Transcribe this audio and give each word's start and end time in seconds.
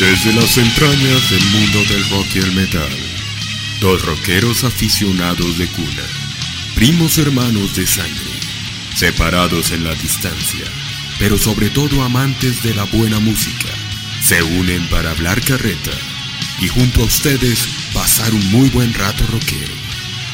Desde 0.00 0.32
las 0.32 0.56
entrañas 0.56 1.28
del 1.28 1.44
mundo 1.50 1.84
del 1.84 2.08
rock 2.08 2.26
y 2.36 2.38
el 2.38 2.52
metal, 2.52 2.88
dos 3.80 4.02
rockeros 4.06 4.64
aficionados 4.64 5.58
de 5.58 5.66
cuna, 5.66 6.02
primos 6.74 7.18
hermanos 7.18 7.76
de 7.76 7.86
sangre, 7.86 8.32
separados 8.96 9.72
en 9.72 9.84
la 9.84 9.94
distancia, 9.94 10.64
pero 11.18 11.36
sobre 11.36 11.68
todo 11.68 12.02
amantes 12.02 12.62
de 12.62 12.74
la 12.74 12.84
buena 12.84 13.20
música, 13.20 13.68
se 14.24 14.42
unen 14.42 14.88
para 14.88 15.10
hablar 15.10 15.38
carreta 15.42 15.92
y 16.60 16.68
junto 16.68 17.02
a 17.02 17.04
ustedes 17.04 17.68
pasar 17.92 18.32
un 18.32 18.50
muy 18.50 18.70
buen 18.70 18.94
rato 18.94 19.26
rockero. 19.26 19.74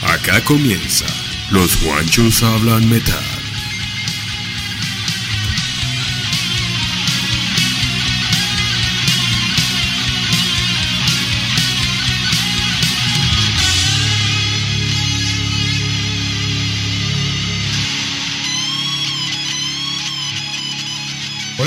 Acá 0.03 0.44
comienza, 0.44 1.06
los 1.50 1.83
guanchos 1.83 2.41
hablan 2.44 2.89
metal. 2.89 3.46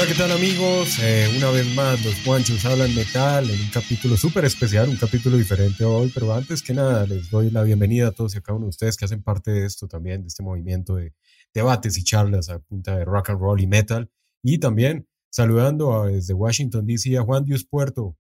¿Qué 0.10 0.16
tal 0.16 0.32
amigos? 0.32 0.98
Eh, 1.02 1.32
una 1.38 1.50
vez 1.52 1.68
más, 1.76 2.04
los 2.04 2.16
Juanchos 2.24 2.66
hablan 2.66 2.94
metal 2.96 3.48
en 3.50 3.60
un 3.60 3.70
capítulo 3.70 4.18
súper 4.18 4.46
especial, 4.46 4.90
un 4.90 4.96
capítulo 4.96 5.38
diferente 5.38 5.84
hoy, 5.84 6.12
pero 6.14 6.34
antes 6.34 6.62
que 6.64 6.74
nada 6.74 7.06
les 7.06 7.30
doy 7.30 7.50
la 7.52 7.62
bienvenida 7.64 8.08
a 8.08 8.12
todos 8.12 8.34
y 8.36 8.40
a 8.40 8.42
cada 8.42 8.56
uno 8.58 8.66
de 8.66 8.70
ustedes 8.70 8.98
que 8.98 9.06
hacen 9.06 9.22
parte 9.22 9.52
de 9.52 9.66
esto 9.66 9.88
también, 9.88 10.22
de 10.22 10.28
este 10.28 10.42
movimiento 10.44 10.96
de 10.96 11.14
debates 11.54 11.98
y 11.98 12.04
charlas 12.04 12.50
a 12.50 12.60
punta 12.60 12.98
de 12.98 13.06
rock 13.06 13.30
and 13.32 13.40
roll 13.40 13.62
y 13.62 13.68
metal. 13.68 14.10
Y 14.44 14.58
también 14.58 15.08
saludando 15.30 16.02
a- 16.02 16.08
desde 16.08 16.34
Washington, 16.34 16.86
D.C. 16.88 17.18
a 17.18 17.22
Juan 17.22 17.46
Dios 17.46 17.64
Puerto. 17.66 18.18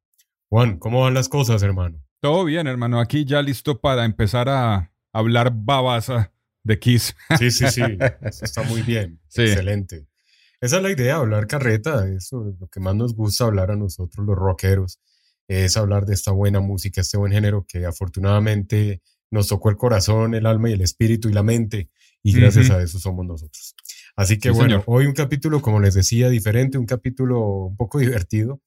Juan, 0.50 0.78
¿cómo 0.78 1.02
van 1.02 1.13
las 1.13 1.30
cosas, 1.30 1.62
hermano? 1.63 2.02
Todo 2.22 2.44
bien, 2.46 2.68
hermano. 2.68 3.00
Aquí 3.00 3.25
ya 3.25 3.42
listo 3.42 3.80
para 3.80 4.06
empezar 4.06 4.50
a 4.50 4.92
hablar 5.13 5.52
babasa 5.56 6.31
de 6.63 6.78
Kiss. 6.78 7.16
Sí, 7.40 7.50
sí, 7.52 7.68
sí, 7.69 7.81
eso 8.22 8.46
está 8.46 8.62
muy 8.63 8.81
bien, 8.84 9.19
Sí. 9.28 9.44
excelente. 9.44 10.06
Esa 10.62 10.78
es 10.78 10.84
la 10.84 10.92
idea, 10.92 11.16
hablar 11.16 11.47
carreta, 11.47 12.08
eso 12.08 12.50
es 12.50 12.59
lo 12.59 12.68
que 12.68 12.80
más 12.80 12.96
nos 12.96 13.16
gusta 13.16 13.46
hablar 13.46 13.72
a 13.72 13.75
nosotros 13.75 14.25
los 14.25 14.36
rockeros, 14.36 15.00
es 15.47 15.78
hablar 15.78 16.06
de 16.06 16.14
esta 16.14 16.31
buena 16.31 16.59
música, 16.59 17.02
este 17.02 17.18
buen 17.18 17.31
género 17.31 17.66
que 17.68 17.86
afortunadamente 17.86 19.02
nos 19.31 19.48
tocó 19.48 19.69
el 19.69 19.78
corazón, 19.78 20.36
el 20.36 20.46
alma 20.46 20.69
y 20.69 20.74
el 20.74 20.81
espíritu 20.81 21.30
y 21.30 21.34
la 21.34 21.44
mente, 21.44 21.90
y 22.24 22.34
gracias 22.34 22.69
a 22.72 22.81
eso 22.81 23.00
somos 23.00 23.25
nosotros. 23.25 23.75
Así 24.16 24.38
que 24.38 24.50
Sí, 24.50 24.56
bueno, 24.56 24.81
señor. 24.81 24.84
hoy 24.88 25.06
un 25.06 25.14
capítulo, 25.14 25.62
como 25.62 25.80
les 25.80 25.94
decía, 25.94 26.30
diferente, 26.30 26.78
un 26.78 26.86
capítulo 26.86 27.68
un 27.68 27.78
poco 27.78 28.00
divertido, 28.00 28.62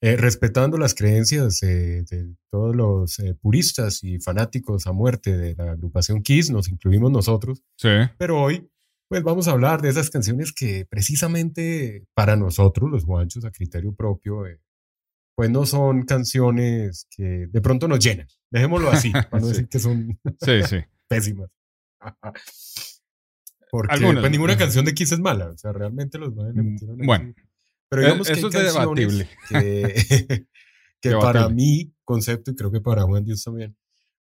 eh, 0.00 0.16
respetando 0.16 0.76
las 0.76 0.94
creencias 0.94 1.62
eh, 1.62 2.04
de 2.08 2.34
todos 2.50 2.76
los 2.76 3.18
eh, 3.18 3.34
puristas 3.34 4.04
y 4.04 4.20
fanáticos 4.20 4.86
a 4.86 4.92
muerte 4.92 5.36
de 5.36 5.56
la 5.56 5.72
agrupación 5.72 6.22
Kiss, 6.22 6.50
nos 6.50 6.68
incluimos 6.68 7.10
nosotros. 7.10 7.64
Sí. 7.76 7.88
Pero 8.16 8.40
hoy, 8.40 8.68
pues 9.08 9.22
vamos 9.22 9.48
a 9.48 9.52
hablar 9.52 9.80
de 9.82 9.88
esas 9.88 10.10
canciones 10.10 10.52
que 10.52 10.86
precisamente 10.88 12.04
para 12.14 12.36
nosotros, 12.36 12.90
los 12.90 13.04
guanchos, 13.06 13.44
a 13.44 13.50
criterio 13.50 13.94
propio, 13.94 14.46
eh, 14.46 14.60
pues 15.34 15.50
no 15.50 15.66
son 15.66 16.02
canciones 16.02 17.06
que 17.10 17.46
de 17.48 17.60
pronto 17.60 17.88
nos 17.88 18.00
llenan. 18.04 18.26
Dejémoslo 18.50 18.90
así, 18.90 19.10
para 19.30 19.40
no 19.40 19.46
Sí. 19.46 19.48
decir 19.52 19.68
que 19.68 19.78
son 19.78 20.18
Sí, 20.40 20.62
sí. 20.68 20.76
pésimas. 21.08 21.50
Porque 23.70 23.92
Algunas, 23.94 24.20
pues, 24.22 24.32
ninguna 24.32 24.56
canción 24.56 24.84
de 24.86 24.94
Kiss 24.94 25.12
es 25.12 25.20
mala. 25.20 25.50
O 25.50 25.58
sea, 25.58 25.72
realmente 25.72 26.18
los 26.18 26.34
manes 26.34 26.54
le 26.54 26.62
metieron 26.62 27.00
ahí. 27.00 27.06
Bueno. 27.06 27.34
Pero 27.90 28.02
Eh, 28.02 28.04
digamos 28.06 28.26
que 28.26 28.32
eso 28.32 28.46
hay 28.52 28.66
es 28.66 28.74
debatible. 28.74 29.28
que, 29.48 30.46
que 31.00 31.10
para 31.12 31.48
mi 31.50 31.92
concepto, 32.04 32.50
y 32.50 32.54
creo 32.54 32.70
que 32.70 32.80
para 32.80 33.02
Juan 33.02 33.24
Dios 33.24 33.42
también, 33.44 33.76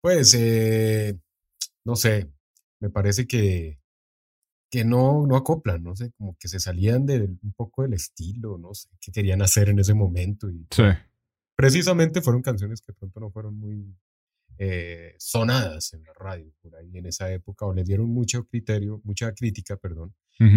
pues, 0.01 0.35
eh, 0.39 1.19
no 1.85 1.97
sé, 1.97 2.31
me 2.81 2.89
parece 2.91 3.27
que, 3.27 3.79
que 4.73 4.85
no, 4.87 5.27
no 5.27 5.37
acoplan, 5.37 5.83
no 5.85 5.95
sé, 5.95 6.13
como 6.17 6.35
que 6.41 6.49
se 6.49 6.59
salían 6.59 7.05
de 7.05 7.21
un 7.43 7.53
poco 7.55 7.83
del 7.83 7.93
estilo, 7.93 8.57
no 8.57 8.73
sé, 8.73 8.89
qué 9.03 9.13
querían 9.13 9.43
hacer 9.43 9.69
en 9.69 9.79
ese 9.79 9.93
momento. 9.93 10.51
Y 10.51 10.67
Sí. 10.71 10.83
precisamente 11.55 12.23
fueron 12.23 12.41
canciones 12.41 12.81
que 12.81 12.95
pronto 12.95 13.21
no 13.21 13.31
fueron 13.31 13.59
muy 13.59 13.95
eh, 14.59 15.15
sonadas 15.19 15.93
en 15.93 16.05
la 16.05 16.13
radio 16.15 16.53
por 16.63 16.75
ahí 16.77 16.97
en 16.97 17.07
esa 17.07 17.31
época, 17.33 17.67
o 17.67 17.75
les 17.75 17.87
dieron 17.87 18.09
mucho 18.09 18.45
criterio, 18.47 19.01
mucha 19.05 19.33
crítica, 19.35 19.77
perdón, 19.77 20.15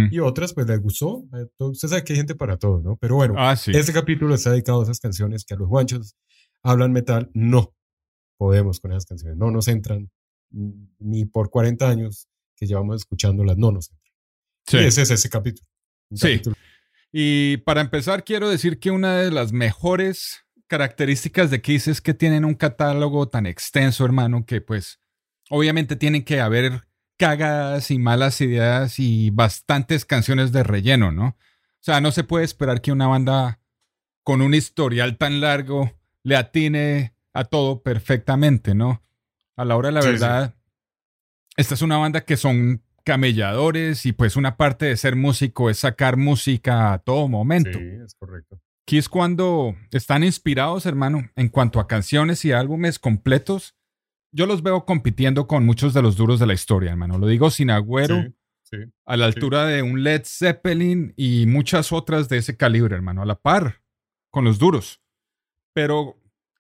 y 0.10 0.20
otras 0.20 0.54
pues 0.54 0.66
les 0.68 0.80
gustó. 0.82 1.26
Usted 1.60 1.88
sabe 1.90 2.04
que 2.04 2.14
hay 2.14 2.18
gente 2.18 2.34
para 2.36 2.58
todo, 2.58 2.82
¿no? 2.82 2.96
Pero 2.98 3.16
bueno, 3.16 3.36
Ah, 3.38 3.56
sí. 3.56 3.72
este 3.76 3.94
capítulo 3.94 4.34
está 4.34 4.52
dedicado 4.52 4.80
a 4.80 4.84
esas 4.84 5.00
canciones 5.00 5.46
que 5.46 5.54
a 5.54 5.58
los 5.58 5.68
guanchos 5.68 6.16
hablan 6.64 6.92
metal. 6.92 7.30
No 7.36 7.76
podemos 8.38 8.80
con 8.80 8.92
esas 8.94 9.06
canciones. 9.06 9.38
No 9.38 9.52
nos 9.52 9.68
entran 9.68 10.10
mm, 10.52 10.72
ni 11.00 11.26
por 11.26 11.50
40 11.52 11.88
años 11.88 12.28
que 12.56 12.66
llevamos 12.66 12.96
escuchándolas. 12.96 13.58
No 13.58 13.72
nos 13.72 13.92
entran. 13.92 14.05
Sí. 14.68 14.78
Y 14.78 14.86
ese 14.86 15.02
es 15.04 15.12
ese 15.12 15.30
capítulo. 15.30 15.68
Sí. 16.12 16.34
capítulo- 16.40 16.56
Y 17.12 17.58
para 17.58 17.82
empezar, 17.82 18.24
quiero 18.24 18.50
decir 18.50 18.80
que 18.80 18.92
una 18.92 19.16
de 19.18 19.32
las 19.32 19.52
mejores 19.54 20.44
características 20.68 21.52
de 21.52 21.62
Kiss 21.62 21.88
es 21.88 22.02
que 22.02 22.14
tienen 22.14 22.44
un 22.46 22.56
catálogo 22.56 23.28
tan 23.30 23.46
extenso, 23.46 24.04
hermano, 24.06 24.46
que 24.46 24.62
pues 24.62 25.00
obviamente 25.50 25.96
tienen 25.96 26.24
que 26.24 26.42
haber 26.42 26.82
cagadas 27.18 27.92
y 27.92 28.00
malas 28.00 28.42
ideas 28.42 29.00
y 29.00 29.30
bastantes 29.30 30.04
canciones 30.06 30.52
de 30.52 30.64
relleno, 30.64 31.12
¿no? 31.12 31.28
O 31.30 31.38
sea, 31.86 32.02
no 32.02 32.12
se 32.12 32.24
puede 32.24 32.44
esperar 32.46 32.82
que 32.82 32.92
una 32.92 33.08
banda 33.08 33.60
con 34.24 34.42
un 34.42 34.54
historial 34.56 35.18
tan 35.18 35.40
largo 35.40 35.94
le 36.24 36.36
atine 36.36 37.16
a 37.34 37.46
todo 37.46 37.84
perfectamente, 37.84 38.74
¿no? 38.74 39.04
A 39.56 39.64
la 39.66 39.78
hora 39.78 39.90
de 39.90 39.94
la 39.94 40.02
Sí, 40.02 40.08
sí. 40.08 40.12
verdad, 40.14 40.56
esta 41.56 41.76
es 41.76 41.82
una 41.84 41.98
banda 41.98 42.22
que 42.26 42.36
son 42.38 42.82
camelladores 43.06 44.06
y 44.06 44.12
pues 44.12 44.36
una 44.36 44.58
parte 44.58 44.86
de 44.88 44.98
ser 44.98 45.16
músico 45.16 45.70
es 45.70 45.78
sacar 45.80 46.18
música 46.18 46.92
a 46.92 47.00
todo 47.00 47.30
momento. 47.30 47.80
Sí, 47.80 47.86
es 48.04 48.16
correcto. 48.16 48.60
Kiss 48.86 49.08
cuando 49.08 49.76
están 49.92 50.24
inspirados, 50.24 50.86
hermano, 50.86 51.30
en 51.36 51.48
cuanto 51.50 51.80
a 51.80 51.88
canciones 51.88 52.44
y 52.46 52.52
álbumes 52.52 53.00
completos, 53.00 53.76
yo 54.34 54.46
los 54.46 54.62
veo 54.62 54.86
compitiendo 54.86 55.48
con 55.48 55.66
muchos 55.66 55.94
de 55.94 56.02
los 56.02 56.18
duros 56.18 56.40
de 56.40 56.46
la 56.48 56.54
historia, 56.54 56.92
hermano. 56.92 57.18
Lo 57.18 57.28
digo 57.28 57.50
sin 57.50 57.70
agüero, 57.70 58.22
Sí, 58.24 58.36
sí. 58.64 58.78
a 59.06 59.16
la 59.18 59.26
altura 59.26 59.66
de 59.66 59.82
un 59.82 60.04
Led 60.04 60.24
Zeppelin 60.26 61.14
y 61.16 61.46
muchas 61.48 61.92
otras 61.94 62.28
de 62.28 62.38
ese 62.40 62.58
calibre, 62.58 62.96
hermano, 62.96 63.22
a 63.22 63.26
la 63.26 63.36
par 63.36 63.82
con 64.30 64.44
los 64.44 64.60
duros. 64.60 65.02
Pero 65.74 66.20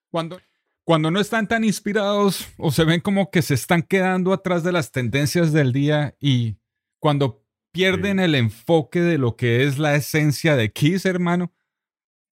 cuando, 0.09 0.39
cuando 0.85 1.09
no 1.09 1.19
están 1.19 1.47
tan 1.47 1.63
inspirados 1.63 2.47
o 2.57 2.71
se 2.71 2.85
ven 2.85 3.01
como 3.01 3.31
que 3.31 3.41
se 3.41 3.55
están 3.55 3.81
quedando 3.81 4.31
atrás 4.31 4.63
de 4.63 4.71
las 4.71 4.91
tendencias 4.91 5.51
del 5.51 5.73
día 5.73 6.15
y 6.19 6.57
cuando 6.99 7.43
pierden 7.71 8.19
el 8.19 8.35
enfoque 8.35 9.01
de 9.01 9.17
lo 9.17 9.35
que 9.35 9.65
es 9.65 9.79
la 9.79 9.95
esencia 9.95 10.55
de 10.55 10.71
Kiss, 10.71 11.05
hermano, 11.05 11.51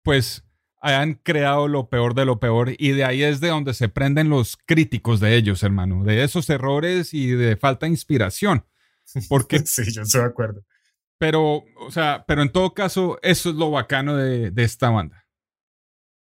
pues 0.03 0.43
han 0.81 1.13
creado 1.13 1.67
lo 1.67 1.89
peor 1.89 2.15
de 2.15 2.25
lo 2.25 2.39
peor 2.39 2.73
y 2.77 2.91
de 2.91 3.05
ahí 3.05 3.21
es 3.21 3.39
de 3.39 3.49
donde 3.49 3.73
se 3.73 3.87
prenden 3.87 4.29
los 4.29 4.57
críticos 4.65 5.19
de 5.19 5.35
ellos, 5.35 5.61
hermano, 5.61 6.03
de 6.03 6.23
esos 6.23 6.49
errores 6.49 7.13
y 7.13 7.27
de 7.27 7.55
falta 7.55 7.85
de 7.85 7.91
inspiración. 7.91 8.65
Porque, 9.27 9.59
sí, 9.65 9.83
yo 9.93 10.01
estoy 10.01 10.21
de 10.21 10.27
acuerdo. 10.27 10.65
Pero, 11.19 11.65
o 11.77 11.91
sea, 11.91 12.25
pero 12.27 12.41
en 12.41 12.51
todo 12.51 12.73
caso, 12.73 13.19
eso 13.21 13.49
es 13.49 13.55
lo 13.55 13.71
bacano 13.71 14.15
de, 14.15 14.51
de 14.51 14.63
esta 14.63 14.89
banda. 14.89 15.25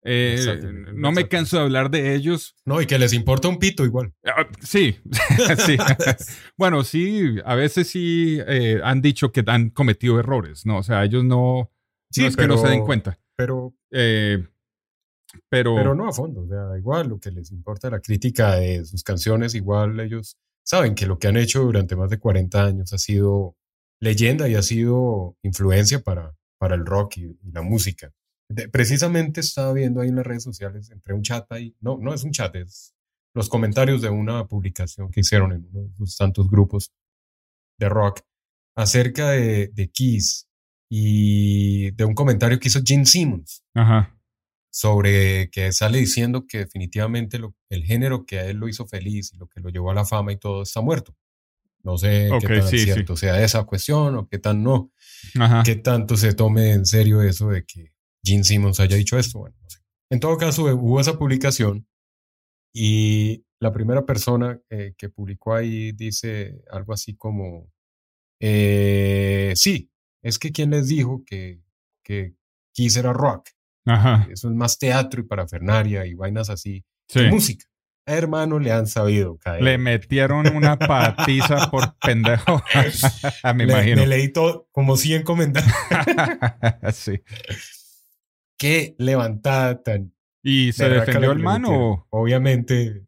Eh, 0.05 0.59
no 0.95 1.13
me 1.13 1.29
canso 1.29 1.57
de 1.59 1.63
hablar 1.63 1.91
de 1.91 2.15
ellos. 2.15 2.57
No, 2.65 2.81
y 2.81 2.87
que 2.87 2.99
les 2.99 3.13
importa 3.13 3.49
un 3.49 3.59
pito 3.59 3.85
igual. 3.85 4.13
Ah, 4.25 4.49
sí, 4.61 4.97
sí. 5.67 5.77
bueno, 6.57 6.83
sí, 6.83 7.37
a 7.45 7.55
veces 7.55 7.89
sí 7.89 8.39
eh, 8.47 8.81
han 8.83 9.01
dicho 9.01 9.31
que 9.31 9.45
han 9.47 9.71
cometido 9.71 10.19
errores, 10.19 10.67
¿no? 10.67 10.79
O 10.79 10.83
sea, 10.83 11.05
ellos 11.05 11.25
no, 11.25 11.71
sí, 12.11 12.23
no 12.23 12.29
es 12.29 12.37
pero, 12.37 12.49
que 12.49 12.55
no 12.55 12.67
se 12.67 12.69
den 12.69 12.85
cuenta. 12.85 13.19
Pero, 13.37 13.75
eh, 13.93 14.45
pero, 15.49 15.77
pero 15.77 15.95
no 15.95 16.09
a 16.09 16.13
fondo, 16.13 16.43
o 16.43 16.49
sea, 16.49 16.77
igual 16.77 17.09
lo 17.09 17.19
que 17.19 17.31
les 17.31 17.51
importa 17.53 17.89
la 17.89 18.01
crítica 18.01 18.57
de 18.57 18.85
sus 18.85 19.03
canciones, 19.03 19.55
igual 19.55 19.99
ellos 20.01 20.37
saben 20.65 20.95
que 20.95 21.07
lo 21.07 21.19
que 21.19 21.29
han 21.29 21.37
hecho 21.37 21.63
durante 21.63 21.97
más 21.97 22.11
de 22.11 22.19
40 22.19 22.65
años 22.65 22.93
ha 22.93 22.99
sido 22.99 23.57
leyenda 24.01 24.49
y 24.49 24.57
ha 24.57 24.63
sido 24.63 25.37
influencia 25.43 26.01
para, 26.01 26.35
para 26.59 26.75
el 26.75 26.85
rock 26.85 27.19
y, 27.19 27.39
y 27.43 27.53
la 27.53 27.63
música 27.63 28.13
precisamente 28.71 29.41
estaba 29.41 29.73
viendo 29.73 30.01
ahí 30.01 30.09
en 30.09 30.17
las 30.17 30.27
redes 30.27 30.43
sociales, 30.43 30.91
entre 30.91 31.15
un 31.15 31.23
chat 31.23 31.51
ahí, 31.53 31.75
no, 31.81 31.99
no 32.01 32.13
es 32.15 32.25
un 32.25 32.33
chat, 32.33 32.55
es 32.57 32.95
los 33.35 33.49
comentarios 33.49 34.03
de 34.03 34.11
una 34.11 34.47
publicación 34.47 35.11
que 35.11 35.21
hicieron 35.21 35.53
en 35.53 35.67
uno 35.73 35.89
de 35.89 35.95
sus 35.95 36.17
tantos 36.17 36.51
grupos 36.51 36.93
de 37.79 37.89
rock 37.89 38.21
acerca 38.77 39.31
de, 39.31 39.69
de 39.69 39.91
Kiss 39.91 40.49
y 40.91 41.91
de 41.93 42.05
un 42.05 42.15
comentario 42.15 42.59
que 42.59 42.69
hizo 42.69 42.81
Gene 42.85 43.07
Simmons 43.07 43.65
Ajá. 43.75 44.15
sobre 44.71 45.51
que 45.51 45.73
sale 45.73 45.99
diciendo 45.99 46.47
que 46.47 46.59
definitivamente 46.59 47.39
lo, 47.39 47.55
el 47.71 47.85
género 47.85 48.27
que 48.27 48.39
a 48.41 48.47
él 48.47 48.59
lo 48.59 48.69
hizo 48.69 48.87
feliz 48.87 49.33
y 49.33 49.39
lo 49.39 49.47
que 49.49 49.61
lo 49.61 49.71
llevó 49.71 49.91
a 49.91 49.95
la 49.95 50.05
fama 50.05 50.33
y 50.33 50.37
todo 50.39 50.63
está 50.63 50.81
muerto. 50.83 51.17
No 51.83 51.97
sé 51.99 52.31
Ok, 52.31 52.41
qué 52.47 52.59
tan 52.61 52.69
sí, 52.69 52.79
cierto 52.81 53.17
sea 53.17 53.43
esa 53.43 53.65
cuestión 53.65 54.15
o 54.17 54.29
qué 54.29 54.39
tan 54.39 54.63
no, 54.63 54.93
Ajá. 55.41 55.63
qué 55.65 55.77
tanto 55.77 56.17
se 56.17 56.33
tome 56.35 56.73
en 56.73 56.85
serio 56.87 57.23
eso 57.23 57.49
de 57.49 57.65
que 57.65 57.92
Gene 58.25 58.45
Simmons 58.45 58.81
haya 58.81 58.97
dicho 58.97 59.19
esto. 59.19 59.41
Bueno, 59.41 59.57
no 59.63 59.71
sé. 59.71 59.79
En 60.11 60.21
todo 60.21 60.37
caso, 60.37 60.65
hubo 60.65 61.01
esa 61.01 61.19
publicación 61.19 61.87
y 62.75 63.45
la 63.61 63.73
primera 63.73 64.05
persona 64.05 64.61
eh, 64.71 64.95
que 64.97 65.09
publicó 65.09 65.55
ahí 65.55 65.93
dice 65.93 66.63
algo 66.71 66.93
así 66.93 67.15
como, 67.17 67.71
eh, 68.41 69.53
sí, 69.57 69.91
es 70.23 70.39
que 70.39 70.53
quien 70.53 70.71
les 70.71 70.89
dijo 70.89 71.23
que, 71.25 71.61
que 72.05 72.35
Kiss 72.75 72.97
era 72.97 73.13
rock. 73.13 73.49
Ajá. 73.87 74.27
Eso 74.31 74.49
es 74.49 74.55
más 74.55 74.79
teatro 74.79 75.21
y 75.21 75.25
parafernaria 75.25 76.07
y 76.07 76.15
vainas 76.15 76.51
así. 76.51 76.85
Sí. 77.09 77.21
música. 77.31 77.67
Hermano, 78.07 78.59
le 78.59 78.73
han 78.73 78.87
sabido 78.89 79.37
caer. 79.39 79.63
Le 79.63 79.79
metieron 79.79 80.47
una 80.57 80.77
patiza 80.77 81.71
por 81.71 81.97
pendejo. 82.05 82.63
me 83.55 83.65
Le- 83.67 83.73
imagino. 83.73 83.97
me 84.03 84.07
leí 84.09 84.33
todo, 84.33 84.69
como 84.73 84.97
100 84.97 85.23
comentarios. 85.23 85.73
sí. 86.95 87.21
Qué 88.63 88.95
levantada 88.99 89.83
tan 89.83 90.15
¿Y 90.43 90.73
se 90.73 90.89
defendió 90.89 91.31
el 91.33 91.37
que 91.37 91.39
le 91.39 91.45
man 91.45 91.63
metieron. 91.63 91.83
o 91.85 92.07
Obviamente. 92.11 93.07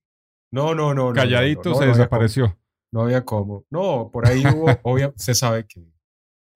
No, 0.52 0.74
no, 0.74 0.94
no. 0.94 1.12
calladito 1.12 1.70
no, 1.70 1.74
no, 1.74 1.80
se 1.80 1.86
no 1.86 1.92
desapareció? 1.92 2.58
no 2.92 3.02
había 3.02 3.24
cómo. 3.24 3.64
No, 3.70 4.10
por 4.12 4.26
ahí 4.28 4.42
hubo, 4.46 4.66
obvia, 4.84 5.12
se 5.16 5.34
sabe 5.34 5.66
que 5.66 5.84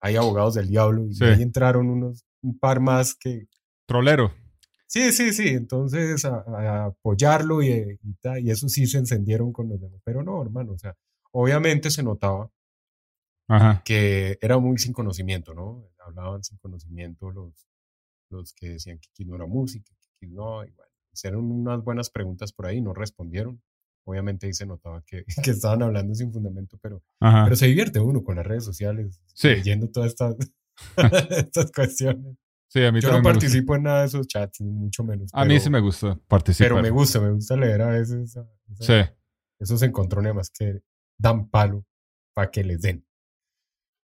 hay 0.00 0.16
abogados 0.16 0.54
del 0.54 0.68
diablo 0.68 1.04
y 1.06 1.14
Sí. 1.14 1.24
ahí 1.24 1.42
entraron 1.42 1.88
unos, 1.90 2.24
un 2.42 2.58
par 2.58 2.80
más 2.80 3.14
que. 3.14 3.46
Trolero. 3.86 4.32
Sí, 4.86 5.12
sí, 5.12 5.32
sí. 5.32 5.48
Entonces 5.48 6.24
a, 6.24 6.44
a 6.46 6.84
apoyarlo 6.86 7.62
y, 7.62 7.98
y, 8.02 8.14
ta- 8.20 8.38
y 8.40 8.50
eso 8.50 8.68
sí 8.68 8.86
se 8.86 8.98
encendieron 8.98 9.52
con 9.52 9.68
los 9.68 9.80
demás. 9.80 10.00
Pero 10.04 10.22
no, 10.22 10.40
hermano, 10.42 10.72
o 10.72 10.78
sea, 10.78 10.94
obviamente 11.32 11.90
se 11.90 12.02
notaba 12.02 12.50
Ajá. 13.48 13.82
que 13.84 14.38
era 14.40 14.58
muy 14.58 14.78
sin 14.78 14.92
conocimiento, 14.92 15.54
¿no? 15.54 15.88
Hablaban 16.06 16.42
sin 16.44 16.58
conocimiento 16.58 17.30
los, 17.30 17.66
los 18.30 18.52
que 18.52 18.70
decían 18.70 18.98
que 18.98 19.08
Kiss 19.12 19.26
no 19.26 19.36
era 19.36 19.46
música, 19.46 19.92
que 20.20 20.26
no, 20.26 20.64
y 20.64 20.70
bueno, 20.70 20.92
hicieron 21.12 21.50
unas 21.50 21.82
buenas 21.82 22.10
preguntas 22.10 22.52
por 22.52 22.66
ahí, 22.66 22.80
no 22.80 22.94
respondieron. 22.94 23.60
Obviamente 24.04 24.46
ahí 24.46 24.54
se 24.54 24.64
notaba 24.66 25.02
que, 25.06 25.24
que 25.44 25.50
estaban 25.50 25.82
hablando 25.82 26.14
sin 26.14 26.32
fundamento, 26.32 26.78
pero, 26.80 27.02
Ajá. 27.20 27.44
pero 27.44 27.56
se 27.56 27.66
divierte 27.66 28.00
uno 28.00 28.22
con 28.24 28.36
las 28.36 28.46
redes 28.46 28.64
sociales, 28.64 29.20
Sí. 29.34 29.48
leyendo 29.48 29.88
todas 29.90 30.08
estas, 30.10 30.36
estas 31.30 31.70
cuestiones. 31.72 32.36
sí, 32.68 32.84
a 32.84 32.92
mí 32.92 33.00
Yo 33.00 33.10
no 33.12 33.22
participo 33.22 33.76
en 33.76 33.82
nada 33.84 34.00
de 34.00 34.06
esos 34.06 34.26
chats, 34.26 34.60
ni 34.60 34.70
mucho 34.70 35.04
menos. 35.04 35.30
A 35.32 35.44
mí 35.44 35.58
sí 35.60 35.68
me 35.70 35.80
gusta 35.80 36.18
participar. 36.28 36.70
Pero 36.70 36.82
me 36.82 36.90
gusta, 36.90 37.20
me 37.20 37.30
gusta 37.32 37.56
leer 37.56 37.82
a 37.82 37.88
veces 37.90 38.38
Sí. 38.80 38.94
esos 39.58 39.82
encontrones 39.82 40.34
más 40.34 40.50
que 40.50 40.80
dan 41.18 41.48
palo 41.50 41.84
para 42.34 42.50
que 42.50 42.62
les 42.64 42.80
den. 42.80 43.04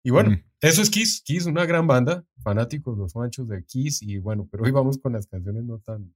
Y 0.08 0.10
bueno, 0.10 0.30
Mm. 0.30 0.42
eso 0.62 0.80
es 0.80 0.88
Kiss. 0.88 1.20
Kiss, 1.22 1.44
una 1.44 1.66
gran 1.66 1.86
banda, 1.86 2.24
fanáticos 2.42 2.96
los 2.96 3.14
manchos 3.14 3.46
de 3.46 3.62
Kiss. 3.62 4.00
Y 4.00 4.16
bueno, 4.16 4.48
pero 4.50 4.64
hoy 4.64 4.70
vamos 4.70 4.96
con 4.96 5.12
las 5.12 5.26
canciones 5.26 5.64
no 5.64 5.80
tan, 5.80 6.14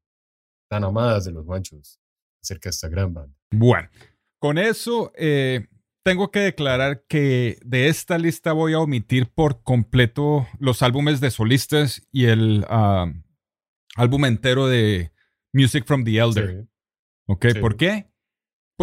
tan 0.70 0.82
amadas 0.82 1.26
de 1.26 1.32
los 1.32 1.44
manchos 1.44 2.00
acerca 2.42 2.68
de 2.68 2.70
esta 2.70 2.88
gran 2.88 3.12
banda. 3.12 3.36
Bueno, 3.50 3.90
con 4.38 4.56
eso 4.56 5.12
eh, 5.14 5.66
tengo 6.06 6.30
que 6.30 6.38
declarar 6.40 7.04
que 7.06 7.58
de 7.66 7.88
esta 7.88 8.16
lista 8.16 8.54
voy 8.54 8.72
a 8.72 8.78
omitir 8.78 9.28
por 9.28 9.62
completo 9.62 10.46
los 10.58 10.82
álbumes 10.82 11.20
de 11.20 11.30
solistas 11.30 12.00
y 12.10 12.24
el 12.28 12.64
ah, 12.70 13.12
álbum 13.96 14.24
entero 14.24 14.68
de 14.68 15.12
Music 15.52 15.84
from 15.84 16.02
the 16.02 16.16
Elder. 16.16 16.62
Sí. 16.62 16.68
¿Ok? 17.26 17.46
Sí. 17.52 17.60
¿Por 17.60 17.76
qué? 17.76 18.10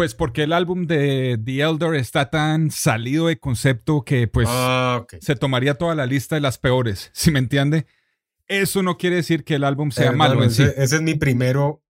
Pues 0.00 0.14
porque 0.14 0.44
el 0.44 0.54
álbum 0.54 0.86
de 0.86 1.38
The 1.44 1.60
Elder 1.60 1.94
está 1.94 2.30
tan 2.30 2.70
salido 2.70 3.26
de 3.26 3.38
concepto 3.38 4.02
que 4.02 4.26
pues 4.28 4.48
ah, 4.50 5.00
ok. 5.02 5.16
se 5.20 5.36
tomaría 5.36 5.74
toda 5.74 5.94
la 5.94 6.06
lista 6.06 6.36
de 6.36 6.40
las 6.40 6.56
peores, 6.56 7.10
¿sí 7.12 7.30
me 7.30 7.38
entiende? 7.38 7.84
Eso 8.48 8.82
no 8.82 8.96
quiere 8.96 9.16
decir 9.16 9.44
que 9.44 9.56
el 9.56 9.64
álbum 9.64 9.90
sea 9.90 10.12
Eh, 10.12 10.16
malo 10.16 10.36
no, 10.36 10.44
en 10.44 10.52
sí. 10.52 10.62
ese, 10.62 10.82
ese 10.82 10.96
es 10.96 11.02
mi 11.02 11.16
primero. 11.16 11.82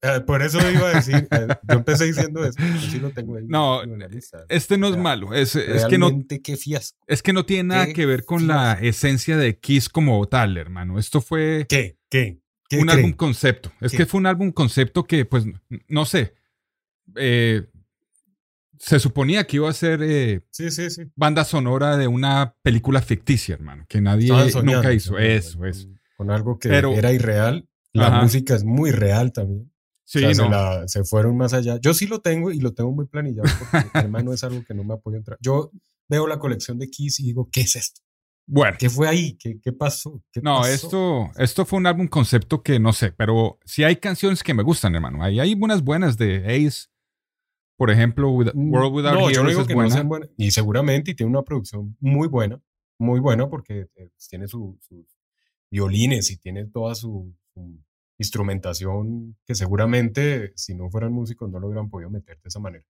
eh, 0.00 0.20
por 0.26 0.40
eso 0.40 0.58
iba 0.70 0.88
a 0.88 0.94
decir, 0.94 1.28
eh, 1.30 1.48
yo 1.68 1.74
empecé 1.76 2.06
diciendo 2.06 2.42
eso. 2.46 2.58
Sí 2.90 2.98
lo 2.98 3.10
tengo 3.10 3.36
ahí. 3.36 3.44
No, 3.46 3.82
en 3.82 3.98
la 3.98 4.08
lista. 4.08 4.42
Este 4.48 4.78
no 4.78 4.86
O 4.86 4.88
es 4.88 4.94
sea, 4.94 5.02
malo, 5.02 5.34
es, 5.34 5.54
es 5.54 5.84
que 5.84 5.98
no, 5.98 6.10
qué 6.42 6.56
fiasco. 6.56 6.98
es 7.08 7.22
que 7.22 7.34
no 7.34 7.44
tiene 7.44 7.64
nada 7.74 7.92
que 7.92 8.06
ver 8.06 8.24
con 8.24 8.46
la 8.46 8.72
esencia 8.80 9.36
de 9.36 9.58
Kiss 9.58 9.90
como 9.90 10.26
tal, 10.28 10.56
hermano. 10.56 10.98
Esto 10.98 11.20
fue 11.20 11.66
¿Qué? 11.68 11.98
¿Qué? 12.08 12.40
¿Qué 12.70 12.78
un 12.78 12.84
creen? 12.86 12.98
álbum 13.00 13.12
concepto. 13.12 13.70
Es 13.82 13.90
¿Qué? 13.92 13.98
que 13.98 14.06
fue 14.06 14.16
un 14.18 14.26
álbum 14.26 14.50
concepto 14.50 15.04
que, 15.04 15.26
pues, 15.26 15.44
no 15.88 16.06
sé. 16.06 16.39
Eh, 17.16 17.66
se 18.78 18.98
suponía 18.98 19.46
que 19.46 19.56
iba 19.56 19.68
a 19.68 19.72
ser 19.74 20.00
eh, 20.02 20.42
Sí, 20.50 20.70
sí, 20.70 20.88
sí. 20.90 21.02
banda 21.14 21.44
sonora 21.44 21.96
de 21.96 22.06
una 22.06 22.54
película 22.62 23.02
ficticia, 23.02 23.54
hermano, 23.54 23.84
que 23.88 24.00
nadie 24.00 24.28
soñando, 24.28 24.62
nunca 24.76 24.92
hizo. 24.92 25.10
soñando 25.14 25.34
Eso, 25.34 25.64
eso. 25.66 25.88
Con 26.16 26.30
algo 26.30 26.58
que 26.58 26.68
Pero- 26.68 26.92
era 26.92 27.12
irreal. 27.12 27.66
La 27.92 28.06
Ajá. 28.06 28.22
música 28.22 28.54
es 28.54 28.62
muy 28.62 28.92
real 28.92 29.32
también. 29.32 29.72
Sí, 30.04 30.18
O 30.18 30.20
sea, 30.22 30.34
se, 30.34 30.42
no. 30.42 30.48
la- 30.50 30.88
se 30.88 31.04
fueron 31.04 31.36
más 31.36 31.52
allá. 31.52 31.78
Yo 31.80 31.92
sí 31.92 32.06
lo 32.06 32.20
tengo 32.20 32.50
y 32.52 32.60
lo 32.60 32.72
tengo 32.72 32.92
muy 32.92 33.06
planillado 33.06 33.48
porque 33.58 33.98
hermano 33.98 34.32
es 34.32 34.44
algo 34.44 34.64
que 34.64 34.74
no 34.74 34.84
me 34.84 34.94
apoyo 34.94 35.16
entrar. 35.16 35.38
Yo 35.40 35.72
veo 36.08 36.26
la 36.26 36.38
colección 36.38 36.78
de 36.78 36.88
Kiss 36.88 37.20
y 37.20 37.24
digo, 37.24 37.48
¿qué 37.52 37.62
es 37.62 37.76
esto? 37.76 38.00
Bueno, 38.46 38.76
¿Qué 38.80 38.90
fue 38.90 39.06
ahí? 39.08 39.36
¿Qué, 39.38 39.60
qué 39.62 39.72
pasó? 39.72 40.22
¿Qué 40.32 40.40
no, 40.40 40.56
pasó? 40.58 40.72
esto, 40.72 41.30
esto 41.36 41.64
fue 41.66 41.78
un 41.78 41.86
álbum 41.86 42.08
concepto 42.08 42.62
que 42.62 42.80
no 42.80 42.92
sé, 42.92 43.12
pero 43.12 43.58
sí 43.64 43.84
hay 43.84 43.96
canciones 43.96 44.42
que 44.42 44.54
me 44.54 44.62
gustan, 44.64 44.94
hermano. 44.96 45.22
Hay, 45.22 45.38
hay 45.38 45.54
unas 45.54 45.82
buenas 45.84 46.16
de 46.16 46.38
Ace. 46.66 46.88
Por 47.80 47.90
ejemplo, 47.90 48.28
With- 48.30 48.52
Mm, 48.54 48.72
World 48.74 48.94
Without 48.94 49.14
no, 49.14 49.30
yo 49.30 49.42
no 49.42 49.48
Heroes 49.48 49.48
digo 49.52 49.60
es 49.62 49.66
que 49.68 49.74
buena. 49.74 49.88
no 49.88 49.94
sean 49.94 50.08
buenas. 50.08 50.28
Y 50.36 50.50
seguramente 50.50 51.12
y 51.12 51.14
tiene 51.14 51.30
una 51.30 51.40
producción 51.42 51.96
muy 51.98 52.28
buena, 52.28 52.60
muy 52.98 53.20
buena 53.20 53.48
porque 53.48 53.86
eh, 53.96 54.10
tiene 54.28 54.46
su- 54.48 54.78
sus 54.86 55.06
violines 55.70 56.30
y 56.30 56.36
tiene 56.36 56.66
toda 56.66 56.94
su, 56.94 57.32
su 57.54 57.78
instrumentación 58.18 59.36
que 59.46 59.54
seguramente 59.54 60.52
si 60.56 60.74
no 60.74 60.90
fueran 60.90 61.12
músicos 61.12 61.50
no 61.50 61.58
lo 61.58 61.68
hubieran 61.68 61.88
podido 61.88 62.10
meter 62.10 62.36
de 62.42 62.48
esa 62.48 62.60
manera. 62.60 62.84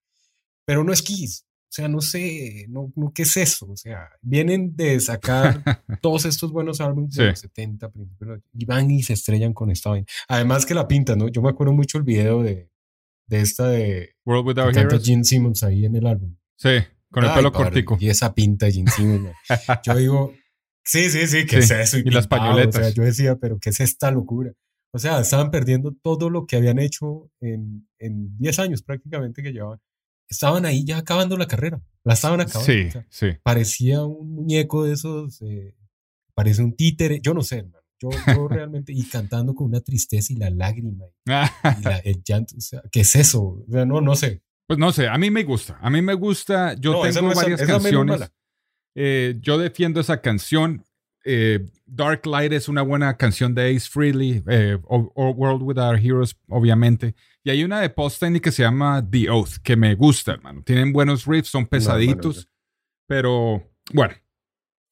Pero 0.64 0.82
no 0.84 0.92
es 0.92 1.02
Kiss. 1.02 1.44
O 1.68 1.72
sea, 1.72 1.86
no 1.86 2.00
sé, 2.00 2.66
no, 2.68 2.92
no, 2.96 3.12
¿qué 3.14 3.22
es 3.22 3.36
eso? 3.36 3.66
O 3.70 3.76
sea, 3.76 4.08
vienen 4.22 4.74
de 4.74 4.98
sacar 4.98 5.62
todos 6.02 6.24
estos 6.24 6.50
buenos 6.50 6.80
álbumes 6.80 7.14
de 7.14 7.22
Sí. 7.24 7.28
los 7.30 7.38
70, 7.38 7.90
principios 7.90 8.30
de 8.30 8.42
y 8.54 8.64
van 8.64 8.90
y 8.90 9.04
se 9.04 9.12
estrellan 9.12 9.52
con 9.52 9.70
esta 9.70 9.90
vaina. 9.90 10.06
Además 10.26 10.66
que 10.66 10.74
la 10.74 10.88
pintan, 10.88 11.18
¿no? 11.20 11.28
Yo 11.28 11.42
me 11.42 11.48
acuerdo 11.50 11.72
mucho 11.72 11.96
el 11.98 12.02
video 12.04 12.42
de, 12.42 12.69
de 13.30 13.40
esta 13.40 13.68
de 13.68 14.10
World 14.26 14.44
que 14.44 14.48
Without 14.48 14.74
canta 14.74 14.80
Heroes. 14.96 15.04
Gene 15.06 15.24
Simmons 15.24 15.62
ahí 15.62 15.86
en 15.86 15.96
el 15.96 16.06
álbum. 16.06 16.36
Sí, 16.56 16.70
con 17.10 17.24
el 17.24 17.30
Ay, 17.30 17.36
pelo 17.36 17.52
padre, 17.52 17.64
cortico. 17.64 17.96
Y 18.00 18.10
esa 18.10 18.34
pinta 18.34 18.66
de 18.66 18.72
Gene 18.72 18.90
Simmons. 18.90 19.34
Yo 19.84 19.94
digo, 19.96 20.34
sí, 20.84 21.08
sí, 21.10 21.26
sí, 21.26 21.46
¿qué 21.46 21.62
Sí, 21.62 21.72
es 21.74 21.80
eso? 21.94 21.98
y 21.98 22.02
las 22.10 22.26
pintado, 22.26 22.42
pañoletas. 22.50 22.80
O 22.80 22.84
sea, 22.84 22.92
yo 22.92 23.02
decía, 23.04 23.36
pero 23.36 23.58
¿qué 23.58 23.70
es 23.70 23.80
esta 23.80 24.10
locura? 24.10 24.52
O 24.92 24.98
sea, 24.98 25.20
estaban 25.20 25.50
perdiendo 25.52 25.94
todo 26.02 26.28
lo 26.30 26.46
que 26.46 26.56
habían 26.56 26.78
hecho 26.80 27.30
en, 27.40 27.88
en 27.98 28.36
10 28.38 28.58
años 28.58 28.82
prácticamente 28.82 29.42
que 29.42 29.52
llevaban. 29.52 29.80
estaban 30.28 30.66
ahí 30.66 30.84
ya 30.84 30.98
acabando 30.98 31.36
la 31.36 31.46
carrera. 31.46 31.80
La 32.02 32.14
estaban 32.14 32.40
acabando. 32.40 32.72
Sí, 32.72 32.86
o 32.88 32.90
sea, 32.90 33.06
sí. 33.08 33.28
parecía 33.44 34.04
un 34.04 34.34
muñeco 34.34 34.84
de 34.84 34.94
esos, 34.94 35.40
eh, 35.42 35.76
parece 36.34 36.62
un 36.62 36.74
títere, 36.74 37.20
yo 37.22 37.32
no 37.34 37.42
sé, 37.42 37.58
hermano. 37.58 37.79
Yo, 38.00 38.08
yo 38.34 38.48
realmente, 38.48 38.92
y 38.92 39.02
cantando 39.04 39.54
con 39.54 39.66
una 39.68 39.80
tristeza 39.80 40.32
y 40.32 40.36
la 40.36 40.48
lágrima 40.50 40.90
y, 40.90 41.30
y 41.30 41.82
la- 41.82 41.98
el 42.04 42.22
llanto, 42.24 42.54
o 42.56 42.60
sea, 42.60 42.82
¿qué 42.90 43.00
es 43.00 43.14
eso? 43.16 43.42
O 43.42 43.66
sea, 43.70 43.84
no, 43.84 44.00
no 44.00 44.16
sé. 44.16 44.42
Pues 44.66 44.78
no 44.78 44.92
sé, 44.92 45.08
a 45.08 45.18
mí 45.18 45.30
me 45.30 45.42
gusta. 45.44 45.78
A 45.82 45.90
mí 45.90 46.00
me 46.00 46.14
gusta. 46.14 46.74
Yo 46.74 46.92
No, 46.92 47.02
tengo 47.02 47.28
no 47.28 47.34
varias 47.34 47.60
esa 47.60 47.72
canciones. 47.72 48.30
Eh, 48.94 49.36
yo 49.40 49.58
defiendo 49.58 50.00
esa 50.00 50.20
canción. 50.20 50.84
Eh, 51.24 51.66
Dark 51.84 52.24
Light 52.24 52.52
es 52.52 52.68
una 52.68 52.80
buena 52.82 53.16
canción 53.16 53.54
de 53.54 53.74
Ace 53.76 53.88
Frehley. 53.90 54.42
eh, 54.48 54.78
O- 54.84 55.12
O 55.14 55.30
World 55.30 55.62
Without 55.62 55.98
Heroes, 55.98 56.36
obviamente. 56.48 57.14
Y 57.42 57.50
hay 57.50 57.64
una 57.64 57.80
de 57.80 57.90
Post 57.90 58.22
que 58.42 58.52
se 58.52 58.62
llama 58.62 59.04
The 59.10 59.28
Oath, 59.30 59.56
que 59.62 59.76
me 59.76 59.94
gusta, 59.96 60.32
hermano. 60.32 60.62
Tienen 60.62 60.92
buenos 60.92 61.26
riffs, 61.26 61.48
son 61.50 61.66
pesaditos. 61.66 62.36
bueno, 62.36 62.50
pero 63.08 63.70
bueno, 63.92 64.14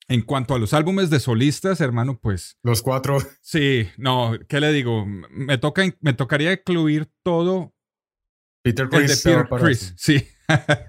en 0.08 0.22
cuanto 0.22 0.54
a 0.54 0.58
los 0.58 0.72
álbumes 0.72 1.10
de 1.10 1.20
solistas, 1.20 1.80
hermano, 1.80 2.18
pues 2.18 2.58
Los 2.62 2.82
cuatro, 2.82 3.18
sí, 3.42 3.88
no, 3.98 4.32
¿qué 4.48 4.60
le 4.60 4.72
digo? 4.72 5.06
Me, 5.06 5.58
toca, 5.58 5.84
me 6.00 6.14
tocaría 6.14 6.52
incluir 6.52 7.10
todo 7.22 7.74
Peter 8.62 8.86
el 8.86 8.90
de 8.90 9.06
Chris, 9.06 9.20
se 9.20 9.36
va 9.36 9.44
Peter 9.44 9.64
Chris. 9.64 9.94
Sí. 9.96 10.26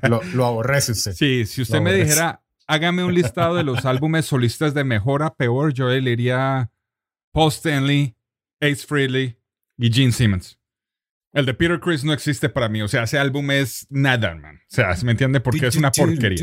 Lo, 0.03 0.23
lo 0.33 0.45
aborrece 0.45 0.93
usted. 0.93 1.11
Sí, 1.11 1.45
si 1.45 1.61
usted 1.61 1.81
me 1.81 1.93
dijera, 1.93 2.41
hágame 2.65 3.03
un 3.03 3.13
listado 3.13 3.55
de 3.55 3.63
los 3.63 3.85
álbumes 3.85 4.25
solistas 4.25 4.73
de 4.73 4.85
mejor 4.85 5.21
a 5.21 5.35
peor, 5.35 5.73
yo 5.73 5.89
le 5.89 5.99
diría 6.01 6.71
Paul 7.33 7.49
Stanley, 7.49 8.15
Ace 8.61 8.87
Frehley 8.87 9.37
y 9.77 9.91
Gene 9.91 10.13
Simmons. 10.13 10.57
El 11.31 11.45
de 11.45 11.53
Peter 11.53 11.79
Chris 11.79 12.03
no 12.03 12.13
existe 12.13 12.49
para 12.49 12.69
mí, 12.69 12.81
o 12.81 12.87
sea, 12.87 13.03
ese 13.03 13.19
álbum 13.19 13.51
es 13.51 13.85
nada, 13.89 14.33
man. 14.33 14.55
O 14.55 14.65
sea, 14.67 14.95
¿se 14.95 15.05
me 15.05 15.11
entiende? 15.11 15.39
Porque 15.39 15.67
es 15.67 15.75
una 15.75 15.91
porquería. 15.91 16.37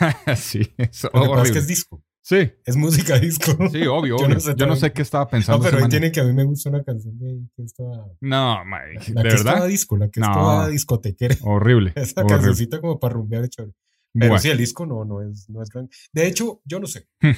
sí, 0.36 0.60
es 0.76 1.04
Lo 1.04 1.10
que 1.22 1.28
pasa 1.28 1.42
es 1.44 1.52
que 1.52 1.58
es 1.58 1.66
disco. 1.66 2.02
Sí, 2.22 2.50
Es 2.64 2.76
música 2.76 3.20
disco. 3.20 3.52
sí, 3.70 3.86
obvio, 3.86 4.16
Yo 4.18 4.24
obvio. 4.26 4.28
no 4.28 4.34
Yo 4.34 4.40
sé 4.40 4.66
no, 4.66 4.74
sé 4.76 4.92
qué 4.92 5.02
estaba 5.02 5.28
pensando. 5.28 5.62
No, 5.62 5.70
pero 5.70 5.82
ahí 5.84 5.88
tiene 5.88 6.10
que 6.10 6.18
a 6.20 6.24
mí 6.24 6.32
me 6.32 6.42
gusta 6.44 6.70
una 6.70 6.82
canción 6.82 7.16
de 7.18 7.38
que 7.54 7.62
estaba. 7.62 8.04
No, 8.20 8.64
Mike, 8.64 9.12
La 9.12 9.22
¿de 9.22 9.28
que 9.28 9.34
es 9.36 9.42
toda 9.42 9.54
verdad? 9.54 9.68
disco, 9.68 9.96
la 9.96 10.08
que 10.10 10.20
es 10.20 10.26
No. 10.26 10.32
toda 10.34 10.68
discotequera. 10.68 11.36
Horrible. 11.42 11.92
Esa 11.94 12.20
horrible. 12.22 12.34
cancioncita 12.36 12.80
como 12.80 12.98
para 12.98 13.14
rumbear 13.14 13.42
de 13.42 13.48
chévere. 13.50 13.74
Pero 14.12 14.26
Bueno, 14.28 14.38
sí, 14.42 14.48
el 14.48 14.58
disco 14.58 14.86
no, 14.86 15.04
no 15.04 15.22
es, 15.22 15.48
no 15.50 15.62
es 15.62 15.68
grande. 15.68 15.90
De 16.12 16.26
hecho, 16.26 16.60
yo 16.64 16.80
no 16.80 16.86
sé. 16.88 17.06
Hmm. 17.20 17.30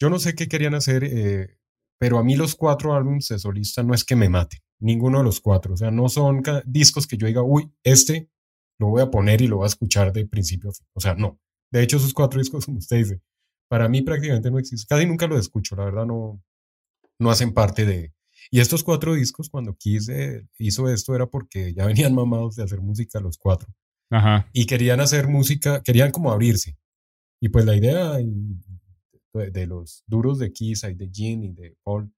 Yo 0.00 0.10
no 0.10 0.18
sé 0.18 0.34
qué 0.34 0.48
querían 0.48 0.74
hacer, 0.74 1.04
eh, 1.04 1.56
pero 1.98 2.18
a 2.18 2.24
mí 2.24 2.34
los 2.34 2.54
cuatro 2.56 2.94
álbumes 2.94 3.28
de 3.28 3.38
solista 3.38 3.82
no 3.84 3.94
es 3.94 4.04
que 4.04 4.16
me 4.16 4.28
mate. 4.28 4.58
Ninguno 4.80 5.18
de 5.18 5.24
los 5.24 5.40
cuatro. 5.40 5.74
O 5.74 5.76
sea, 5.76 5.90
no 5.92 6.08
son 6.08 6.42
discos 6.66 7.06
que 7.06 7.16
yo 7.18 7.26
diga, 7.28 7.42
uy, 7.42 7.70
este 7.84 8.30
lo 8.80 8.88
voy 8.88 9.02
a 9.02 9.10
poner 9.10 9.42
y 9.42 9.48
lo 9.48 9.56
voy 9.58 9.64
a 9.64 9.68
escuchar 9.68 10.12
de 10.12 10.26
principio 10.26 10.70
a 10.70 10.72
fin. 10.72 10.86
O 10.94 11.00
sea, 11.00 11.14
no. 11.14 11.38
De 11.70 11.82
hecho, 11.82 11.98
esos 11.98 12.14
cuatro 12.14 12.38
discos, 12.40 12.64
como 12.66 12.78
usted 12.78 12.96
dice, 12.96 13.20
para 13.68 13.88
mí 13.88 14.02
prácticamente 14.02 14.50
no 14.50 14.58
existen. 14.58 14.86
Casi 14.88 15.06
nunca 15.06 15.26
los 15.26 15.38
escucho, 15.40 15.76
la 15.76 15.84
verdad, 15.84 16.06
no, 16.06 16.42
no 17.18 17.30
hacen 17.30 17.52
parte 17.52 17.84
de. 17.84 18.12
Y 18.50 18.60
estos 18.60 18.82
cuatro 18.82 19.14
discos, 19.14 19.50
cuando 19.50 19.74
Kiss 19.74 20.08
eh, 20.08 20.46
hizo 20.58 20.88
esto, 20.88 21.14
era 21.14 21.26
porque 21.26 21.74
ya 21.74 21.86
venían 21.86 22.14
mamados 22.14 22.56
de 22.56 22.62
hacer 22.62 22.80
música 22.80 23.20
los 23.20 23.36
cuatro 23.36 23.74
ajá. 24.10 24.48
y 24.52 24.66
querían 24.66 25.00
hacer 25.00 25.28
música, 25.28 25.82
querían 25.82 26.10
como 26.10 26.32
abrirse. 26.32 26.78
Y 27.40 27.50
pues 27.50 27.64
la 27.64 27.76
idea 27.76 28.14
de, 29.32 29.66
los 29.66 30.02
duros 30.06 30.38
de 30.38 30.52
Kiss 30.52 30.84
y 30.84 30.94
de 30.94 31.10
Gene 31.12 31.46
y 31.46 31.52
de 31.52 31.76
Paul, 31.84 32.12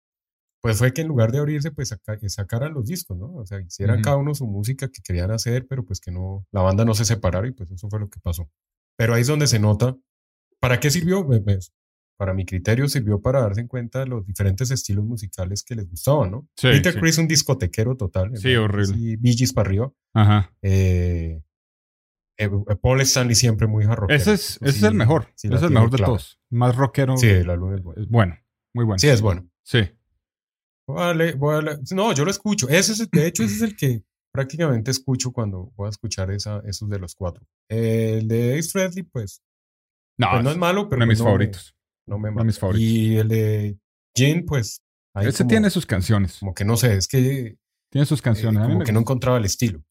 pues 0.62 0.78
fue 0.78 0.92
que 0.92 1.02
en 1.02 1.08
lugar 1.08 1.32
de 1.32 1.38
abrirse, 1.38 1.70
pues 1.70 1.88
saca- 1.88 2.18
que 2.18 2.28
sacaran 2.28 2.72
los 2.72 2.86
discos, 2.86 3.18
¿no? 3.18 3.34
O 3.34 3.46
sea, 3.46 3.60
hicieran 3.60 4.02
cada 4.02 4.16
uno 4.16 4.34
su 4.34 4.46
música 4.46 4.88
que 4.88 5.02
querían 5.02 5.30
hacer, 5.30 5.66
pero 5.66 5.84
pues 5.84 6.00
que 6.00 6.10
no, 6.10 6.46
la 6.52 6.62
banda 6.62 6.84
no 6.84 6.94
se 6.94 7.04
separara 7.04 7.48
y 7.48 7.52
pues 7.52 7.70
eso 7.70 7.88
fue 7.88 8.00
lo 8.00 8.08
que 8.08 8.20
pasó. 8.20 8.50
Pero 9.00 9.14
ahí 9.14 9.22
es 9.22 9.28
donde 9.28 9.46
se 9.46 9.58
nota, 9.58 9.96
¿para 10.60 10.78
qué 10.78 10.90
sirvió? 10.90 11.26
Pues, 11.26 11.72
para 12.18 12.34
mi 12.34 12.44
criterio 12.44 12.86
sirvió 12.86 13.18
para 13.18 13.40
darse 13.40 13.62
en 13.62 13.66
cuenta 13.66 14.00
de 14.00 14.06
los 14.06 14.26
diferentes 14.26 14.70
estilos 14.70 15.06
musicales 15.06 15.64
que 15.64 15.74
les 15.74 15.88
gustaban, 15.88 16.30
¿no? 16.30 16.46
Sí, 16.54 16.68
Peter 16.68 16.92
sí. 16.92 17.00
Chris 17.00 17.16
un 17.16 17.26
discotequero 17.26 17.96
total. 17.96 18.36
Sí, 18.36 18.54
horrible. 18.56 18.94
Y 18.98 19.52
para 19.54 19.66
arriba. 19.66 19.90
Ajá. 20.12 20.54
Eh, 20.60 21.40
eh, 22.36 22.50
Paul 22.82 23.00
Stanley 23.00 23.34
siempre 23.34 23.66
muy 23.66 23.86
hard 23.86 24.10
Ese 24.10 24.34
es, 24.34 24.58
ese 24.60 24.68
es 24.68 24.82
el 24.82 24.92
mejor. 24.92 25.28
sí 25.34 25.48
ese 25.48 25.56
es 25.56 25.62
el 25.62 25.70
mejor 25.70 25.90
de 25.90 25.96
clara. 25.96 26.06
todos. 26.08 26.38
Más 26.50 26.76
rockero. 26.76 27.16
Sí, 27.16 27.26
el 27.26 27.48
álbum 27.48 27.72
es 27.72 27.82
bueno. 27.82 28.06
Bueno. 28.10 28.36
Muy 28.74 28.84
bueno. 28.84 28.98
Sí, 28.98 29.08
es 29.08 29.22
bueno. 29.22 29.48
Sí. 29.62 29.88
Vale, 30.86 31.36
vale. 31.36 31.78
No, 31.94 32.12
yo 32.12 32.26
lo 32.26 32.30
escucho. 32.30 32.68
Ese 32.68 32.92
es, 32.92 33.10
de 33.10 33.26
hecho, 33.26 33.44
ese 33.44 33.54
es 33.54 33.62
el 33.62 33.76
que 33.76 34.04
prácticamente 34.32 34.90
escucho 34.90 35.32
cuando 35.32 35.72
voy 35.76 35.86
a 35.86 35.90
escuchar 35.90 36.30
esa, 36.30 36.60
esos 36.66 36.88
de 36.88 36.98
los 36.98 37.14
cuatro. 37.14 37.44
El 37.68 38.28
de 38.28 38.58
Ace 38.58 38.70
Frehley, 38.70 39.02
pues, 39.04 39.42
No, 40.18 40.28
pues 40.32 40.44
no 40.44 40.50
es 40.50 40.56
malo, 40.56 40.88
pero 40.88 40.98
uno 40.98 41.04
de 41.06 41.08
mis 41.08 41.18
pues 41.18 41.20
no 41.20 41.24
me- 41.24 41.30
favoritos. 41.30 41.76
no 42.06 42.18
me 42.18 42.28
Uno 42.30 42.40
de 42.40 42.44
mis 42.46 42.58
favoritos. 42.58 42.86
Y 42.88 43.16
el 43.16 43.28
de 43.28 43.78
Jane, 44.16 44.42
pues, 44.46 44.82
Ese 45.20 45.38
como, 45.38 45.48
tiene 45.48 45.70
sus 45.70 45.86
canciones. 45.86 46.38
como 46.38 46.54
que 46.54 46.64
no 46.64 46.76
sé, 46.76 46.94
es 46.96 47.08
que 47.08 47.56
Tiene 47.90 48.06
sus 48.06 48.20
eh, 48.20 48.22
canciones. 48.22 48.60
Mí 48.60 48.66
como 48.68 48.78
me 48.80 48.84
que 48.84 48.92
no 48.92 49.00
encontraba 49.00 49.38
el 49.38 49.44
estilo. 49.44 49.82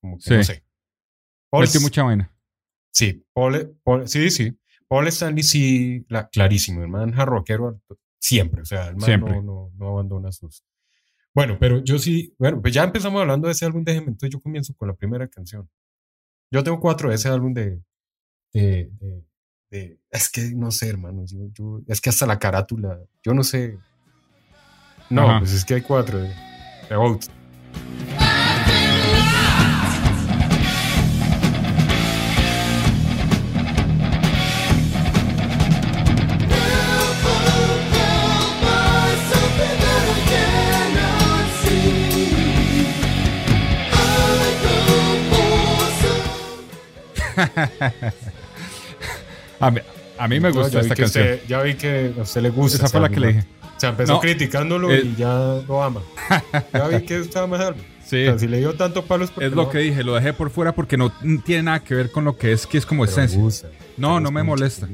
Como 0.00 0.16
que 0.18 0.22
Sí. 0.22 0.34
no 0.34 0.44
sé. 0.44 0.64
Paul, 1.50 1.64
Metió 1.64 1.80
mucha 1.80 2.02
vaina. 2.04 2.32
Sí, 2.92 3.24
Paul, 3.32 3.76
Paul- 3.82 4.06
sí, 4.08 4.30
sí. 4.30 4.56
Paul 4.86 5.06
Stanley 5.08 5.42
sí, 5.42 6.04
la, 6.08 6.28
clarísimo, 6.28 6.82
el 6.82 6.88
man 6.88 7.12
rockero 7.14 7.80
siempre, 8.20 8.62
o 8.62 8.64
sea, 8.64 8.86
el 8.88 8.96
man 8.96 9.04
Siempre. 9.04 9.32
No, 9.34 9.42
no, 9.42 9.70
no 9.76 9.88
abandona 9.88 10.30
sus... 10.32 10.62
Bueno, 11.34 11.56
pero 11.60 11.82
yo 11.84 11.98
sí, 11.98 12.34
bueno, 12.38 12.60
pues 12.60 12.74
ya 12.74 12.84
empezamos 12.84 13.20
hablando 13.20 13.46
de 13.46 13.52
ese 13.52 13.64
álbum, 13.64 13.84
déjeme, 13.84 14.08
entonces 14.08 14.30
yo 14.30 14.40
comienzo 14.40 14.74
con 14.74 14.88
la 14.88 14.94
primera 14.94 15.28
canción. 15.28 15.68
Yo 16.50 16.62
tengo 16.64 16.80
cuatro 16.80 17.08
de 17.10 17.14
ese 17.16 17.28
álbum 17.28 17.52
de... 17.54 17.80
de, 18.52 18.90
de- 19.00 19.24
de- 19.70 20.00
es 20.10 20.30
que 20.30 20.50
no 20.54 20.70
sé, 20.70 20.88
hermano, 20.88 21.24
yo, 21.26 21.38
yo- 21.52 21.82
es 21.86 22.00
que 22.00 22.08
hasta 22.08 22.26
la 22.26 22.38
carátula, 22.38 22.98
yo 23.22 23.34
no 23.34 23.44
sé. 23.44 23.78
No, 25.10 25.28
Ajá. 25.28 25.38
pues 25.40 25.52
es 25.52 25.64
que 25.64 25.74
hay 25.74 25.82
cuatro. 25.82 26.18
De, 26.18 26.28
de 26.88 26.96
Oath. 26.96 27.26
A 49.60 49.70
mí, 49.70 49.80
a 50.18 50.28
mí 50.28 50.40
me 50.40 50.52
No, 50.52 50.66
esta 50.66 50.80
canción. 50.94 51.06
usted- 51.06 51.40
ya 51.48 51.62
vi 51.62 51.74
que 51.74 52.12
a 52.16 52.22
usted 52.22 52.42
le 52.42 52.50
gusta. 52.50 52.78
Esa 52.78 52.88
fue 52.88 53.00
la 53.00 53.08
que 53.08 53.20
le 53.20 53.26
dije. 53.28 53.44
O 53.76 53.80
sea, 53.80 53.90
empezó 53.90 54.12
No, 54.14 54.20
criticándolo 54.20 54.92
eh, 54.92 55.02
y 55.04 55.16
ya 55.16 55.62
lo 55.66 55.82
ama. 55.82 56.02
Ya 56.72 56.88
vi 56.88 57.04
que 57.04 57.18
estaba 57.20 57.46
más 57.46 57.60
álbum. 57.60 57.82
Sí. 58.04 58.22
O 58.22 58.30
sea, 58.30 58.38
si 58.38 58.46
le 58.48 58.58
dio 58.58 58.74
tanto 58.74 59.04
palos 59.04 59.30
Es 59.38 59.50
lo 59.52 59.64
no- 59.64 59.70
que 59.70 59.78
dije, 59.78 60.02
lo 60.02 60.14
dejé 60.14 60.32
por 60.32 60.50
fuera 60.50 60.72
porque 60.74 60.96
no 60.96 61.12
tiene 61.44 61.64
nada 61.64 61.84
que 61.84 61.94
ver 61.94 62.10
con 62.10 62.24
lo 62.24 62.36
que 62.36 62.52
es, 62.52 62.66
que 62.66 62.78
es 62.78 62.86
como 62.86 63.02
pero 63.02 63.12
esencia. 63.12 63.38
gusta. 63.38 63.68
No, 63.96 64.18
no 64.20 64.30
me 64.30 64.42
molesta. 64.42 64.88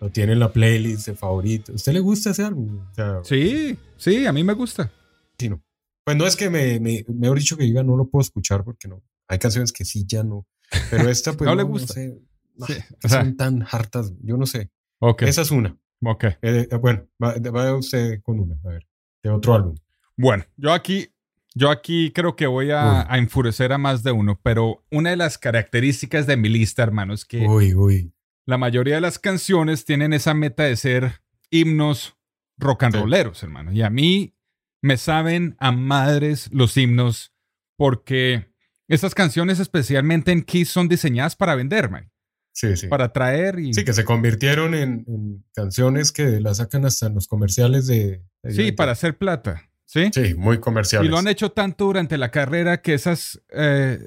Lo 0.00 0.10
tiene 0.10 0.32
en 0.34 0.40
la 0.40 0.52
playlist 0.52 1.06
de 1.06 1.14
favorito. 1.14 1.72
¿A 1.72 1.76
usted 1.76 1.92
le 1.92 2.00
gusta 2.00 2.30
ese 2.30 2.44
álbum? 2.44 2.80
O 2.90 2.94
sea, 2.94 3.20
Sí, 3.24 3.76
sí, 3.96 4.26
a 4.26 4.32
mí 4.32 4.44
me 4.44 4.52
gusta. 4.52 4.90
sí, 5.38 5.48
no. 5.48 5.60
Pues 6.04 6.16
no 6.16 6.26
es 6.26 6.36
que 6.36 6.50
me, 6.50 6.78
me, 6.78 7.04
mejor 7.08 7.38
dicho 7.38 7.56
que 7.56 7.64
diga 7.64 7.82
no 7.82 7.96
lo 7.96 8.06
puedo 8.06 8.20
escuchar 8.22 8.62
porque 8.62 8.86
no. 8.88 9.02
Hay 9.28 9.38
canciones 9.38 9.72
que 9.72 9.84
sí 9.84 10.04
ya 10.06 10.22
no. 10.22 10.46
Pero 10.90 11.08
esta 11.08 11.32
pues 11.32 11.46
No 11.48 11.54
le 11.54 11.62
gusta. 11.62 11.94
sé. 11.94 12.20
No, 12.56 12.66
Sí, 12.66 12.74
que 12.74 12.80
o 13.04 13.08
sea. 13.08 13.20
son 13.22 13.36
tan 13.36 13.66
hartas. 13.70 14.12
Yo 14.22 14.36
no 14.36 14.46
sé. 14.46 14.70
Ok, 14.98 15.22
Esa 15.22 15.42
es 15.42 15.50
una. 15.50 15.76
ok. 16.02 16.24
Eh, 16.24 16.68
eh, 16.70 16.76
bueno, 16.80 17.06
va, 17.22 17.34
va 17.50 17.74
usted 17.76 18.20
con 18.22 18.40
una. 18.40 18.56
A 18.64 18.68
ver. 18.68 18.86
De 19.22 19.30
otro 19.30 19.54
álbum. 19.54 19.74
Bueno, 20.16 20.44
yo 20.56 20.72
aquí, 20.72 21.08
yo 21.54 21.70
aquí 21.70 22.12
creo 22.12 22.36
que 22.36 22.46
voy 22.46 22.70
a, 22.70 23.10
a 23.12 23.18
enfurecer 23.18 23.72
a 23.72 23.78
más 23.78 24.02
de 24.02 24.12
uno, 24.12 24.40
pero 24.42 24.84
una 24.90 25.10
de 25.10 25.16
las 25.16 25.36
características 25.36 26.26
de 26.26 26.36
mi 26.38 26.48
lista, 26.48 26.82
hermano, 26.82 27.12
es 27.12 27.24
que 27.26 27.46
Uy, 27.46 27.74
uy. 27.74 28.12
la 28.46 28.56
mayoría 28.56 28.94
de 28.94 29.00
las 29.02 29.18
canciones 29.18 29.84
tienen 29.84 30.12
esa 30.14 30.32
meta 30.32 30.62
de 30.64 30.76
ser 30.76 31.20
himnos 31.50 32.16
rock 32.56 32.84
and 32.84 32.94
Sí. 32.94 33.00
rolleros, 33.02 33.42
hermano. 33.42 33.72
Y 33.72 33.82
a 33.82 33.90
mí 33.90 34.34
me 34.80 34.96
saben 34.96 35.56
a 35.58 35.72
madres 35.72 36.48
los 36.52 36.74
himnos 36.78 37.34
porque 37.76 38.46
esas 38.88 39.14
canciones, 39.14 39.58
especialmente 39.60 40.32
en 40.32 40.42
Kiss, 40.42 40.68
son 40.70 40.88
diseñadas 40.88 41.36
para 41.36 41.54
vender, 41.54 41.90
man, 41.90 42.10
Sí, 42.52 42.76
sí. 42.76 42.86
para 42.88 43.12
traer 43.12 43.58
y 43.58 43.74
Sí, 43.74 43.84
que 43.84 43.92
se 43.92 44.04
convirtieron 44.04 44.74
en, 44.74 45.04
en 45.08 45.44
canciones 45.54 46.12
que 46.12 46.40
las 46.40 46.56
sacan 46.58 46.84
hasta 46.86 47.06
en 47.06 47.14
los 47.14 47.26
comerciales 47.26 47.86
de... 47.86 48.22
de- 48.42 48.50
sí, 48.52 48.72
para 48.72 48.92
hacer 48.92 49.18
plata, 49.18 49.68
¿sí? 49.84 50.10
Sí, 50.14 50.34
muy 50.34 50.58
comerciales. 50.58 51.06
Y 51.06 51.10
lo 51.10 51.18
han 51.18 51.28
hecho 51.28 51.50
tanto 51.52 51.84
durante 51.86 52.16
la 52.16 52.30
carrera 52.30 52.80
que 52.80 52.94
esas 52.94 53.42
eh, 53.52 53.98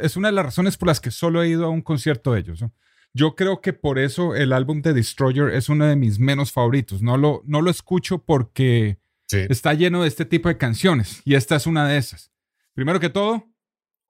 es 0.00 0.16
una 0.16 0.28
de 0.28 0.32
las 0.34 0.44
razones 0.44 0.76
por 0.76 0.88
las 0.88 1.00
que 1.00 1.10
solo 1.10 1.42
he 1.42 1.48
ido 1.48 1.64
a 1.64 1.70
un 1.70 1.82
concierto 1.82 2.32
de 2.32 2.40
ellos. 2.40 2.62
¿no? 2.62 2.72
Yo 3.12 3.34
creo 3.34 3.60
que 3.60 3.72
por 3.72 3.98
eso 3.98 4.34
el 4.36 4.52
álbum 4.52 4.82
de 4.82 4.92
Destroyer 4.92 5.48
es 5.50 5.68
uno 5.68 5.86
de 5.86 5.96
mis 5.96 6.18
menos 6.18 6.52
favoritos. 6.52 7.00
No 7.02 7.16
lo, 7.16 7.42
no 7.46 7.60
lo 7.62 7.70
escucho 7.70 8.18
porque 8.18 8.98
Sí, 9.26 9.38
está 9.48 9.72
lleno 9.72 10.02
de 10.02 10.08
este 10.08 10.26
tipo 10.26 10.48
de 10.50 10.58
canciones 10.58 11.22
y 11.24 11.34
esta 11.34 11.56
es 11.56 11.66
una 11.66 11.88
de 11.88 11.96
esas. 11.96 12.30
Primero 12.74 13.00
que 13.00 13.08
todo, 13.08 13.48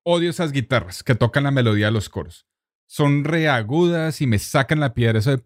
odio 0.04 0.30
esas 0.30 0.52
guitarras 0.52 1.02
que 1.02 1.14
tocan 1.14 1.44
la 1.44 1.50
melodía 1.50 1.86
de 1.86 1.92
los 1.92 2.08
coros. 2.08 2.46
Son 2.86 3.24
reagudas 3.24 4.20
y 4.20 4.26
me 4.26 4.38
sacan 4.38 4.78
la 4.78 4.94
piedra. 4.94 5.18
Eso 5.18 5.36
de... 5.36 5.42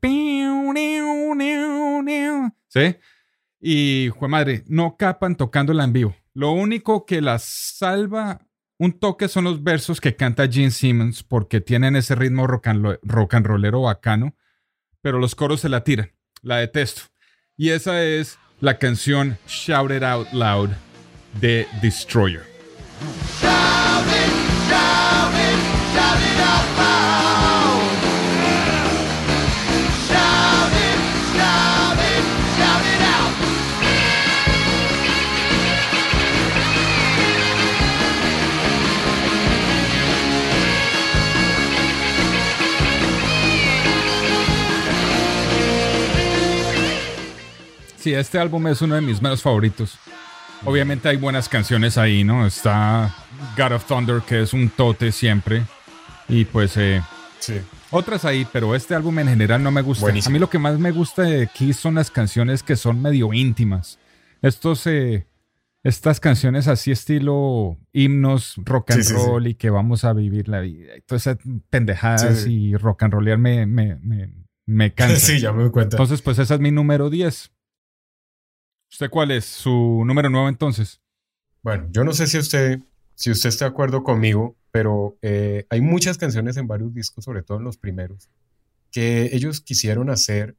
¿Sí? 2.69 2.97
Y, 3.61 4.11
jue 4.11 4.29
madre, 4.29 4.65
no 4.67 4.97
capan 4.97 5.37
tocándola 5.37 5.85
en 5.85 5.93
vivo. 5.93 6.17
Lo 6.35 6.53
único 6.53 7.07
que 7.07 7.23
la 7.23 7.39
salva 7.39 8.41
un 8.81 8.93
toque 8.93 9.27
son 9.27 9.45
los 9.45 9.65
versos 9.65 10.01
que 10.01 10.15
canta 10.15 10.47
Gene 10.49 10.71
Simmons 10.71 11.25
porque 11.25 11.61
tienen 11.61 11.97
ese 11.97 12.15
ritmo 12.15 12.47
rock 12.47 12.69
and, 12.69 12.99
rock 13.03 13.35
and 13.35 13.47
rollero 13.47 13.83
bacano, 13.83 14.37
pero 15.01 15.19
los 15.19 15.35
coros 15.35 15.61
se 15.61 15.69
la 15.69 15.83
tiran. 15.83 16.13
La 16.43 16.59
detesto. 16.59 17.03
Y 17.57 17.71
esa 17.71 18.05
es 18.05 18.39
la 18.61 18.79
canción 18.79 19.37
Shout 19.49 19.91
It 19.91 20.05
Out 20.05 20.33
Loud 20.33 20.71
de 21.41 21.67
Destroyer. 21.83 22.45
Sí, 48.09 48.15
este 48.15 48.39
álbum 48.39 48.67
es 48.69 48.81
uno 48.81 48.95
de 48.95 49.03
mis 49.03 49.21
menos 49.21 49.43
favoritos. 49.43 49.99
Obviamente 50.65 51.09
hay 51.11 51.17
buenas 51.19 51.47
canciones 51.49 51.99
ahí, 51.99 52.25
¿no? 52.25 52.47
Está 52.47 53.15
God 53.57 53.73
of 53.73 53.85
Thunder, 53.85 54.23
que 54.23 54.41
es 54.43 54.55
un 54.55 54.71
tote 54.71 55.13
siempre. 55.13 55.65
Y 56.27 56.47
pues 56.47 56.77
eh, 56.79 57.03
Sí. 57.39 57.61
otras 57.91 58.25
ahí, 58.25 58.47
pero 58.51 58.75
este 58.75 58.95
álbum 58.95 59.19
en 59.19 59.29
general 59.29 59.63
no 59.63 59.71
me 59.71 59.83
gusta. 59.83 60.07
Buenísimo. 60.07 60.33
A 60.33 60.35
mí 60.35 60.39
lo 60.39 60.49
que 60.49 60.59
más 60.59 60.79
me 60.79 60.91
gusta 60.91 61.23
de 61.23 61.49
Kiss 61.49 61.77
son 61.77 61.97
las 61.97 62.11
canciones 62.11 62.63
que 62.63 62.77
son 62.77 63.03
medio 63.03 63.33
íntimas. 63.35 63.99
Estos, 64.41 64.87
eh, 64.87 65.27
estas 65.83 66.19
canciones 66.19 66.67
así 66.67 66.91
estilo 66.91 67.77
himnos, 67.93 68.55
rock 68.65 68.93
and 68.93 69.03
Sí, 69.03 69.09
sí, 69.11 69.15
sí. 69.21 69.27
roll 69.27 69.47
y 69.49 69.55
que 69.55 69.69
vamos 69.69 70.05
a 70.05 70.15
vivir 70.15 70.49
la 70.49 70.61
vida. 70.61 70.97
Y 70.97 71.03
todas 71.03 71.27
esas 71.27 71.39
pendejadas 71.69 72.47
y 72.47 72.75
rock 72.75 73.03
and 73.03 73.13
rollear 73.13 73.37
me, 73.37 73.67
me, 73.67 73.97
me, 73.97 74.33
me 74.67 74.95
cansa. 74.95 75.17
Sí, 75.19 75.41
ya 75.41 75.53
me 75.53 75.63
doy 75.65 75.71
cuenta. 75.71 75.97
Entonces, 75.97 76.23
pues 76.23 76.39
esa 76.39 76.55
es 76.55 76.61
mi 76.61 76.71
número 76.71 77.11
10. 77.11 77.53
¿Usted 78.91 79.11
cuál 79.11 79.31
es? 79.31 79.45
Su 79.45 80.03
número 80.07 80.31
9 80.31 80.49
entonces. 80.49 81.01
Bueno, 81.63 81.89
yo 81.91 82.05
no 82.05 82.13
sé 82.13 82.27
si 82.27 82.39
usted, 82.39 82.81
si 83.15 83.31
usted 83.31 83.49
está 83.49 83.67
de 83.67 83.71
acuerdo 83.71 84.03
conmigo, 84.03 84.57
pero 84.71 85.17
eh, 85.23 85.67
hay 85.71 85.81
muchas 85.81 86.19
canciones 86.19 86.57
en 86.57 86.67
varios 86.67 86.95
discos, 86.95 87.25
sobre 87.25 87.43
todo 87.43 87.59
en 87.59 87.65
los 87.65 87.77
primeros, 87.77 88.29
que 88.91 89.31
ellos 89.35 89.61
quisieron 89.61 90.09
hacer 90.11 90.57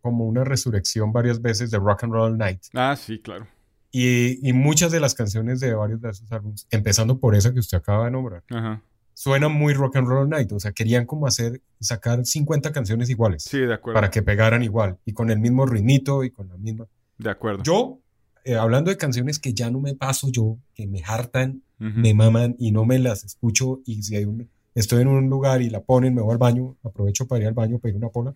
como 0.00 0.26
una 0.26 0.44
resurrección 0.44 1.12
varias 1.12 1.40
veces 1.40 1.70
de 1.70 1.78
Rock 1.78 2.04
and 2.04 2.12
Roll 2.12 2.36
Night. 2.38 2.60
Ah, 2.74 2.96
sí, 2.96 3.18
claro. 3.20 3.46
Y, 3.90 4.46
y 4.46 4.52
muchas 4.52 4.92
de 4.92 5.00
las 5.00 5.14
canciones 5.14 5.60
de 5.60 5.72
varios 5.74 6.00
de 6.00 6.10
esos 6.10 6.30
álbumes, 6.30 6.66
empezando 6.70 7.18
por 7.18 7.34
esa 7.34 7.52
que 7.54 7.60
usted 7.60 7.78
acaba 7.78 8.04
de 8.04 8.10
nombrar, 8.10 8.44
Ajá. 8.50 8.82
suenan 9.14 9.52
muy 9.52 9.72
Rock 9.72 9.96
and 9.96 10.06
Roll 10.08 10.28
Night. 10.28 10.52
O 10.52 10.60
sea, 10.60 10.72
querían 10.72 11.06
como 11.06 11.26
hacer, 11.26 11.62
sacar 11.80 12.24
50 12.24 12.70
canciones 12.72 13.08
iguales 13.08 13.44
Sí, 13.44 13.58
de 13.60 13.72
acuerdo. 13.74 13.94
para 13.94 14.10
que 14.10 14.22
pegaran 14.22 14.62
igual 14.62 14.98
y 15.06 15.14
con 15.14 15.30
el 15.30 15.38
mismo 15.38 15.64
ritmito 15.64 16.22
y 16.22 16.30
con 16.30 16.48
la 16.48 16.56
misma. 16.58 16.86
De 17.18 17.30
acuerdo. 17.30 17.62
Yo, 17.64 18.00
eh, 18.44 18.54
hablando 18.54 18.90
de 18.90 18.96
canciones 18.96 19.38
que 19.38 19.52
ya 19.52 19.70
no 19.70 19.80
me 19.80 19.94
paso 19.94 20.30
yo, 20.30 20.58
que 20.74 20.86
me 20.86 21.02
hartan, 21.04 21.62
Ujú. 21.80 21.98
me 22.00 22.14
maman 22.14 22.56
y 22.58 22.72
no 22.72 22.84
me 22.84 22.98
las 22.98 23.24
escucho 23.24 23.80
y 23.84 24.02
si 24.02 24.16
hay 24.16 24.24
un, 24.24 24.48
estoy 24.74 25.02
en 25.02 25.08
un 25.08 25.28
lugar 25.28 25.60
y 25.62 25.70
la 25.70 25.82
ponen, 25.82 26.14
me 26.14 26.22
voy 26.22 26.32
al 26.32 26.38
baño, 26.38 26.76
aprovecho 26.82 27.26
para 27.26 27.42
ir 27.42 27.48
al 27.48 27.54
baño, 27.54 27.78
pedir 27.78 27.96
una 27.96 28.08
pola, 28.08 28.34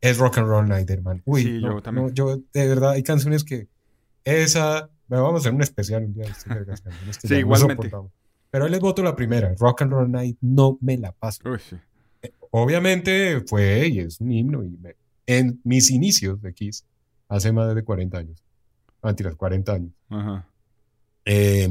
es 0.00 0.16
Rock 0.18 0.38
and 0.38 0.46
Roll 0.48 0.68
Night, 0.68 0.88
hermano. 0.90 1.20
Uy, 1.24 1.42
Sí, 1.42 1.60
no, 1.60 1.72
yo 1.76 1.82
también. 1.82 2.06
no, 2.06 2.12
yo 2.12 2.36
de 2.36 2.68
verdad 2.68 2.92
hay 2.92 3.02
canciones 3.02 3.44
que 3.44 3.68
esa, 4.24 4.88
bueno, 5.08 5.24
vamos 5.24 5.40
a 5.40 5.42
hacer 5.42 5.54
un 5.54 5.62
especial 5.62 6.04
un 6.04 6.14
día 6.14 6.24
de 6.24 6.30
estas 6.30 6.80
canciones 6.80 7.18
que 7.18 7.28
Sí, 7.28 7.34
no 7.34 7.40
igualmente. 7.40 7.74
soportamos. 7.88 8.12
Pero 8.50 8.64
ahí 8.64 8.70
les 8.70 8.80
voto 8.80 9.02
la 9.02 9.14
primera, 9.14 9.54
Rock 9.58 9.82
and 9.82 9.92
Roll 9.92 10.10
Night, 10.10 10.36
no 10.40 10.78
me 10.80 10.96
la 10.98 11.12
paso. 11.12 11.42
Uy, 11.48 11.58
sí. 11.58 11.76
Obviamente 12.50 13.40
fue 13.46 13.88
y 13.88 14.00
es 14.00 14.20
un 14.20 14.32
himno 14.32 14.64
y 14.64 14.70
me- 14.70 14.96
en 15.26 15.60
mis 15.64 15.90
inicios 15.90 16.40
de 16.42 16.52
Kiss, 16.52 16.84
hace 17.30 17.50
más 17.52 17.74
de 17.74 17.82
40 17.82 18.18
años, 18.18 18.42
mentiras, 19.02 19.34
40 19.36 19.72
años. 19.72 19.92
Ajá. 20.10 20.46
Eh, 21.24 21.68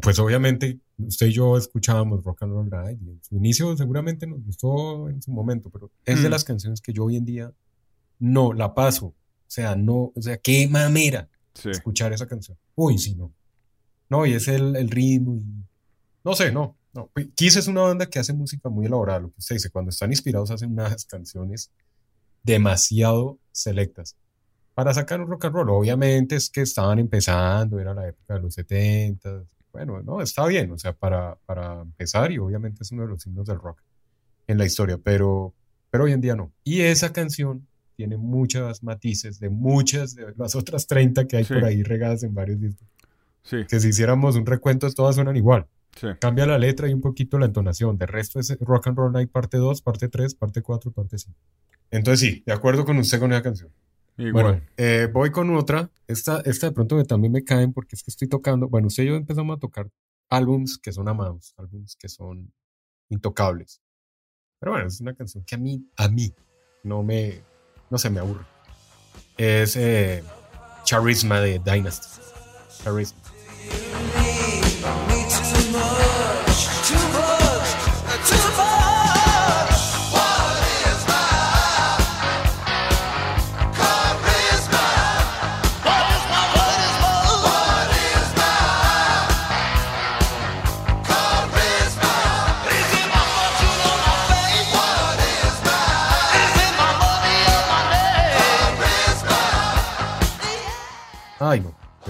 pues 0.00 0.18
obviamente 0.18 0.80
usted 0.96 1.26
y 1.26 1.32
yo 1.32 1.56
escuchábamos 1.56 2.24
Rock 2.24 2.42
and 2.42 2.52
Roll 2.52 2.68
y 3.00 3.10
en 3.10 3.20
su 3.22 3.36
inicio 3.36 3.76
seguramente 3.76 4.26
nos 4.26 4.42
gustó 4.44 5.08
en 5.08 5.22
su 5.22 5.30
momento, 5.30 5.70
pero 5.70 5.90
es 6.04 6.22
de 6.22 6.28
Mm. 6.28 6.32
las 6.32 6.44
canciones 6.44 6.80
que 6.80 6.92
yo 6.92 7.04
hoy 7.04 7.16
en 7.16 7.24
día 7.24 7.52
no 8.18 8.52
la 8.52 8.74
paso. 8.74 9.06
O 9.06 9.14
sea, 9.50 9.76
no, 9.76 10.12
o 10.14 10.20
sea, 10.22 10.36
qué 10.38 10.66
mamera 10.68 11.28
Sí. 11.54 11.70
escuchar 11.70 12.12
esa 12.12 12.26
canción. 12.26 12.56
Uy, 12.74 12.98
sí, 12.98 13.14
no. 13.14 13.32
No, 14.10 14.24
y 14.26 14.32
es 14.34 14.48
el, 14.48 14.76
el 14.76 14.90
ritmo 14.90 15.36
y 15.36 15.44
no 16.24 16.34
sé, 16.34 16.50
no. 16.52 16.76
no. 16.94 17.10
Kiss 17.34 17.56
es 17.56 17.66
una 17.68 17.82
banda 17.82 18.06
que 18.06 18.18
hace 18.18 18.32
música 18.32 18.68
muy 18.68 18.86
elaborada, 18.86 19.20
lo 19.20 19.28
que 19.30 19.38
usted 19.38 19.56
dice, 19.56 19.70
cuando 19.70 19.90
están 19.90 20.10
inspirados 20.10 20.50
hacen 20.50 20.72
unas 20.72 21.04
canciones 21.06 21.70
demasiado 22.42 23.38
selectas 23.52 24.16
para 24.78 24.94
sacar 24.94 25.20
un 25.20 25.26
rock 25.26 25.46
and 25.46 25.54
roll. 25.56 25.70
Obviamente 25.70 26.36
es 26.36 26.48
que 26.48 26.60
estaban 26.60 27.00
empezando, 27.00 27.80
era 27.80 27.92
la 27.94 28.06
época 28.06 28.34
de 28.34 28.40
los 28.42 28.54
70. 28.54 29.42
Bueno, 29.72 30.00
no, 30.04 30.22
está 30.22 30.46
bien, 30.46 30.70
o 30.70 30.78
sea, 30.78 30.92
para, 30.92 31.36
para 31.46 31.80
empezar 31.80 32.30
y 32.30 32.38
obviamente 32.38 32.84
es 32.84 32.92
uno 32.92 33.02
de 33.02 33.08
los 33.08 33.26
himnos 33.26 33.44
del 33.44 33.58
rock 33.58 33.82
en 34.46 34.56
la 34.56 34.64
historia, 34.64 34.96
pero, 34.96 35.52
pero 35.90 36.04
hoy 36.04 36.12
en 36.12 36.20
día 36.20 36.36
no. 36.36 36.52
Y 36.62 36.82
esa 36.82 37.12
canción 37.12 37.66
tiene 37.96 38.18
muchas 38.18 38.84
matices 38.84 39.40
de 39.40 39.50
muchas 39.50 40.14
de 40.14 40.32
las 40.36 40.54
otras 40.54 40.86
30 40.86 41.26
que 41.26 41.38
hay 41.38 41.44
Sí. 41.44 41.54
por 41.54 41.64
ahí 41.64 41.82
regadas 41.82 42.22
en 42.22 42.32
varios 42.32 42.60
discos. 42.60 42.86
Sí. 43.42 43.66
Que 43.68 43.80
si 43.80 43.88
hiciéramos 43.88 44.36
un 44.36 44.46
recuento, 44.46 44.88
todas 44.92 45.16
suenan 45.16 45.34
igual. 45.34 45.66
Sí. 46.00 46.06
Cambia 46.20 46.46
la 46.46 46.56
letra 46.56 46.88
y 46.88 46.94
un 46.94 47.00
poquito 47.00 47.40
la 47.40 47.46
entonación. 47.46 47.98
De 47.98 48.06
resto 48.06 48.38
es 48.38 48.56
Rock 48.60 48.86
and 48.86 48.96
Roll 48.96 49.10
Night 49.12 49.32
parte 49.32 49.56
2, 49.56 49.82
parte 49.82 50.08
3, 50.08 50.36
parte 50.36 50.62
4, 50.62 50.92
parte 50.92 51.18
5. 51.18 51.36
Entonces 51.90 52.20
sí, 52.20 52.42
de 52.46 52.52
acuerdo 52.52 52.84
con 52.84 52.96
usted 52.98 53.18
con 53.18 53.32
esa 53.32 53.42
canción. 53.42 53.72
Igual. 54.18 54.32
Bueno, 54.44 54.62
eh, 54.76 55.08
voy 55.12 55.30
con 55.30 55.54
otra. 55.56 55.90
Esta, 56.06 56.40
esta 56.40 56.66
de 56.66 56.72
pronto 56.72 56.96
me- 56.96 57.04
también 57.04 57.32
me 57.32 57.44
caen 57.44 57.72
porque 57.72 57.94
es 57.96 58.02
que 58.02 58.10
estoy 58.10 58.28
tocando. 58.28 58.68
Bueno, 58.68 58.88
usted 58.88 59.04
y 59.04 59.06
yo 59.06 59.14
empezamos 59.14 59.56
a 59.56 59.60
tocar 59.60 59.88
álbums 60.28 60.76
que 60.78 60.92
son 60.92 61.08
amados, 61.08 61.54
álbums 61.56 61.96
que 61.96 62.08
son 62.08 62.52
intocables. 63.08 63.80
Pero 64.60 64.72
bueno, 64.72 64.88
es 64.88 65.00
una 65.00 65.14
canción 65.14 65.44
que 65.44 65.54
a 65.54 65.58
mí, 65.58 65.88
a 65.96 66.08
mí, 66.08 66.34
no 66.82 67.02
me, 67.02 67.40
no 67.90 67.96
se 67.98 68.10
me 68.10 68.18
aburre. 68.20 68.44
Es 69.36 69.76
eh, 69.76 70.22
Charisma 70.84 71.40
de 71.40 71.60
Dynasty. 71.60 72.20
Charisma. 72.82 73.20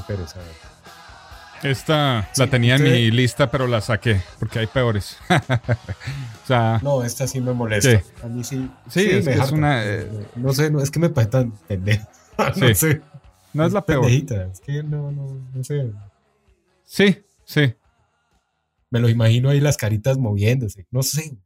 Qué 0.09 0.15
pereza. 0.15 0.41
Esta 1.63 2.29
Sí, 2.33 2.41
la 2.41 2.47
tenía 2.49 2.77
en 2.77 2.85
mi 2.85 3.11
lista, 3.11 3.51
pero 3.51 3.67
la 3.67 3.81
saqué 3.81 4.21
porque 4.39 4.61
hay 4.61 4.67
peores. 4.69 5.17
o 5.29 6.47
sea, 6.47 6.79
No, 6.83 7.03
esta 7.03 7.27
sí 7.27 7.41
me 7.41 7.53
molesta. 7.53 8.01
Sí. 8.01 8.07
A 8.23 8.27
mí 8.29 8.45
sí. 8.45 8.71
Sí, 8.89 9.07
es 9.11 9.27
me 9.27 9.35
que 9.35 9.41
es 9.41 9.51
una, 9.51 9.85
eh, 9.85 10.09
No 10.37 10.53
sé, 10.53 10.71
no, 10.71 10.81
es 10.81 10.91
que 10.91 11.01
me 11.01 11.11
parece 11.11 11.31
tan 11.33 11.51
pendeja. 11.67 12.09
no 12.39 12.55
Sí. 12.55 12.75
sé. 12.75 13.03
no 13.53 13.65
es 13.67 13.73
la 13.73 13.85
peor. 13.85 14.03
Pendejita, 14.03 14.45
Es 14.53 14.61
que 14.61 14.83
no, 14.85 15.11
no, 15.11 15.37
no 15.53 15.65
sé. 15.65 15.91
Sí, 16.85 17.19
sí. 17.45 17.75
Me 18.91 19.01
lo 19.01 19.09
imagino 19.09 19.51
ahí 19.51 19.61
las 19.61 19.77
caritas 19.77 20.17
moviéndose. 20.17 20.87
No 20.93 21.03
sé. 21.03 21.37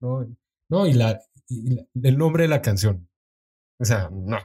No, 0.00 0.26
no 0.68 0.86
y, 0.86 0.92
la, 0.92 1.18
y 1.48 1.76
la- 1.76 1.82
el 2.10 2.18
nombre 2.18 2.42
de 2.42 2.48
la 2.48 2.60
canción. 2.60 3.08
O 3.78 3.84
sea, 3.86 4.10
no. 4.12 4.38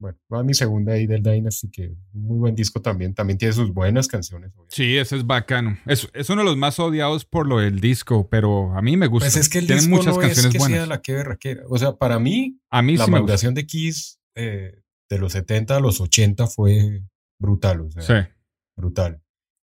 Bueno, 0.00 0.16
va 0.32 0.44
mi 0.44 0.54
segunda 0.54 0.92
ahí 0.92 1.06
del 1.08 1.22
Dynasty, 1.24 1.68
que 1.70 1.92
muy 2.12 2.38
buen 2.38 2.54
disco 2.54 2.80
también. 2.80 3.14
También 3.14 3.36
tiene 3.38 3.52
sus 3.52 3.72
buenas 3.74 4.06
canciones. 4.06 4.50
obviamente. 4.52 4.76
Sí, 4.76 4.96
ese 4.96 5.16
es 5.16 5.26
bacano. 5.26 5.76
Es, 5.86 6.08
es 6.14 6.30
uno 6.30 6.42
de 6.42 6.46
los 6.46 6.56
más 6.56 6.78
odiados 6.78 7.24
por 7.24 7.48
lo 7.48 7.58
del 7.58 7.80
disco, 7.80 8.28
pero 8.30 8.72
a 8.76 8.82
mí 8.82 8.96
me 8.96 9.08
gusta. 9.08 9.26
Pues 9.26 9.36
es 9.36 9.48
que 9.48 9.58
el 9.58 9.66
Tiene 9.66 9.80
disco 9.80 9.96
muchas 9.96 10.14
no 10.14 10.20
canciones 10.20 10.44
es 10.46 10.52
que 10.52 10.58
buenas. 10.58 10.78
sea 10.78 10.86
la 10.86 11.02
que 11.02 11.12
berraquera. 11.14 11.62
O 11.68 11.76
sea, 11.78 11.96
para 11.96 12.18
mí, 12.20 12.60
a 12.70 12.80
mí 12.82 12.96
la 12.96 13.06
sí 13.06 13.10
maduración 13.10 13.54
de 13.54 13.66
Kiss 13.66 14.20
eh, 14.36 14.82
de 15.10 15.18
los 15.18 15.32
70 15.32 15.76
a 15.76 15.80
los 15.80 16.00
80 16.00 16.46
fue 16.46 17.02
brutal. 17.40 17.80
O 17.80 17.90
sea, 17.90 18.02
Sí. 18.02 18.28
brutal. 18.76 19.20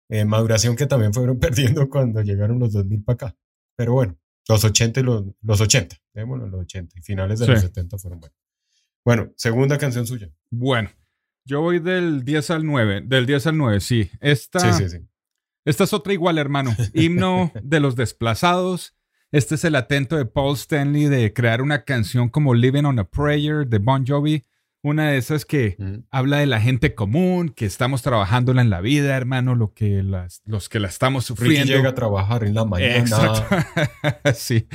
eh, 0.08 0.24
maduración 0.24 0.76
que 0.76 0.86
también 0.86 1.12
fueron 1.12 1.38
perdiendo 1.40 1.88
cuando 1.88 2.22
llegaron 2.22 2.60
los 2.60 2.72
2000 2.72 3.02
para 3.02 3.14
acá. 3.14 3.36
Pero 3.76 3.94
bueno, 3.94 4.16
los 4.48 4.62
80 4.64 5.00
y 5.00 5.02
los, 5.02 5.24
los 5.40 5.60
80, 5.60 5.96
démoslo 6.14 6.46
los 6.46 6.60
80 6.60 6.96
y 6.98 7.02
finales 7.02 7.40
de 7.40 7.48
los 7.48 7.60
70 7.60 7.98
fueron 7.98 8.20
buenos. 8.20 8.36
Bueno, 9.04 9.32
segunda 9.36 9.78
canción 9.78 10.06
suya. 10.06 10.30
Bueno, 10.50 10.90
yo 11.44 11.60
voy 11.60 11.80
del 11.80 12.24
10 12.24 12.50
al 12.50 12.66
9, 12.66 13.02
del 13.04 13.26
10 13.26 13.48
al 13.48 13.58
9, 13.58 13.80
sí. 13.80 14.10
Esta, 14.20 14.60
sí, 14.60 14.84
sí, 14.84 14.90
sí. 14.90 15.06
Esta 15.64 15.84
es 15.84 15.92
otra 15.92 16.12
igual, 16.12 16.38
hermano. 16.38 16.74
Himno 16.92 17.52
de 17.62 17.80
los 17.80 17.96
desplazados. 17.96 18.94
Este 19.30 19.54
es 19.54 19.64
el 19.64 19.76
atento 19.76 20.16
de 20.16 20.26
Paul 20.26 20.54
Stanley 20.56 21.06
de 21.06 21.32
crear 21.32 21.62
una 21.62 21.84
canción 21.84 22.28
como 22.28 22.54
Living 22.54 22.84
on 22.84 22.98
a 22.98 23.04
Prayer 23.04 23.66
de 23.66 23.78
Bon 23.78 24.04
Jovi. 24.06 24.44
Una 24.84 25.10
de 25.10 25.18
esas 25.18 25.44
que 25.44 25.76
habla 26.10 26.38
de 26.38 26.46
la 26.46 26.60
gente 26.60 26.96
común, 26.96 27.50
que 27.50 27.66
estamos 27.66 28.02
trabajándola 28.02 28.62
en 28.62 28.68
la 28.68 28.80
vida, 28.80 29.16
hermano, 29.16 29.54
lo 29.54 29.72
que 29.74 30.02
las, 30.02 30.42
los 30.44 30.68
que 30.68 30.80
la 30.80 30.88
estamos 30.88 31.24
sufriendo. 31.24 31.62
Ricky 31.62 31.72
llega 31.72 31.90
a 31.90 31.94
trabajar 31.94 32.42
en 32.42 32.54
la 32.54 32.64
mañana. 32.64 32.96
Exacto. 32.96 33.56
sí. 34.34 34.66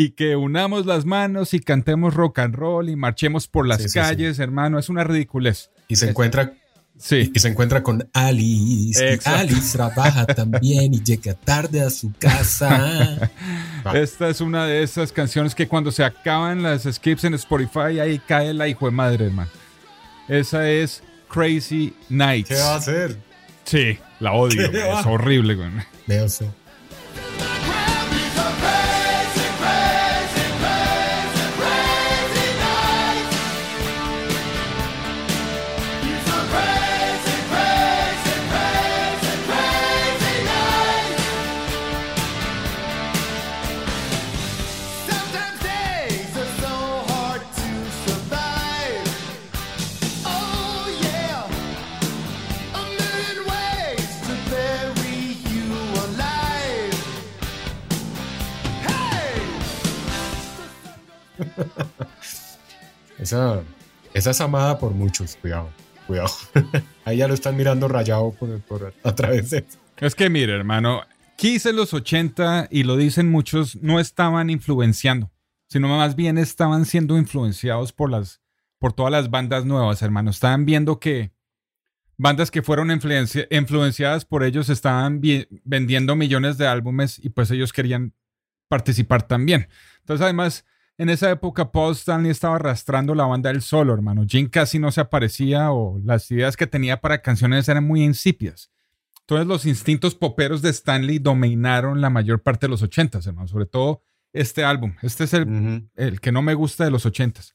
Y 0.00 0.10
que 0.10 0.36
unamos 0.36 0.86
las 0.86 1.04
manos 1.06 1.54
y 1.54 1.58
cantemos 1.58 2.14
rock 2.14 2.38
and 2.38 2.54
roll 2.54 2.88
y 2.88 2.94
marchemos 2.94 3.48
por 3.48 3.66
las 3.66 3.92
calles, 3.92 4.38
hermano. 4.38 4.78
Es 4.78 4.88
una 4.88 5.02
ridiculez. 5.02 5.72
Y 5.88 5.96
se 5.96 6.10
encuentra 6.10 6.52
Sí. 6.96 7.32
Y 7.34 7.40
se 7.40 7.48
encuentra 7.48 7.82
con 7.82 8.08
Alice. 8.12 9.18
Alice 9.24 9.76
trabaja 9.76 10.24
también 10.36 10.94
y 10.94 11.02
llega 11.02 11.34
tarde 11.34 11.80
a 11.80 11.90
su 11.90 12.12
casa. 12.16 13.30
Esta 13.92 14.28
es 14.28 14.40
una 14.40 14.66
de 14.66 14.84
esas 14.84 15.10
canciones 15.10 15.52
que 15.52 15.66
cuando 15.66 15.90
se 15.90 16.04
acaban 16.04 16.62
las 16.62 16.84
skips 16.84 17.24
en 17.24 17.34
Spotify, 17.34 17.98
ahí 18.00 18.20
cae 18.20 18.54
la 18.54 18.68
hijo 18.68 18.86
de 18.86 18.92
madre, 18.92 19.26
hermano. 19.26 19.50
Esa 20.28 20.70
es 20.70 21.02
Crazy 21.28 21.92
Nights. 22.08 22.50
¿Qué 22.50 22.54
va 22.54 22.74
a 22.74 22.76
hacer? 22.76 23.18
Sí, 23.64 23.98
la 24.20 24.32
odio. 24.32 24.62
Es 24.62 25.06
horrible, 25.06 25.56
güey. 25.56 25.70
Veo, 26.06 26.28
esa, 63.18 63.60
esa 64.14 64.30
es 64.30 64.40
amada 64.40 64.78
por 64.78 64.92
muchos, 64.92 65.36
cuidado, 65.36 65.70
cuidado. 66.06 66.30
Ahí 67.04 67.18
ya 67.18 67.28
lo 67.28 67.34
están 67.34 67.56
mirando 67.56 67.88
rayado 67.88 68.32
por, 68.32 68.94
a 69.02 69.14
través 69.14 69.50
de 69.50 69.64
Es 69.98 70.14
que 70.14 70.30
mire, 70.30 70.54
hermano, 70.54 71.02
Kiss 71.36 71.66
en 71.66 71.76
los 71.76 71.94
80, 71.94 72.68
y 72.70 72.82
lo 72.82 72.96
dicen 72.96 73.30
muchos, 73.30 73.76
no 73.76 74.00
estaban 74.00 74.50
influenciando, 74.50 75.30
sino 75.68 75.88
más 75.88 76.16
bien 76.16 76.38
estaban 76.38 76.84
siendo 76.84 77.16
influenciados 77.16 77.92
por 77.92 78.10
las 78.10 78.40
por 78.78 78.92
todas 78.92 79.12
las 79.12 79.30
bandas 79.30 79.64
nuevas, 79.64 80.02
hermano. 80.02 80.30
Estaban 80.30 80.64
viendo 80.64 81.00
que 81.00 81.32
bandas 82.16 82.50
que 82.50 82.62
fueron 82.62 82.90
influenciadas 82.90 84.24
por 84.24 84.44
ellos 84.44 84.68
estaban 84.68 85.20
vendiendo 85.64 86.16
millones 86.16 86.58
de 86.58 86.66
álbumes 86.66 87.18
y 87.18 87.30
pues 87.30 87.50
ellos 87.50 87.72
querían 87.72 88.14
participar 88.68 89.22
también. 89.22 89.68
Entonces, 90.00 90.24
además, 90.24 90.64
en 90.98 91.08
esa 91.08 91.30
época 91.30 91.70
Paul 91.70 91.92
Stanley 91.92 92.30
estaba 92.30 92.56
arrastrando 92.56 93.14
la 93.14 93.24
banda 93.24 93.50
del 93.50 93.62
solo, 93.62 93.94
hermano. 93.94 94.24
Jim 94.26 94.48
casi 94.48 94.78
no 94.78 94.90
se 94.90 95.00
aparecía 95.00 95.70
o 95.70 95.98
las 96.04 96.30
ideas 96.30 96.56
que 96.56 96.66
tenía 96.66 97.00
para 97.00 97.22
canciones 97.22 97.68
eran 97.68 97.84
muy 97.84 98.02
insipias. 98.02 98.70
Entonces 99.20 99.46
los 99.46 99.64
instintos 99.64 100.14
poperos 100.14 100.60
de 100.60 100.70
Stanley 100.70 101.18
dominaron 101.18 102.00
la 102.00 102.10
mayor 102.10 102.42
parte 102.42 102.66
de 102.66 102.70
los 102.70 102.82
ochentas, 102.82 103.26
hermano. 103.26 103.46
Sobre 103.46 103.66
todo 103.66 104.02
este 104.32 104.64
álbum. 104.64 104.94
Este 105.02 105.24
es 105.24 105.34
el, 105.34 105.88
el 105.94 106.20
que 106.20 106.32
no 106.32 106.42
me 106.42 106.54
gusta 106.54 106.84
de 106.84 106.90
los 106.90 107.06
ochentas. 107.06 107.54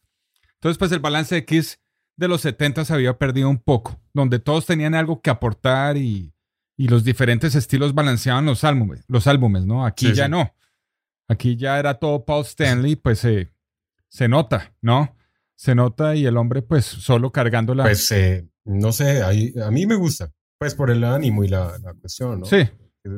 Entonces 0.56 0.78
pues 0.78 0.92
el 0.94 1.00
balance 1.00 1.36
de 1.36 1.46
Kiss 1.46 1.80
de 2.16 2.28
los 2.28 2.42
setentas 2.42 2.92
había 2.92 3.18
perdido 3.18 3.50
un 3.50 3.58
poco, 3.58 4.00
donde 4.14 4.40
todos 4.40 4.66
tenían 4.66 4.96
algo 4.96 5.22
que 5.22 5.30
aportar 5.30 5.98
y, 5.98 6.30
los 6.76 7.06
diferentes 7.06 7.56
estilos 7.56 7.94
balanceaban 7.94 8.46
los 8.46 8.66
álbumes, 8.66 9.06
los 9.08 9.28
álbumes 9.28 9.66
¿no? 9.66 9.86
Aquí 9.86 10.12
ya 10.12 10.28
no. 10.28 10.54
Aquí 11.28 11.56
ya 11.56 11.80
era 11.80 11.96
todo 11.96 12.26
Paul 12.26 12.44
Stanley, 12.46 12.96
pues 12.96 13.20
se 13.20 14.28
nota, 14.28 14.76
¿no? 14.82 15.16
Se 15.56 15.76
nota 15.76 16.16
y 16.16 16.26
el 16.26 16.38
hombre 16.38 16.62
pues 16.62 16.86
solo 16.86 17.32
cargando 17.32 17.74
la... 17.74 17.84
Pues 17.84 18.12
eh, 18.12 18.48
no 18.66 18.92
sé, 18.92 19.22
a 19.24 19.72
mí 19.72 19.86
me 19.86 19.96
gusta, 19.96 20.32
pues 20.58 20.76
por 20.76 20.92
el 20.92 21.04
ánimo 21.04 21.44
y 21.44 21.48
la, 21.48 21.80
cuestión, 22.00 22.42
¿no? 22.42 22.46
Sí. 22.46 22.68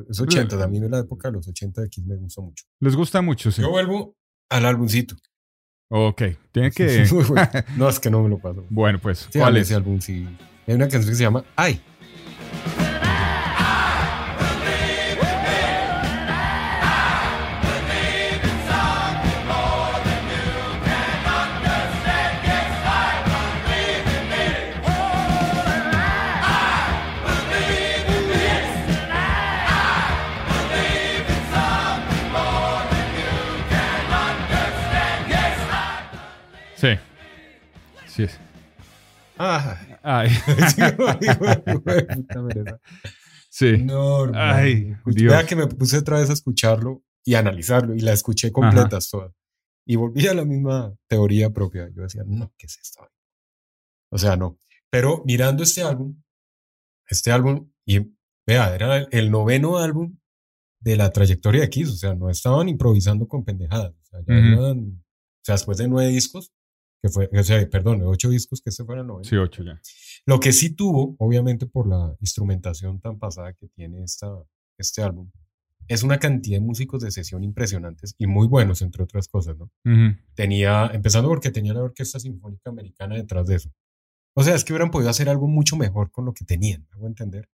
Es 0.10 0.20
80, 0.20 0.58
también 0.58 0.84
en 0.84 0.92
la 0.92 1.00
época 1.00 1.28
de 1.28 1.34
los 1.34 1.48
80 1.48 1.82
de 1.82 1.88
aquí 1.88 2.02
me 2.02 2.16
gusta 2.16 2.42
mucho. 2.42 2.66
Les 2.80 2.96
gusta 2.96 3.22
mucho, 3.22 3.52
sí. 3.52 3.62
Yo 3.62 3.70
vuelvo 3.70 4.16
al 4.50 4.66
álbumcito. 4.66 5.16
Ok, 5.90 6.24
tiene 6.52 6.72
que... 6.76 7.06
no, 7.78 7.90
es 7.90 8.00
que 8.00 8.10
no 8.10 8.24
me 8.24 8.30
lo 8.30 8.40
paso. 8.40 8.66
Bueno, 8.70 9.00
pues, 9.00 9.30
¿cuál 9.32 9.58
es? 9.58 9.68
Ese 9.68 9.76
álbum, 9.76 10.00
sí. 10.02 10.28
Hay 10.68 10.74
una 10.74 10.88
canción 10.88 11.12
que 11.12 11.16
se 11.16 11.24
llama 11.24 11.46
Ay. 11.56 11.82
Ah. 39.38 40.00
Ay. 40.04 40.30
sí. 43.50 43.78
No, 43.78 44.32
Ay, 44.34 44.96
Vea 45.06 45.46
que 45.46 45.56
me 45.56 45.68
puse 45.68 45.98
otra 45.98 46.20
vez 46.20 46.30
a 46.30 46.34
escucharlo 46.34 47.04
y 47.24 47.36
analizarlo 47.36 47.96
y 47.96 48.00
la 48.00 48.14
escuché 48.14 48.52
completas 48.52 49.10
todas. 49.10 49.34
Y 49.86 49.98
volví 49.98 50.28
a 50.28 50.34
la 50.34 50.46
misma 50.46 50.96
teoría 51.08 51.50
propia. 51.52 51.90
Yo 51.94 52.04
decía, 52.04 52.24
no, 52.26 52.54
¿qué 52.58 52.68
es 52.68 52.78
esto? 52.80 53.08
O 54.12 54.18
sea, 54.18 54.36
no. 54.36 54.58
Pero 54.90 55.24
mirando 55.26 55.64
este 55.64 55.84
álbum, 55.84 56.22
este 57.08 57.32
álbum, 57.32 57.72
y 57.86 58.00
vea, 58.48 58.74
era 58.74 58.98
el 59.12 59.30
noveno 59.32 59.78
álbum 59.78 60.18
de 60.80 60.96
la 60.96 61.12
trayectoria 61.12 61.62
de 61.62 61.70
Kiss. 61.70 61.90
O 61.90 61.98
sea, 61.98 62.16
no 62.16 62.30
estaban 62.30 62.70
improvisando 62.70 63.28
con 63.28 63.44
pendejadas. 63.44 63.92
O 63.92 64.06
sea, 64.06 64.20
ya 64.26 64.72
o 64.72 64.76
sea 65.42 65.56
después 65.56 65.78
de 65.78 65.88
nueve 65.88 66.10
discos, 66.10 66.52
que 67.06 67.10
fue, 67.10 67.30
o 67.32 67.44
sea, 67.44 67.70
perdón, 67.70 68.02
ocho 68.04 68.30
discos 68.30 68.62
que 68.62 68.72
este 68.72 68.84
fueron 68.84 69.24
Sí, 69.24 69.36
ocho 69.36 69.64
ya. 69.64 69.80
Lo 70.26 70.40
que 70.40 70.52
sí 70.52 70.72
tuvo, 70.72 71.16
obviamente 71.20 71.68
por 71.68 71.88
la 71.88 72.16
instrumentación 72.20 73.00
tan 73.00 73.20
pasada 73.20 73.54
que 73.54 73.68
tiene 73.68 74.04
esta, 74.04 74.28
este 74.80 75.04
álbum, 75.04 75.30
es 75.88 76.02
una 76.02 76.18
cantidad 76.18 76.58
de 76.58 76.66
músicos 76.66 77.04
de 77.04 77.12
sesión 77.12 77.44
impresionantes 77.44 78.16
y 78.18 78.26
muy 78.26 78.48
buenos, 78.48 78.82
entre 78.82 79.04
otras 79.04 79.28
cosas, 79.28 79.56
¿no? 79.56 79.70
Tenía, 80.34 80.90
empezando 80.94 81.30
porque 81.30 81.52
tenía 81.52 81.76
la 81.76 81.84
Orquesta 81.84 82.20
Sinfónica 82.20 82.72
Americana 82.72 83.16
detrás 83.16 83.46
de 83.46 83.58
eso. 83.58 83.70
O 84.34 84.44
sea, 84.44 84.56
es 84.56 84.64
que 84.64 84.74
hubieran 84.74 84.90
podido 84.90 85.12
hacer 85.12 85.30
algo 85.30 85.48
mucho 85.48 85.76
mejor 85.76 86.10
con 86.10 86.26
lo 86.26 86.34
que 86.34 86.44
tenían, 86.44 86.88
¿hago 86.92 87.06
entender? 87.06 87.48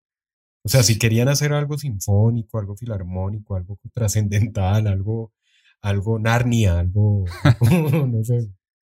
O 0.63 0.69
sea, 0.69 0.83
si 0.83 0.99
querían 0.99 1.27
hacer 1.27 1.53
algo 1.53 1.75
sinfónico, 1.75 2.59
algo 2.59 2.75
filarmónico, 2.75 3.55
algo 3.55 3.79
trascendental, 3.93 4.85
algo, 4.85 5.33
algo 5.81 6.19
Narnia, 6.19 6.77
algo, 6.77 7.25
no 8.11 8.23
sé, 8.23 8.47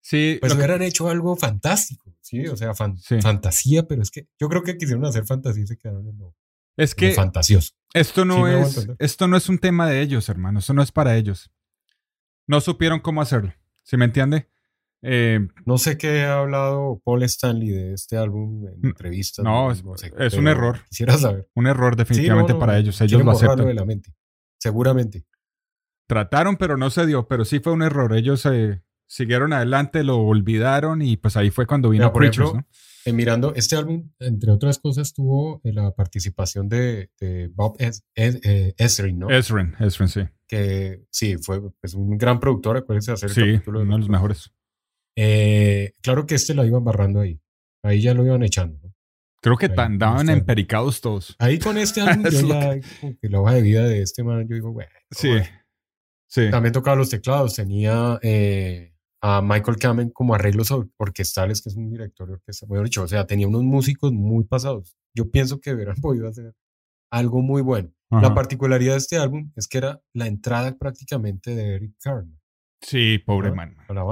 Sí, 0.03 0.39
pues 0.41 0.55
hubieran 0.55 0.83
hecho 0.83 1.09
algo 1.09 1.37
fantástico, 1.37 2.17
sí, 2.21 2.47
o 2.47 2.57
sea, 2.57 2.73
fantasía, 2.75 3.87
pero 3.87 4.03
es 4.03 4.11
que 4.11 4.29
yo 4.39 4.49
creo 4.49 4.63
que 4.63 4.79
quisieron 4.79 5.05
hacer 5.05 5.27
fantasía 5.27 5.65
y 5.65 5.67
se 5.67 5.77
quedaron 5.77 6.09
en 6.09 6.19
lo, 6.19 6.35
es 6.77 6.95
que 6.95 7.13
fantasioso. 7.13 7.75
Esto 7.93 8.25
no 8.25 8.49
es, 8.49 8.89
esto 8.99 9.29
no 9.29 9.37
es 9.37 9.49
un 9.49 9.59
tema 9.59 9.87
de 9.89 10.01
ellos, 10.01 10.29
hermano, 10.29 10.61
esto 10.61 10.73
no 10.73 10.83
es 10.83 10.91
para 10.91 11.17
ellos. 11.17 11.51
No 12.47 12.61
supieron 12.61 13.01
cómo 13.01 13.21
hacerlo, 13.21 13.53
¿sí 13.83 13.97
me 13.97 14.07
entiende? 14.07 14.49
Eh, 15.03 15.49
no 15.65 15.79
sé 15.79 15.97
qué 15.97 16.23
ha 16.23 16.41
hablado 16.41 17.01
Paul 17.05 17.23
Stanley 17.23 17.69
de 17.69 17.95
este 17.95 18.17
álbum 18.17 18.67
en 18.69 18.87
entrevistas. 18.87 19.45
No, 19.45 19.71
es, 19.71 19.83
un 20.35 20.49
error. 20.49 20.81
Quisiera 20.89 21.17
saber. 21.17 21.49
Un 21.55 21.67
error 21.67 21.97
definitivamente 21.97 22.55
para 22.55 22.79
ellos. 22.79 23.01
Ellos 23.01 23.25
lo 23.25 23.31
aceptan. 23.31 23.67
de 23.67 23.75
la 23.75 23.85
mente. 23.85 24.15
Seguramente. 24.59 25.25
Trataron, 26.07 26.57
pero 26.57 26.77
no 26.77 26.91
se 26.91 27.07
dio. 27.07 27.27
Pero 27.29 27.45
sí 27.45 27.61
fue 27.61 27.73
un 27.73 27.83
error. 27.83 28.15
Ellos 28.15 28.43
se 28.43 28.83
siguieron 29.13 29.53
adelante, 29.53 30.05
lo 30.05 30.19
olvidaron 30.19 31.03
y 31.03 31.17
pues 31.17 31.37
ahí 31.37 31.51
fue 31.51 31.67
cuando 31.67 31.89
vino 31.91 32.05
Mira, 32.05 32.13
por 32.13 32.23
Creatures, 32.23 32.51
ejemplo, 32.51 32.61
¿no? 32.71 32.91
Eh, 33.07 33.13
mirando, 33.13 33.55
este 33.57 33.75
álbum, 33.77 34.11
entre 34.21 34.53
otras 34.53 34.79
cosas, 34.79 35.13
tuvo 35.13 35.61
eh, 35.65 35.73
la 35.73 35.91
participación 35.93 36.69
de, 36.69 37.11
de 37.19 37.49
Bob 37.53 37.75
Es- 37.81 38.05
Es- 38.15 38.39
eh, 38.45 38.75
Ezrin, 38.77 39.19
¿no? 39.19 39.31
Ezrin, 39.31 39.75
Ezrin, 39.81 40.09
sí. 40.09 40.21
que 40.47 41.03
sí, 41.11 41.37
fue 41.39 41.61
pues, 41.81 41.95
un 41.95 42.17
gran 42.19 42.39
productor, 42.39 42.77
acuérdense 42.77 43.11
de 43.11 43.15
hacer 43.15 43.29
el 43.31 43.35
Sí, 43.35 43.41
capítulo 43.55 43.81
de 43.81 43.85
uno 43.87 43.95
de 43.95 44.01
los 44.01 44.09
mejores. 44.09 44.53
Eh, 45.17 45.93
claro 46.03 46.27
que 46.27 46.37
este 46.37 46.55
lo 46.55 46.65
iban 46.65 46.85
barrando 46.85 47.21
ahí. 47.21 47.41
Ahí 47.83 48.01
ya 48.03 48.15
lo 48.15 48.25
iban 48.25 48.43
echando. 48.43 48.79
¿no? 48.83 48.95
Creo 49.43 49.57
que 49.57 49.67
Ahí, 49.67 49.73
andaban 49.77 50.29
está. 50.29 50.33
empericados 50.35 51.01
todos. 51.01 51.35
Ahí 51.39 51.59
con 51.59 51.79
este 51.79 52.01
álbum 52.03 52.25
Es 52.27 52.43
yo 52.43 52.49
ya, 52.49 52.79
como 53.01 53.17
que 53.21 53.29
la 53.29 53.41
hoja 53.41 53.55
de 53.55 53.63
vida 53.63 53.85
de 53.89 54.03
este 54.03 54.23
man, 54.23 54.47
yo 54.49 54.55
digo, 54.55 54.73
bueno. 54.73 54.91
Sí, 55.11 55.29
bueno. 55.29 55.47
sí. 56.29 56.51
También 56.51 56.73
tocaba 56.73 56.97
los 56.97 57.11
teclados, 57.11 57.55
tenía 57.57 58.19
eh, 58.23 58.93
a 59.23 59.43
Michael 59.43 59.77
Kamen 59.79 60.11
como 60.11 60.35
arreglos 60.35 60.71
or- 60.71 60.89
orquestales, 60.97 61.61
que 61.63 61.69
es 61.69 61.77
un 61.77 61.91
director 61.91 62.27
de 62.29 62.35
orquesta, 62.35 62.67
mejor 62.67 62.85
dicho, 62.87 63.03
o 63.03 63.09
sea, 63.09 63.27
tenía 63.27 63.47
unos 63.49 63.63
músicos 63.65 64.13
muy 64.13 64.45
pasados. 64.45 64.97
Yo 65.15 65.31
pienso 65.31 65.61
que 65.61 65.73
hubieran 65.75 65.97
podido 66.03 66.29
hacer 66.29 66.55
algo 67.11 67.43
muy 67.43 67.63
bueno. 67.63 67.93
La 68.11 68.19
Ajá. 68.19 68.35
particularidad 68.35 68.93
de 68.95 68.99
este 68.99 69.19
álbum 69.19 69.53
es 69.57 69.69
que 69.69 69.79
era 69.79 70.01
la 70.15 70.27
entrada 70.27 70.77
prácticamente 70.77 71.55
de 71.55 71.77
Eric 71.77 71.93
Carmen 72.03 72.41
Sí, 72.83 73.19
pobre 73.19 73.53
man. 73.53 73.77
la 73.89 74.05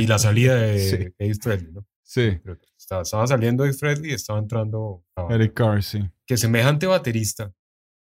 y 0.00 0.06
la 0.06 0.18
salida 0.18 0.54
de 0.56 0.78
Sí. 1.18 1.30
Ace 1.30 1.40
Frehley, 1.42 1.72
¿no? 1.72 1.86
Sí, 2.02 2.40
Estaba, 2.78 3.04
saliendo 3.26 3.64
Ace 3.64 3.78
Frehley 3.78 4.10
y 4.10 4.14
estaba 4.14 4.38
entrando 4.38 5.04
a. 5.16 5.26
Eric 5.34 5.54
Carr, 5.54 5.82
sí. 5.82 6.00
que 6.26 6.36
semejante 6.36 6.86
baterista. 6.86 7.52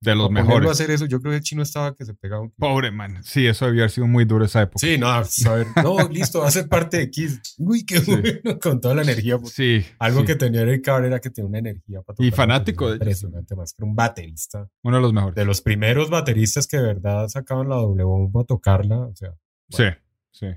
De 0.04 0.16
los 0.16 0.28
ponerlo 0.30 0.50
a 0.50 0.56
mejores. 0.56 0.72
hacer 0.72 0.90
eso, 0.90 1.06
yo 1.06 1.20
creo 1.22 1.32
que 1.32 1.38
el 1.38 1.44
chino 1.44 1.62
estaba 1.62 1.94
que 1.96 2.06
se 2.06 2.16
pegaba 2.16 2.42
un. 2.42 2.50
Pobre 2.52 2.90
man. 2.92 3.24
Sí, 3.24 3.46
eso 3.46 3.66
debió 3.68 3.82
haber 3.84 3.92
sido 3.92 4.08
muy 4.08 4.26
duro 4.26 4.46
esa 4.46 4.64
época. 4.64 4.80
Sí, 4.80 4.98
no, 4.98 5.08
a 5.08 5.22
ver, 5.22 5.68
no, 5.84 6.08
listo, 6.10 6.40
va 6.40 6.48
a 6.48 6.52
ser 6.52 6.68
parte 6.68 6.98
de 6.98 7.12
Kiss. 7.12 7.40
Uy, 7.60 7.86
qué 7.86 8.00
Sí. 8.00 8.12
bueno, 8.12 8.60
con 8.60 8.82
toda 8.82 8.96
la 8.96 9.04
energía. 9.04 9.38
Sí. 9.46 9.86
Algo 10.00 10.22
sí. 10.22 10.26
que 10.26 10.36
tenía 10.36 10.62
Eric 10.62 10.84
Carr 10.84 11.06
era 11.06 11.20
que 11.20 11.30
tenía 11.30 11.50
una 11.50 11.60
energía 11.60 12.02
para 12.02 12.16
Y 12.26 12.32
fanático 12.32 12.88
de. 12.90 12.96
Impresionante, 12.96 13.56
más 13.56 13.74
que 13.74 13.84
era 13.84 13.90
un 13.90 13.96
baterista. 13.96 14.68
Uno 14.84 14.96
de 14.96 15.02
los 15.04 15.14
mejores. 15.14 15.36
De 15.36 15.46
los 15.46 15.62
primeros 15.62 16.10
bateristas 16.10 16.66
que 16.66 16.78
de 16.78 16.84
verdad 16.84 17.28
sacaban 17.28 17.70
la 17.70 17.76
doble 17.76 18.04
bomba 18.04 18.42
a 18.42 18.46
tocarla, 18.46 18.98
o 19.02 19.16
sea. 19.16 19.36
Sí, 19.70 19.84
sí. 20.32 20.48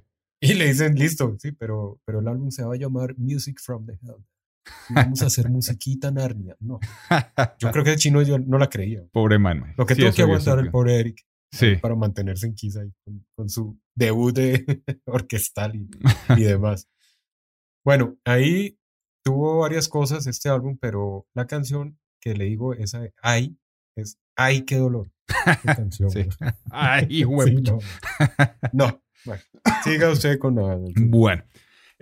Y 0.41 0.55
le 0.55 0.67
dicen, 0.67 0.95
listo, 0.95 1.37
sí, 1.39 1.53
pero, 1.53 2.01
pero 2.05 2.21
el 2.21 2.29
álbum 2.29 2.51
se 2.51 2.65
va 2.65 2.75
a 2.75 2.77
llamar 2.79 3.15
Music 3.19 3.59
from 3.63 3.87
the 3.87 3.93
Hell. 4.03 4.25
Vamos 4.91 5.23
a 5.23 5.27
hacer 5.27 5.49
musiquita 5.51 6.11
Narnia. 6.11 6.57
No, 6.61 6.79
yo 7.59 7.71
creo 7.71 7.85
que 7.85 7.93
el 7.93 7.97
chino 7.99 8.23
yo 8.23 8.39
no 8.39 8.59
la 8.59 8.69
creía. 8.69 9.03
Pobre 9.13 9.39
man. 9.39 9.75
Lo 9.77 9.87
que 9.87 9.95
Sí, 9.95 10.03
tuvo 10.03 10.13
que 10.13 10.23
aguantar 10.23 10.59
el 10.59 10.71
pobre 10.71 10.99
Eric 11.01 11.25
Sí. 11.53 11.77
para 11.77 11.95
mantenerse 11.95 12.47
en 12.47 12.55
Kiss 12.55 12.77
ahí 12.77 12.93
con, 13.05 13.25
con 13.37 13.49
su 13.49 13.79
debut 13.95 14.35
de 14.35 14.65
orquestal 15.07 15.77
y, 15.77 15.89
y 16.37 16.43
demás. 16.45 16.89
Bueno, 17.85 18.17
ahí 18.25 18.79
tuvo 19.25 19.59
varias 19.61 19.89
cosas 19.89 20.27
este 20.27 20.49
álbum, 20.49 20.77
pero 20.81 21.27
la 21.35 21.47
canción 21.47 21.99
que 22.21 22.35
le 22.35 22.45
digo, 22.47 22.75
esa 22.75 23.01
de 23.01 23.13
Ay, 23.23 23.57
es 23.97 24.19
Ay, 24.37 24.63
qué 24.63 24.77
dolor. 24.79 25.11
Qué 25.63 25.75
canción, 25.75 26.11
Sí. 26.11 26.27
Ay, 26.71 27.07
Sí, 27.11 27.55
no. 27.63 27.79
No, 28.73 29.03
bueno, 29.25 29.43
siga 29.85 30.11
usted 30.11 30.39
con 30.39 30.57
la... 30.57 30.79
Bueno, 30.97 31.45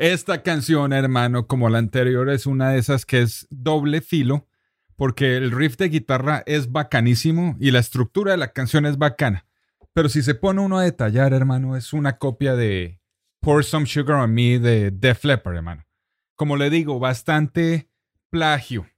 esta 0.03 0.43
canción, 0.43 0.93
hermano, 0.93 1.47
como 1.47 1.69
la 1.69 1.79
anterior, 1.79 2.29
es 2.29 2.47
una 2.47 2.71
de 2.71 2.79
esas 2.81 3.07
que 3.07 3.23
es 3.23 3.47
doble 3.51 4.01
filo, 4.01 4.49
porque 4.97 5.37
el 5.37 5.53
riff 5.53 5.77
de 5.77 5.91
guitarra 5.91 6.43
es 6.45 6.73
bacanísimo 6.73 7.57
y 7.61 7.71
la 7.71 7.79
estructura 7.79 8.33
de 8.33 8.39
la 8.39 8.53
canción 8.53 8.85
es 8.85 8.99
bacana. 8.99 9.47
Pero 9.93 10.09
si 10.09 10.23
se 10.23 10.35
pone 10.35 10.61
uno 10.61 10.79
a 10.79 10.83
detallar, 10.83 11.33
hermano, 11.33 11.77
es 11.77 11.93
una 11.93 12.19
copia 12.19 12.57
de 12.57 13.01
Pour 13.39 13.63
Some 13.63 13.87
Sugar 13.87 14.17
on 14.17 14.35
Me 14.35 14.59
de 14.59 14.91
Def 14.91 15.25
Leppard, 15.25 15.55
hermano. 15.55 15.87
Como 16.35 16.57
le 16.57 16.69
digo, 16.69 16.99
bastante 16.99 17.89
plagio 18.29 18.89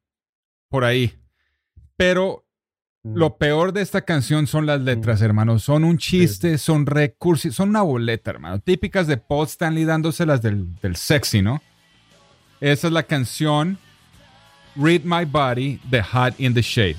por 0.71 0.85
ahí. 0.85 1.19
Pero. 1.97 2.44
Lo 3.05 3.37
peor 3.37 3.75
de 3.75 3.83
esta 3.83 4.01
canción 4.01 4.47
son 4.47 4.65
las 4.65 4.81
letras, 4.81 5.21
hermano. 5.21 5.59
Son 5.59 5.85
un 5.85 5.99
chiste, 5.99 6.57
son 6.57 6.87
recursos, 6.87 7.55
son 7.55 7.69
una 7.69 7.83
boleta, 7.83 8.31
hermano. 8.31 8.59
Típicas 8.61 9.07
de 9.07 9.19
Paul 9.19 9.47
Stanley 9.47 9.85
dándoselas 9.85 10.41
del, 10.41 10.75
del 10.81 10.97
sexy, 10.97 11.43
¿no? 11.43 11.63
Esa 12.61 12.87
es 12.87 12.93
la 12.95 13.03
canción 13.03 13.77
Read 14.75 15.03
My 15.05 15.27
Body 15.27 15.79
de 15.91 16.03
Hot 16.03 16.41
in 16.41 16.55
the 16.55 16.63
Shade. 16.63 16.97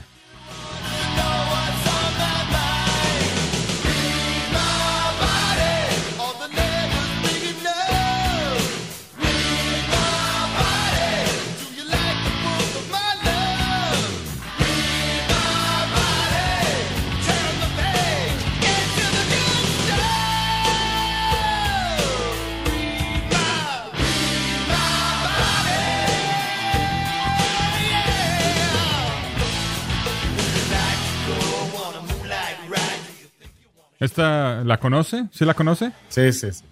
¿Esta 34.05 34.63
la 34.63 34.79
conoce? 34.79 35.25
¿Sí 35.31 35.43
la 35.45 35.53
conoce? 35.53 35.91
Sí, 36.09 36.31
sí, 36.31 36.51
sí. 36.51 36.63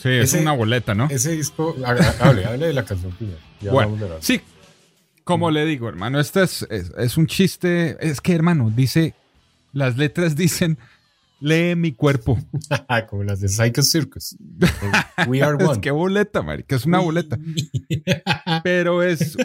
Sí, 0.00 0.08
es 0.08 0.24
Ese- 0.34 0.40
una 0.40 0.52
boleta, 0.52 0.94
¿no? 0.94 1.06
Ese 1.10 1.32
disco, 1.32 1.74
ha- 1.84 1.90
hable, 2.26 2.44
hable 2.44 2.66
de 2.66 2.72
la 2.72 2.84
canción 2.84 3.12
primero. 3.12 3.38
Ya 3.60 3.70
Bueno, 3.72 3.96
de 3.96 4.08
la- 4.08 4.20
sí. 4.22 4.40
Como 5.24 5.50
le 5.52 5.64
digo, 5.64 5.88
hermano, 5.88 6.18
este 6.18 6.42
es, 6.42 6.66
es, 6.70 6.90
es 6.98 7.16
un 7.16 7.26
chiste. 7.28 7.96
Es 8.00 8.20
que, 8.20 8.34
hermano, 8.34 8.72
dice, 8.74 9.14
las 9.72 9.96
letras 9.96 10.34
dicen, 10.36 10.78
lee 11.42 11.74
mi 11.76 11.92
cuerpo. 11.92 12.38
Como 13.10 13.24
las 13.24 13.40
de 13.40 13.48
Psycho 13.48 13.82
Circus. 13.82 14.36
We 15.26 15.42
are 15.42 15.56
Es 15.62 15.68
one. 15.68 15.80
que 15.80 15.90
boleta, 15.90 16.42
marica, 16.42 16.76
es 16.76 16.86
una 16.86 17.00
boleta. 17.00 17.38
Pero 18.64 19.02
es, 19.02 19.36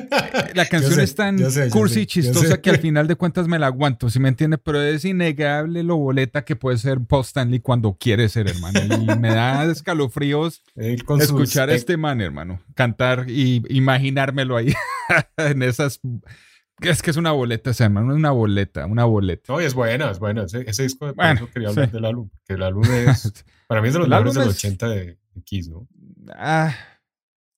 la 0.53 0.65
canción 0.67 0.93
sé, 0.93 1.03
es 1.03 1.15
tan 1.15 1.38
yo 1.38 1.49
sé, 1.49 1.65
yo 1.65 1.71
cursi 1.71 2.01
y 2.01 2.05
chistosa 2.05 2.47
sé. 2.55 2.62
que 2.62 2.69
al 2.69 2.77
final 2.79 3.07
de 3.07 3.15
cuentas 3.15 3.47
me 3.47 3.60
la 3.60 3.67
aguanto, 3.67 4.10
¿sí 4.10 4.19
me 4.19 4.29
entiende? 4.29 4.57
Pero 4.57 4.81
es 4.81 5.03
innegable 5.05 5.83
lo 5.83 5.97
boleta 5.97 6.45
que 6.45 6.55
puede 6.55 6.77
ser 6.77 6.99
Paul 7.01 7.23
Stanley 7.23 7.60
cuando 7.60 7.97
quiere 7.99 8.29
ser, 8.29 8.47
hermano. 8.47 8.79
Y 8.95 9.19
me 9.19 9.29
da 9.29 9.65
escalofríos 9.65 10.62
escuchar 10.75 11.69
a 11.69 11.73
eh, 11.73 11.75
este 11.75 11.97
man, 11.97 12.21
hermano, 12.21 12.62
cantar 12.75 13.25
y 13.29 13.63
imaginármelo 13.69 14.55
ahí 14.55 14.73
en 15.38 15.63
esas. 15.63 15.99
Es 16.81 17.01
que 17.01 17.09
es 17.09 17.17
una 17.17 17.31
boleta, 17.31 17.71
ese 17.71 17.85
hermano, 17.85 18.13
una 18.13 18.31
boleta, 18.31 18.85
una 18.85 19.05
boleta. 19.05 19.51
No, 19.51 19.59
y 19.61 19.65
es 19.65 19.73
buena, 19.73 20.11
es 20.11 20.19
buena. 20.19 20.43
Ese, 20.43 20.61
ese 20.69 20.83
disco, 20.83 21.07
por 21.07 21.15
Bueno, 21.15 21.33
eso 21.33 21.49
quería 21.51 21.69
hablar 21.69 21.87
sí. 21.87 21.91
del 21.93 22.05
álbum. 22.05 22.29
Porque 22.29 22.53
el 22.53 22.63
álbum 22.63 22.83
es, 22.85 23.45
para 23.67 23.81
mí 23.81 23.87
es 23.87 23.93
de 23.93 23.99
los 23.99 24.07
mejores 24.07 24.33
del 24.35 24.49
es- 24.49 24.55
80 24.57 24.89
de, 24.89 25.05
de 25.33 25.41
Kiss, 25.43 25.69
¿no? 25.69 25.87
Ah, 26.35 26.75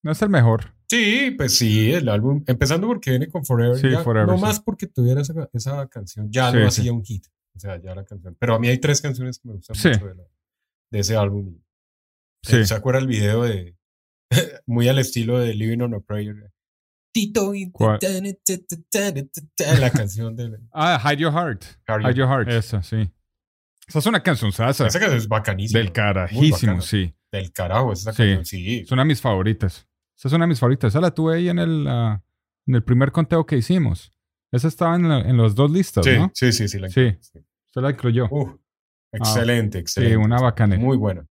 no 0.03 0.11
es 0.11 0.21
el 0.21 0.29
mejor. 0.29 0.73
Sí, 0.89 1.31
pues 1.37 1.57
sí, 1.57 1.91
el 1.91 2.07
álbum, 2.09 2.43
empezando 2.47 2.87
porque 2.87 3.11
viene 3.11 3.27
con 3.27 3.45
Forever. 3.45 3.77
Sí, 3.77 3.91
ya, 3.91 4.03
Forever, 4.03 4.27
no 4.27 4.37
sí. 4.37 4.41
más 4.41 4.59
porque 4.59 4.87
tuviera 4.87 5.21
esa, 5.21 5.49
esa 5.53 5.87
canción, 5.87 6.31
ya 6.31 6.51
sí. 6.51 6.57
hacía 6.59 6.93
un 6.93 7.03
hit. 7.03 7.25
O 7.55 7.59
sea, 7.59 7.79
ya 7.81 7.93
la 7.93 8.05
canción. 8.05 8.35
Pero 8.39 8.55
a 8.55 8.59
mí 8.59 8.69
hay 8.69 8.77
tres 8.79 9.01
canciones 9.01 9.37
que 9.39 9.49
me 9.49 9.55
gustan 9.55 9.75
mucho 9.77 10.07
de, 10.07 10.15
la- 10.15 10.23
de 10.91 10.99
ese 10.99 11.15
álbum. 11.17 11.59
Sí. 12.41 12.65
¿Se 12.65 12.73
acuerda 12.73 13.01
el 13.01 13.07
video 13.07 13.43
de, 13.43 13.75
muy 14.65 14.87
al 14.87 14.97
estilo 14.97 15.39
de 15.39 15.53
Living 15.53 15.81
on 15.81 15.93
a 15.93 15.99
Prayer? 15.99 16.51
Tito 17.19 17.53
y 17.53 17.69
¿Cuál? 17.71 17.99
la 19.79 19.89
canción 19.91 20.35
de 20.35 20.57
Ah, 20.71 21.01
Hide 21.03 21.17
Your 21.21 21.33
Heart. 21.33 21.63
Hide 21.87 22.01
Hide 22.09 22.13
Your 22.15 22.27
Heart. 22.29 22.49
Esa, 22.49 22.81
sí. 22.81 23.11
Esa 23.87 23.99
es 23.99 24.05
una 24.05 24.21
canción 24.23 24.51
sasa. 24.51 24.87
Esa 24.87 24.99
canción 24.99 25.17
es 25.17 25.27
bacanísima. 25.27 25.79
Del 25.79 25.91
carajísimo, 25.91 26.81
sí. 26.81 27.13
Del 27.31 27.51
carajo, 27.51 27.91
esa 27.93 28.11
Sí. 28.13 28.17
canción, 28.17 28.45
sí. 28.45 28.79
Es 28.79 28.91
una 28.91 29.01
de 29.03 29.07
mis 29.07 29.21
favoritas. 29.21 29.87
Esa 30.17 30.27
es 30.29 30.33
una 30.33 30.45
de 30.45 30.49
mis 30.49 30.59
favoritas. 30.59 30.89
Esa 30.89 31.01
la 31.01 31.11
tuve 31.11 31.35
ahí 31.35 31.49
en 31.49 31.59
el, 31.59 31.85
ah, 31.87 32.21
en 32.67 32.75
el 32.75 32.83
primer 32.83 33.11
conteo 33.11 33.45
que 33.45 33.57
hicimos. 33.57 34.11
Esa 34.51 34.67
estaba 34.67 34.95
en, 34.95 35.07
la- 35.09 35.21
en 35.21 35.37
las 35.37 35.55
dos 35.55 35.69
listas, 35.71 36.05
Sí, 36.05 36.11
¿no? 36.17 36.31
sí, 36.33 36.51
sí, 36.53 36.67
sí. 36.67 36.79
La 36.79 36.89
Sí. 36.89 37.15
sí. 37.19 37.39
Usted 37.67 37.81
la 37.81 37.91
incluyó. 37.91 38.27
Uf, 38.31 38.55
excelente, 39.11 39.77
Sí, 39.79 39.81
excelente. 39.81 40.17
una 40.17 40.39
bacana. 40.39 40.77
Muy 40.77 40.97
buena. 40.97 41.25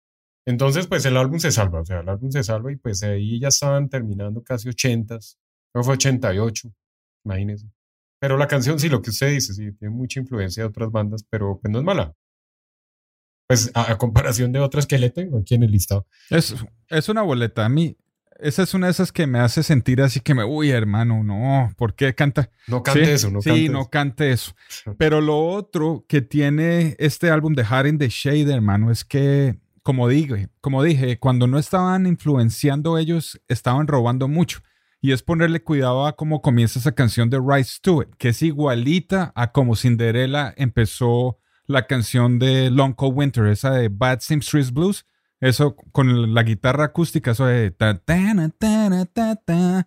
Entonces, 0.46 0.87
pues 0.87 1.05
el 1.07 1.16
álbum 1.16 1.38
se 1.38 1.51
salva, 1.51 1.81
o 1.81 1.85
sea, 1.85 2.01
el 2.01 2.09
álbum 2.09 2.31
se 2.31 2.42
salva 2.44 2.70
y 2.72 2.77
pues 2.77 3.03
ahí 3.03 3.40
ya 3.40 3.49
estaban 3.49 3.88
terminando 3.88 4.42
casi 4.44 4.68
ochentas, 4.68 5.38
no 5.77 5.85
fue 5.85 5.93
88, 5.95 6.73
imagínense. 7.27 7.67
Pero 8.19 8.39
la 8.39 8.49
canción, 8.49 8.79
sí, 8.81 8.89
lo 8.89 9.03
que 9.03 9.11
usted 9.11 9.31
dice, 9.31 9.53
sí, 9.53 9.73
tiene 9.73 9.95
mucha 9.95 10.19
influencia 10.21 10.62
de 10.62 10.69
otras 10.71 10.91
bandas, 10.91 11.23
pero 11.29 11.59
pues 11.61 11.71
no 11.71 11.79
es 11.81 11.85
mala. 11.85 12.15
Pues 13.47 13.71
a, 13.75 13.93
a 13.93 13.99
comparación 13.99 14.53
de 14.53 14.59
otras 14.61 14.87
que 14.87 14.99
le 14.99 15.11
tengo 15.11 15.39
aquí 15.39 15.55
en 15.55 15.65
el 15.65 15.71
listado. 15.71 16.07
Es, 16.31 16.55
es 16.89 17.09
una 17.11 17.21
boleta. 17.21 17.67
A 17.67 17.69
mí, 17.69 17.95
esa 18.41 18.62
es 18.62 18.73
una 18.73 18.87
de 18.87 18.93
esas 18.93 19.12
que 19.12 19.27
me 19.27 19.39
hace 19.39 19.62
sentir 19.62 20.01
así 20.01 20.21
que 20.21 20.35
me, 20.35 20.45
uy, 20.45 20.71
hermano, 20.71 21.23
no, 21.23 21.71
¿por 21.77 21.95
qué 21.95 22.15
canta? 22.15 22.51
No 22.67 22.83
cante 22.83 23.05
Sí, 23.05 23.11
eso, 23.12 23.31
no 23.31 23.43
sí, 23.43 23.51
cante 23.51 23.69
no 23.69 23.81
eso. 23.83 23.91
cante 23.91 24.31
eso. 24.33 24.53
Pero 24.99 25.21
lo 25.21 25.47
otro 25.47 26.07
que 26.09 26.23
tiene 26.23 26.97
este 26.99 27.29
álbum 27.31 27.53
de 27.55 27.67
Hard 27.69 27.87
in 27.87 27.99
the 27.99 28.09
Shade, 28.09 28.51
hermano, 28.51 28.91
es 28.91 29.05
que 29.05 29.59
como 29.83 30.09
dije, 30.09 30.49
como 30.62 30.83
dije, 30.83 31.19
cuando 31.19 31.47
no 31.47 31.59
estaban 31.59 32.07
influenciando 32.07 32.97
ellos, 32.97 33.41
estaban 33.47 33.87
robando 33.87 34.27
mucho. 34.27 34.61
Y 35.07 35.12
es 35.12 35.23
ponerle 35.23 35.62
cuidado 35.62 36.05
a 36.05 36.16
cómo 36.16 36.42
comienza 36.42 36.81
esa 36.81 36.90
canción 36.90 37.31
de 37.31 37.38
Rise 37.38 37.79
to 37.81 38.03
It, 38.03 38.09
que 38.19 38.31
es 38.31 38.42
igualita 38.42 39.31
a 39.37 39.53
como 39.53 39.77
Cinderella 39.77 40.53
empezó 40.57 41.38
la 41.69 41.87
canción 41.87 42.40
de 42.40 42.73
Long 42.73 42.92
Cold 42.92 43.16
Winter, 43.16 43.47
esa 43.47 43.71
de 43.71 43.88
Bad 43.88 44.19
Street 44.19 44.73
Blues. 44.73 45.07
Eso 45.38 45.77
con 45.77 46.35
la 46.35 46.42
guitarra 46.42 46.87
acústica, 46.87 47.31
eso 47.31 47.47
de 47.47 47.71
ta, 47.71 47.97
ta, 47.99 48.51
ta, 48.59 49.37
ta, 49.37 49.87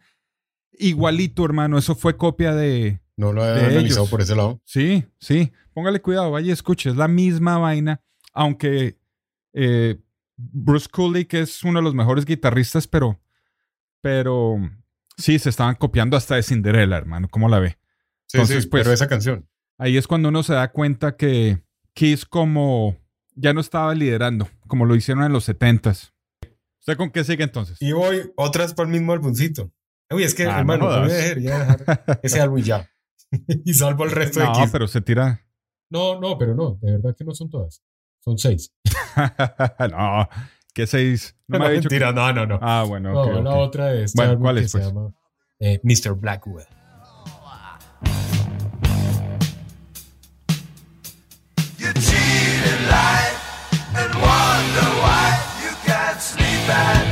Igualito, 0.72 1.44
hermano. 1.44 1.78
Eso 1.78 1.96
fue 1.96 2.16
copia 2.16 2.56
de. 2.56 3.02
No 3.18 3.34
lo 3.34 3.44
he 3.44 3.72
revisado 3.72 4.06
por 4.06 4.22
ese 4.22 4.38
lado. 4.38 4.62
Sí, 4.64 5.04
sí. 5.20 5.52
Póngale 5.74 6.02
cuidado, 6.02 6.32
vaya 6.32 6.48
y 6.48 6.52
escuche. 6.52 6.92
Es 6.92 6.96
la 6.96 7.10
misma 7.10 7.58
vaina, 7.58 8.02
aunque 8.32 8.98
eh, 9.52 10.00
Bruce 10.38 10.88
Cooley, 10.90 11.26
que 11.26 11.42
es 11.42 11.62
uno 11.66 11.80
de 11.80 11.84
los 11.84 11.94
mejores 11.94 12.24
guitarristas, 12.24 12.88
pero. 12.88 13.20
Pero 14.02 14.62
sí, 15.20 15.40
se 15.40 15.50
estaban 15.50 15.76
copiando 15.76 16.18
hasta 16.18 16.36
de 16.36 16.44
Cinderella, 16.44 16.98
hermano. 16.98 17.28
¿Cómo 17.30 17.50
la 17.50 17.60
ve? 17.60 17.78
Sí, 18.28 18.40
sí, 18.46 18.54
pues, 18.54 18.68
pero 18.68 18.92
esa 18.92 19.08
canción. 19.08 19.48
Ahí 19.78 19.98
es 19.98 20.08
cuando 20.08 20.30
uno 20.30 20.44
se 20.44 20.54
da 20.54 20.72
cuenta 20.72 21.16
que 21.16 21.64
Kiss 21.94 22.26
como 22.26 22.98
ya 23.36 23.54
no 23.54 23.62
estaba 23.62 23.96
liderando, 23.96 24.50
como 24.68 24.86
lo 24.86 24.96
hicieron 24.96 25.24
en 25.24 25.34
los 25.34 25.48
70s. 25.48 26.12
¿Usted 26.80 26.98
con 26.98 27.12
qué 27.12 27.24
sigue 27.24 27.44
entonces? 27.44 27.82
Y 27.82 27.92
voy 27.92 28.32
otras 28.36 28.74
por 28.74 28.88
el 28.88 28.92
mismo 28.92 29.14
álbumcito. 29.14 29.72
Uy, 30.12 30.24
es 30.24 30.34
que, 30.34 30.46
ah, 30.46 30.60
hermano, 30.60 30.90
no 30.90 31.02
voy 31.02 31.12
a 31.12 31.16
dejar 31.16 32.20
ese 32.24 32.42
álbum 32.42 32.62
ya. 32.62 32.90
y 33.66 33.74
salvo 33.74 34.06
el 34.06 34.12
resto 34.12 34.40
de 34.40 34.48
Kiss. 34.48 34.66
No, 34.66 34.72
pero 34.72 34.88
se 34.88 35.02
tira. 35.02 35.46
No, 35.90 36.20
no, 36.20 36.38
pero 36.38 36.56
no, 36.56 36.78
de 36.82 36.94
verdad 36.94 37.16
que 37.18 37.24
no 37.24 37.34
son 37.34 37.50
todas. 37.50 37.84
Son 38.24 38.38
seis. 38.38 38.74
no, 39.92 40.30
¿qué 40.74 40.88
seis? 40.88 41.36
No, 41.48 41.60
me 41.60 41.70
mentira, 41.70 42.12
no, 42.12 42.32
no, 42.34 42.46
no. 42.46 42.60
Ah, 42.62 42.84
bueno. 42.88 43.12
No, 43.14 43.42
la 43.42 43.56
otra 43.56 43.94
es. 43.94 44.14
Bueno, 44.14 44.40
¿cuál 44.40 44.60
es? 44.60 44.72
Pues? 44.72 44.84
Se 44.84 44.90
llama 44.90 45.14
eh, 45.60 45.80
Mr. 45.84 46.14
Blackwell. 46.14 46.66
Ay, 56.72 57.09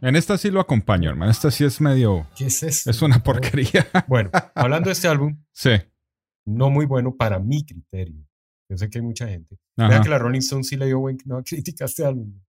En 0.00 0.16
esta 0.16 0.38
sí 0.38 0.50
lo 0.50 0.60
acompaño, 0.60 1.10
hermano. 1.10 1.30
Esta 1.30 1.50
sí 1.50 1.64
es 1.64 1.80
medio. 1.80 2.26
¿Qué 2.36 2.46
es 2.46 2.62
eso? 2.62 2.90
Es 2.90 3.02
una 3.02 3.22
porquería. 3.22 3.86
Bueno, 4.08 4.30
hablando 4.54 4.88
de 4.88 4.92
este 4.92 5.08
álbum. 5.08 5.42
Sí. 5.52 5.70
No 6.46 6.70
muy 6.70 6.86
bueno 6.86 7.14
para 7.16 7.38
mi 7.38 7.64
criterio. 7.64 8.26
Yo 8.70 8.76
sé 8.76 8.88
que 8.90 8.98
hay 8.98 9.04
mucha 9.04 9.28
gente. 9.28 9.58
Vea 9.76 10.00
que 10.00 10.08
la 10.08 10.18
Rolling 10.18 10.40
Stone 10.40 10.64
sí 10.64 10.76
le 10.76 10.86
dio 10.86 10.98
buena 11.00 11.18
crítica 11.44 11.84
a 11.84 11.86
este 11.86 12.04
álbum. 12.04 12.40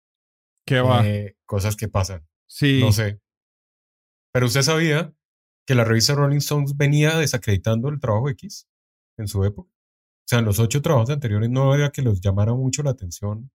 ¿Qué 0.66 0.80
va? 0.82 1.06
Eh, 1.06 1.38
cosas 1.46 1.76
que 1.76 1.88
pasan. 1.88 2.28
Sí. 2.48 2.80
No 2.82 2.92
sé. 2.92 3.20
Pero 4.32 4.46
usted 4.46 4.62
sabía 4.62 5.14
que 5.66 5.76
la 5.76 5.84
revista 5.84 6.16
Rolling 6.16 6.38
Stones 6.38 6.76
venía 6.78 7.18
desacreditando 7.18 7.90
el 7.90 8.00
trabajo 8.00 8.30
X 8.30 8.68
en 9.18 9.28
su 9.28 9.44
época. 9.44 9.70
O 9.70 10.28
sea, 10.30 10.40
en 10.40 10.46
los 10.46 10.60
ocho 10.60 10.82
trabajos 10.82 11.10
anteriores 11.10 11.50
no 11.50 11.74
era 11.74 11.90
que 11.90 12.02
los 12.02 12.22
llamara 12.22 12.54
mucho 12.54 12.84
la 12.84 12.92
atención 12.92 13.52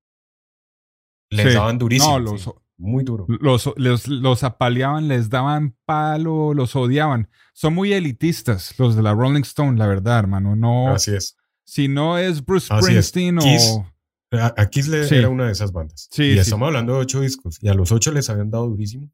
les 1.30 1.54
daban 1.54 1.78
durísimo. 1.78 2.18
los, 2.18 2.50
muy 2.76 3.04
duro. 3.04 3.26
Los, 3.28 3.70
los, 3.76 4.42
apaleaban, 4.42 5.08
les 5.08 5.30
daban 5.30 5.76
palo, 5.84 6.54
los 6.54 6.74
odiaban. 6.76 7.28
Son 7.52 7.74
muy 7.74 7.92
elitistas 7.92 8.78
los 8.78 8.96
de 8.96 9.02
la 9.02 9.14
Rolling 9.14 9.42
Stone, 9.42 9.78
la 9.78 9.86
verdad, 9.86 10.18
hermano. 10.18 10.56
No, 10.56 10.88
Así 10.88 11.14
es. 11.14 11.36
Si 11.64 11.88
no 11.88 12.18
es 12.18 12.44
Bruce 12.44 12.66
Springsteen 12.66 13.38
o. 13.38 13.90
A, 14.32 14.66
Kiss 14.68 14.88
le, 14.88 15.06
era 15.06 15.28
una 15.28 15.46
de 15.46 15.52
esas 15.52 15.70
bandas. 15.70 16.08
Sí, 16.10 16.24
y 16.24 16.38
estamos 16.38 16.66
hablando 16.66 16.94
de 16.94 16.98
ocho 17.00 17.20
discos. 17.20 17.58
Y 17.62 17.68
a 17.68 17.74
los 17.74 17.92
ocho 17.92 18.10
les 18.10 18.28
habían 18.28 18.50
dado 18.50 18.66
durísimo. 18.66 19.10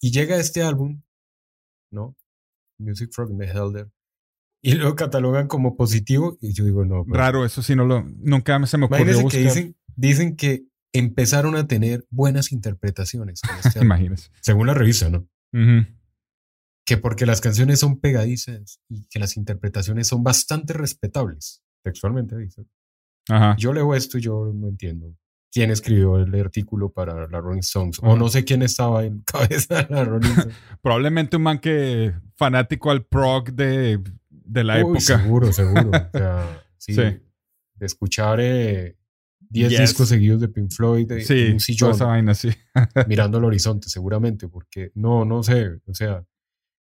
Y 0.00 0.10
llega 0.10 0.36
este 0.36 0.62
álbum, 0.62 1.02
¿no? 1.90 2.16
Music 2.78 3.10
from 3.12 3.38
the 3.38 3.46
Helder. 3.46 3.90
Y 4.62 4.72
lo 4.72 4.96
catalogan 4.96 5.48
como 5.48 5.76
positivo. 5.76 6.38
Y 6.40 6.54
yo 6.54 6.64
digo, 6.64 6.86
no. 6.86 7.04
Pues 7.04 7.18
Raro, 7.18 7.44
eso 7.44 7.62
sí, 7.62 7.76
no 7.76 7.84
lo, 7.84 8.02
nunca 8.02 8.64
se 8.66 8.78
me 8.78 8.86
ocurrió 8.86 9.20
buscar. 9.20 9.30
que 9.30 9.46
dicen, 9.46 9.76
dicen 9.94 10.36
que 10.36 10.64
empezaron 10.94 11.56
a 11.56 11.66
tener 11.66 12.06
buenas 12.08 12.52
interpretaciones. 12.52 13.42
Este 13.64 13.80
Imagínese. 13.80 14.30
Según 14.40 14.66
la 14.66 14.74
revista, 14.74 15.10
¿no? 15.10 15.28
Que 16.86 16.96
porque 16.96 17.26
las 17.26 17.40
canciones 17.40 17.80
son 17.80 18.00
pegadizas 18.00 18.80
y 18.88 19.06
que 19.08 19.18
las 19.18 19.36
interpretaciones 19.36 20.08
son 20.08 20.22
bastante 20.22 20.72
respetables, 20.72 21.62
textualmente 21.82 22.36
dice. 22.36 22.66
Ajá. 23.28 23.56
Yo 23.58 23.72
leo 23.72 23.94
esto 23.94 24.18
y 24.18 24.22
yo 24.22 24.52
no 24.54 24.68
entiendo 24.68 25.16
quién 25.50 25.70
escribió 25.70 26.18
el 26.18 26.34
artículo 26.34 26.90
para 26.90 27.28
la 27.28 27.40
Rolling 27.40 27.60
Stones 27.60 28.00
o 28.02 28.16
no 28.16 28.28
sé 28.28 28.44
quién 28.44 28.62
estaba 28.62 29.04
en 29.04 29.20
cabeza 29.26 29.84
de 29.84 29.94
la 29.94 30.04
Rolling 30.04 30.28
Stones. 30.28 30.56
Probablemente 30.82 31.36
un 31.36 31.44
man 31.44 31.58
que 31.60 32.12
fanático 32.36 32.90
al 32.90 33.04
prog 33.04 33.52
de, 33.52 34.00
de 34.28 34.64
la 34.64 34.80
época. 34.80 35.00
Seguro, 35.00 35.52
seguro. 35.52 35.90
o 35.90 36.18
sea, 36.18 36.64
sí, 36.76 36.94
De 36.94 37.20
escuchar 37.80 38.40
eh, 38.40 38.96
10 39.50 39.80
discos 39.80 40.08
seguidos 40.08 40.40
de 40.40 40.48
Pink 40.48 40.70
Floyd 40.70 41.10
sí, 41.20 41.50
un 41.52 41.60
sillón, 41.60 41.92
esa 41.92 42.06
vaina, 42.06 42.34
sí. 42.34 42.50
mirando 43.08 43.38
al 43.38 43.44
horizonte 43.44 43.88
seguramente, 43.88 44.48
porque 44.48 44.90
no, 44.94 45.24
no 45.24 45.42
sé, 45.42 45.80
o 45.86 45.94
sea, 45.94 46.24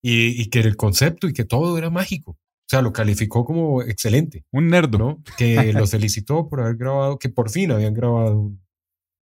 y, 0.03 0.49
que 0.51 0.61
el 0.61 0.77
concepto 0.77 1.29
y 1.29 1.33
que 1.33 1.45
todo 1.45 1.77
era 1.79 1.91
mágico. 1.91 2.33
O 2.33 2.69
sea, 2.69 2.83
lo 2.83 2.93
calificó 2.93 3.45
como 3.45 3.83
excelente. 3.83 4.45
Un 4.53 4.69
nerd. 4.69 4.97
¿no? 4.97 5.23
Que 5.37 5.73
los 5.73 5.91
felicitó 5.91 6.49
por 6.49 6.61
haber 6.61 6.77
grabado, 6.77 7.19
que 7.19 7.29
por 7.29 7.51
fin 7.51 7.73
habían 7.73 7.95
grabado 7.95 8.53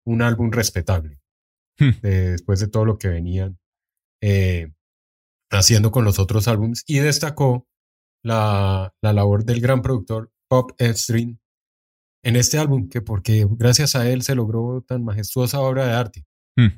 un, 0.04 0.22
álbum 0.22 0.50
respetable. 0.50 1.20
Hmm. 1.76 1.90
después 2.02 2.60
de 2.60 2.68
todo 2.68 2.84
lo 2.84 2.98
que 2.98 3.08
venían 3.08 3.58
eh, 4.20 4.72
haciendo 5.50 5.90
con 5.90 6.04
los 6.04 6.18
otros 6.18 6.48
álbumes. 6.48 6.84
Y 6.86 6.98
destacó 6.98 7.66
la, 8.22 8.94
la 9.02 9.12
labor 9.12 9.44
del 9.44 9.60
gran 9.60 9.82
productor 9.82 10.30
Bob 10.50 10.74
Epstein, 10.78 11.40
en 12.24 12.36
este 12.36 12.58
álbum, 12.58 12.88
que 12.88 13.02
porque 13.02 13.46
gracias 13.48 13.94
a 13.94 14.08
él 14.10 14.22
se 14.22 14.34
logró 14.34 14.82
tan 14.82 15.04
majestuosa 15.04 15.60
obra 15.60 15.86
de 15.86 15.92
arte. 15.92 16.26
Hmm. 16.56 16.68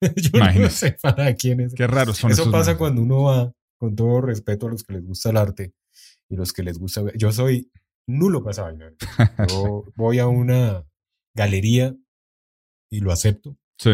Yo 0.16 0.60
no 0.60 0.70
sé 0.70 0.96
para 1.00 1.34
quién 1.34 1.60
es. 1.60 1.74
Qué 1.74 1.86
raro 1.86 2.14
son 2.14 2.30
Eso 2.30 2.50
pasa 2.50 2.76
cuando 2.76 3.02
uno 3.02 3.22
va, 3.24 3.52
con 3.78 3.94
todo 3.94 4.20
respeto 4.22 4.66
a 4.66 4.70
los 4.70 4.82
que 4.82 4.94
les 4.94 5.04
gusta 5.04 5.30
el 5.30 5.36
arte 5.36 5.74
y 6.28 6.36
los 6.36 6.52
que 6.52 6.62
les 6.62 6.78
gusta 6.78 7.02
ver. 7.02 7.16
Yo 7.16 7.32
soy 7.32 7.70
nulo 8.06 8.42
para 8.42 8.52
esa 8.52 8.62
vaina. 8.62 8.92
Yo 9.48 9.84
voy 9.94 10.18
a 10.18 10.26
una 10.26 10.84
galería 11.34 11.94
y 12.90 13.00
lo 13.00 13.12
acepto. 13.12 13.56
Sí. 13.78 13.90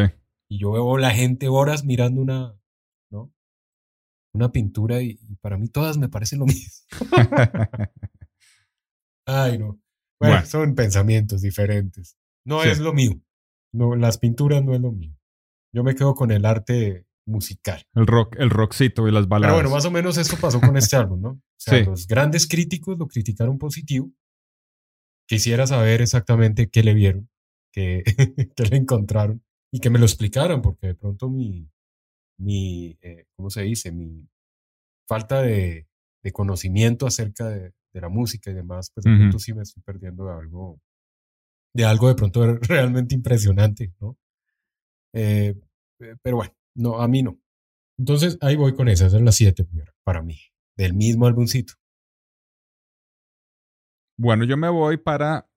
Y 0.49 0.59
yo 0.59 0.73
veo 0.73 0.99
la 0.99 1.11
gente 1.11 1.49
horas 1.49 1.85
mirando 1.85 2.21
una, 2.21 2.59
¿no? 3.11 3.33
Una 4.35 4.51
pintura 4.51 5.01
y 5.01 5.19
para 5.41 5.57
mí 5.57 5.69
todas 5.69 5.97
me 5.97 6.09
parecen 6.09 6.41
lo 6.41 6.47
mismo. 6.47 6.71
Ay, 9.27 9.59
no. 9.59 9.81
Bueno, 10.21 10.45
son 10.45 10.75
pensamientos 10.75 11.41
diferentes. 11.41 12.17
No 12.45 12.63
es 12.63 12.79
lo 12.79 12.93
mío. 12.93 13.21
No, 13.73 13.97
las 13.97 14.19
pinturas 14.19 14.63
no 14.63 14.75
es 14.75 14.81
lo 14.81 14.93
mío. 14.93 15.17
Yo 15.73 15.83
me 15.83 15.95
quedo 15.95 16.15
con 16.15 16.31
el 16.31 16.45
arte 16.45 17.07
musical. 17.27 17.83
El 17.95 18.07
rock, 18.07 18.37
el 18.39 18.51
rockcito 18.51 19.09
y 19.09 19.13
las 19.13 19.29
baladas. 19.29 19.55
Pero 19.55 19.63
bueno, 19.63 19.75
más 19.75 19.85
o 19.87 19.91
menos 19.91 20.19
esto 20.19 20.37
pasó 20.37 20.61
con 20.61 20.77
este 20.77 20.97
álbum, 20.97 21.21
¿no? 21.21 21.31
O 21.31 21.41
sea, 21.57 21.85
los 21.85 22.07
grandes 22.07 22.47
críticos 22.47 22.99
lo 22.99 23.07
criticaron 23.07 23.59
positivo. 23.59 24.11
Quisiera 25.27 25.67
saber 25.67 26.03
exactamente 26.03 26.69
qué 26.69 26.83
le 26.83 26.93
vieron, 26.93 27.31
qué, 27.73 28.03
qué 28.57 28.65
le 28.65 28.77
encontraron 28.77 29.43
y 29.73 29.79
que 29.79 29.91
me 29.91 30.01
lo 30.01 30.05
explicaran, 30.05 30.61
porque 30.61 30.89
de 30.89 30.95
pronto 30.97 31.31
mi, 31.31 31.71
mi 32.37 32.99
eh, 33.01 33.27
¿cómo 33.37 33.49
se 33.49 33.63
dice? 33.63 33.93
Mi 33.93 34.29
falta 35.07 35.41
de, 35.41 35.87
de 36.25 36.33
conocimiento 36.33 37.07
acerca 37.07 37.49
de, 37.49 37.73
de 37.93 38.01
la 38.01 38.09
música 38.09 38.51
y 38.51 38.55
demás, 38.55 38.91
pues 38.95 39.05
de 39.05 39.17
pronto 39.17 39.39
sí 39.39 39.53
me 39.53 39.63
estoy 39.63 39.83
perdiendo 39.83 40.25
de 40.27 40.33
algo, 40.33 40.81
de 41.75 41.85
algo 41.85 42.09
de 42.09 42.15
pronto 42.15 42.55
realmente 42.63 43.15
impresionante, 43.15 43.93
¿no? 44.01 44.17
Eh, 45.13 45.55
eh, 46.01 46.17
pero 46.23 46.37
bueno, 46.37 46.53
no, 46.75 47.01
a 47.01 47.09
mí 47.09 47.23
no. 47.23 47.39
Entonces 47.99 48.39
ahí 48.41 48.57
voy 48.57 48.75
con 48.75 48.89
esa, 48.89 49.07
esa 49.07 49.17
es 49.17 49.23
la 49.23 49.33
siete 49.33 49.67
para 50.05 50.23
mí, 50.23 50.39
del 50.77 50.95
mismo 50.95 51.27
álbumcito. 51.27 51.75
Bueno, 54.17 54.45
yo 54.45 54.57
me 54.57 54.69
voy 54.69 54.97
para. 54.99 55.49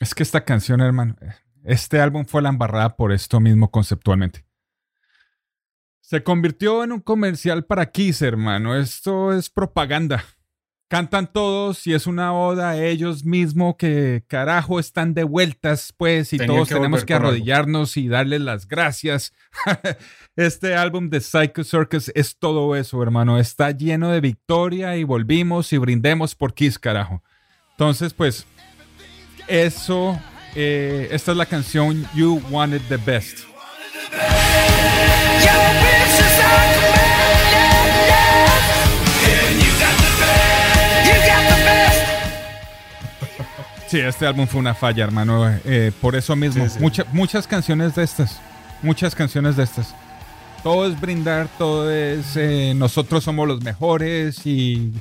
Es 0.00 0.14
que 0.14 0.22
esta 0.22 0.44
canción, 0.44 0.80
hermano, 0.80 1.16
este 1.64 2.00
álbum 2.00 2.24
fue 2.24 2.42
la 2.42 2.48
embarrada 2.48 2.96
por 2.96 3.12
esto 3.12 3.40
mismo 3.40 3.70
conceptualmente. 3.70 4.44
Se 6.00 6.22
convirtió 6.22 6.84
en 6.84 6.92
un 6.92 7.00
comercial 7.00 7.64
para 7.64 7.90
Kiss, 7.90 8.22
hermano. 8.22 8.76
Esto 8.76 9.32
es 9.32 9.50
propaganda. 9.50 10.24
Cantan 10.88 11.30
todos 11.30 11.86
y 11.86 11.92
es 11.92 12.06
una 12.06 12.32
oda 12.32 12.70
a 12.70 12.82
ellos 12.82 13.24
mismos 13.24 13.76
que 13.78 14.24
carajo 14.26 14.80
están 14.80 15.14
de 15.14 15.22
vueltas, 15.24 15.94
pues, 15.96 16.32
y 16.32 16.38
todos 16.38 16.68
tenemos 16.68 17.04
que 17.04 17.14
arrodillarnos 17.14 17.96
y 17.96 18.08
darles 18.08 18.40
las 18.40 18.66
gracias. 18.66 19.32
este 20.36 20.74
álbum 20.74 21.10
de 21.10 21.20
Psycho 21.20 21.62
Circus 21.62 22.10
es 22.14 22.36
todo 22.38 22.74
eso, 22.74 23.02
hermano. 23.02 23.38
Está 23.38 23.70
lleno 23.70 24.10
de 24.10 24.20
victoria 24.20 24.96
y 24.96 25.04
volvimos 25.04 25.72
y 25.72 25.78
brindemos 25.78 26.34
por 26.34 26.54
Kiss, 26.54 26.78
carajo. 26.78 27.22
Entonces, 27.72 28.14
pues, 28.14 28.46
eso, 29.46 30.18
eh, 30.54 31.08
esta 31.12 31.32
es 31.32 31.36
la 31.36 31.46
canción 31.46 32.08
You 32.14 32.42
Wanted 32.50 32.82
the 32.88 32.96
Best. 32.96 33.46
Sí, 43.88 43.98
este 44.00 44.26
álbum 44.26 44.46
fue 44.46 44.60
una 44.60 44.74
falla, 44.74 45.02
hermano. 45.02 45.48
Eh, 45.64 45.92
por 46.02 46.14
eso 46.14 46.36
mismo, 46.36 46.66
muchas 47.12 47.46
canciones 47.46 47.94
de 47.94 48.04
estas, 48.04 48.38
muchas 48.82 49.14
canciones 49.14 49.56
de 49.56 49.62
estas. 49.62 49.94
Todo 50.62 50.86
es 50.86 51.00
brindar, 51.00 51.48
todo 51.56 51.90
es 51.90 52.36
eh, 52.36 52.74
nosotros 52.76 53.24
somos 53.24 53.48
los 53.48 53.62
mejores 53.62 54.46
y, 54.46 54.92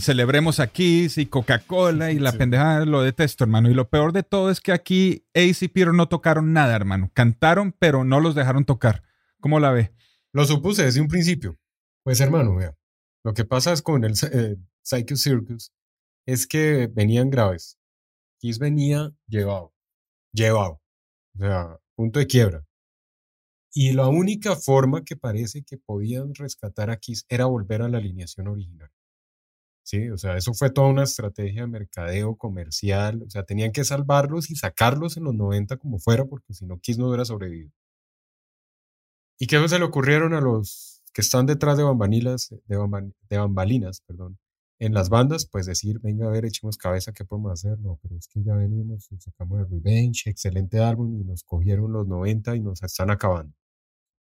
celebremos 0.00 0.60
aquí 0.60 1.08
y 1.16 1.26
Coca-Cola 1.26 2.12
y 2.12 2.20
la 2.20 2.30
pendejada, 2.30 2.84
lo 2.84 3.02
detesto, 3.02 3.42
hermano. 3.42 3.70
Y 3.70 3.74
lo 3.74 3.88
peor 3.88 4.12
de 4.12 4.22
todo 4.22 4.52
es 4.52 4.60
que 4.60 4.70
aquí 4.70 5.24
Ace 5.34 5.64
y 5.64 5.68
Peter 5.68 5.92
no 5.92 6.06
tocaron 6.06 6.52
nada, 6.52 6.76
hermano. 6.76 7.10
Cantaron, 7.12 7.74
pero 7.76 8.04
no 8.04 8.20
los 8.20 8.36
dejaron 8.36 8.64
tocar. 8.64 9.02
¿Cómo 9.40 9.58
la 9.58 9.72
ve? 9.72 9.92
Lo 10.32 10.44
supuse 10.44 10.84
desde 10.84 11.00
un 11.00 11.08
principio. 11.08 11.58
Pues, 12.04 12.20
hermano, 12.20 12.54
vea. 12.54 12.76
Lo 13.24 13.34
que 13.34 13.44
pasa 13.44 13.72
es 13.72 13.82
con 13.82 14.04
el 14.04 14.12
eh, 14.32 14.56
Psycho 14.82 15.16
Circus 15.16 15.72
es 16.24 16.46
que 16.46 16.88
venían 16.92 17.30
graves. 17.30 17.76
Kiss 18.38 18.58
venía 18.58 19.12
llevado, 19.26 19.72
llevado, 20.32 20.80
o 21.34 21.38
sea, 21.38 21.78
punto 21.96 22.18
de 22.18 22.26
quiebra. 22.26 22.66
Y 23.72 23.92
la 23.92 24.08
única 24.08 24.56
forma 24.56 25.04
que 25.04 25.16
parece 25.16 25.62
que 25.62 25.76
podían 25.78 26.34
rescatar 26.34 26.90
a 26.90 26.96
Kiss 26.96 27.26
era 27.28 27.46
volver 27.46 27.82
a 27.82 27.88
la 27.88 27.98
alineación 27.98 28.48
original. 28.48 28.90
Sí, 29.82 30.10
o 30.10 30.18
sea, 30.18 30.36
eso 30.36 30.52
fue 30.52 30.70
toda 30.70 30.88
una 30.88 31.04
estrategia 31.04 31.62
de 31.62 31.68
mercadeo 31.68 32.36
comercial, 32.36 33.22
o 33.22 33.30
sea, 33.30 33.44
tenían 33.44 33.72
que 33.72 33.84
salvarlos 33.84 34.50
y 34.50 34.56
sacarlos 34.56 35.16
en 35.16 35.24
los 35.24 35.34
90 35.34 35.76
como 35.76 35.98
fuera, 36.00 36.24
porque 36.24 36.54
si 36.54 36.66
no, 36.66 36.80
Kiss 36.80 36.98
no 36.98 37.06
hubiera 37.08 37.24
sobrevivido. 37.24 37.70
¿Y 39.38 39.46
qué 39.46 39.68
se 39.68 39.78
le 39.78 39.84
ocurrieron 39.84 40.34
a 40.34 40.40
los 40.40 41.02
que 41.12 41.20
están 41.20 41.46
detrás 41.46 41.76
de 41.76 41.84
de 42.66 43.38
bambalinas, 43.38 44.00
perdón? 44.06 44.38
En 44.78 44.92
las 44.92 45.08
bandas, 45.08 45.46
pues 45.46 45.66
decir, 45.66 46.00
venga 46.00 46.26
a 46.26 46.30
ver, 46.30 46.44
echemos 46.44 46.76
cabeza, 46.76 47.12
¿qué 47.12 47.24
podemos 47.24 47.52
hacer? 47.52 47.78
No, 47.80 47.98
pero 48.02 48.16
es 48.16 48.28
que 48.28 48.42
ya 48.42 48.54
venimos, 48.54 49.08
sacamos 49.18 49.60
el 49.60 49.70
Revenge, 49.70 50.28
excelente 50.28 50.80
álbum, 50.80 51.18
y 51.20 51.24
nos 51.24 51.44
cogieron 51.44 51.92
los 51.92 52.06
90 52.06 52.56
y 52.56 52.60
nos 52.60 52.82
están 52.82 53.10
acabando. 53.10 53.54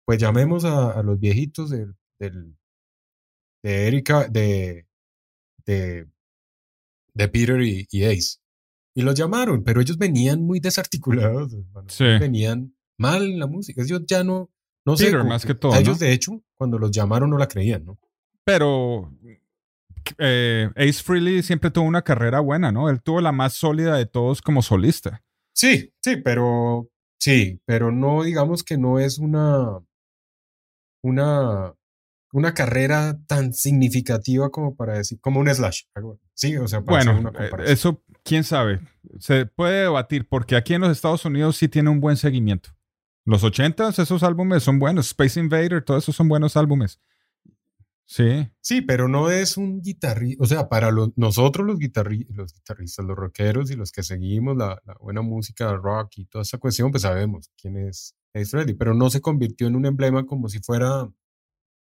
Pues 0.05 0.19
llamemos 0.19 0.63
a, 0.65 1.01
los 1.01 1.19
viejitos 1.19 1.71
del, 1.71 1.95
del, 2.19 2.55
de 3.63 3.87
Erika, 3.87 4.27
de, 4.27 4.85
de, 5.65 6.07
de 7.15 7.27
Peter 7.27 7.59
y, 7.61 8.05
Ace. 8.05 8.37
Y 8.93 9.01
los 9.01 9.15
llamaron, 9.15 9.63
pero 9.63 9.81
ellos 9.81 9.97
venían 9.97 10.43
muy 10.43 10.59
desarticulados, 10.59 11.55
venían 11.99 12.75
mal 12.97 13.23
en 13.23 13.39
la 13.39 13.47
música. 13.47 13.81
Ellos 13.81 14.03
ya 14.05 14.23
no, 14.23 14.51
no 14.85 14.95
sé. 14.95 15.11
más 15.23 15.43
que 15.43 15.55
todo. 15.55 15.75
ellos, 15.75 15.97
de 15.97 16.13
hecho, 16.13 16.43
cuando 16.55 16.77
los 16.77 16.91
llamaron 16.91 17.31
no 17.31 17.37
la 17.37 17.47
creían, 17.47 17.83
¿no? 17.83 17.99
Pero 18.45 19.11
eh, 20.17 20.69
Ace 20.75 21.03
Frehley 21.03 21.43
siempre 21.43 21.71
tuvo 21.71 21.85
una 21.85 22.01
carrera 22.01 22.39
buena, 22.39 22.71
¿no? 22.71 22.89
Él 22.89 23.01
tuvo 23.01 23.21
la 23.21 23.31
más 23.31 23.53
sólida 23.53 23.95
de 23.95 24.05
todos 24.05 24.41
como 24.41 24.61
solista. 24.61 25.23
Sí, 25.53 25.93
sí, 26.01 26.17
pero 26.17 26.89
sí, 27.19 27.61
pero 27.65 27.91
no 27.91 28.23
digamos 28.23 28.63
que 28.63 28.77
no 28.77 28.99
es 28.99 29.19
una 29.19 29.79
una 31.03 31.73
una 32.33 32.53
carrera 32.53 33.17
tan 33.27 33.53
significativa 33.53 34.49
como 34.49 34.75
para 34.75 34.97
decir 34.97 35.19
como 35.21 35.39
un 35.39 35.47
slash. 35.47 35.83
Sí, 36.33 36.57
o 36.57 36.67
sea, 36.67 36.81
para 36.81 37.05
bueno, 37.05 37.29
una 37.29 37.45
eh, 37.45 37.51
eso 37.67 38.03
quién 38.23 38.43
sabe. 38.43 38.81
Se 39.19 39.45
puede 39.45 39.83
debatir 39.83 40.27
porque 40.27 40.57
aquí 40.57 40.73
en 40.73 40.81
los 40.81 40.91
Estados 40.91 41.23
Unidos 41.23 41.55
sí 41.55 41.69
tiene 41.69 41.89
un 41.89 42.01
buen 42.01 42.17
seguimiento. 42.17 42.71
Los 43.23 43.43
80 43.43 43.89
esos 43.89 44.21
álbumes 44.21 44.63
son 44.63 44.79
buenos. 44.79 45.07
Space 45.07 45.39
Invader, 45.39 45.81
todos 45.83 46.03
esos 46.03 46.15
son 46.15 46.27
buenos 46.27 46.57
álbumes. 46.57 46.99
Sí. 48.07 48.47
Sí, 48.61 48.81
pero 48.81 49.07
no 49.07 49.31
es 49.31 49.57
un 49.57 49.81
guitarrista, 49.81 50.43
o 50.43 50.45
sea, 50.45 50.69
para 50.69 50.91
nosotros 51.15 51.65
los, 51.65 51.75
los 51.75 52.53
guitarristas, 52.53 53.05
los 53.05 53.15
rockeros 53.15 53.71
y 53.71 53.75
los 53.75 53.91
que 53.91 54.03
seguimos 54.03 54.55
la, 54.55 54.79
buena 54.99 55.21
música 55.21 55.73
rock 55.75 56.17
y 56.17 56.25
toda 56.25 56.43
esa 56.43 56.59
cuestión, 56.59 56.91
pues 56.91 57.01
sabemos 57.01 57.49
quién 57.57 57.77
es 57.77 58.15
Ace 58.33 58.45
Frehley, 58.45 58.75
pero 58.75 58.93
no 58.93 59.09
se 59.09 59.21
convirtió 59.21 59.67
en 59.67 59.75
un 59.75 59.85
emblema 59.87 60.25
como 60.25 60.49
si 60.49 60.59
fuera 60.59 61.09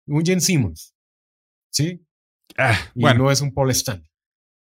un 0.07 0.25
Jen 0.25 0.41
Simmons, 0.41 0.95
¿sí? 1.71 2.07
Ah, 2.57 2.79
y 2.95 3.03
bueno. 3.03 3.25
no 3.25 3.31
es 3.31 3.41
un 3.43 3.53
Paul 3.53 3.71
Stanley. 3.73 4.11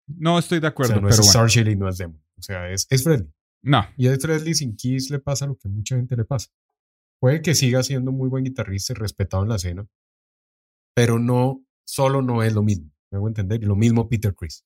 No 0.08 0.40
estoy 0.40 0.60
de 0.60 0.68
acuerdo, 0.68 0.94
o 0.94 0.96
sea, 0.96 1.02
no 1.02 1.10
pero 1.10 1.22
es 1.22 1.56
bueno. 1.56 1.72
y 1.72 1.76
no 1.76 1.90
es 1.90 1.98
Demo, 1.98 2.20
o 2.38 2.42
sea, 2.42 2.72
es, 2.72 2.88
es 2.90 3.04
Frehley. 3.04 3.32
No. 3.62 3.86
Y 3.96 4.08
a 4.08 4.18
Frehley 4.18 4.56
sin 4.56 4.76
Kiss 4.76 5.12
le 5.12 5.20
pasa 5.20 5.46
lo 5.46 5.58
que 5.58 5.68
mucha 5.68 5.98
gente 5.98 6.16
le 6.16 6.26
pasa. 6.26 6.50
Puede 7.20 7.42
que 7.42 7.54
siga 7.54 7.84
siendo 7.84 8.12
muy 8.12 8.30
buen 8.30 8.44
guitarrista 8.44 8.94
y 8.94 8.96
respetado 8.96 9.44
en 9.44 9.50
la 9.50 9.56
escena, 9.56 9.88
pero 10.98 11.20
no, 11.20 11.64
solo 11.86 12.24
no 12.24 12.42
es 12.42 12.56
lo 12.56 12.64
mismo. 12.64 12.90
Me 13.12 13.20
voy 13.20 13.28
a 13.28 13.30
entender. 13.30 13.64
Lo 13.64 13.76
mismo 13.76 14.10
Peter 14.10 14.34
Chris. 14.34 14.66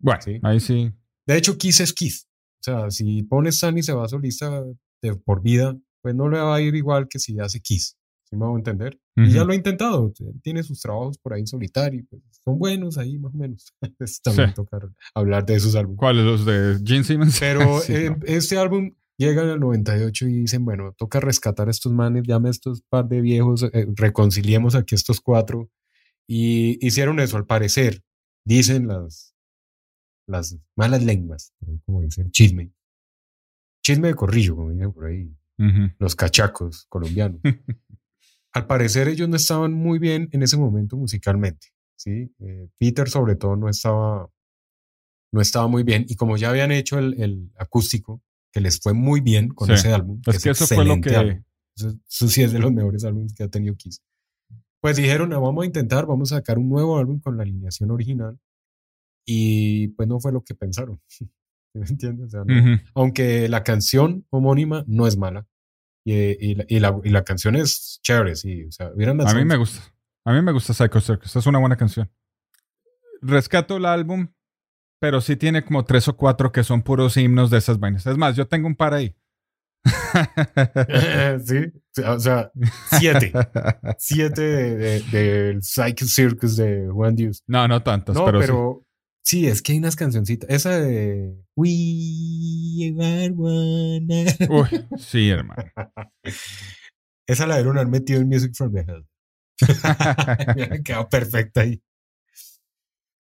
Bueno, 0.00 0.20
ahí 0.42 0.58
sí. 0.58 0.92
De 1.28 1.36
hecho, 1.36 1.56
Kiss 1.56 1.78
es 1.78 1.92
Kiss. 1.92 2.26
O 2.26 2.64
sea, 2.64 2.90
si 2.90 3.22
pones 3.22 3.60
Sunny 3.60 3.84
se 3.84 3.92
va 3.92 4.08
solista 4.08 4.64
de, 5.00 5.14
por 5.14 5.42
vida, 5.42 5.78
pues 6.02 6.12
no 6.16 6.28
le 6.28 6.40
va 6.40 6.56
a 6.56 6.60
ir 6.60 6.74
igual 6.74 7.06
que 7.06 7.20
si 7.20 7.38
hace 7.38 7.60
Kiss. 7.60 7.96
¿Sí 8.24 8.34
me 8.34 8.46
voy 8.46 8.56
a 8.56 8.58
entender? 8.58 8.98
Y 9.14 9.30
ya 9.30 9.44
lo 9.44 9.52
ha 9.52 9.54
intentado. 9.54 10.12
Tiene 10.42 10.64
sus 10.64 10.80
trabajos 10.80 11.18
por 11.18 11.34
ahí 11.34 11.42
en 11.42 11.46
solitario. 11.46 12.04
Pues, 12.10 12.20
son 12.44 12.58
buenos 12.58 12.98
ahí, 12.98 13.16
más 13.16 13.32
o 13.32 13.38
menos. 13.38 13.72
También 14.24 14.54
toca 14.54 14.80
hablar 15.14 15.46
de 15.46 15.54
esos 15.54 15.76
álbumes. 15.76 15.98
¿Cuáles? 16.00 16.24
Los 16.24 16.44
de 16.44 16.80
Gene 16.84 17.04
Simmons. 17.04 17.38
Pero 17.38 17.80
eh, 17.88 18.16
este 18.24 18.58
álbum 18.58 18.92
llegan 19.16 19.48
al 19.48 19.60
98 19.60 20.28
y 20.28 20.40
dicen, 20.40 20.64
bueno, 20.64 20.92
toca 20.96 21.20
rescatar 21.20 21.68
a 21.68 21.70
estos 21.70 21.92
manes, 21.92 22.24
llame 22.26 22.48
a 22.48 22.50
estos 22.50 22.82
par 22.82 23.08
de 23.08 23.20
viejos, 23.20 23.62
eh, 23.62 23.86
reconciliemos 23.94 24.74
aquí 24.74 24.94
estos 24.94 25.20
cuatro. 25.20 25.70
Y 26.26 26.84
hicieron 26.84 27.20
eso, 27.20 27.36
al 27.36 27.46
parecer, 27.46 28.02
dicen 28.44 28.88
las, 28.88 29.34
las 30.26 30.56
malas 30.76 31.04
lenguas, 31.04 31.52
como 31.84 32.02
dicen, 32.02 32.30
chisme. 32.30 32.72
Chisme 33.82 34.08
de 34.08 34.14
corrillo, 34.14 34.56
como 34.56 34.70
dicen 34.70 34.92
por 34.92 35.06
ahí. 35.06 35.30
Los 35.98 36.16
cachacos 36.16 36.86
colombianos. 36.88 37.40
al 38.52 38.66
parecer 38.66 39.08
ellos 39.08 39.28
no 39.28 39.36
estaban 39.36 39.72
muy 39.72 39.98
bien 39.98 40.28
en 40.32 40.42
ese 40.42 40.56
momento 40.56 40.96
musicalmente. 40.96 41.68
¿sí? 41.96 42.32
Eh, 42.40 42.68
Peter 42.78 43.08
sobre 43.08 43.36
todo 43.36 43.54
no 43.56 43.68
estaba, 43.68 44.30
no 45.32 45.40
estaba 45.40 45.68
muy 45.68 45.82
bien. 45.82 46.06
Y 46.08 46.16
como 46.16 46.36
ya 46.36 46.50
habían 46.50 46.72
hecho 46.72 46.98
el, 46.98 47.20
el 47.20 47.52
acústico, 47.56 48.22
que 48.54 48.60
les 48.60 48.80
fue 48.80 48.94
muy 48.94 49.20
bien 49.20 49.48
con 49.48 49.68
ese 49.72 49.92
álbum. 49.92 50.22
Es 50.26 50.42
que, 50.42 50.50
eso 50.50 50.64
fue 50.68 50.84
lo 50.84 51.00
que... 51.00 51.42
Eso, 51.76 52.28
sí 52.28 52.40
es 52.40 52.52
de 52.52 52.60
los 52.60 52.70
mejores 52.70 53.04
álbumes 53.04 53.34
que 53.34 53.42
ha 53.42 53.48
tenido 53.48 53.74
Kiss. 53.74 54.00
Pues 54.80 54.96
dijeron, 54.96 55.32
ah, 55.32 55.38
vamos 55.40 55.64
a 55.64 55.66
intentar, 55.66 56.06
vamos 56.06 56.30
a 56.30 56.36
sacar 56.36 56.56
un 56.58 56.68
nuevo 56.68 56.96
álbum 56.96 57.18
con 57.18 57.36
la 57.36 57.42
alineación 57.42 57.90
original. 57.90 58.38
Y 59.26 59.88
pues 59.88 60.08
no 60.08 60.20
fue 60.20 60.30
lo 60.30 60.44
que 60.44 60.54
pensaron. 60.54 61.00
¿Me 61.74 61.84
entiendes? 61.84 62.32
Aunque 62.94 63.48
la 63.48 63.64
canción 63.64 64.24
homónima 64.30 64.84
no 64.86 65.08
es 65.08 65.16
mala. 65.16 65.48
Y, 66.04 66.54
la, 66.78 67.24
canción 67.24 67.56
es 67.56 67.98
chévere, 68.04 68.36
sí. 68.36 68.66
O 68.66 68.70
sea, 68.70 68.86
a 68.86 69.34
mí 69.34 69.44
me 69.44 69.56
gusta. 69.56 69.82
A 70.24 70.32
mí 70.32 70.42
me 70.42 70.52
gusta 70.52 70.72
Psycho 70.72 71.00
Circus. 71.00 71.34
Es 71.34 71.46
una 71.46 71.58
buena 71.58 71.76
canción. 71.76 72.08
Rescato 73.20 73.78
el 73.78 73.86
álbum 73.86 74.28
pero 75.04 75.20
sí 75.20 75.36
tiene 75.36 75.62
como 75.62 75.84
tres 75.84 76.08
o 76.08 76.16
cuatro 76.16 76.50
que 76.50 76.64
son 76.64 76.80
puros 76.80 77.18
himnos 77.18 77.50
de 77.50 77.58
esas 77.58 77.78
vainas. 77.78 78.06
Es 78.06 78.16
más, 78.16 78.36
yo 78.36 78.48
tengo 78.48 78.66
un 78.66 78.74
par 78.74 78.94
ahí. 78.94 79.14
sí, 81.44 82.02
o 82.02 82.18
sea, 82.18 82.50
siete. 82.98 83.30
siete 83.98 84.40
del 84.40 85.10
de, 85.10 85.58
Psycho 85.60 86.06
Circus 86.06 86.56
de 86.56 86.88
One 86.88 87.16
Deuce. 87.16 87.42
No, 87.46 87.68
no 87.68 87.82
tantos, 87.82 88.16
no, 88.16 88.24
pero, 88.24 88.86
sí. 89.22 89.46
es 89.46 89.60
que 89.60 89.72
hay 89.72 89.78
unas 89.78 89.94
cancioncitas. 89.94 90.48
Esa 90.48 90.80
de 90.80 91.36
We 91.54 92.94
are 92.98 93.34
one. 93.36 94.24
Uy, 94.48 94.86
sí, 94.96 95.28
hermano. 95.28 95.64
Esa 97.28 97.46
la 97.46 97.56
dieron 97.56 97.76
haber 97.76 97.88
metido 97.88 98.22
en 98.22 98.28
Music 98.28 98.54
from 98.54 98.72
the 98.72 98.80
Hell. 98.80 99.06
Quedado 100.82 101.10
perfecta 101.10 101.60
ahí. 101.60 101.82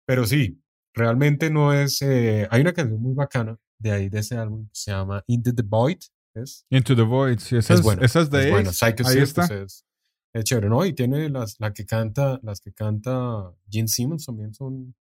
Pero 0.06 0.26
sí, 0.26 0.62
realmente 0.96 1.50
no 1.50 1.74
es. 1.74 2.02
Eh, 2.02 2.48
hay 2.50 2.62
una 2.62 2.74
canción 2.74 3.02
muy 3.02 3.14
bacana 3.14 3.58
de 3.80 3.92
ahí, 3.92 4.10
de 4.10 4.20
ese 4.20 4.38
álbum, 4.38 4.68
se 4.72 4.92
llama 4.92 5.24
Into 5.28 5.54
the 5.54 5.64
Void. 5.64 6.00
¿es? 6.34 6.66
Into 6.70 6.96
the 6.96 7.04
Void, 7.04 7.40
sí, 7.40 7.58
esa 7.58 7.76
es, 7.76 7.82
buena. 7.82 8.04
Esa 8.06 8.22
es 8.22 8.30
de 8.30 8.50
es 8.62 8.84
ahí 8.84 9.20
está. 9.20 9.46
Es, 9.46 9.86
es, 10.34 10.44
chévere, 10.44 10.70
¿no? 10.70 10.86
Y 10.86 10.94
tiene 10.94 11.30
las, 11.30 11.60
la 11.60 11.74
que 11.74 11.86
canta, 11.86 12.40
las 12.44 12.60
que 12.60 12.74
canta 12.74 13.54
Gene 13.70 13.88
Simmons 13.88 14.26
también 14.26 14.54
son, 14.54 14.96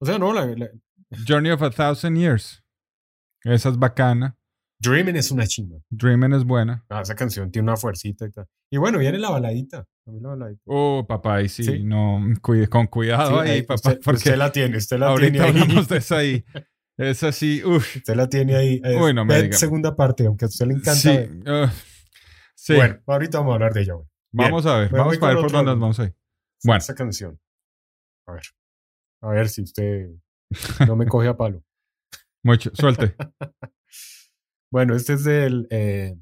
O 0.00 0.06
sea, 0.06 0.18
no, 0.18 0.32
la, 0.32 0.46
la- 0.46 0.70
Journey 1.26 1.50
of 1.50 1.62
a 1.62 1.70
Thousand 1.70 2.16
Years. 2.16 2.62
Esa 3.44 3.70
es 3.70 3.78
bacana. 3.78 4.36
Dreaming 4.80 5.16
es 5.16 5.30
una 5.30 5.46
chimba. 5.46 5.78
Dreaming 5.90 6.32
es 6.32 6.44
buena. 6.44 6.84
Ah, 6.88 7.02
esa 7.02 7.14
canción 7.14 7.50
tiene 7.50 7.68
una 7.68 7.76
fuercita 7.76 8.26
y 8.26 8.30
tal. 8.30 8.46
Y 8.70 8.78
bueno, 8.78 8.98
viene 8.98 9.18
la 9.18 9.30
baladita. 9.30 9.86
Oh, 10.66 11.04
papá, 11.08 11.36
ahí 11.36 11.48
sí, 11.48 11.62
Sí. 11.64 11.82
no, 11.84 12.20
cuide- 12.40 12.68
con 12.68 12.86
cuidado 12.88 13.42
Sí, 13.42 13.48
ahí, 13.48 13.50
ahí, 13.56 13.62
papá, 13.62 13.74
usted, 13.90 14.00
porque 14.04 14.16
usted 14.18 14.36
la 14.36 14.50
tiene, 14.52 14.76
usted 14.76 14.98
la 14.98 15.06
ahorita 15.08 15.32
tiene 15.32 15.46
ahí. 15.46 15.62
hablamos 15.62 15.88
de 15.88 15.96
esa 15.98 16.16
ahí. 16.18 16.44
Esa 16.98 17.32
sí, 17.32 17.62
uff. 17.64 17.96
Usted 17.96 18.14
la 18.16 18.28
tiene 18.28 18.56
ahí. 18.56 18.80
Es- 18.84 19.00
Uy, 19.00 19.14
no 19.14 19.24
me 19.24 19.42
diga. 19.42 19.56
segunda 19.56 19.94
parte, 19.96 20.26
aunque 20.26 20.44
a 20.44 20.48
usted 20.48 20.66
le 20.66 20.72
encanta. 20.74 20.94
Sí, 20.94 21.08
uh, 21.10 21.68
sí. 22.54 22.74
Bueno, 22.74 23.00
ahorita 23.06 23.38
vamos 23.38 23.52
a 23.52 23.54
hablar 23.54 23.72
de 23.72 23.80
ella. 23.82 23.94
güey. 23.94 24.06
Bien, 24.32 24.50
vamos 24.50 24.66
a 24.66 24.78
ver, 24.78 24.92
me 24.92 24.98
vamos 24.98 25.22
a 25.22 25.26
ver 25.26 25.36
por 25.36 25.52
dónde 25.52 25.70
nos 25.72 25.80
vamos 25.80 26.00
ahí. 26.00 26.12
Bueno. 26.64 26.78
Esa 26.78 26.94
canción. 26.94 27.40
A 28.26 28.32
ver. 28.32 28.42
A 29.22 29.28
ver 29.28 29.48
si 29.48 29.62
usted 29.62 30.08
no 30.86 30.96
me 30.96 31.06
coge 31.06 31.28
a 31.28 31.36
palo. 31.36 31.62
Mucho, 32.44 32.70
suelte. 32.74 33.14
Bueno, 34.72 34.94
este 34.96 35.12
es 35.12 35.24
del, 35.24 35.66
eh, 35.70 36.14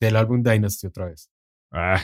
del 0.00 0.16
álbum 0.16 0.42
Dynasty 0.42 0.86
otra 0.86 1.06
vez. 1.06 1.30
Ah, 1.72 1.98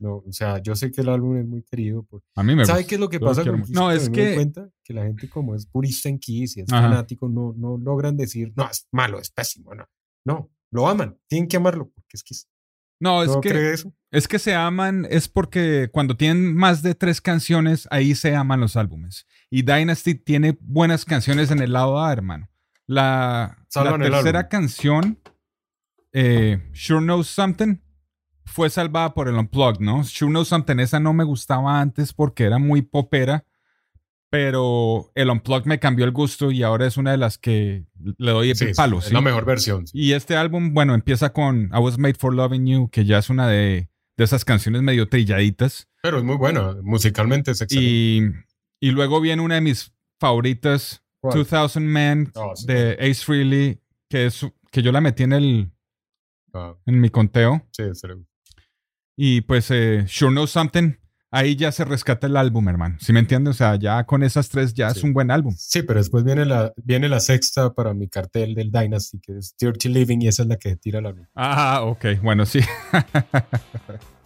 No, 0.00 0.18
o 0.18 0.32
sea, 0.32 0.58
yo 0.62 0.76
sé 0.76 0.92
que 0.92 1.00
el 1.00 1.08
álbum 1.08 1.36
es 1.38 1.46
muy 1.46 1.62
querido. 1.62 2.04
Por... 2.04 2.22
a 2.36 2.42
mí 2.42 2.54
me 2.54 2.64
¿Sabe 2.64 2.86
qué 2.86 2.94
es 2.94 3.00
lo 3.00 3.08
que 3.08 3.18
lo 3.18 3.26
pasa 3.26 3.44
con. 3.44 3.62
Kiss? 3.62 3.70
No, 3.70 3.88
Que 3.88 3.94
es 3.96 4.08
me 4.10 4.16
que 4.16 4.34
cuenta 4.34 4.70
que 4.84 4.94
la 4.94 5.02
gente 5.02 5.28
como 5.28 5.54
es 5.54 5.66
purista 5.66 6.08
en 6.08 6.18
Kiss 6.18 6.56
y 6.56 6.60
es 6.60 6.72
Ajá. 6.72 6.88
fanático, 6.88 7.28
no, 7.28 7.54
no 7.56 7.76
logran 7.78 8.16
decir, 8.16 8.52
no, 8.56 8.68
es 8.70 8.86
malo, 8.92 9.18
es 9.18 9.30
pésimo, 9.30 9.74
no. 9.74 9.84
No, 10.24 10.50
lo 10.70 10.88
aman, 10.88 11.18
tienen 11.26 11.48
que 11.48 11.56
amarlo 11.56 11.90
porque 11.90 12.16
es 12.16 12.22
Kiss. 12.22 12.48
no, 13.00 13.22
es 13.22 13.28
¿No 13.28 13.40
que 13.40 13.72
eso? 13.72 13.92
Es 14.10 14.28
que 14.28 14.38
se 14.38 14.54
aman, 14.54 15.06
es 15.10 15.28
porque 15.28 15.88
cuando 15.92 16.16
tienen 16.16 16.54
más 16.54 16.82
de 16.82 16.94
tres 16.94 17.20
canciones, 17.20 17.88
ahí 17.90 18.14
se 18.14 18.34
aman 18.36 18.60
los 18.60 18.76
álbumes. 18.76 19.26
Y 19.50 19.62
Dynasty 19.62 20.14
tiene 20.14 20.56
buenas 20.60 21.04
canciones 21.04 21.50
en 21.50 21.60
el 21.60 21.72
lado 21.72 22.00
A, 22.00 22.12
hermano. 22.12 22.48
La, 22.86 23.58
la 23.74 23.98
tercera 23.98 24.48
canción, 24.48 25.18
eh, 26.12 26.70
Sure 26.72 27.04
Knows 27.04 27.28
Something, 27.28 27.76
fue 28.48 28.70
salvada 28.70 29.14
por 29.14 29.28
el 29.28 29.34
Unplugged, 29.36 29.80
¿no? 29.80 30.02
Sure 30.04 30.30
Knows 30.30 30.48
Something, 30.48 30.78
esa 30.80 30.98
no 31.00 31.12
me 31.12 31.24
gustaba 31.24 31.80
antes 31.80 32.12
porque 32.12 32.44
era 32.44 32.58
muy 32.58 32.82
popera, 32.82 33.44
pero 34.30 35.10
el 35.14 35.30
Unplugged 35.30 35.66
me 35.66 35.78
cambió 35.78 36.04
el 36.04 36.10
gusto 36.12 36.50
y 36.50 36.62
ahora 36.62 36.86
es 36.86 36.96
una 36.96 37.12
de 37.12 37.16
las 37.16 37.38
que 37.38 37.86
le 38.18 38.30
doy 38.32 38.54
Sí, 38.54 38.64
el 38.64 38.70
sí, 38.70 38.76
palo. 38.76 38.98
es 38.98 39.06
¿sí? 39.06 39.14
la 39.14 39.20
mejor 39.22 39.44
versión. 39.46 39.86
sí. 39.86 39.98
Y 39.98 40.12
este 40.12 40.36
álbum, 40.36 40.74
bueno, 40.74 40.94
empieza 40.94 41.32
con 41.32 41.70
I 41.72 41.78
Was 41.78 41.98
Made 41.98 42.14
for 42.14 42.34
Loving 42.34 42.66
You, 42.66 42.90
que 42.90 43.04
ya 43.06 43.18
es 43.18 43.30
una 43.30 43.48
de, 43.48 43.88
de 44.16 44.24
esas 44.24 44.44
canciones 44.44 44.82
medio 44.82 45.08
trilladitas. 45.08 45.88
Pero 46.02 46.18
es 46.18 46.24
muy 46.24 46.36
buena, 46.36 46.76
musicalmente 46.82 47.52
es 47.52 47.62
excelente. 47.62 47.90
Y, 48.80 48.88
y 48.88 48.90
luego 48.90 49.20
viene 49.20 49.40
una 49.42 49.54
de 49.56 49.60
mis 49.62 49.92
favoritas, 50.20 51.02
¿Cuál? 51.20 51.44
2000 51.46 51.82
Men, 51.82 52.30
Oh, 52.34 52.52
de 52.66 52.92
Ace 53.00 53.24
Frehley, 53.24 53.80
que, 54.10 54.26
es, 54.26 54.46
que 54.70 54.82
yo 54.82 54.92
la 54.92 55.00
metí 55.00 55.22
en, 55.22 55.32
el, 55.32 55.70
Ah, 56.52 56.74
en 56.86 57.00
mi 57.00 57.08
conteo. 57.10 57.66
sí, 57.72 57.82
Y 59.20 59.40
pues, 59.40 59.68
eh, 59.72 60.04
Sure 60.06 60.30
Know 60.30 60.46
Something, 60.46 60.92
ahí 61.32 61.56
ya 61.56 61.72
se 61.72 61.84
rescata 61.84 62.28
el 62.28 62.36
álbum, 62.36 62.68
hermano. 62.68 62.98
¿Sí 63.00 63.12
me 63.12 63.18
entiendes? 63.18 63.56
O 63.56 63.58
sea, 63.58 63.74
ya 63.74 64.04
con 64.04 64.22
esas 64.22 64.48
tres 64.48 64.74
ya 64.74 64.86
es 64.86 65.02
un 65.02 65.12
buen 65.12 65.32
álbum. 65.32 65.52
Sí, 65.58 65.82
pero 65.82 65.98
después 65.98 66.22
viene 66.22 66.44
la, 66.44 66.72
viene 66.76 67.08
la 67.08 67.18
sexta 67.18 67.74
para 67.74 67.94
mi 67.94 68.08
cartel 68.08 68.54
del 68.54 68.70
Dynasty, 68.70 69.18
que 69.18 69.38
es 69.38 69.56
Dirty 69.58 69.88
Living, 69.88 70.18
y 70.20 70.28
esa 70.28 70.44
es 70.44 70.48
la 70.48 70.56
que 70.56 70.76
tira 70.76 71.00
la 71.00 71.10
luz. 71.10 71.26
Ah, 71.34 71.80
ok, 71.82 72.20
bueno, 72.22 72.46
sí. 72.46 72.60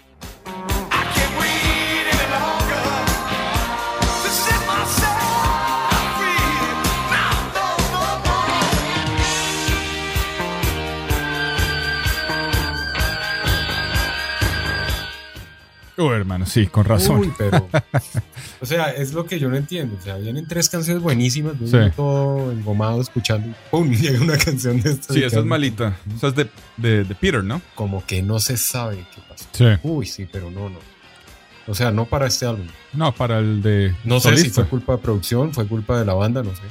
Oh, 16.04 16.14
hermano, 16.14 16.46
sí, 16.46 16.66
con 16.66 16.84
razón. 16.84 17.20
Uy, 17.20 17.32
pero. 17.38 17.68
o 18.60 18.66
sea, 18.66 18.90
es 18.90 19.12
lo 19.12 19.24
que 19.26 19.38
yo 19.38 19.48
no 19.48 19.56
entiendo. 19.56 19.96
O 19.98 20.02
sea, 20.02 20.16
vienen 20.16 20.46
tres 20.48 20.68
canciones 20.68 21.02
buenísimas, 21.02 21.54
yo 21.60 21.66
Sí. 21.66 21.90
todo 21.94 22.50
engomado 22.52 23.00
escuchando 23.00 23.48
y 23.48 23.54
¡pum! 23.70 23.90
llega 23.94 24.20
una 24.20 24.36
canción 24.38 24.80
de 24.80 24.90
estas. 24.90 25.14
Sí, 25.14 25.22
esa 25.22 25.40
es 25.40 25.44
malita. 25.44 25.96
Esa 26.16 26.28
es 26.28 26.34
de, 26.34 26.48
de, 26.76 27.04
de 27.04 27.14
Peter, 27.14 27.44
¿no? 27.44 27.60
Como 27.74 28.04
que 28.06 28.22
no 28.22 28.38
se 28.40 28.56
sabe 28.56 29.04
qué 29.14 29.20
pasó. 29.28 29.44
Sí. 29.52 29.64
Uy, 29.82 30.06
sí, 30.06 30.26
pero 30.30 30.50
no, 30.50 30.68
no. 30.68 30.78
O 31.68 31.74
sea, 31.74 31.92
no 31.92 32.06
para 32.06 32.26
este 32.26 32.46
álbum. 32.46 32.66
No, 32.92 33.12
para 33.14 33.38
el 33.38 33.62
de. 33.62 33.94
No 34.04 34.18
sé 34.18 34.36
si 34.36 34.50
fue 34.50 34.64
culpa 34.66 34.92
de 34.92 34.98
producción, 34.98 35.52
fue 35.54 35.66
culpa 35.66 35.98
de 35.98 36.04
la 36.04 36.14
banda, 36.14 36.42
no 36.42 36.54
sé. 36.56 36.62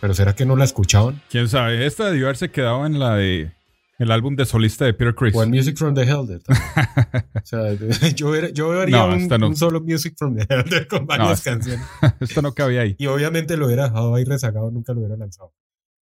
Pero 0.00 0.14
¿será 0.14 0.34
que 0.36 0.44
no 0.44 0.54
la 0.54 0.64
escuchaban? 0.64 1.20
Quién 1.30 1.48
sabe. 1.48 1.86
Esta 1.86 2.10
debió 2.10 2.26
haberse 2.26 2.50
quedado 2.50 2.84
en 2.86 2.98
la 2.98 3.14
de. 3.16 3.50
El 3.98 4.10
álbum 4.10 4.34
de 4.34 4.44
solista 4.44 4.84
de 4.84 4.92
Peter 4.94 5.14
Chris. 5.14 5.34
O 5.36 5.42
en 5.42 5.50
Music 5.50 5.76
from 5.76 5.94
the 5.94 6.02
Helder. 6.02 6.40
o 7.34 7.40
sea, 7.46 7.72
yo, 8.16 8.34
era- 8.34 8.48
yo 8.50 8.80
haría 8.80 8.96
No, 9.06 9.14
un, 9.14 9.28
no. 9.28 9.48
un 9.48 9.56
solo 9.56 9.80
Music 9.80 10.14
from 10.16 10.36
the 10.36 10.46
Helder 10.52 10.86
con 10.88 11.06
varias 11.06 11.38
esta- 11.38 11.50
canciones. 11.52 11.86
Esto 12.20 12.42
no 12.42 12.52
cabía 12.54 12.80
ahí. 12.82 12.96
Y 12.98 13.06
obviamente 13.06 13.56
lo 13.56 13.66
hubiera 13.66 13.84
dejado 13.84 14.14
ahí 14.14 14.24
rezagado, 14.24 14.70
nunca 14.70 14.92
lo 14.92 15.00
hubiera 15.00 15.16
lanzado. 15.16 15.52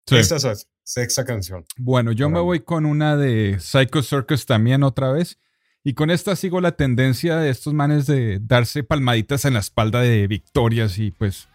Sí. 0.07 0.17
Esta 0.17 0.37
es 0.37 0.45
la 0.45 0.55
sexta 0.83 1.25
canción. 1.25 1.65
Bueno, 1.79 2.13
yo 2.13 2.29
me 2.29 2.41
voy 2.41 2.61
con 2.61 2.87
una 2.87 3.17
de 3.17 3.59
Psycho 3.61 4.03
Circus 4.03 4.47
también 4.47 4.83
otra 4.83 5.13
vez. 5.13 5.39
Y 5.85 5.95
con 5.95 6.11
esta 6.11 6.35
sigo 6.37 6.61
la 6.61 6.73
tendencia 6.73 7.37
de 7.37 7.51
estos 7.51 7.75
manes 7.75 8.07
de 8.07 8.39
darse 8.41 8.85
palmaditas 8.85 9.45
en 9.45 9.55
la 9.55 9.61
espalda 9.61 10.01
de 10.01 10.27
victorias. 10.29 10.99
Y 10.99 11.11
pues, 11.11 11.49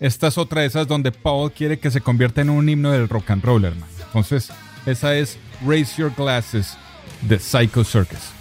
esta 0.00 0.28
es 0.28 0.38
otra 0.38 0.60
de 0.62 0.68
esas 0.68 0.86
donde 0.88 1.12
Paul 1.12 1.52
quiere 1.52 1.78
que 1.78 1.90
se 1.90 2.00
convierta 2.00 2.40
en 2.40 2.50
un 2.50 2.68
himno 2.68 2.90
del 2.92 3.08
rock 3.08 3.30
and 3.30 3.44
roll, 3.44 3.64
hermano. 3.64 3.86
Entonces, 4.06 4.50
esa 4.86 5.14
es 5.14 5.38
Raise 5.64 5.96
Your 5.96 6.12
Glasses 6.14 6.76
de 7.22 7.38
Psycho 7.38 7.84
Circus. 7.84 8.34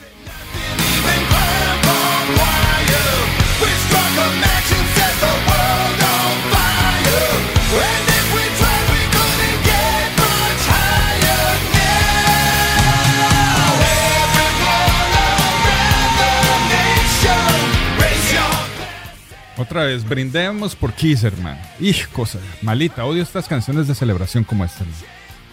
Otra 19.56 19.84
vez, 19.86 20.08
brindemos 20.08 20.76
por 20.76 20.94
Kiss, 20.94 21.24
hermano. 21.24 21.60
Hijo, 21.80 22.10
cosa 22.12 22.40
malita. 22.62 23.06
Odio 23.06 23.24
estas 23.24 23.48
canciones 23.48 23.88
de 23.88 23.96
celebración 23.96 24.44
como 24.44 24.66
esta. 24.66 24.84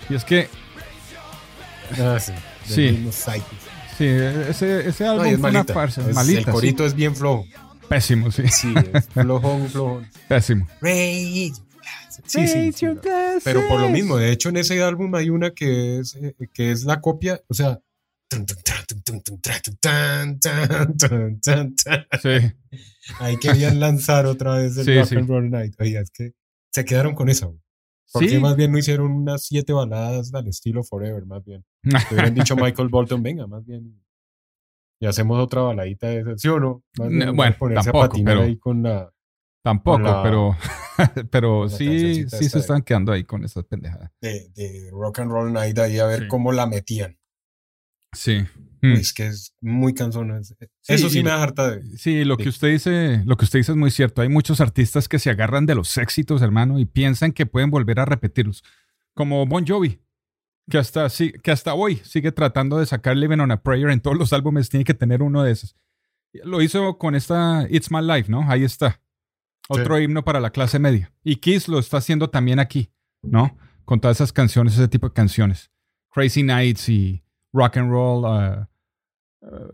Y 0.08 0.14
es 0.14 0.24
que, 0.24 0.48
Ah, 1.98 2.18
sí. 2.20 2.32
Sí. 2.64 3.08
Sí, 3.98 4.06
ese, 4.06 4.88
ese 4.88 5.04
No, 5.04 5.10
álbum 5.12 5.26
y 5.26 5.30
es 5.30 5.40
fue 5.40 5.50
una 5.50 5.58
malita. 5.60 5.74
farsa. 5.74 6.08
Es- 6.08 6.14
malita. 6.14 6.38
el 6.40 6.44
sí. 6.46 6.50
corito 6.50 6.86
es 6.86 6.94
bien 6.94 7.14
flojo. 7.14 7.44
Pésimo, 7.88 8.30
sí. 8.30 8.44
Sí, 8.48 8.72
es 8.94 9.06
flojón, 9.08 9.68
flojón. 9.68 10.08
Pésimo. 10.28 10.66
Glasses. 10.80 11.62
Sí, 12.26 12.46
sí, 12.46 12.72
sí, 12.72 12.86
no. 12.86 13.00
Pero 13.44 13.66
por 13.68 13.80
lo 13.80 13.88
mismo, 13.88 14.16
de 14.16 14.30
hecho, 14.30 14.48
en 14.50 14.58
ese 14.58 14.82
álbum 14.82 15.14
hay 15.14 15.30
una 15.30 15.50
que 15.50 15.98
es, 16.00 16.14
eh, 16.16 16.34
que 16.52 16.70
es 16.70 16.84
la 16.84 17.00
copia, 17.00 17.40
o 17.48 17.54
sea. 17.54 17.80
Sí. 22.22 22.52
Ahí 23.18 23.36
querían 23.38 23.80
lanzar 23.80 24.26
otra 24.26 24.56
vez 24.56 24.76
el 24.76 24.84
Sí, 24.84 24.94
Rock 24.98 25.08
sí. 25.08 25.16
and 25.16 25.28
Roll 25.28 25.50
Night. 25.50 25.74
Oiga, 25.80 26.00
es 26.00 26.10
que 26.10 26.32
se 26.72 26.84
quedaron 26.84 27.14
con 27.14 27.28
esa. 27.28 27.46
güey. 27.46 27.58
¿Por 28.12 28.22
Sí. 28.24 28.28
qué 28.30 28.40
más 28.40 28.56
bien 28.56 28.72
no 28.72 28.78
hicieron 28.78 29.12
unas 29.12 29.42
siete 29.44 29.72
baladas 29.72 30.32
al 30.34 30.48
estilo 30.48 30.82
Forever? 30.82 31.24
Más 31.26 31.44
bien. 31.44 31.64
Le 31.82 31.92
hubieran 32.10 32.34
dicho 32.34 32.54
Michael 32.56 32.88
Bolton, 32.88 33.22
venga, 33.22 33.46
más 33.46 33.64
bien. 33.64 34.02
Y 35.00 35.06
hacemos 35.06 35.38
otra 35.38 35.62
baladita 35.62 36.08
de 36.08 36.20
esa, 36.20 36.36
¿sí 36.36 36.48
o 36.48 36.60
no? 36.60 36.82
Más 36.98 37.08
bien, 37.08 37.26
No, 37.26 37.34
bueno, 37.34 37.56
ponerse 37.58 37.84
tampoco, 37.84 38.04
a 38.04 38.08
patinar 38.08 38.34
pero- 38.36 38.46
ahí 38.46 38.58
con 38.58 38.82
la. 38.82 39.10
Tampoco, 39.62 39.96
Con 40.02 40.04
la- 40.04 41.26
pero, 41.30 41.68
sí, 41.68 42.28
sí 42.28 42.48
se 42.48 42.58
están 42.58 42.82
quedando 42.82 43.12
ahí 43.12 43.24
con 43.24 43.44
esas 43.44 43.64
pendejadas. 43.64 44.10
De, 44.20 44.48
de 44.54 44.90
Rock 44.90 45.20
and 45.20 45.30
Roll 45.30 45.52
Night 45.52 45.78
ahí 45.78 45.98
a 45.98 46.06
ver 46.06 46.22
Sí. 46.22 46.28
cómo 46.28 46.52
la 46.52 46.66
metían. 46.66 47.18
Sí. 48.12 48.44
Mm. 48.82 48.92
Es 48.92 49.12
que 49.12 49.26
es 49.26 49.54
muy 49.60 49.92
cansona. 49.94 50.38
es- 50.38 50.48
Sí, 50.58 50.66
Eso 50.94 51.10
sí 51.10 51.18
y- 51.20 51.22
me 51.22 51.30
da 51.30 51.42
harta 51.42 51.70
de. 51.70 51.96
Sí, 51.98 52.24
lo 52.24 52.36
que 52.36 52.48
usted 52.48 52.68
dice, 52.68 53.22
lo 53.26 53.36
que 53.36 53.44
usted 53.44 53.58
dice 53.58 53.72
es 53.72 53.78
muy 53.78 53.90
cierto. 53.90 54.22
Hay 54.22 54.28
muchos 54.28 54.60
artistas 54.60 55.08
que 55.08 55.18
se 55.18 55.30
agarran 55.30 55.66
de 55.66 55.74
los 55.74 55.96
éxitos, 55.98 56.40
hermano, 56.42 56.78
y 56.78 56.86
piensan 56.86 57.32
que 57.32 57.46
pueden 57.46 57.70
volver 57.70 58.00
a 58.00 58.04
repetirlos. 58.04 58.62
Como 59.14 59.44
Bon 59.46 59.66
Jovi, 59.66 60.00
que 60.70 60.78
hasta, 60.78 61.08
sí, 61.10 61.32
que 61.42 61.50
hasta 61.50 61.74
hoy 61.74 61.96
sigue 62.04 62.32
tratando 62.32 62.78
de 62.78 62.86
sacar 62.86 63.16
Living 63.16 63.38
on 63.40 63.50
a 63.50 63.62
Prayer 63.62 63.90
en 63.90 64.00
todos 64.00 64.16
los 64.16 64.32
álbumes, 64.32 64.68
tiene 64.70 64.84
que 64.84 64.94
tener 64.94 65.22
uno 65.22 65.42
de 65.42 65.52
esos. 65.52 65.76
Lo 66.44 66.62
hizo 66.62 66.96
con 66.96 67.14
esta 67.16 67.66
It's 67.68 67.90
My 67.90 68.00
Life, 68.00 68.30
¿no? 68.30 68.48
Ahí 68.48 68.62
está. 68.64 69.00
Otro 69.68 69.98
himno 70.00 70.24
para 70.24 70.40
la 70.40 70.50
clase 70.50 70.78
media. 70.78 71.12
Y 71.22 71.36
Kiss 71.36 71.68
lo 71.68 71.78
está 71.78 71.98
haciendo 71.98 72.30
también 72.30 72.58
aquí, 72.60 72.90
¿no? 73.22 73.56
Con 73.84 74.00
todas 74.00 74.16
esas 74.18 74.32
canciones, 74.32 74.74
ese 74.74 74.88
tipo 74.88 75.08
de 75.08 75.12
canciones. 75.14 75.70
Crazy 76.12 76.42
Nights 76.42 76.88
y 76.88 77.22
Rock 77.52 77.76
and 77.78 77.90
Roll. 77.90 78.24
uh, 78.24 78.66
uh, 79.42 79.72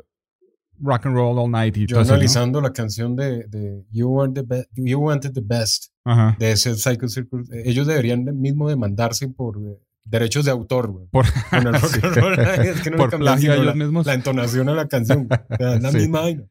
Rock 0.78 1.06
and 1.06 1.14
Roll 1.14 1.38
All 1.38 1.50
Night 1.50 1.76
y 1.76 1.86
Yo 1.86 1.94
todo 1.96 2.00
eso, 2.02 2.08
¿no? 2.10 2.14
analizando 2.14 2.60
la 2.60 2.72
canción 2.72 3.16
de, 3.16 3.44
de 3.48 3.84
you, 3.90 4.30
the 4.32 4.42
Be- 4.42 4.68
you 4.74 4.98
Wanted 5.00 5.32
the 5.32 5.40
Best 5.42 5.86
Ajá. 6.04 6.36
de 6.38 6.52
ese 6.52 6.74
Psycho 6.74 7.08
Circus, 7.08 7.50
eh, 7.50 7.62
ellos 7.64 7.86
deberían 7.86 8.24
de- 8.24 8.32
mismo 8.32 8.68
demandarse 8.68 9.26
por 9.28 9.56
eh, 9.58 9.78
derechos 10.04 10.44
de 10.44 10.50
autor, 10.50 10.88
güey. 10.90 11.06
Por, 11.06 11.24
el 11.52 11.80
Sí. 11.80 12.00
es 12.68 12.80
que 12.82 12.90
no 12.90 12.96
Por 12.98 13.16
plagio 13.18 13.54
ellos 13.54 13.64
la, 13.66 13.74
mismos. 13.74 14.04
la 14.06 14.14
entonación 14.14 14.68
a 14.68 14.74
la 14.74 14.86
canción. 14.86 15.26
O 15.30 15.56
sea, 15.56 15.78
la 15.78 15.90
Sí. 15.90 15.96
misma 15.98 16.20
vaina. 16.20 16.42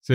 Sí. 0.00 0.14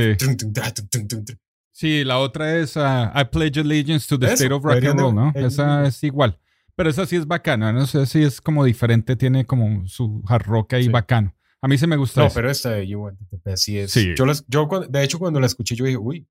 Sí, 1.71 2.03
la 2.03 2.19
otra 2.19 2.57
es 2.57 2.75
uh, 2.75 2.81
I 3.15 3.25
Pledge 3.31 3.59
Allegiance 3.61 4.07
to 4.07 4.19
the 4.19 4.27
Eso, 4.27 4.35
State 4.35 4.53
of 4.53 4.63
Rock 4.63 4.83
and 4.83 4.99
Roll, 4.99 5.15
¿no? 5.15 5.31
ellos 5.35 5.53
Esa 5.53 5.87
es 5.87 6.03
igual. 6.03 6.37
Pero 6.75 6.89
esa 6.89 7.05
sí 7.05 7.15
es 7.15 7.25
bacana, 7.27 7.71
no 7.71 7.85
sé 7.87 8.05
si 8.05 8.23
es 8.23 8.41
como 8.41 8.63
diferente, 8.65 9.15
tiene 9.15 9.45
como 9.45 9.85
su 9.87 10.23
hard 10.27 10.45
rock 10.45 10.73
ahí 10.73 10.83
Sí. 10.83 10.89
bacano. 10.89 11.35
A 11.63 11.67
mí 11.67 11.77
sí 11.77 11.87
me 11.87 11.95
gusta 11.95 12.21
No, 12.21 12.27
eso. 12.27 12.35
pero 12.35 12.51
esta 12.51 12.71
de 12.71 12.87
You 12.87 12.99
Wanted 13.01 13.25
the 13.29 13.37
Best 13.43 13.63
sí 13.63 13.79
es. 13.79 13.91
Sí. 13.91 14.13
Yo, 14.17 14.25
las- 14.25 14.45
yo 14.47 14.67
cuando- 14.67 14.87
de 14.87 15.03
hecho, 15.03 15.17
cuando 15.17 15.39
la 15.39 15.45
escuché, 15.47 15.75
yo 15.75 15.85
dije, 15.85 15.97
uy, 15.97 16.27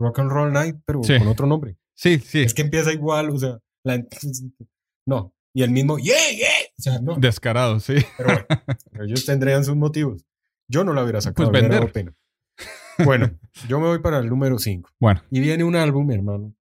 Rock 0.00 0.18
and 0.20 0.30
Roll 0.30 0.52
Night, 0.52 0.76
pero 0.86 1.02
Sí. 1.02 1.18
con 1.18 1.28
otro 1.28 1.46
nombre. 1.46 1.76
Sí, 1.96 2.18
sí, 2.18 2.42
Es 2.42 2.54
que 2.54 2.62
empieza 2.62 2.92
igual, 2.92 3.30
o 3.30 3.38
sea, 3.38 3.58
la, 3.84 4.04
no. 5.06 5.32
Y 5.54 5.62
el 5.62 5.70
mismo, 5.70 5.98
yeah, 5.98 6.14
yeah. 6.36 6.48
O 6.78 6.82
sea, 6.82 6.98
no. 7.00 7.16
descarado, 7.16 7.80
sí. 7.80 7.94
Pero 8.18 8.28
bueno, 8.28 8.46
ellos 9.08 9.24
tendrían 9.24 9.64
sus 9.64 9.74
motivos. 9.74 10.24
Yo 10.68 10.84
no 10.84 10.92
la 10.92 11.02
hubiera 11.02 11.20
sacado. 11.20 11.50
Pues 11.50 11.62
vender. 11.62 11.90
pena. 11.92 12.14
Bueno, 13.04 13.30
yo 13.68 13.80
me 13.80 13.86
voy 13.86 14.00
para 14.00 14.18
el 14.18 14.28
número 14.28 14.58
5. 14.58 14.90
Bueno, 15.00 15.22
Y 15.30 15.40
viene 15.40 15.64
un 15.64 15.76
álbum, 15.76 16.10
hermano, 16.10 16.54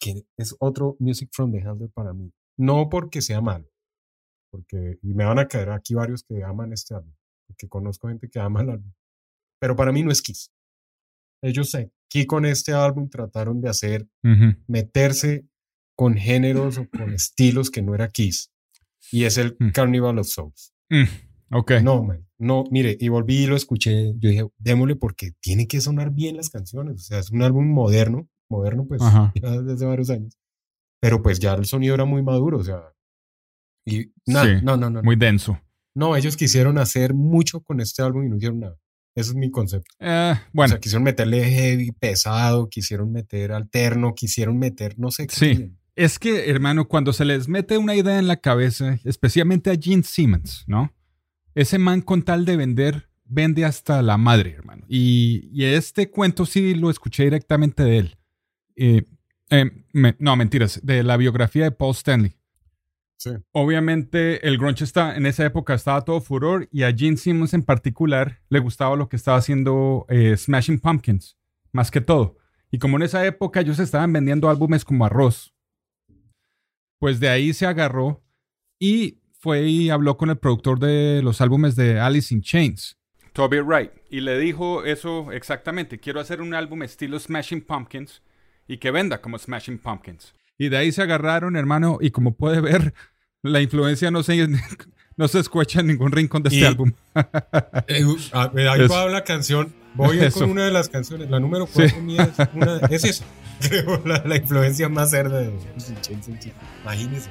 que 0.00 0.24
es 0.36 0.56
otro 0.58 0.96
Music 0.98 1.28
from 1.32 1.52
the 1.52 1.58
Helder 1.58 1.90
para 1.94 2.12
mí. 2.12 2.32
No 2.58 2.88
porque 2.88 3.22
sea 3.22 3.40
malo, 3.40 3.70
porque 4.50 4.98
y 5.02 5.14
me 5.14 5.24
van 5.24 5.38
a 5.38 5.46
caer 5.46 5.70
aquí 5.70 5.94
varios 5.94 6.24
que 6.24 6.42
aman 6.42 6.72
este 6.72 6.94
álbum, 6.94 7.12
porque 7.62 7.68
conozco 7.68 8.08
gente 8.08 8.28
que 8.28 8.40
ama 8.40 8.62
el 8.62 8.70
álbum. 8.70 8.92
Pero 9.60 9.76
para 9.76 9.92
mí 9.92 10.02
no 10.02 10.10
es 10.10 10.20
Kiss. 10.22 10.50
Ellos 11.42 11.74
aquí 11.74 12.26
con 12.26 12.44
este 12.44 12.72
álbum 12.72 13.08
trataron 13.08 13.60
de 13.60 13.68
hacer, 13.68 14.08
ujú. 14.24 14.56
meterse 14.66 15.46
con 15.96 16.16
géneros 16.16 16.78
o 16.78 16.88
con 16.88 17.12
estilos 17.14 17.70
que 17.70 17.82
no 17.82 17.94
era 17.94 18.08
Kiss. 18.08 18.50
Y 19.10 19.24
es 19.24 19.36
el 19.38 19.56
Mm. 19.58 19.70
Carnival 19.70 20.18
of 20.18 20.26
Souls. 20.28 20.72
Mm, 20.90 21.56
ok. 21.56 21.72
No, 21.82 22.02
man, 22.02 22.26
no, 22.38 22.64
mire, 22.70 22.96
y 22.98 23.08
volví 23.08 23.44
y 23.44 23.46
lo 23.46 23.56
escuché. 23.56 24.12
Yo 24.18 24.30
dije, 24.30 24.46
démosle 24.58 24.96
porque 24.96 25.32
tiene 25.40 25.66
que 25.66 25.80
sonar 25.80 26.10
bien 26.10 26.36
las 26.36 26.50
canciones. 26.50 26.94
O 26.96 27.04
sea, 27.04 27.18
es 27.18 27.30
un 27.30 27.42
álbum 27.42 27.66
moderno, 27.68 28.28
moderno, 28.48 28.86
pues, 28.86 29.00
ya 29.42 29.50
desde 29.50 29.72
hace 29.74 29.84
varios 29.86 30.10
años. 30.10 30.36
Pero 31.00 31.20
pues 31.20 31.40
ya 31.40 31.54
el 31.54 31.64
sonido 31.66 31.94
era 31.94 32.04
muy 32.04 32.22
maduro, 32.22 32.58
o 32.58 32.64
sea. 32.64 32.80
Y 33.84 34.12
nada, 34.26 34.46
Sí, 34.46 34.64
no, 34.64 34.76
no, 34.76 34.88
no. 34.90 35.02
Muy 35.02 35.16
denso. 35.16 35.60
No, 35.94 36.16
ellos 36.16 36.36
quisieron 36.36 36.78
hacer 36.78 37.14
mucho 37.14 37.60
con 37.60 37.80
este 37.80 38.02
álbum 38.02 38.24
y 38.24 38.28
no 38.28 38.36
hicieron 38.36 38.60
nada. 38.60 38.76
Ese 39.14 39.30
es 39.30 39.34
mi 39.36 39.50
concepto. 39.50 39.94
Eh, 40.00 40.34
O 40.36 40.50
bueno, 40.52 40.70
sea, 40.70 40.80
quisieron 40.80 41.02
meterle 41.04 41.44
heavy, 41.44 41.92
pesado, 41.92 42.68
quisieron 42.70 43.12
meter 43.12 43.52
alterno, 43.52 44.14
quisieron 44.14 44.58
meter, 44.58 44.98
no 44.98 45.10
sé 45.10 45.26
qué. 45.26 45.34
Sí. 45.34 45.70
es 45.96 46.18
que, 46.18 46.48
hermano, 46.50 46.88
cuando 46.88 47.12
se 47.12 47.26
les 47.26 47.46
mete 47.48 47.76
una 47.76 47.94
idea 47.94 48.18
en 48.18 48.26
la 48.26 48.38
cabeza, 48.38 48.98
especialmente 49.04 49.70
a 49.70 49.76
Gene 49.78 50.02
Simmons, 50.02 50.64
¿no? 50.66 50.94
Ese 51.54 51.78
man 51.78 52.00
con 52.00 52.22
tal 52.22 52.46
de 52.46 52.56
vender, 52.56 53.10
vende 53.26 53.66
hasta 53.66 54.00
la 54.00 54.16
madre, 54.16 54.52
hermano. 54.52 54.86
Y, 54.88 55.50
y 55.52 55.64
este 55.64 56.10
cuento 56.10 56.46
sí 56.46 56.74
lo 56.74 56.88
escuché 56.88 57.24
directamente 57.24 57.82
de 57.82 57.98
él. 57.98 58.16
Eh, 58.76 59.02
eh, 59.50 59.70
me- 59.92 60.16
no, 60.18 60.34
mentiras, 60.36 60.80
de 60.82 61.02
la 61.02 61.18
biografía 61.18 61.64
de 61.64 61.72
Paul 61.72 61.92
Stanley. 61.94 62.32
Sí. 63.16 63.30
Obviamente 63.52 64.46
el 64.46 64.58
grunge 64.58 64.84
está, 64.84 65.16
en 65.16 65.26
esa 65.26 65.44
época 65.44 65.74
estaba 65.74 66.02
todo 66.02 66.20
furor 66.20 66.68
y 66.72 66.82
a 66.82 66.92
Gene 66.92 67.16
Simmons 67.16 67.54
en 67.54 67.62
particular 67.62 68.40
le 68.48 68.58
gustaba 68.58 68.96
lo 68.96 69.08
que 69.08 69.16
estaba 69.16 69.36
haciendo 69.36 70.06
eh, 70.08 70.36
Smashing 70.36 70.80
Pumpkins, 70.80 71.36
más 71.70 71.90
que 71.90 72.00
todo. 72.00 72.36
Y 72.70 72.78
como 72.78 72.96
en 72.96 73.02
esa 73.02 73.24
época 73.24 73.60
ellos 73.60 73.78
estaban 73.78 74.12
vendiendo 74.12 74.48
álbumes 74.48 74.84
como 74.84 75.04
arroz, 75.04 75.54
pues 76.98 77.20
de 77.20 77.28
ahí 77.28 77.52
se 77.52 77.66
agarró 77.66 78.24
y 78.78 79.20
fue 79.38 79.62
y 79.68 79.90
habló 79.90 80.16
con 80.16 80.30
el 80.30 80.38
productor 80.38 80.78
de 80.78 81.20
los 81.22 81.40
álbumes 81.40 81.76
de 81.76 82.00
Alice 82.00 82.34
in 82.34 82.42
Chains, 82.42 82.96
Toby 83.32 83.60
Wright, 83.60 83.92
y 84.10 84.20
le 84.20 84.38
dijo 84.38 84.84
eso 84.84 85.32
exactamente, 85.32 85.98
quiero 85.98 86.20
hacer 86.20 86.42
un 86.42 86.54
álbum 86.54 86.82
estilo 86.82 87.18
Smashing 87.18 87.62
Pumpkins 87.62 88.22
y 88.68 88.76
que 88.76 88.90
venda 88.90 89.20
como 89.22 89.38
Smashing 89.38 89.78
Pumpkins. 89.78 90.34
Y 90.58 90.68
de 90.68 90.76
ahí 90.76 90.92
se 90.92 91.02
agarraron, 91.02 91.56
hermano, 91.56 91.98
y 92.00 92.10
como 92.10 92.34
puede 92.34 92.60
ver, 92.60 92.94
la 93.42 93.60
influencia 93.60 94.10
no 94.10 94.22
se, 94.22 94.48
no 95.16 95.28
se 95.28 95.38
escucha 95.40 95.80
en 95.80 95.88
ningún 95.88 96.12
rincón 96.12 96.42
de 96.42 96.48
este 96.50 96.60
Y- 96.60 96.64
álbum. 96.64 96.92
Eh, 97.88 98.04
ahí 98.32 98.86
va 98.86 99.06
la 99.08 99.24
canción. 99.24 99.72
Voy 99.94 100.18
a 100.20 100.26
ir 100.26 100.32
con 100.32 100.50
una 100.50 100.64
de 100.64 100.70
las 100.70 100.88
canciones. 100.88 101.28
La 101.30 101.38
número 101.40 101.66
Sí. 101.66 101.82
4 101.82 102.00
mía 102.00 102.30
es, 102.38 102.48
una, 102.54 102.76
es 102.88 103.04
esa. 103.04 103.24
Creo 103.60 104.02
la, 104.06 104.22
la 104.24 104.36
influencia 104.36 104.88
más 104.88 105.10
cerda 105.10 105.38
de 105.40 105.52
Imagínense. 106.82 107.28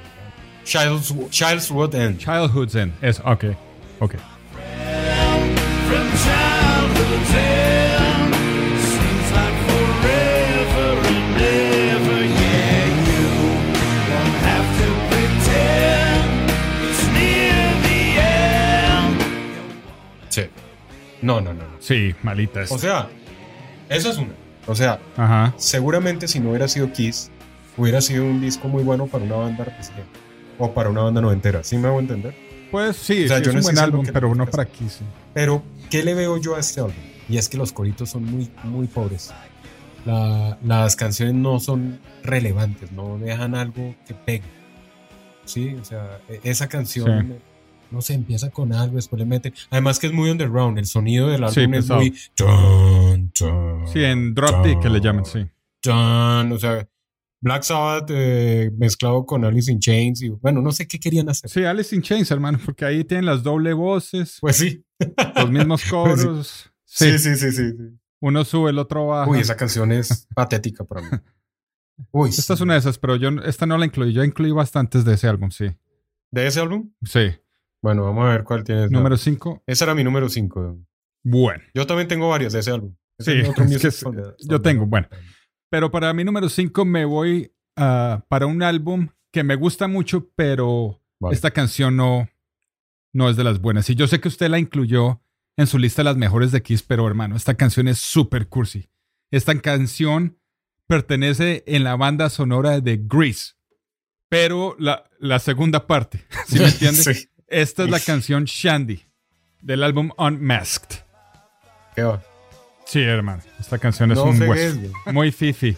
Child's, 0.64 1.12
Child's 1.30 1.70
Wood 1.70 1.94
End. 1.94 2.18
Childhood's 2.18 2.74
End. 2.76 2.92
Es, 3.02 3.18
ok, 3.20 3.44
ok. 3.98 4.14
From 5.88 6.08
childhood's 6.22 7.34
end 7.34 7.71
No, 21.22 21.40
no, 21.40 21.54
no. 21.54 21.62
no. 21.62 21.76
Sí, 21.80 22.14
malitas. 22.22 22.70
O 22.72 22.78
sea, 22.78 23.08
esa 23.88 24.10
es 24.10 24.18
una. 24.18 24.32
O 24.66 24.74
sea, 24.74 25.00
Ajá. 25.16 25.54
seguramente 25.56 26.28
si 26.28 26.38
no 26.40 26.50
hubiera 26.50 26.68
sido 26.68 26.92
Kiss, 26.92 27.30
hubiera 27.76 28.00
sido 28.00 28.24
un 28.24 28.40
disco 28.40 28.68
muy 28.68 28.82
bueno 28.82 29.06
para 29.06 29.24
una 29.24 29.36
banda 29.36 29.64
reciente. 29.64 30.04
O 30.58 30.72
para 30.74 30.90
una 30.90 31.02
banda 31.02 31.20
noventera. 31.20 31.64
¿Sí 31.64 31.76
me 31.78 31.88
hago 31.88 31.98
entender? 32.00 32.34
Pues 32.70 32.96
sí, 32.96 33.24
O 33.24 33.28
sea, 33.28 33.38
sí, 33.38 33.44
yo 33.44 33.50
es 33.50 33.54
no 33.54 33.60
un 33.60 33.64
buen 33.64 33.78
álbum, 33.78 34.06
pero 34.12 34.28
no 34.28 34.34
no 34.36 34.44
es 34.44 34.50
para 34.50 34.64
sí. 34.64 35.04
Pero, 35.34 35.62
¿qué 35.90 36.02
le 36.02 36.14
veo 36.14 36.38
yo 36.38 36.56
a 36.56 36.60
este 36.60 36.80
álbum? 36.80 36.94
Y 37.28 37.36
es 37.38 37.48
que 37.48 37.56
los 37.56 37.72
coritos 37.72 38.10
son 38.10 38.24
muy, 38.24 38.50
muy 38.64 38.86
pobres. 38.86 39.32
La- 40.04 40.58
las 40.64 40.96
canciones 40.96 41.34
no 41.34 41.60
son 41.60 42.00
relevantes, 42.22 42.90
no 42.92 43.18
dejan 43.18 43.54
algo 43.54 43.94
que 44.06 44.14
pegue. 44.14 44.42
Sí, 45.44 45.74
o 45.80 45.84
sea, 45.84 46.18
e- 46.28 46.40
esa 46.44 46.68
canción, 46.68 47.28
Sí. 47.28 47.34
No 47.92 48.00
sé, 48.02 48.14
empieza 48.14 48.50
con 48.50 48.72
algo, 48.72 48.96
después 48.96 49.18
le 49.20 49.26
meten. 49.26 49.52
Además 49.70 49.98
que 49.98 50.06
es 50.08 50.12
muy 50.12 50.30
underground, 50.30 50.78
el 50.78 50.86
sonido 50.86 51.28
del 51.28 51.48
Sí, 51.50 51.60
álbum 51.60 51.74
es 51.74 51.80
pesado. 51.84 52.00
muy. 52.00 52.18
Dun, 52.36 53.32
dun, 53.38 53.86
Sí, 53.88 54.02
en 54.04 54.34
Drop 54.34 54.64
D 54.64 54.78
que 54.80 54.88
le 54.88 55.00
llaman, 55.00 55.24
sí. 55.24 55.46
dun, 55.82 56.52
o 56.52 56.58
sea, 56.58 56.88
Black 57.40 57.62
Sabbath 57.64 58.08
eh, 58.10 58.70
mezclado 58.76 59.26
con 59.26 59.44
Alice 59.44 59.70
in 59.70 59.80
Chains. 59.80 60.22
Y, 60.22 60.28
bueno, 60.28 60.62
no 60.62 60.70
sé 60.72 60.86
qué 60.86 60.98
querían 61.00 61.28
hacer. 61.28 61.50
Sí, 61.50 61.64
Alice 61.64 61.94
in 61.94 62.00
Chains, 62.02 62.30
hermano, 62.30 62.58
porque 62.64 62.84
ahí 62.84 63.04
tienen 63.04 63.26
las 63.26 63.42
doble 63.42 63.72
voces, 63.72 64.38
Pues 64.40 64.56
sí. 64.56 64.84
los 65.36 65.50
mismos 65.50 65.82
coros. 65.90 66.70
Sí, 66.84 67.10
Sí, 67.12 67.18
sí, 67.18 67.36
sí, 67.36 67.50
sí. 67.52 67.70
sí. 67.70 67.98
uno 68.20 68.44
sube, 68.44 68.70
el 68.70 68.78
otro 68.78 69.08
baja. 69.08 69.28
Uy, 69.30 69.40
esa 69.40 69.56
canción 69.56 69.90
es 69.90 70.28
patética 70.34 70.84
para 70.84 71.00
mí. 71.02 71.08
Uy, 72.12 72.30
Esta 72.30 72.52
es 72.54 72.58
sí. 72.58 72.62
una 72.62 72.74
de 72.74 72.78
esas, 72.80 72.98
pero 72.98 73.16
yo 73.16 73.28
esta 73.44 73.66
no 73.66 73.76
la 73.76 73.86
incluí. 73.86 74.12
Yo 74.12 74.22
incluí 74.24 74.50
bastantes 74.52 75.04
de 75.04 75.14
ese 75.14 75.26
álbum, 75.28 75.50
sí. 75.50 75.66
¿De 76.30 76.46
ese 76.46 76.60
álbum? 76.60 76.90
Sí. 77.04 77.30
Bueno, 77.82 78.04
vamos 78.04 78.24
a 78.26 78.28
ver 78.30 78.44
cuál 78.44 78.62
tienes. 78.64 78.90
Número 78.90 79.16
5. 79.16 79.64
Ese 79.66 79.84
era 79.84 79.94
mi 79.94 80.04
número 80.04 80.28
5. 80.28 80.78
Bueno. 81.24 81.62
Yo 81.74 81.86
también 81.86 82.08
tengo 82.08 82.28
varias 82.28 82.52
de 82.52 82.60
ese 82.60 82.70
álbum. 82.70 82.94
Ese 83.18 83.32
Sí, 83.32 83.38
es 83.40 83.48
otro 83.48 83.64
es 83.64 83.78
que 83.80 83.88
es- 83.88 84.04
yo 84.48 84.60
tengo, 84.62 84.86
bueno. 84.86 85.08
Pero 85.70 85.90
para 85.90 86.12
mi 86.12 86.22
número 86.24 86.48
5 86.48 86.84
me 86.84 87.04
voy 87.04 87.52
ah, 87.76 88.24
para 88.28 88.46
un 88.46 88.62
álbum 88.62 89.08
que 89.32 89.42
me 89.42 89.56
gusta 89.56 89.88
mucho, 89.88 90.30
pero 90.36 91.02
Vale. 91.18 91.34
esta 91.34 91.50
canción 91.50 91.96
no, 91.96 92.28
no 93.12 93.28
es 93.30 93.36
de 93.36 93.44
las 93.44 93.60
buenas. 93.60 93.88
Y 93.90 93.94
yo 93.94 94.06
sé 94.06 94.20
que 94.20 94.28
usted 94.28 94.48
la 94.48 94.58
incluyó 94.58 95.20
en 95.56 95.66
su 95.66 95.78
lista 95.78 96.02
de 96.02 96.04
las 96.04 96.16
mejores 96.16 96.52
de 96.52 96.62
Kiss, 96.62 96.82
pero 96.82 97.06
hermano, 97.06 97.34
esta 97.36 97.54
canción 97.54 97.88
es 97.88 97.98
súper 97.98 98.48
cursi. 98.48 98.90
Esta 99.30 99.58
canción 99.60 100.38
pertenece 100.86 101.64
en 101.66 101.84
la 101.84 101.96
banda 101.96 102.28
sonora 102.28 102.80
de 102.80 103.00
Grease. 103.02 103.54
Pero 104.28 104.76
la, 104.78 105.04
la 105.18 105.38
segunda 105.38 105.86
parte, 105.86 106.24
¿sí 106.46 106.58
me 106.58 106.66
entiende? 106.68 107.02
Sí. 107.02 107.28
Esta 107.52 107.84
es 107.84 107.90
la 107.90 108.00
canción 108.00 108.46
Shandy 108.46 109.04
del 109.60 109.82
álbum 109.82 110.10
Unmasked. 110.16 111.00
¿Qué 111.94 112.02
va? 112.02 112.22
Sí, 112.86 113.02
hermano. 113.02 113.42
Esta 113.60 113.78
canción 113.78 114.10
es 114.10 114.16
No 114.16 114.24
un 114.24 114.40
hueso. 114.40 114.80
Muy 115.12 115.30
fifi. 115.30 115.76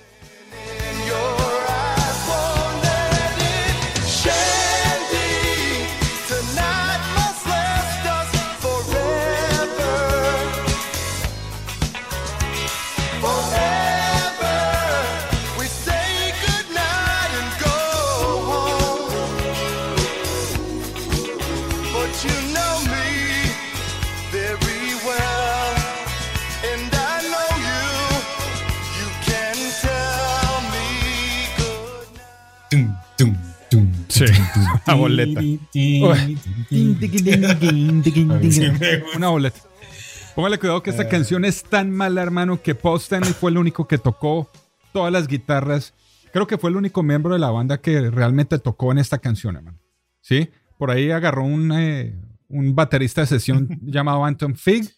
Sí, 34.14 34.26
una 34.86 34.94
boleta. 34.94 35.40
Una 39.16 39.28
boleta. 39.28 39.58
Póngale 40.36 40.58
cuidado 40.58 40.84
que 40.84 40.90
esta 40.90 41.08
canción 41.08 41.44
es 41.44 41.64
tan 41.64 41.90
mala, 41.90 42.22
hermano, 42.22 42.62
que 42.62 42.76
Paul 42.76 42.98
Stanley 43.00 43.32
fue 43.32 43.50
el 43.50 43.58
único 43.58 43.88
que 43.88 43.98
tocó 43.98 44.48
todas 44.92 45.12
las 45.12 45.26
guitarras. 45.26 45.94
Creo 46.32 46.46
que 46.46 46.58
fue 46.58 46.70
el 46.70 46.76
único 46.76 47.02
miembro 47.02 47.32
de 47.32 47.40
la 47.40 47.50
banda 47.50 47.80
que 47.80 48.08
realmente 48.10 48.60
tocó 48.60 48.92
en 48.92 48.98
esta 48.98 49.18
canción, 49.18 49.56
hermano. 49.56 49.80
¿Sí? 50.20 50.48
Por 50.78 50.92
ahí 50.92 51.10
agarró 51.10 51.44
un, 51.44 51.72
eh, 51.72 52.16
un 52.48 52.72
baterista 52.76 53.22
de 53.22 53.26
sesión 53.26 53.68
llamado 53.82 54.24
Anton 54.24 54.54
Fig. 54.54 54.88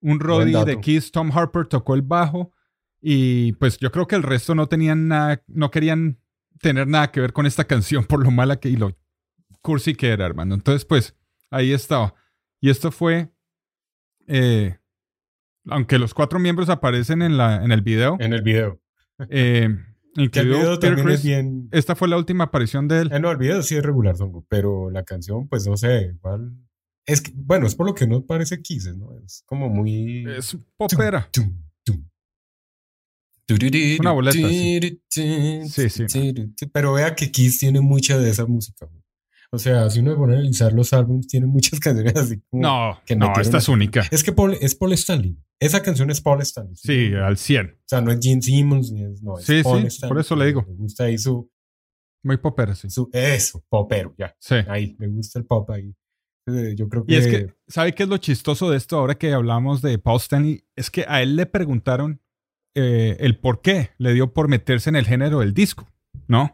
Un 0.00 0.20
dato. 0.20 0.64
de 0.66 0.80
Kiss, 0.80 1.10
Tom 1.10 1.30
Harper, 1.36 1.66
tocó 1.66 1.94
el 1.94 2.02
bajo. 2.02 2.52
Y 3.00 3.54
pues 3.54 3.78
yo 3.78 3.90
creo 3.90 4.06
que 4.06 4.14
el 4.14 4.22
resto 4.22 4.54
no 4.54 4.68
tenían 4.68 5.08
nada, 5.08 5.42
no 5.48 5.72
querían 5.72 6.21
tener 6.62 6.86
nada 6.88 7.10
que 7.10 7.20
ver 7.20 7.32
con 7.34 7.44
esta 7.44 7.64
canción 7.64 8.04
por 8.04 8.22
lo 8.24 8.30
mala 8.30 8.56
que 8.56 8.70
y 8.70 8.76
lo 8.76 8.96
cursi 9.60 9.94
que 9.94 10.08
era, 10.08 10.24
hermano. 10.24 10.54
Entonces, 10.54 10.84
pues, 10.86 11.14
ahí 11.50 11.72
estaba. 11.72 12.14
Y 12.60 12.70
esto 12.70 12.90
fue. 12.90 13.30
eh, 14.26 14.78
aunque 15.68 15.98
los 15.98 16.14
cuatro 16.14 16.38
miembros 16.38 16.68
aparecen 16.70 17.22
en, 17.22 17.36
la, 17.36 17.62
en 17.64 17.70
el 17.70 17.82
video, 17.82 18.16
En 18.18 18.32
el 18.32 18.42
video. 18.42 18.80
eh, 19.28 19.68
el 20.16 20.28
video 20.28 20.78
Peter 20.80 21.08
es 21.08 21.22
bien. 21.22 21.68
esta 21.72 21.94
fue 21.94 22.08
la 22.08 22.16
última 22.16 22.44
aparición 22.44 22.88
de 22.88 23.00
él. 23.02 23.10
Eh, 23.12 23.20
no, 23.20 23.30
el 23.30 23.36
video 23.36 23.62
sí 23.62 23.76
es 23.76 23.82
regular, 23.82 24.16
pero 24.48 24.90
la 24.90 25.04
canción, 25.04 25.48
pues 25.48 25.66
no 25.66 25.76
sé, 25.76 26.12
igual. 26.14 26.52
Es 27.06 27.20
que, 27.20 27.32
bueno, 27.34 27.66
es 27.66 27.74
por 27.74 27.86
lo 27.86 27.94
que 27.94 28.06
no 28.06 28.24
parece 28.26 28.62
Kisses, 28.62 28.96
¿no? 28.96 29.12
Es 29.24 29.42
como 29.46 29.68
muy. 29.68 30.24
Es 30.36 30.56
popera. 30.76 31.28
Tum, 31.32 31.44
tum. 31.44 31.62
Una 34.00 34.12
boleta, 34.12 34.48
sí. 34.48 35.00
Sí, 35.08 35.88
sí. 35.90 36.06
Pero 36.72 36.94
vea 36.94 37.14
que 37.14 37.30
Kiss 37.30 37.58
tiene 37.58 37.80
mucha 37.80 38.18
de 38.18 38.30
esa 38.30 38.46
música. 38.46 38.86
güey. 38.86 39.02
O 39.54 39.58
sea, 39.58 39.90
si 39.90 40.00
uno 40.00 40.16
pone 40.16 40.34
a 40.34 40.38
analizar 40.38 40.72
los 40.72 40.92
álbumes, 40.94 41.26
tiene 41.26 41.46
muchas 41.46 41.78
canciones 41.80 42.16
así 42.16 42.40
como. 42.48 42.62
No, 42.62 43.00
que 43.04 43.14
no, 43.16 43.32
esta 43.38 43.58
es 43.58 43.68
única. 43.68 44.02
Es 44.10 44.22
que 44.24 44.32
Paul- 44.32 44.56
es 44.60 44.74
Paul 44.74 44.92
Stanley. 44.94 45.36
Esa 45.60 45.82
canción 45.82 46.10
es 46.10 46.20
Paul 46.22 46.40
Stanley. 46.40 46.74
Sí, 46.74 47.12
al 47.14 47.36
100. 47.36 47.66
O 47.66 47.78
sea, 47.84 48.00
no 48.00 48.10
es 48.12 48.18
Gene 48.22 48.40
Simmons, 48.40 48.90
ni 48.92 49.04
es. 49.04 49.22
No, 49.22 49.38
es 49.38 49.44
Sí, 49.44 49.60
Paul 49.62 49.82
sí, 49.82 49.86
Stanley. 49.88 50.08
por 50.14 50.20
eso 50.20 50.36
le 50.36 50.46
digo. 50.46 50.64
Me 50.66 50.74
gusta 50.74 51.04
ahí 51.04 51.18
su. 51.18 51.50
Muy 52.24 52.36
popera, 52.38 52.74
sí. 52.74 52.88
su 52.88 53.10
eso, 53.12 53.62
popero, 53.68 54.14
ya. 54.16 54.34
Sí. 54.38 54.54
Ahí, 54.68 54.94
me 54.98 55.08
gusta 55.08 55.38
el 55.40 55.44
pop 55.44 55.68
ahí. 55.70 55.92
Eh, 56.46 56.74
Yo 56.76 56.88
creo 56.88 57.04
que. 57.04 57.12
Y 57.12 57.16
es 57.18 57.26
que, 57.26 57.52
¿sabe 57.68 57.92
qué 57.92 58.04
es 58.04 58.08
lo 58.08 58.16
chistoso 58.16 58.70
de 58.70 58.76
esto 58.78 58.96
ahora 58.96 59.16
que 59.16 59.32
hablamos 59.34 59.82
de 59.82 59.98
Paul 59.98 60.18
Stanley? 60.18 60.64
Es 60.76 60.90
que 60.90 61.04
a 61.06 61.20
él 61.20 61.36
le 61.36 61.44
preguntaron 61.46 62.21
eh, 62.74 63.16
el 63.20 63.38
por 63.38 63.60
qué 63.60 63.90
le 63.98 64.12
dio 64.14 64.32
por 64.32 64.48
meterse 64.48 64.90
en 64.90 64.96
el 64.96 65.06
género 65.06 65.40
del 65.40 65.54
disco, 65.54 65.88
¿no? 66.28 66.52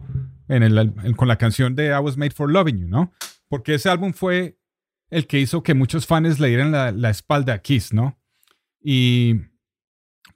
En 0.49 0.63
el, 0.63 0.93
con 1.17 1.29
la 1.29 1.37
canción 1.37 1.75
de 1.75 1.89
I 1.89 1.99
Was 2.03 2.17
Made 2.17 2.31
for 2.31 2.51
Loving 2.51 2.79
You, 2.79 2.89
¿no? 2.89 3.13
Porque 3.49 3.75
ese 3.75 3.89
álbum 3.89 4.13
fue 4.13 4.59
el 5.11 5.27
que 5.27 5.41
hizo 5.41 5.63
que 5.63 5.75
muchos 5.75 6.07
fans 6.07 6.41
le 6.41 6.49
dieran 6.49 6.73
la, 6.73 6.93
la 6.93 7.11
espalda 7.11 7.55
a 7.55 7.59
Kiss, 7.59 7.93
¿no? 7.93 8.19
Y 8.81 9.35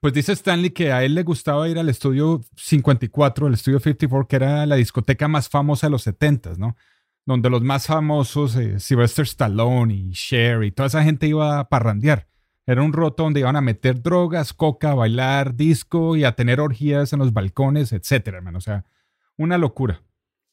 pues 0.00 0.14
dice 0.14 0.32
Stanley 0.32 0.70
que 0.70 0.92
a 0.92 1.04
él 1.04 1.14
le 1.14 1.22
gustaba 1.22 1.68
ir 1.68 1.78
al 1.78 1.88
estudio 1.88 2.40
54, 2.56 3.46
el 3.46 3.54
estudio 3.54 3.78
54, 3.78 4.28
que 4.28 4.36
era 4.36 4.66
la 4.66 4.76
discoteca 4.76 5.28
más 5.28 5.48
famosa 5.48 5.86
de 5.86 5.92
los 5.92 6.06
70s, 6.06 6.56
¿no? 6.56 6.76
donde 7.24 7.50
los 7.50 7.62
más 7.62 7.86
famosos, 7.86 8.56
eh, 8.56 8.80
Sylvester 8.80 9.24
Stallone 9.24 9.94
y 9.94 10.10
Cher 10.12 10.64
y 10.64 10.72
toda 10.72 10.88
esa 10.88 11.04
gente 11.04 11.26
iba 11.26 11.60
a 11.60 11.68
parrandear. 11.68 12.26
Era 12.66 12.82
un 12.82 12.92
roto 12.92 13.24
donde 13.24 13.40
iban 13.40 13.56
a 13.56 13.60
meter 13.60 14.02
drogas, 14.02 14.52
coca, 14.52 14.94
bailar, 14.94 15.56
disco 15.56 16.16
y 16.16 16.24
a 16.24 16.32
tener 16.32 16.60
orgías 16.60 17.12
en 17.12 17.18
los 17.18 17.32
balcones, 17.32 17.92
etcétera, 17.92 18.38
hermano. 18.38 18.58
O 18.58 18.60
sea, 18.60 18.84
una 19.36 19.58
locura. 19.58 20.02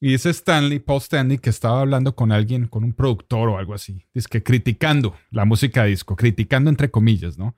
Y 0.02 0.12
dice 0.12 0.30
Stanley, 0.30 0.80
Paul 0.80 1.02
Stanley, 1.02 1.38
que 1.38 1.50
estaba 1.50 1.82
hablando 1.82 2.16
con 2.16 2.32
alguien, 2.32 2.68
con 2.68 2.84
un 2.84 2.94
productor 2.94 3.50
o 3.50 3.58
algo 3.58 3.74
así. 3.74 4.06
Dice 4.14 4.28
que 4.30 4.44
criticando 4.44 5.16
la 5.30 5.46
música 5.46 5.84
disco, 5.84 6.16
criticando 6.16 6.70
entre 6.70 6.90
comillas, 6.90 7.38
¿no? 7.38 7.56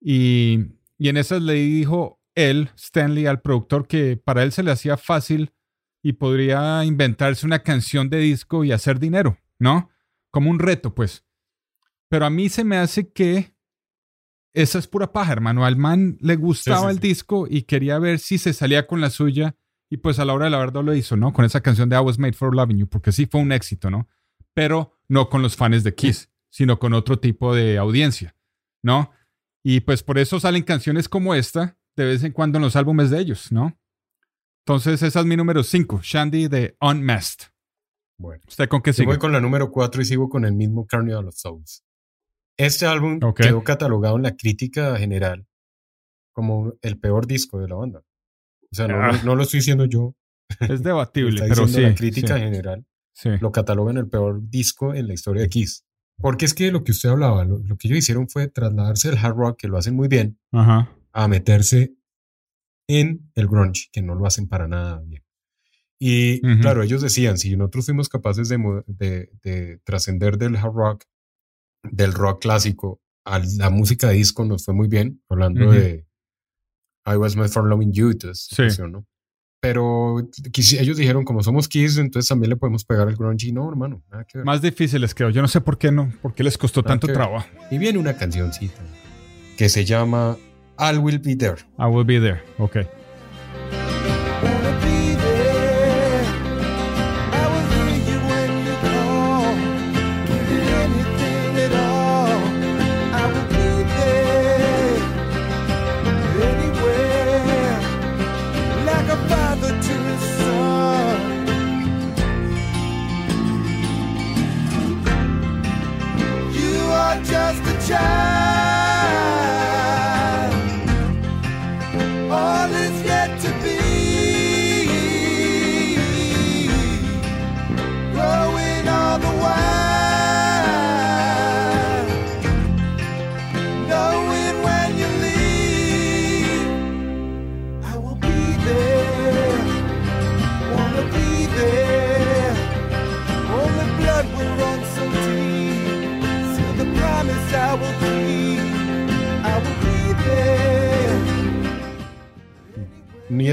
Y, 0.00 0.58
y 0.98 1.08
en 1.08 1.16
esas 1.16 1.42
le 1.42 1.54
dijo 1.54 2.20
él, 2.34 2.70
Stanley, 2.76 3.26
al 3.26 3.40
productor 3.40 3.86
que 3.86 4.16
para 4.16 4.42
él 4.42 4.52
se 4.52 4.62
le 4.62 4.72
hacía 4.72 4.96
fácil 4.96 5.52
y 6.02 6.14
podría 6.14 6.84
inventarse 6.84 7.46
una 7.46 7.62
canción 7.62 8.10
de 8.10 8.18
disco 8.18 8.64
y 8.64 8.72
hacer 8.72 8.98
dinero, 8.98 9.38
¿no? 9.58 9.90
Como 10.30 10.50
un 10.50 10.58
reto, 10.58 10.94
pues. 10.94 11.24
Pero 12.08 12.26
a 12.26 12.30
mí 12.30 12.48
se 12.48 12.64
me 12.64 12.76
hace 12.76 13.12
que 13.12 13.54
esa 14.52 14.78
es 14.78 14.86
pura 14.86 15.12
paja, 15.12 15.32
hermano. 15.32 15.64
Al 15.64 15.76
man 15.76 16.16
le 16.20 16.36
gustaba 16.36 16.78
Sí, 16.78 16.84
sí, 16.84 16.90
el 16.90 16.96
sí. 16.96 17.08
disco 17.08 17.46
y 17.48 17.62
quería 17.62 17.98
ver 17.98 18.18
si 18.18 18.38
se 18.38 18.52
salía 18.52 18.86
con 18.86 19.00
la 19.00 19.10
suya 19.10 19.56
y 19.88 19.98
pues 19.98 20.18
a 20.18 20.24
la 20.24 20.34
hora 20.34 20.44
de 20.46 20.50
la 20.50 20.58
verdad 20.58 20.82
lo 20.84 20.94
hizo, 20.94 21.16
¿no? 21.16 21.32
Con 21.32 21.44
esa 21.44 21.60
canción 21.60 21.88
de 21.88 21.96
I 21.96 22.00
Was 22.00 22.18
Made 22.18 22.32
for 22.34 22.54
Loving 22.54 22.78
You, 22.78 22.86
porque 22.88 23.12
sí 23.12 23.26
fue 23.26 23.40
un 23.40 23.52
éxito, 23.52 23.90
¿no? 23.90 24.08
Pero 24.54 24.98
no 25.08 25.28
con 25.28 25.42
los 25.42 25.56
fans 25.56 25.82
de 25.84 25.94
Kiss, 25.94 26.30
sino 26.48 26.78
con 26.78 26.92
otro 26.94 27.18
tipo 27.18 27.54
de 27.54 27.78
audiencia, 27.78 28.36
¿no? 28.82 29.10
Y 29.62 29.80
pues 29.80 30.02
por 30.02 30.18
eso 30.18 30.38
salen 30.40 30.62
canciones 30.62 31.08
como 31.08 31.34
esta 31.34 31.76
de 31.96 32.04
vez 32.04 32.22
en 32.24 32.32
cuando 32.32 32.58
en 32.58 32.62
los 32.62 32.76
álbumes 32.76 33.10
de 33.10 33.18
ellos, 33.20 33.50
¿no? 33.52 33.76
Entonces, 34.64 35.02
esa 35.02 35.20
es 35.20 35.26
mi 35.26 35.36
número 35.36 35.62
5, 35.62 36.00
Shandy 36.02 36.46
de 36.48 36.76
Unmasked. 36.80 37.46
Bueno, 38.18 38.42
¿Usted 38.46 38.68
con 38.68 38.82
qué 38.82 38.90
yo 38.90 38.94
sigue? 38.94 39.06
voy 39.06 39.18
con 39.18 39.32
la 39.32 39.40
número 39.40 39.70
4 39.70 40.02
y 40.02 40.04
sigo 40.04 40.28
con 40.28 40.44
el 40.44 40.52
mismo 40.52 40.86
Carnival 40.86 41.26
of 41.28 41.34
Souls. 41.34 41.82
Este 42.66 42.86
álbum 42.86 43.18
Ok. 43.22 43.40
quedó 43.40 43.62
catalogado 43.64 44.16
en 44.16 44.22
la 44.22 44.36
crítica 44.36 44.96
general 44.98 45.46
como 46.32 46.74
el 46.82 46.98
peor 46.98 47.26
disco 47.26 47.58
de 47.60 47.68
la 47.68 47.74
banda. 47.76 48.00
O 48.70 48.74
sea, 48.74 48.86
no, 48.88 48.96
Ah. 49.02 49.20
no 49.24 49.34
lo 49.34 49.42
estoy 49.42 49.60
diciendo 49.60 49.84
yo, 49.86 50.14
Es 50.60 50.82
debatible, 50.82 51.44
pero 51.48 51.66
sí. 51.68 51.80
la 51.80 51.94
crítica 51.94 52.34
sí, 52.36 52.40
general. 52.42 52.84
sí. 53.12 53.30
Lo 53.40 53.50
catalogan 53.52 53.96
el 53.96 54.08
peor 54.08 54.40
disco 54.48 54.94
en 54.94 55.08
la 55.08 55.14
historia 55.14 55.42
de 55.42 55.48
Kiss. 55.48 55.84
Porque 56.18 56.44
es 56.44 56.52
que 56.54 56.70
lo 56.70 56.84
que 56.84 56.92
usted 56.92 57.08
hablaba, 57.08 57.44
lo, 57.44 57.58
lo 57.58 57.76
que 57.78 57.88
ellos 57.88 57.98
hicieron 57.98 58.28
fue 58.28 58.46
trasladarse 58.48 59.08
del 59.10 59.18
hard 59.18 59.36
rock, 59.36 59.58
que 59.58 59.68
lo 59.68 59.78
hacen 59.78 59.94
muy 59.94 60.08
bien, 60.08 60.38
Ajá. 60.52 60.94
a 61.12 61.28
meterse 61.28 61.94
en 62.88 63.30
el 63.34 63.46
grunge, 63.48 63.88
que 63.92 64.02
no 64.02 64.14
lo 64.14 64.26
hacen 64.26 64.48
para 64.48 64.68
nada 64.68 65.00
bien. 65.00 65.22
Y 65.98 66.44
Ujú. 66.46 66.60
claro, 66.60 66.82
ellos 66.82 67.00
decían, 67.02 67.38
si 67.38 67.56
nosotros 67.56 67.86
fuimos 67.86 68.08
capaces 68.08 68.48
de, 68.48 68.58
de, 68.86 69.30
de 69.42 69.78
trascender 69.84 70.36
del 70.36 70.56
hard 70.56 70.72
rock, 70.74 71.04
del 71.82 72.12
rock 72.12 72.42
clásico, 72.42 73.00
a 73.24 73.38
la 73.58 73.70
música 73.70 74.08
de 74.08 74.14
disco 74.14 74.44
nos 74.44 74.64
fue 74.64 74.74
muy 74.74 74.88
bien, 74.88 75.22
hablando 75.28 75.70
de 75.70 76.06
I 77.06 77.16
Was 77.16 77.36
Made 77.36 77.48
for 77.48 77.64
Loving 77.64 77.92
You, 77.92 78.10
entonces, 78.10 78.46
Sí. 78.50 78.56
canción, 78.62 78.92
¿no? 78.92 79.06
Pero 79.62 80.20
ellos 80.20 80.96
dijeron, 80.96 81.24
como 81.24 81.42
somos 81.42 81.68
Kiss, 81.68 81.98
entonces 81.98 82.28
también 82.28 82.48
le 82.50 82.56
podemos 82.56 82.84
pegar 82.84 83.08
el 83.08 83.16
grunge. 83.16 83.52
No, 83.52 83.68
hermano, 83.68 84.02
nada 84.10 84.24
que 84.24 84.38
ver. 84.38 84.44
Más 84.46 84.62
difíciles 84.62 85.14
creo. 85.14 85.28
Yo 85.28 85.42
no 85.42 85.48
sé 85.48 85.60
por 85.60 85.76
qué 85.76 85.92
no, 85.92 86.10
por 86.22 86.34
qué 86.34 86.42
les 86.44 86.56
costó 86.56 86.80
Nada 86.80 86.92
tanto 86.92 87.08
trabajo. 87.12 87.46
Y 87.70 87.76
viene 87.76 87.98
una 87.98 88.16
cancioncita 88.16 88.80
que 89.58 89.68
se 89.68 89.84
llama 89.84 90.38
I 90.78 90.96
Will 90.96 91.18
Be 91.18 91.36
There. 91.36 91.58
I 91.78 91.84
will 91.84 92.06
be 92.06 92.18
there. 92.20 92.40
Ok. 92.58 92.78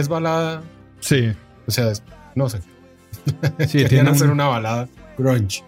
Es 0.07 0.09
balada, 0.09 0.63
Sí. 0.99 1.31
o 1.67 1.71
sea, 1.71 1.91
no 2.35 2.49
sé. 2.49 2.59
Sí, 3.67 3.79
Querían 3.83 4.07
hacer 4.07 4.27
un- 4.27 4.33
una 4.33 4.47
balada 4.47 4.87
grunge, 5.17 5.63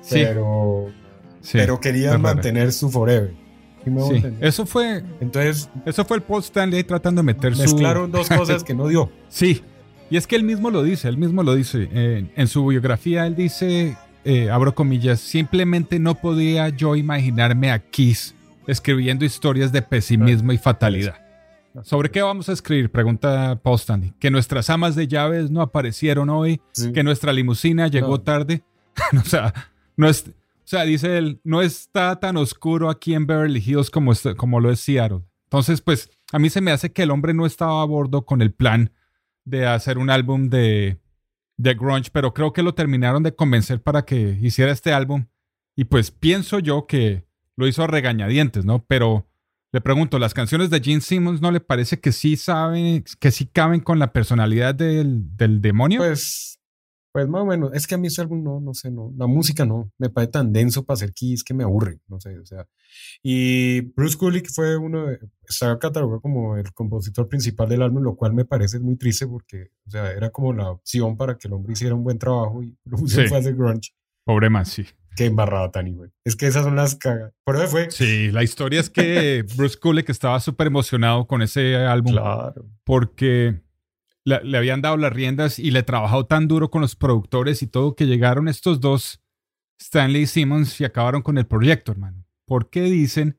Sí, 0.00 0.16
pero, 0.24 0.86
sí, 1.40 1.58
pero 1.58 1.80
querían 1.80 2.20
mantener 2.22 2.72
su 2.72 2.90
forever. 2.90 3.32
Eso 4.40 4.64
fue, 4.64 5.02
Entonces 5.20 5.68
eso 5.84 6.04
fue 6.04 6.18
el 6.18 6.22
Paul 6.22 6.40
Stanley 6.40 6.78
ahí 6.78 6.84
tratando 6.84 7.20
de 7.20 7.26
meter 7.26 7.56
su... 7.56 7.62
mezclaron 7.62 8.12
dos 8.12 8.28
cosas 8.36 8.62
que 8.62 8.74
no 8.74 8.86
dio. 8.86 9.10
Sí. 9.28 9.62
Y 10.08 10.16
es 10.16 10.26
que 10.28 10.36
él 10.36 10.44
mismo 10.44 10.70
lo 10.70 10.82
dice, 10.84 11.08
él 11.08 11.16
mismo 11.18 11.42
lo 11.42 11.54
dice. 11.56 11.88
Eh, 11.92 12.30
en 12.36 12.46
su 12.46 12.64
biografía 12.66 13.26
él 13.26 13.34
dice, 13.34 13.96
eh, 14.24 14.50
abro 14.50 14.74
comillas, 14.74 15.18
simplemente 15.20 15.98
no 15.98 16.14
podía 16.14 16.68
yo 16.68 16.94
imaginarme 16.94 17.72
a 17.72 17.78
Kiss 17.80 18.34
escribiendo 18.68 19.24
historias 19.24 19.72
de 19.72 19.82
pesimismo 19.82 20.52
y 20.52 20.58
fatalidad. 20.58 21.16
¿Sobre 21.82 22.10
qué 22.10 22.22
vamos 22.22 22.48
a 22.48 22.52
escribir? 22.52 22.90
Pregunta 22.90 23.60
Stanley. 23.64 24.12
Que 24.20 24.30
nuestras 24.30 24.68
amas 24.70 24.94
de 24.94 25.08
llaves 25.08 25.50
no 25.50 25.62
aparecieron 25.62 26.28
hoy, 26.30 26.60
Sí. 26.72 26.92
que 26.92 27.02
nuestra 27.02 27.32
limusina 27.32 27.88
llegó 27.88 28.08
No. 28.10 28.20
tarde. 28.20 28.62
o 29.20 29.24
sea, 29.24 29.52
no 29.96 30.08
es, 30.08 30.26
o 30.28 30.32
sea, 30.64 30.82
dice 30.84 31.16
él, 31.18 31.40
no 31.44 31.62
está 31.62 32.20
tan 32.20 32.36
oscuro 32.36 32.90
aquí 32.90 33.14
en 33.14 33.26
Beverly 33.26 33.62
Hills 33.64 33.90
como, 33.90 34.12
está- 34.12 34.34
como 34.34 34.60
lo 34.60 34.70
es 34.70 34.80
Seattle. 34.80 35.22
Entonces, 35.44 35.80
pues, 35.80 36.10
a 36.32 36.38
mí 36.38 36.50
se 36.50 36.60
me 36.60 36.70
hace 36.72 36.92
que 36.92 37.02
el 37.02 37.10
hombre 37.10 37.34
no 37.34 37.46
estaba 37.46 37.82
a 37.82 37.86
bordo 37.86 38.24
con 38.24 38.42
el 38.42 38.52
plan 38.52 38.92
de 39.44 39.66
hacer 39.66 39.98
un 39.98 40.08
álbum 40.10 40.48
de, 40.48 40.98
de 41.56 41.74
grunge, 41.74 42.10
pero 42.12 42.32
creo 42.32 42.52
que 42.52 42.62
lo 42.62 42.74
terminaron 42.74 43.22
de 43.22 43.34
convencer 43.34 43.82
para 43.82 44.04
que 44.04 44.38
hiciera 44.40 44.72
este 44.72 44.92
álbum. 44.92 45.26
Y 45.76 45.84
pues 45.84 46.10
pienso 46.10 46.58
yo 46.58 46.86
que 46.86 47.24
lo 47.56 47.66
hizo 47.66 47.82
a 47.82 47.86
regañadientes, 47.86 48.64
¿no? 48.64 48.84
Pero 48.86 49.26
le 49.72 49.80
pregunto, 49.80 50.18
¿las 50.18 50.34
canciones 50.34 50.70
de 50.70 50.80
Gene 50.80 51.00
Simmons 51.00 51.40
no 51.40 51.50
le 51.50 51.60
parece 51.60 51.98
que 51.98 52.12
sí 52.12 52.36
saben, 52.36 53.04
que 53.18 53.30
sí 53.30 53.46
caben 53.46 53.80
con 53.80 53.98
la 53.98 54.12
personalidad 54.12 54.74
del, 54.74 55.34
del 55.36 55.60
demonio? 55.62 55.98
Pues, 56.00 56.58
pues 57.12 57.28
más 57.28 57.42
o 57.42 57.46
menos. 57.46 57.70
Es 57.74 57.86
que 57.86 57.94
a 57.94 57.98
mí 57.98 58.06
ese 58.08 58.20
álbum 58.20 58.42
no, 58.42 58.60
no 58.60 58.74
sé, 58.74 58.90
no. 58.90 59.12
La 59.16 59.26
música 59.26 59.64
no. 59.64 59.90
Me 59.98 60.10
parece 60.10 60.32
tan 60.32 60.52
denso 60.52 60.84
para 60.84 60.94
hacer 60.94 61.12
Kiss 61.12 61.42
que 61.44 61.54
me 61.54 61.64
aburre. 61.64 62.00
No 62.08 62.20
sé, 62.20 62.38
o 62.38 62.44
sea. 62.44 62.66
Y 63.22 63.80
Bruce 63.80 64.16
Kulick 64.18 64.50
fue 64.50 64.76
uno 64.76 65.06
de, 65.06 65.18
está 65.48 65.78
catalogado 65.78 66.20
como 66.20 66.56
el 66.56 66.72
compositor 66.74 67.28
principal 67.28 67.68
del 67.68 67.82
álbum, 67.82 68.02
lo 68.02 68.16
cual 68.16 68.34
me 68.34 68.44
parece 68.44 68.78
muy 68.78 68.96
triste 68.96 69.26
porque, 69.26 69.68
o 69.86 69.90
sea, 69.90 70.10
era 70.12 70.30
como 70.30 70.52
la 70.52 70.70
opción 70.70 71.16
para 71.16 71.36
que 71.38 71.48
el 71.48 71.54
hombre 71.54 71.72
hiciera 71.72 71.94
un 71.94 72.04
buen 72.04 72.18
trabajo 72.18 72.62
y 72.62 72.76
lo 72.84 72.98
Sí. 73.06 73.26
fue 73.26 73.36
a 73.38 73.40
hacer 73.40 73.54
grunge. 73.56 73.90
Pobre 74.24 74.50
man, 74.50 74.66
sí. 74.66 74.84
Qué 75.16 75.26
embarrada 75.26 75.70
tan 75.70 75.92
güey. 75.94 76.10
Es 76.24 76.36
que 76.36 76.46
esas 76.46 76.64
son 76.64 76.76
las 76.76 76.94
cagas. 76.96 77.32
Por 77.44 77.56
eso 77.56 77.66
fue. 77.68 77.90
Sí, 77.90 78.30
la 78.30 78.42
historia 78.42 78.80
es 78.80 78.88
que 78.90 79.44
Bruce 79.56 79.78
Kulick 79.78 80.08
estaba 80.08 80.40
súper 80.40 80.68
emocionado 80.68 81.26
con 81.26 81.42
ese 81.42 81.76
álbum 81.76 82.12
Claro. 82.12 82.66
porque 82.84 83.60
le, 84.24 84.42
le 84.44 84.56
habían 84.58 84.80
dado 84.82 84.96
las 84.96 85.12
riendas 85.12 85.58
y 85.58 85.70
le 85.70 85.82
trabajó 85.82 86.26
tan 86.26 86.48
duro 86.48 86.70
con 86.70 86.80
los 86.80 86.96
productores 86.96 87.62
y 87.62 87.66
todo 87.66 87.94
que 87.94 88.06
llegaron 88.06 88.48
estos 88.48 88.80
dos, 88.80 89.20
Stanley 89.80 90.22
y 90.22 90.26
Simmons, 90.26 90.80
y 90.80 90.84
acabaron 90.84 91.22
con 91.22 91.36
el 91.38 91.46
proyecto, 91.46 91.92
hermano. 91.92 92.24
Porque 92.46 92.82
dicen 92.82 93.38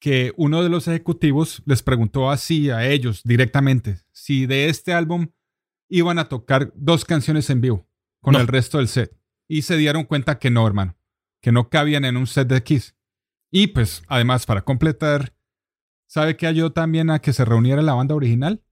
que 0.00 0.32
uno 0.36 0.62
de 0.62 0.68
los 0.68 0.86
ejecutivos 0.86 1.62
les 1.64 1.82
preguntó 1.82 2.30
así 2.30 2.68
a 2.70 2.86
ellos 2.86 3.22
directamente 3.24 4.00
si 4.12 4.44
de 4.46 4.68
este 4.68 4.92
álbum 4.92 5.28
iban 5.88 6.18
a 6.18 6.28
tocar 6.28 6.70
dos 6.76 7.04
canciones 7.06 7.48
en 7.48 7.60
vivo 7.62 7.88
con 8.20 8.34
No. 8.34 8.40
el 8.40 8.46
resto 8.46 8.78
del 8.78 8.88
set. 8.88 9.16
Y 9.48 9.62
se 9.62 9.76
dieron 9.76 10.04
cuenta 10.04 10.38
que 10.38 10.50
no, 10.50 10.66
hermano, 10.66 10.96
que 11.42 11.52
no 11.52 11.68
cabían 11.68 12.04
en 12.04 12.16
un 12.16 12.26
set 12.26 12.48
de 12.48 12.62
Kiss. 12.62 12.94
Y 13.52 13.68
pues, 13.68 14.02
además, 14.08 14.46
para 14.46 14.62
completar, 14.62 15.34
¿sabe 16.08 16.36
qué 16.36 16.46
ayudó 16.46 16.72
también 16.72 17.10
a 17.10 17.18
que 17.20 17.32
se 17.32 17.44
reuniera 17.44 17.82
la 17.82 17.94
banda 17.94 18.14
original? 18.14 18.62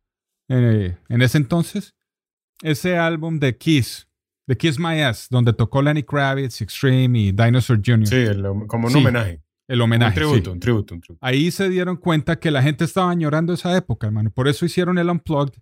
Eh, 0.48 0.96
en 1.08 1.22
ese 1.22 1.38
entonces, 1.38 1.94
ese 2.62 2.96
álbum 2.98 3.38
de 3.38 3.56
Kiss, 3.56 4.08
de 4.46 4.56
Kiss 4.56 4.78
My 4.78 5.00
Ass, 5.02 5.28
donde 5.30 5.52
tocó 5.52 5.82
Lenny 5.82 6.02
Kravitz, 6.02 6.60
Extreme 6.62 7.18
y 7.18 7.32
Dinosaur 7.32 7.80
Jr. 7.84 8.06
Sí, 8.08 8.16
el- 8.16 8.42
como 8.66 8.86
un 8.88 8.92
Sí. 8.92 8.98
homenaje. 8.98 9.42
El 9.68 9.80
homenaje. 9.80 10.10
un 10.20 10.24
sí. 10.26 10.30
tributo, 10.42 10.52
un 10.52 10.60
tributo, 10.60 10.94
un 10.96 11.00
tributo. 11.00 11.26
Ahí 11.26 11.50
se 11.50 11.68
dieron 11.68 11.96
cuenta 11.96 12.36
que 12.38 12.50
la 12.50 12.62
gente 12.62 12.84
estaba 12.84 13.10
añorando 13.10 13.52
esa 13.54 13.74
época, 13.76 14.08
hermano. 14.08 14.30
Por 14.30 14.48
eso 14.48 14.66
hicieron 14.66 14.98
el 14.98 15.08
Unplugged, 15.08 15.54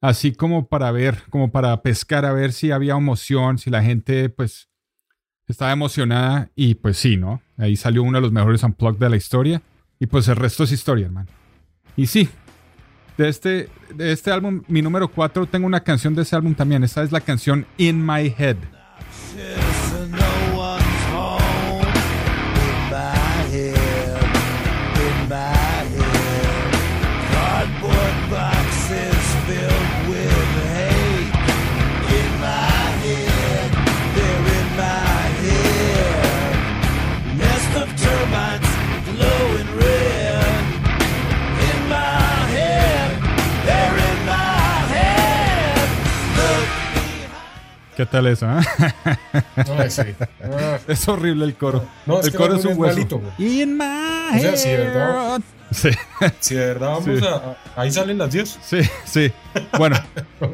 así 0.00 0.32
como 0.32 0.68
para 0.68 0.90
ver, 0.90 1.22
como 1.30 1.50
para 1.50 1.82
pescar 1.82 2.24
a 2.24 2.32
ver 2.32 2.52
si 2.52 2.70
había 2.70 2.94
emoción, 2.94 3.58
si 3.58 3.70
la 3.70 3.82
gente, 3.82 4.28
pues, 4.28 4.68
estaba 5.48 5.72
emocionada. 5.72 6.50
Y 6.54 6.76
pues 6.76 6.98
sí, 6.98 7.16
¿no? 7.16 7.42
Ahí 7.56 7.76
salió 7.76 8.02
uno 8.02 8.18
de 8.18 8.22
los 8.22 8.32
mejores 8.32 8.62
Unplugged 8.62 8.98
de 8.98 9.10
la 9.10 9.16
historia. 9.16 9.62
Y 9.98 10.06
pues 10.06 10.28
el 10.28 10.36
resto 10.36 10.64
es 10.64 10.72
historia, 10.72 11.06
hermano. 11.06 11.28
Y 11.96 12.06
sí, 12.06 12.28
de 13.16 13.28
este, 13.28 13.68
de 13.94 14.12
este 14.12 14.30
álbum, 14.30 14.62
mi 14.68 14.82
número 14.82 15.08
4, 15.08 15.46
tengo 15.46 15.66
una 15.66 15.80
canción 15.80 16.14
de 16.14 16.22
ese 16.22 16.36
álbum 16.36 16.54
también. 16.54 16.84
Esta 16.84 17.02
es 17.02 17.12
la 17.12 17.20
canción 17.20 17.66
In 17.78 18.04
My 18.04 18.34
Head. 18.36 18.56
¿Qué 47.96 48.04
tal 48.06 48.26
eso? 48.26 48.46
Ay, 49.78 49.90
sí. 49.90 50.02
Ah, 50.44 50.78
es 50.88 51.08
horrible 51.08 51.44
el 51.46 51.54
coro. 51.54 51.84
No, 52.04 52.20
el 52.20 52.32
coro 52.34 52.56
es 52.56 52.64
un 52.64 52.78
hueso. 52.78 53.00
In 53.38 53.76
my 53.76 53.84
O 54.36 54.38
sea, 54.38 54.56
sí, 54.56 54.68
¿verdad? 54.68 55.36
head. 55.36 55.42
Sí, 55.72 55.88
si 56.40 56.54
de 56.54 56.66
verdad 56.66 56.88
vamos 56.88 57.04
Sí. 57.04 57.26
a, 57.26 57.34
a- 57.34 57.56
Ahí 57.82 57.90
salen 57.90 58.18
las 58.18 58.30
10. 58.32 58.58
sí, 58.62 58.78
sí. 59.04 59.32
Bueno, 59.78 59.96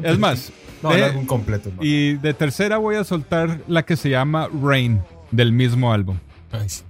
es 0.03 0.17
más. 0.17 0.51
No, 0.81 0.89
de- 0.89 0.97
el 0.97 1.03
álbum 1.03 1.25
completo. 1.25 1.69
hermano. 1.69 1.87
y 1.87 2.13
de 2.15 2.33
tercera 2.33 2.77
voy 2.77 2.95
a 2.95 3.03
soltar 3.03 3.59
la 3.67 3.83
que 3.83 3.95
se 3.97 4.09
llama 4.09 4.49
Rain 4.61 5.01
del 5.31 5.51
mismo 5.51 5.91
álbum. 5.93 6.17
Ay, 6.51 6.69
sí. 6.69 6.83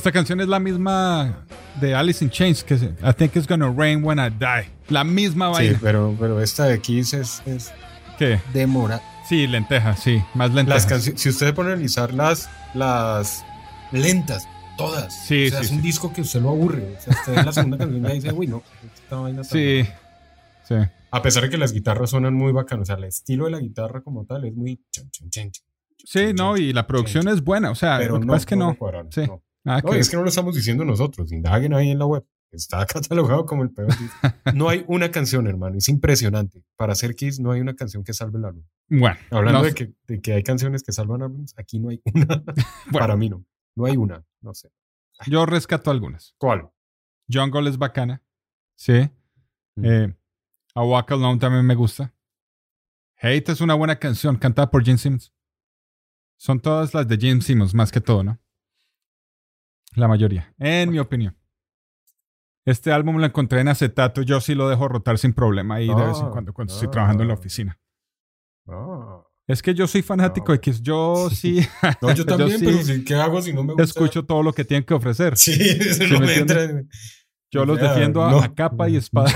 Esta 0.00 0.12
canción 0.12 0.40
es 0.40 0.48
la 0.48 0.58
misma 0.58 1.44
de 1.78 1.94
Alice 1.94 2.24
in 2.24 2.30
Chains, 2.30 2.64
que 2.64 2.78
se- 2.78 2.94
I 3.06 3.12
think 3.14 3.36
it's 3.36 3.46
gonna 3.46 3.70
rain 3.70 4.02
when 4.02 4.18
I 4.18 4.30
die. 4.30 4.70
La 4.88 5.04
misma 5.04 5.48
Sí, 5.48 5.64
vaina. 5.64 5.78
pero, 5.82 6.16
pero 6.18 6.40
esta 6.40 6.64
de 6.64 6.80
Kiss 6.80 7.12
es, 7.12 7.42
es 7.44 7.70
¿Qué? 8.18 8.40
demora. 8.54 9.02
Sí, 9.28 9.46
lenteja, 9.46 9.94
sí, 9.98 10.22
más 10.32 10.54
lenteja. 10.54 10.76
Las 10.76 10.86
canciones, 10.86 11.20
si 11.20 11.28
ustedes 11.28 11.52
ponen 11.52 11.72
a 11.72 11.74
analizar 11.74 12.14
las, 12.14 12.48
las 12.72 13.44
lentas, 13.92 14.48
todas. 14.78 15.14
Sí, 15.26 15.48
o 15.48 15.50
sea, 15.50 15.58
sí, 15.58 15.64
es 15.64 15.68
sí. 15.68 15.74
un 15.76 15.82
disco 15.82 16.10
que 16.14 16.22
usted 16.22 16.40
lo 16.40 16.48
aburre. 16.48 16.96
O 16.98 17.00
sea, 17.02 17.12
usted 17.20 17.34
en 17.38 17.44
la 17.44 17.52
segunda 17.52 17.76
canción 17.76 18.02
ya 18.02 18.08
dice, 18.14 18.32
uy, 18.32 18.46
no, 18.46 18.62
esta 18.94 19.16
vaina 19.16 19.42
tan- 19.42 19.50
Sí, 19.50 19.86
sí. 20.66 20.76
A 21.10 21.20
pesar 21.20 21.42
de 21.42 21.50
que 21.50 21.58
las 21.58 21.74
guitarras 21.74 22.08
suenan 22.08 22.32
muy 22.32 22.52
bacanas, 22.52 22.84
o 22.84 22.86
sea, 22.86 22.94
el 22.96 23.04
estilo 23.04 23.44
de 23.44 23.50
la 23.50 23.58
guitarra 23.60 24.00
como 24.00 24.24
tal 24.24 24.46
es 24.46 24.54
muy. 24.56 24.82
Sí, 26.06 26.32
no, 26.34 26.56
y 26.56 26.72
la 26.72 26.86
producción 26.86 27.28
es 27.28 27.44
buena, 27.44 27.70
o 27.70 27.74
sea, 27.74 27.98
Pero 27.98 28.14
lo 28.14 28.20
que 28.20 28.26
no, 28.26 28.32
pasa 28.32 28.40
es 28.40 28.46
que 28.46 28.56
no 28.56 28.78
Sí. 29.10 29.26
no. 29.26 29.42
Nada 29.64 29.80
No, 29.84 29.90
que 29.90 29.98
es 29.98 30.08
que 30.08 30.16
no 30.16 30.22
lo 30.22 30.28
estamos 30.28 30.54
diciendo 30.54 30.84
nosotros. 30.84 31.30
Indaguen 31.32 31.74
ahí 31.74 31.90
en 31.90 31.98
la 31.98 32.06
web. 32.06 32.24
Está 32.50 32.84
catalogado 32.86 33.46
como 33.46 33.62
el 33.62 33.70
peor. 33.70 33.88
No 34.54 34.68
hay 34.68 34.84
una 34.88 35.10
canción, 35.10 35.46
hermano. 35.46 35.76
Es 35.76 35.88
impresionante. 35.88 36.64
Para 36.76 36.92
hacer 36.92 37.14
Kiss 37.14 37.38
no 37.40 37.52
hay 37.52 37.60
una 37.60 37.74
canción 37.74 38.02
que 38.02 38.12
salve 38.12 38.38
el 38.38 38.44
álbum. 38.44 38.64
Bueno, 38.88 39.16
Hablando 39.30 39.60
no 39.60 39.64
de, 39.64 39.74
que, 39.74 39.92
de 40.08 40.20
que 40.20 40.32
hay 40.32 40.42
canciones 40.42 40.82
que 40.82 40.92
salvan 40.92 41.22
álbumes, 41.22 41.54
aquí 41.56 41.78
no 41.78 41.90
hay 41.90 42.00
una. 42.14 42.26
Bueno. 42.26 42.66
Para 42.92 43.16
mí 43.16 43.28
no. 43.28 43.44
No 43.76 43.84
hay 43.86 43.96
una. 43.96 44.24
No 44.40 44.52
sé. 44.54 44.70
yo 45.26 45.46
rescato 45.46 45.90
algunas. 45.90 46.34
¿Cuál? 46.38 46.68
Jungle 47.32 47.70
es 47.70 47.78
bacana. 47.78 48.22
Sí. 48.76 49.08
Mm. 49.76 49.84
Eh, 49.84 50.16
A 50.74 50.82
Walk 50.82 51.12
Alone 51.12 51.38
también 51.38 51.64
me 51.64 51.74
gusta. 51.76 52.12
Hate 53.22 53.50
es 53.52 53.60
una 53.60 53.74
buena 53.74 53.96
canción 53.98 54.36
cantada 54.36 54.70
por 54.70 54.82
Gene 54.84 54.98
Simmons. 54.98 55.32
Son 56.38 56.58
todas 56.58 56.94
las 56.94 57.06
de 57.06 57.16
Gene 57.18 57.42
Simmons, 57.42 57.74
más 57.74 57.92
que 57.92 58.00
todo, 58.00 58.24
¿no? 58.24 58.40
La 59.96 60.08
mayoría, 60.08 60.54
en 60.58 60.90
mi 60.90 60.98
opinión. 60.98 61.36
Este 62.64 62.92
álbum 62.92 63.16
lo 63.16 63.26
encontré 63.26 63.60
en 63.60 63.68
acetato, 63.68 64.22
yo 64.22 64.40
sí 64.40 64.54
lo 64.54 64.68
dejo 64.68 64.86
rotar 64.88 65.18
sin 65.18 65.32
problema 65.32 65.76
ahí 65.76 65.88
de 65.88 65.94
vez 65.94 66.18
en 66.20 66.26
Ah, 66.26 66.30
cuando, 66.30 66.52
cuando 66.52 66.72
estoy 66.72 66.88
ah. 66.88 66.90
trabajando 66.90 67.22
en 67.22 67.28
la 67.28 67.34
oficina. 67.34 67.78
Ah. 68.68 69.22
Es 69.48 69.62
que 69.62 69.74
yo 69.74 69.86
soy 69.88 70.02
fanático 70.02 70.48
No. 70.48 70.52
de 70.52 70.60
Kiss, 70.60 70.80
yo 70.82 71.28
sí, 71.30 71.66
No, 72.02 72.14
yo 72.14 72.24
también, 72.26 72.58
sí 72.58 72.64
pero 72.64 72.82
sí, 72.82 73.04
¿qué 73.04 73.14
hago 73.16 73.42
si 73.42 73.52
no 73.52 73.62
me 73.64 73.72
gusta? 73.72 73.82
escucho 73.82 74.24
todo 74.24 74.42
lo 74.42 74.52
que 74.52 74.64
tienen 74.64 74.84
que 74.84 74.94
ofrecer. 74.94 75.36
Sí, 75.36 75.52
eso 75.60 76.06
no 76.06 76.20
me 76.20 76.34
entra. 76.36 76.68
Yo 77.50 77.64
los 77.64 77.80
defiendo 77.80 78.22
a, 78.24 78.30
no. 78.30 78.38
a 78.40 78.54
capa 78.54 78.88
y 78.88 78.96
espada. 78.96 79.32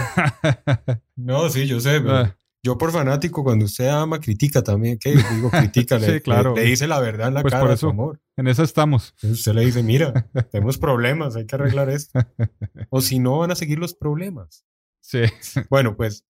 No, 1.16 1.48
sí, 1.48 1.66
yo 1.66 1.80
sé. 1.80 2.00
pero 2.00 2.16
Ah. 2.16 2.36
Yo 2.64 2.78
por 2.78 2.90
fanático, 2.92 3.44
cuando 3.44 3.66
usted 3.66 3.88
ama, 3.88 4.18
critica 4.20 4.62
también. 4.62 4.98
¿Qué? 4.98 5.14
Digo, 5.14 5.50
critica. 5.50 5.98
le, 5.98 6.14
Sí, 6.14 6.20
claro. 6.20 6.54
le, 6.54 6.62
le 6.62 6.68
dice 6.70 6.86
la 6.88 6.98
verdad 6.98 7.28
en 7.28 7.34
la 7.34 7.42
Pues 7.42 7.52
cara 7.52 7.64
por 7.64 7.72
eso. 7.74 7.90
amor. 7.90 8.20
en 8.36 8.46
eso 8.48 8.62
estamos. 8.62 9.10
Entonces 9.16 9.38
usted 9.40 9.52
le 9.52 9.66
dice, 9.66 9.82
mira, 9.82 10.12
tenemos 10.50 10.78
problemas, 10.78 11.36
hay 11.36 11.46
que 11.46 11.54
arreglar 11.56 11.90
esto. 11.90 12.18
O 12.90 13.00
si 13.02 13.18
no, 13.18 13.38
van 13.38 13.50
a 13.50 13.54
seguir 13.54 13.78
los 13.78 13.94
problemas. 13.94 14.64
Sí. 15.02 15.20
Bueno, 15.68 15.96
pues 15.96 16.24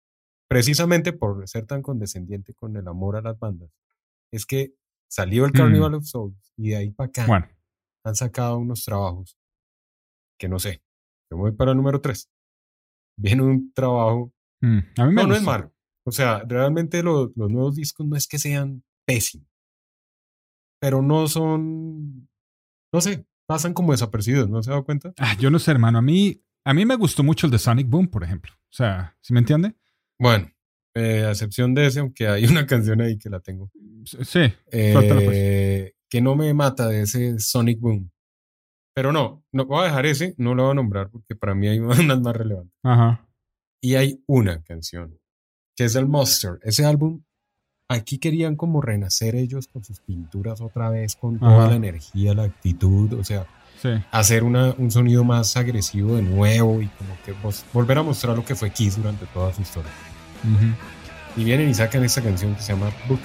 precisamente 0.49 1.13
por 1.13 1.47
ser 1.49 1.67
tan 1.67 1.83
condescendiente 1.83 2.55
con 2.55 2.77
el 2.77 2.89
amor 2.89 3.17
a 3.17 3.23
las 3.23 3.39
bandas, 3.39 3.71
es 4.33 4.47
que 4.47 4.75
salió 5.11 5.45
el 5.45 5.51
Mm. 5.53 5.57
Carnival 5.57 5.95
of 5.95 6.05
Souls 6.07 6.53
y 6.57 6.71
de 6.71 6.77
ahí 6.77 6.91
para 6.91 7.09
acá 7.09 7.27
Bueno, 7.27 7.49
han 8.05 8.15
sacado 8.15 8.57
unos 8.59 8.85
trabajos 8.85 9.37
que 10.39 10.49
no 10.49 10.59
sé. 10.59 10.83
Yo 11.31 11.37
voy 11.39 11.53
para 11.53 11.73
el 11.73 11.77
número 11.77 12.01
3. 12.01 12.29
Viene 13.19 13.43
un 13.43 13.73
trabajo. 13.75 14.33
mm, 14.63 14.79
a 14.99 15.05
mí 15.07 15.15
me 15.15 15.23
No, 15.23 15.29
no 15.29 15.35
es 15.35 15.41
gusta. 15.41 15.51
malo. 15.59 15.72
O 16.05 16.11
sea, 16.13 16.43
realmente 16.47 17.03
lo- 17.03 17.33
los 17.37 17.51
nuevos 17.51 17.77
discos 17.77 18.07
no 18.07 18.17
es 18.17 18.27
que 18.27 18.39
sean 18.39 18.83
pésimos, 19.07 19.47
pero 20.81 21.03
no 21.03 21.29
son. 21.29 22.29
No 22.93 23.01
sé, 23.01 23.25
pasan 23.47 23.73
como 23.75 23.93
desapercibidos, 23.93 24.49
¿no 24.51 24.63
se 24.63 24.71
ha 24.71 24.73
dado 24.75 24.85
cuenta? 24.85 25.13
Ah, 25.19 25.37
yo 25.39 25.51
no 25.51 25.59
sé, 25.59 25.71
hermano. 25.71 25.99
A 25.99 26.03
mí, 26.03 26.43
a 26.65 26.75
mí 26.75 26.85
me 26.85 26.97
gustó 26.97 27.23
mucho 27.23 27.47
el 27.47 27.53
de 27.53 27.59
Sonic 27.59 27.89
Boom, 27.89 28.09
por 28.09 28.25
ejemplo. 28.25 28.53
O 28.55 28.73
sea, 28.75 29.17
¿sí 29.21 29.33
me 29.33 29.41
entiende? 29.41 29.75
Bueno, 30.19 30.51
eh, 30.95 31.25
a 31.25 31.31
excepción 31.31 31.75
de 31.75 31.87
ese, 31.87 32.01
aunque 32.01 32.27
hay 32.29 32.45
una 32.47 32.67
canción 32.67 33.01
ahí 33.01 33.17
que 33.19 33.31
la 33.31 33.41
tengo. 33.41 33.71
Sí. 34.05 34.41
eh, 34.73 34.93
pues. 34.93 35.95
que 36.11 36.21
no 36.21 36.35
me 36.37 36.53
mata 36.53 36.89
de 36.89 37.03
ese 37.03 37.39
Sonic 37.39 37.79
Boom. 37.81 38.11
Pero 38.95 39.11
no, 39.13 39.43
no 39.53 39.65
voy 39.65 39.81
a 39.83 39.85
dejar 39.85 40.05
ese, 40.05 40.35
no 40.37 40.55
lo 40.55 40.65
voy 40.65 40.73
a 40.73 40.75
nombrar 40.75 41.09
porque 41.11 41.35
para 41.35 41.55
mí 41.55 41.67
hay 41.69 41.79
unas 42.11 42.21
más 42.21 42.37
relevantes. 42.37 42.77
Ajá. 42.83 43.27
Y 43.81 43.95
hay 43.95 44.23
una 44.27 44.63
canción 44.63 45.19
que 45.77 45.85
es 45.85 45.95
el 45.97 46.07
Monster. 46.07 46.59
Ese 46.63 46.85
álbum, 46.85 47.21
aquí 47.89 48.19
querían 48.19 48.57
como 48.57 48.81
renacer 48.81 49.35
ellos 49.35 49.69
con 49.69 49.85
sus 49.85 50.01
pinturas 50.01 50.61
otra 50.61 50.91
vez, 50.91 51.17
con 51.17 51.39
toda 51.39 51.59
Ajá. 51.63 51.71
la 51.71 51.77
energía, 51.77 52.35
la 52.35 52.45
actitud, 52.45 53.13
o 53.15 53.25
sea, 53.25 53.47
Sí. 53.81 53.89
hacer 54.13 54.45
una, 54.45 54.75
un 54.79 54.91
sonido 54.91 55.25
más 55.25 55.57
agresivo 55.57 56.15
de 56.17 56.23
nuevo 56.23 56.81
y 56.81 56.87
como 56.89 57.17
que 57.25 57.33
vos- 57.33 57.65
volver 57.73 57.99
a 57.99 58.03
mostrar 58.03 58.37
lo 58.37 58.45
que 58.45 58.55
fue 58.55 58.71
Kiss 58.71 58.97
durante 58.97 59.27
toda 59.27 59.53
su 59.53 59.63
historia. 59.63 59.91
Ujú. 60.45 61.41
Y 61.41 61.45
vienen 61.45 61.69
y 61.71 61.75
sacan 61.75 62.05
esta 62.05 62.23
canción 62.23 62.55
que 62.55 62.63
se 62.63 62.73
llama 62.75 62.91
Book, 63.09 63.21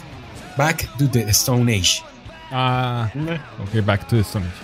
Back 0.58 0.98
to 0.98 1.08
the 1.10 1.22
Stone 1.30 1.72
Age. 1.72 2.02
Ah, 2.52 3.12
ok, 3.62 3.86
back 3.86 4.08
to 4.08 4.16
the 4.16 4.22
Stone 4.24 4.46
Age. 4.48 4.56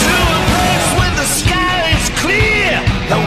To 0.00 0.10
a 0.10 0.40
place 0.50 0.88
where 0.98 1.14
the 1.14 1.26
sky 1.26 1.92
is 1.94 2.10
clear, 2.20 2.82
the 3.08 3.18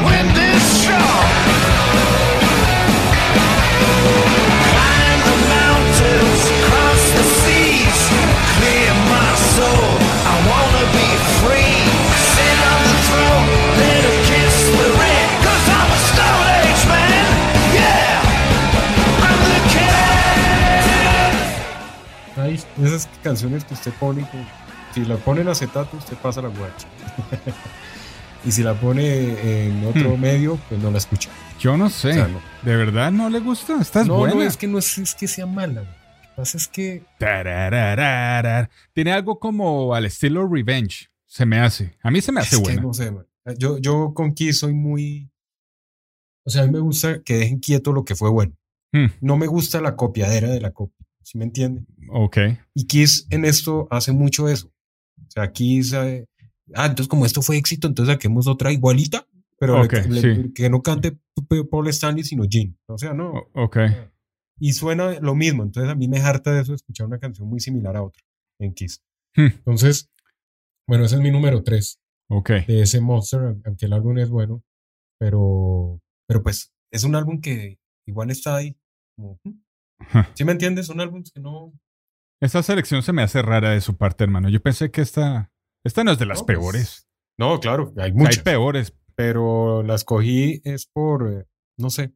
canciones 23.27 23.63
que 23.65 23.73
usted 23.73 23.91
pone, 23.99 24.25
si 24.93 25.03
la 25.05 25.17
pone 25.17 25.41
en 25.41 25.47
acetato, 25.49 25.97
usted 25.97 26.15
pasa 26.17 26.41
la 26.41 26.47
guacha. 26.49 26.87
y 28.45 28.51
si 28.51 28.63
la 28.63 28.73
pone 28.73 29.65
en 29.67 29.85
otro 29.85 30.15
Hmm. 30.15 30.21
medio, 30.21 30.55
pues 30.69 30.81
no 30.81 30.91
la 30.91 30.97
escucha. 30.97 31.29
Yo 31.59 31.75
no 31.77 31.89
sé. 31.89 32.11
O 32.11 32.13
sea, 32.13 32.27
no. 32.27 32.39
¿De 32.63 32.75
verdad 32.75 33.11
no 33.11 33.29
le 33.29 33.39
gusta? 33.39 33.79
Estás 33.81 34.07
no, 34.07 34.17
buena. 34.17 34.35
no, 34.35 34.41
es 34.43 34.57
que 34.57 34.67
no 34.67 34.77
es, 34.77 34.97
es 34.97 35.15
que 35.15 35.27
sea 35.27 35.45
mala. 35.45 35.81
güey. 35.81 35.93
Lo 35.93 36.29
que 36.29 36.35
pasa 36.35 36.57
es 36.57 36.67
que 36.67 37.03
Tararararar. 37.17 38.69
Tiene 38.93 39.11
algo 39.11 39.39
como 39.39 39.93
al 39.93 40.05
estilo 40.05 40.47
Revenge. 40.47 41.07
Se 41.25 41.45
me 41.45 41.59
hace. 41.59 41.97
A 42.03 42.11
mí 42.11 42.21
se 42.21 42.31
me 42.31 42.41
hace 42.41 42.55
es 42.55 42.61
que 42.61 42.67
buena. 42.67 42.81
no 42.81 42.93
sé, 42.93 43.11
man. 43.11 43.25
Yo, 43.57 43.77
yo 43.79 44.13
con 44.13 44.33
Kiss 44.33 44.59
soy 44.59 44.73
muy. 44.73 45.29
O 46.45 46.49
sea, 46.49 46.61
a 46.63 46.65
mí 46.65 46.71
me 46.71 46.79
gusta 46.79 47.21
que 47.23 47.35
dejen 47.37 47.59
quieto 47.59 47.91
lo 47.91 48.05
que 48.05 48.15
fue 48.15 48.29
bueno. 48.29 48.53
Hmm, 48.93 49.07
No 49.19 49.35
me 49.35 49.47
gusta 49.47 49.81
la 49.81 49.95
copiadera 49.95 50.47
de 50.49 50.61
la 50.61 50.71
copia. 50.71 51.05
¿Sí 51.23 51.37
me 51.37 51.43
entiende? 51.45 51.81
Ok. 52.09 52.37
Y 52.73 52.85
Kiss 52.87 53.27
en 53.29 53.45
esto 53.45 53.87
hace 53.91 54.11
mucho 54.11 54.47
eso. 54.49 54.67
O 55.19 55.29
sea, 55.31 55.51
Kiss. 55.51 55.93
eh, 55.93 56.25
ah, 56.73 56.85
entonces 56.85 57.07
como 57.07 57.25
esto 57.25 57.41
fue 57.41 57.57
éxito, 57.57 57.87
entonces 57.87 58.13
saquemos 58.13 58.47
otra 58.47 58.71
igualita. 58.71 59.27
Pero 59.59 59.81
Ok, 59.81 59.93
le- 60.09 60.21
sí. 60.45 60.53
que 60.53 60.69
no 60.69 60.83
cante 60.83 61.17
Paul 61.71 61.87
Stanley, 61.87 62.23
sino 62.23 62.43
Gene. 62.47 62.75
O 62.87 62.97
sea, 62.99 63.13
no. 63.13 63.33
Ok. 63.55 63.77
Y 64.59 64.73
suena 64.73 65.19
lo 65.19 65.33
mismo. 65.33 65.63
Entonces 65.63 65.91
a 65.91 65.95
mí 65.95 66.07
me 66.07 66.19
harta 66.19 66.51
de 66.53 66.61
eso 66.61 66.73
escuchar 66.75 67.07
una 67.07 67.17
canción 67.19 67.47
muy 67.47 67.59
similar 67.59 67.95
a 67.97 68.03
otra 68.03 68.21
en 68.59 68.73
Kiss. 68.75 69.01
Hmm. 69.35 69.47
Entonces, 69.47 70.09
bueno, 70.87 71.05
ese 71.05 71.15
es 71.15 71.21
mi 71.21 71.31
número 71.31 71.63
3 71.63 71.99
Ok. 72.29 72.49
de 72.67 72.81
ese 72.83 73.01
Monster, 73.01 73.55
aunque 73.65 73.85
el 73.87 73.93
álbum 73.93 74.17
es 74.19 74.29
bueno. 74.29 74.63
Pero, 75.19 75.99
pero 76.27 76.43
pues 76.43 76.71
es 76.91 77.03
un 77.03 77.15
álbum 77.15 77.41
que 77.41 77.79
igual 78.07 78.29
está 78.29 78.55
ahí. 78.57 78.77
Como, 79.15 79.39
hmm. 79.43 80.19
¿Sí 80.35 80.43
me 80.43 80.51
entiendes? 80.51 80.85
Son 80.85 80.99
álbumes 81.01 81.31
que 81.31 81.39
no. 81.39 81.73
Esa 82.41 82.61
selección 82.63 83.01
se 83.03 83.13
me 83.13 83.23
hace 83.23 83.41
rara 83.41 83.71
de 83.71 83.81
su 83.81 83.97
parte, 83.97 84.23
hermano. 84.23 84.49
Yo 84.49 84.61
pensé 84.61 84.91
que 84.91 85.01
esta, 85.01 85.51
esta 85.83 86.03
no 86.03 86.11
es 86.11 86.19
de 86.19 86.25
las 86.27 86.39
No, 86.39 86.45
pues, 86.45 86.57
peores. 86.57 87.07
No, 87.39 87.59
claro, 87.59 87.83
hay 87.83 87.89
O 87.89 87.93
sea, 87.95 88.03
hay 88.05 88.11
muchas. 88.13 88.43
peores. 88.43 88.93
pero 89.15 89.81
la 89.83 89.95
escogí 89.95 90.61
es 90.63 90.85
por, 90.85 91.31
eh, 91.31 91.45
no 91.77 91.89
sé. 91.89 92.13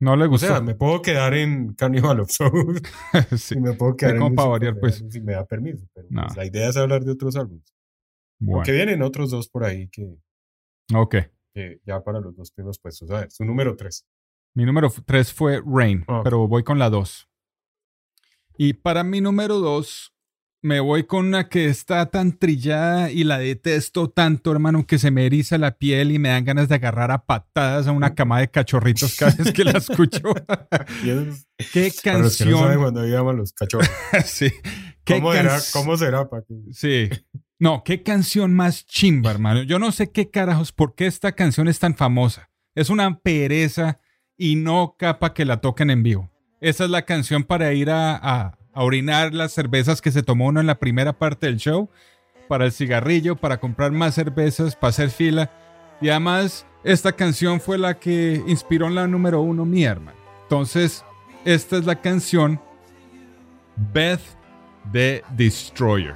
No 0.00 0.14
le 0.16 0.26
O 0.26 0.28
gustó. 0.30 0.46
sea, 0.46 0.60
me 0.60 0.74
puedo 0.76 1.02
quedar 1.02 1.34
en 1.34 1.74
Carnival 1.74 2.20
of 2.20 2.30
Souls 2.30 2.80
Sí. 3.36 3.56
y 3.56 3.60
me 3.60 3.74
puedo 3.74 3.96
quedar 3.96 4.16
en 4.16 4.34
para 4.36 4.48
variar, 4.48 4.78
pues. 4.78 5.04
Si 5.10 5.20
me 5.20 5.32
da 5.32 5.44
permiso. 5.44 5.84
Pero 5.92 6.06
No. 6.10 6.22
pues, 6.22 6.36
la 6.36 6.46
idea 6.46 6.68
es 6.68 6.76
hablar 6.76 7.04
de 7.04 7.10
otros 7.12 7.34
álbumes. 7.36 7.74
Bueno, 8.40 8.58
Aunque 8.58 8.72
vienen 8.72 9.02
otros 9.02 9.30
dos 9.30 9.48
por 9.48 9.64
ahí 9.64 9.88
que, 9.88 10.16
ok. 10.94 11.16
que 11.52 11.80
ya 11.84 12.00
para 12.02 12.20
los 12.20 12.34
dos 12.36 12.50
primeros 12.52 12.78
puestos. 12.78 13.10
A 13.10 13.20
ver, 13.20 13.30
su 13.32 13.44
número 13.44 13.76
tres. 13.76 14.06
Mi 14.54 14.64
número 14.64 14.90
3 14.90 15.32
fue 15.32 15.62
Rain, 15.64 16.04
Ok. 16.08 16.24
pero 16.24 16.48
voy 16.48 16.64
con 16.64 16.78
la 16.80 16.90
2. 16.90 17.28
Y 18.62 18.74
para 18.74 19.04
mi 19.04 19.22
número 19.22 19.58
2, 19.58 20.12
me 20.60 20.80
voy 20.80 21.04
con 21.04 21.24
una 21.24 21.48
que 21.48 21.68
está 21.68 22.10
tan 22.10 22.38
trillada 22.38 23.10
y 23.10 23.24
la 23.24 23.38
detesto 23.38 24.10
tanto, 24.10 24.52
hermano, 24.52 24.86
que 24.86 24.98
se 24.98 25.10
me 25.10 25.24
eriza 25.24 25.56
la 25.56 25.78
piel 25.78 26.12
y 26.12 26.18
me 26.18 26.28
dan 26.28 26.44
ganas 26.44 26.68
de 26.68 26.74
agarrar 26.74 27.10
a 27.10 27.24
patadas 27.24 27.86
a 27.86 27.92
una 27.92 28.14
cama 28.14 28.38
de 28.38 28.50
cachorritos 28.50 29.16
cada 29.16 29.34
vez 29.34 29.54
que 29.54 29.64
la 29.64 29.78
escucho. 29.78 30.20
¿Qué 31.72 31.90
para 32.04 32.18
los 32.18 32.36
que 32.36 32.44
no 32.44 32.58
saben 32.58 32.74
canción? 32.74 32.82
cuando 32.82 33.06
llaman 33.06 33.38
los 33.38 33.54
cachorros. 33.54 33.88
sí. 34.26 34.52
¿Qué 35.04 35.14
¿Cómo 35.14 35.32
será? 35.32 35.58
¿Cómo 35.72 35.96
será? 35.96 36.28
Sí. 36.70 37.08
No, 37.58 37.82
qué 37.82 38.02
canción 38.02 38.52
más 38.52 38.84
chimba, 38.84 39.30
hermano. 39.30 39.62
Yo 39.62 39.78
no 39.78 39.90
sé 39.90 40.12
qué 40.12 40.28
carajos, 40.28 40.70
por 40.72 40.94
qué 40.94 41.06
esta 41.06 41.32
canción 41.32 41.66
es 41.66 41.78
tan 41.78 41.96
famosa. 41.96 42.50
Es 42.74 42.90
una 42.90 43.20
pereza 43.20 44.00
y 44.36 44.56
no 44.56 44.96
capa 44.98 45.32
que 45.32 45.46
la 45.46 45.62
toquen 45.62 45.88
en 45.88 46.02
vivo. 46.02 46.30
Esa 46.60 46.84
es 46.84 46.90
la 46.90 47.02
canción 47.02 47.44
para 47.44 47.72
ir 47.72 47.90
a, 47.90 48.16
a- 48.16 48.58
orinar 48.74 49.34
las 49.34 49.52
cervezas 49.52 50.00
que 50.00 50.12
se 50.12 50.22
tomó 50.22 50.46
uno 50.46 50.60
en 50.60 50.66
la 50.66 50.78
primera 50.78 51.12
parte 51.12 51.46
del 51.46 51.56
show, 51.56 51.88
para 52.48 52.64
el 52.66 52.72
cigarrillo, 52.72 53.36
para 53.36 53.58
comprar 53.58 53.90
más 53.92 54.14
cervezas, 54.14 54.76
para 54.76 54.90
hacer 54.90 55.10
fila. 55.10 55.50
Y 56.00 56.08
además, 56.08 56.66
esta 56.84 57.12
canción 57.12 57.60
fue 57.60 57.78
la 57.78 57.98
que 57.98 58.42
inspiró 58.46 58.86
en 58.86 58.94
la 58.94 59.06
número 59.06 59.40
uno 59.40 59.64
mía, 59.64 59.90
hermano. 59.90 60.18
Entonces, 60.42 61.04
esta 61.44 61.76
es 61.78 61.84
la 61.84 62.00
canción 62.00 62.60
Beth 63.92 64.20
the 64.92 65.22
Destroyer. 65.36 66.14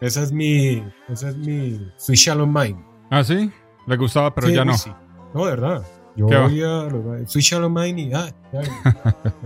Esa 0.00 0.22
es 0.22 0.32
mi, 0.32 0.82
esa 1.08 1.30
es 1.30 1.36
mi 1.36 1.90
Sweet 1.96 2.18
Shallow 2.18 2.46
Mind. 2.46 2.78
¿Ah, 3.10 3.24
sí? 3.24 3.50
Le 3.86 3.96
gustaba, 3.96 4.34
pero 4.34 4.46
Sí, 4.48 4.54
ya 4.54 4.64
no. 4.64 4.76
sí. 4.76 4.92
No, 5.34 5.44
de 5.44 5.50
verdad. 5.50 5.82
Yo 6.16 6.26
¿Qué 6.26 6.34
va? 6.36 6.42
voy 6.48 6.62
a 6.62 6.82
los 6.84 7.30
Sweet 7.32 7.44
Shallow 7.44 7.70
Mind 7.70 7.98
y 7.98 8.12
ah, 8.14 8.30
ya. 8.52 8.60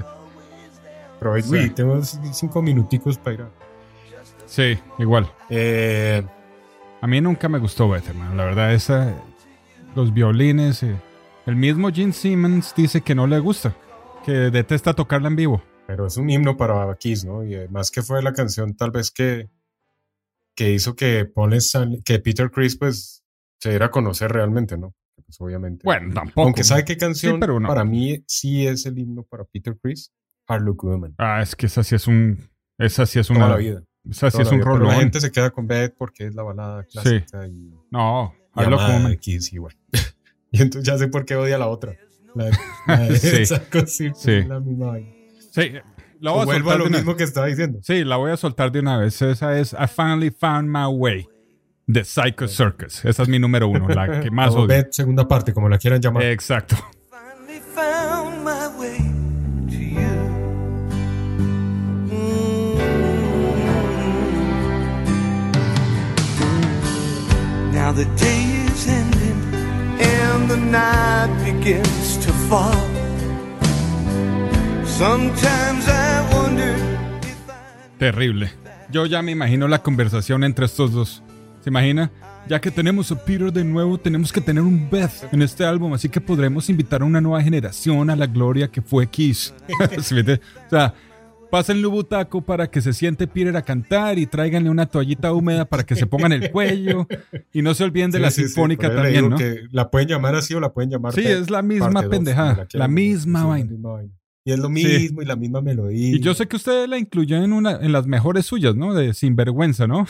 Pero 1.19 1.41
Sí. 1.41 1.55
uy, 1.55 1.71
tengo 1.71 2.03
cinco 2.03 2.61
minuticos 2.63 3.17
para 3.17 3.35
ir 3.35 3.43
a... 3.43 3.51
Sí, 4.47 4.77
igual. 4.99 5.31
Eh, 5.49 6.23
A 7.01 7.07
mí 7.07 7.21
nunca 7.21 7.49
me 7.49 7.59
gustó 7.59 7.89
Beth, 7.89 8.09
hermano. 8.09 8.35
La 8.35 8.45
verdad, 8.45 8.73
esa. 8.75 9.15
los 9.95 10.13
violines. 10.13 10.83
eh. 10.83 10.97
El 11.47 11.57
mismo 11.57 11.91
Gene 11.93 12.13
Simmons 12.13 12.75
dice 12.77 13.01
que 13.01 13.15
no 13.15 13.27
le 13.27 13.39
gusta, 13.39 13.75
que 14.25 14.33
detesta 14.33 14.95
tocarla 14.95 15.29
en 15.29 15.37
vivo. 15.37 15.63
Pero 15.87 16.07
es 16.07 16.17
un 16.17 16.29
himno 16.31 16.57
para 16.57 16.95
Kiss, 16.97 17.25
¿no? 17.25 17.45
Y 17.45 17.55
además 17.55 17.91
que 17.91 18.03
fue 18.03 18.23
la 18.23 18.33
canción 18.33 18.75
tal 18.75 18.91
vez 18.93 19.11
que, 19.11 19.49
que 20.55 20.73
hizo 20.73 20.95
que 20.97 21.25
Paul 21.25 21.53
Stanley- 21.55 22.03
que 22.05 22.19
Peter 22.19 22.51
Chris 22.51 22.77
pues 22.77 23.23
se 23.61 23.71
diera 23.71 23.87
a 23.87 23.91
conocer 23.91 24.31
realmente, 24.33 24.77
¿no? 24.77 24.95
Pues 25.25 25.41
obviamente. 25.41 25.83
Bueno, 25.85 26.13
tampoco. 26.15 26.43
Aunque 26.43 26.65
sabe 26.65 26.85
qué 26.85 26.97
canción 26.97 27.35
Sí, 27.35 27.41
pero 27.41 27.59
no. 27.61 27.69
para 27.69 27.85
mí 27.85 28.23
sí 28.27 28.67
es 28.67 28.85
el 28.87 28.99
himno 28.99 29.23
para 29.25 29.45
Peter 29.45 29.77
Chris, 29.83 30.13
Hard 30.47 30.63
Look 30.63 30.85
Woman. 30.85 31.15
Ah, 31.19 31.41
es 31.43 31.55
que 31.57 31.67
esa 31.67 31.83
sí 31.85 31.95
es 31.95 32.07
un. 32.07 32.39
Esa 32.79 33.07
sí 33.07 33.19
es 33.19 33.29
Toda 33.29 33.39
una. 33.39 33.49
la 33.51 33.57
vida. 33.57 33.83
Esa 34.11 34.31
sí 34.31 34.39
toda 34.39 34.45
es 34.45 34.53
un 34.53 34.63
rolón. 34.63 34.89
la 34.89 34.95
gente 34.97 35.21
se 35.21 35.31
queda 35.31 35.51
con 35.51 35.67
Beth 35.69 35.95
porque 35.97 36.27
es 36.27 36.35
la 36.35 36.43
balada 36.43 36.83
clásica 36.85 37.47
y, 37.47 37.73
No, 37.91 38.35
y 38.57 38.63
amada 38.65 38.95
como. 38.97 39.09
de 39.11 39.17
Kiss 39.19 39.53
igual. 39.53 39.77
y 40.51 40.61
entonces 40.61 40.85
ya 40.87 40.99
sé 40.99 41.07
por 41.09 41.25
qué 41.25 41.37
odia 41.37 41.57
la 41.59 41.69
otra. 41.69 41.97
La, 42.35 42.51
la 42.89 42.99
de 43.09 43.19
Sí. 43.19 43.47
Psycho 43.47 43.87
Circus, 43.87 44.19
Sí. 44.23 44.33
es 44.33 44.49
la 44.49 44.59
misma 44.59 44.87
vaina. 44.89 45.09
Sí, 45.53 45.73
la 46.23 46.31
voy 46.33 46.43
a 46.43 46.45
Vuelvo 46.45 46.71
a 46.71 46.73
soltar 46.75 46.79
lo 46.79 46.85
de 46.85 46.89
una- 46.91 46.99
mismo 46.99 47.17
que 47.17 47.25
estaba 47.25 47.47
diciendo. 47.47 47.81
Sí, 47.83 48.05
la 48.05 48.17
voy 48.17 48.31
a 48.31 48.37
soltar 48.37 48.71
de 48.73 48.81
una 48.81 48.97
vez. 48.99 49.21
Esa 49.21 49.59
es 49.59 49.73
I 49.73 49.87
Finally 49.89 50.31
Found 50.31 50.69
My 50.69 50.87
Way 50.87 51.27
de 51.87 52.05
Psycho 52.05 52.47
Circus. 52.49 53.05
Esa 53.05 53.23
es 53.25 53.29
mi 53.29 53.39
número 53.39 53.67
uno, 53.69 53.89
la 53.89 54.21
que 54.21 54.31
más 54.31 54.55
O 54.55 54.59
odio. 54.61 54.69
Beth, 54.69 54.93
segunda 54.93 55.27
parte, 55.27 55.53
como 55.53 55.69
la 55.69 55.79
quieran 55.79 56.01
llamar. 56.01 56.23
Exacto. 56.23 56.77
finally 57.11 57.61
found 57.75 58.45
my 58.45 58.69
way 58.79 58.99
to 59.69 59.77
you. 59.77 60.13
Mm. 67.63 67.73
Now 67.73 67.93
the 67.93 68.05
day 68.17 68.45
is 68.69 68.87
ending 68.87 69.43
and 70.01 70.49
the 70.49 70.57
night 70.57 71.31
begins 71.45 72.17
to 72.25 72.33
fall. 72.49 72.92
Terrible. 77.99 78.53
Yo 78.93 79.05
ya 79.07 79.21
me 79.21 79.33
imagino 79.33 79.67
la 79.67 79.83
conversación 79.83 80.45
entre 80.45 80.67
estos 80.67 80.93
dos. 80.93 81.25
¿Se 81.61 81.71
imagina? 81.71 82.13
Ya 82.49 82.61
que 82.61 82.71
tenemos 82.71 83.11
a 83.11 83.17
Peter 83.25 83.53
de 83.53 83.65
nuevo, 83.65 83.99
tenemos 83.99 84.33
que 84.33 84.41
tener 84.41 84.63
un 84.63 84.89
Beth 84.89 85.33
en 85.33 85.43
este 85.43 85.65
álbum, 85.65 85.93
así 85.93 86.09
que 86.09 86.21
podremos 86.21 86.71
invitar 86.71 87.03
a 87.03 87.05
una 87.05 87.21
nueva 87.21 87.43
generación 87.43 88.11
a 88.11 88.17
la 88.17 88.27
gloria 88.27 88.69
que 88.69 88.81
fue 88.81 89.09
Kiss. 89.09 89.53
O 89.99 90.71
sea, 90.71 90.95
pásenle 91.51 91.85
un 91.89 91.95
butaco 91.95 92.41
para 92.41 92.71
que 92.71 92.81
se 92.81 92.93
siente 92.93 93.27
Peter 93.27 93.57
a 93.57 93.63
cantar 93.63 94.21
y 94.21 94.27
tráiganle 94.27 94.71
una 94.71 94.87
toallita 94.87 95.33
húmeda 95.33 95.65
para 95.65 95.85
que 95.85 95.97
se 95.97 96.07
pongan 96.07 96.31
el 96.31 96.53
cuello 96.53 97.09
y 97.53 97.61
no 97.63 97.75
se 97.75 97.83
olviden 97.83 98.13
de 98.13 98.19
Sí, 98.19 98.23
la 98.23 98.31
sí, 98.31 98.43
sinfónica 98.43 98.95
también, 98.95 99.31
¿no? 99.31 99.37
que 99.37 99.63
la 99.73 99.91
pueden 99.91 100.07
llamar 100.07 100.37
así 100.37 100.55
o 100.55 100.61
la 100.61 100.73
pueden 100.73 100.91
llamar. 100.93 101.13
Sí, 101.13 101.27
es 101.27 101.51
la 101.51 101.61
misma 101.63 102.09
pendejada, 102.09 102.69
la 102.73 102.87
misma 102.87 103.47
vaina. 103.47 103.73
Y 104.45 104.53
es 104.53 104.59
lo 104.59 104.67
Sí. 104.69 104.73
mismo 104.75 105.23
y 105.23 105.25
la 105.25 105.37
misma 105.37 105.61
melodía. 105.61 106.17
Y 106.17 106.21
yo 106.21 106.35
sé 106.35 106.49
que 106.49 106.57
usted 106.57 106.89
la 106.89 106.99
incluyó 106.99 107.37
en 107.43 107.53
una 107.53 107.73
en 107.81 107.93
las 107.93 108.07
mejores 108.07 108.47
suyas, 108.47 108.75
¿no? 108.75 108.93
De 108.95 109.15
Sinvergüenza, 109.15 109.87
¿no? 109.87 110.07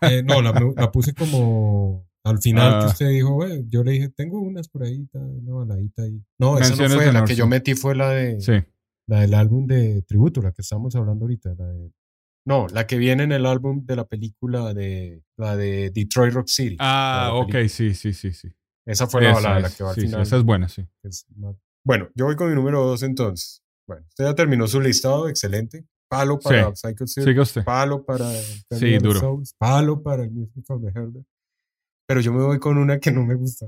Eh, 0.00 0.22
no, 0.22 0.40
la, 0.40 0.52
la 0.76 0.90
puse 0.90 1.12
como 1.14 2.06
al 2.24 2.38
final 2.40 2.78
que 2.80 2.84
Ah. 2.86 2.88
usted 2.88 3.08
dijo, 3.10 3.34
"Güey", 3.34 3.64
yo 3.68 3.84
le 3.84 3.92
dije, 3.92 4.08
tengo 4.08 4.40
unas 4.40 4.68
por 4.68 4.84
ahí, 4.84 5.06
una 5.12 5.54
baladita 5.54 6.02
ahí. 6.04 6.22
No, 6.38 6.58
esa 6.58 6.70
no 6.70 6.88
fue, 6.88 7.12
la 7.12 7.24
que 7.24 7.34
sí. 7.34 7.38
yo 7.38 7.46
metí 7.46 7.74
fue 7.74 7.94
la 7.94 8.08
de 8.10 8.40
Sí. 8.40 8.52
la 9.06 9.20
del 9.20 9.34
álbum 9.34 9.66
de 9.66 10.00
tributo, 10.02 10.40
la 10.40 10.52
que 10.52 10.62
estamos 10.62 10.94
hablando 10.96 11.24
ahorita, 11.26 11.54
la 11.58 11.66
de 11.66 11.92
no, 12.46 12.66
la 12.72 12.86
que 12.86 12.96
viene 12.98 13.22
en 13.24 13.32
el 13.32 13.44
álbum 13.46 13.84
de 13.86 13.96
la 13.96 14.04
película 14.06 14.72
de 14.74 15.22
la 15.38 15.56
de 15.56 15.90
Detroit 15.90 16.32
Rock 16.34 16.48
City. 16.48 16.76
Ah, 16.78 17.30
ok, 17.34 17.54
sí, 17.68 17.94
sí, 17.94 18.12
sí, 18.14 18.32
sí. 18.32 18.48
Esa 18.86 19.06
fue 19.06 19.22
la 19.22 19.30
Esa 19.32 19.40
balada, 19.40 19.60
la 19.60 19.68
es, 19.68 19.76
que 19.76 19.84
va 19.84 19.90
al 19.90 19.94
sí, 19.94 20.00
sí, 20.02 20.06
final. 20.08 20.22
esa 20.22 20.36
es 20.36 20.42
buena, 20.44 20.68
sí. 20.68 20.86
es 21.02 21.26
Bueno, 21.86 22.08
yo 22.14 22.26
voy 22.26 22.36
con 22.36 22.48
mi 22.50 22.54
número 22.54 22.84
dos 22.84 23.02
entonces. 23.02 23.62
Bueno, 23.86 24.04
usted 24.08 24.24
ya 24.24 24.34
terminó 24.34 24.66
su 24.66 24.80
listado, 24.80 25.28
excelente. 25.28 25.84
Palo 26.08 26.38
para 26.38 26.74
Psycho 26.74 27.06
Circus, 27.06 27.52
palo 27.64 28.04
para 28.04 28.30
Sí, 28.70 28.98
duro. 28.98 29.20
Souls, 29.20 29.54
palo 29.58 30.02
para 30.02 30.22
el 30.22 30.30
Music 30.30 30.64
of 30.68 30.82
the 30.82 30.88
Herder. 30.88 31.24
Pero 32.06 32.20
yo 32.20 32.32
me 32.32 32.44
voy 32.44 32.58
con 32.58 32.78
una 32.78 32.98
que 32.98 33.10
no 33.10 33.24
me 33.24 33.34
gusta. 33.34 33.66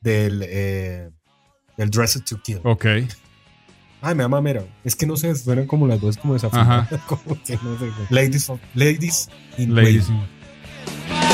Del, 0.00 0.42
eh, 0.44 1.10
del 1.76 1.90
Dressed 1.90 2.22
to 2.24 2.40
Kill. 2.42 2.60
Ok. 2.64 2.86
Ay, 4.02 4.14
me 4.14 4.22
llama 4.22 4.40
mera. 4.40 4.64
Es 4.84 4.94
que 4.94 5.06
no 5.06 5.16
sé, 5.16 5.34
suenan 5.34 5.66
como 5.66 5.86
las 5.86 6.00
dos 6.00 6.16
como 6.16 6.34
desafinadas. 6.34 6.88
como 7.08 7.42
que 7.42 7.58
no 7.62 7.78
sé. 7.78 7.90
Ladies, 8.10 8.48
of, 8.50 8.60
ladies 8.74 9.28
in 9.58 9.74
Ladies. 9.74 10.08
Waiting. 10.08 11.25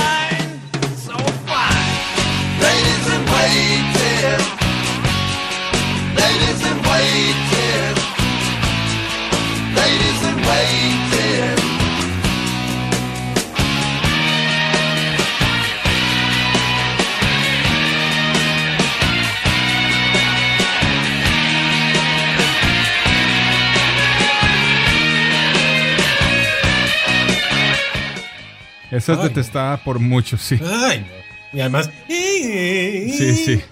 Esa 28.93 29.13
es 29.15 29.19
Ay. 29.19 29.29
detestada 29.29 29.83
por 29.83 29.99
muchos, 29.99 30.43
sí. 30.43 30.61
Ay, 30.63 31.01
no. 31.01 31.59
Y 31.59 31.61
además. 31.61 31.91
Sí, 32.07 33.35
sí. 33.35 33.63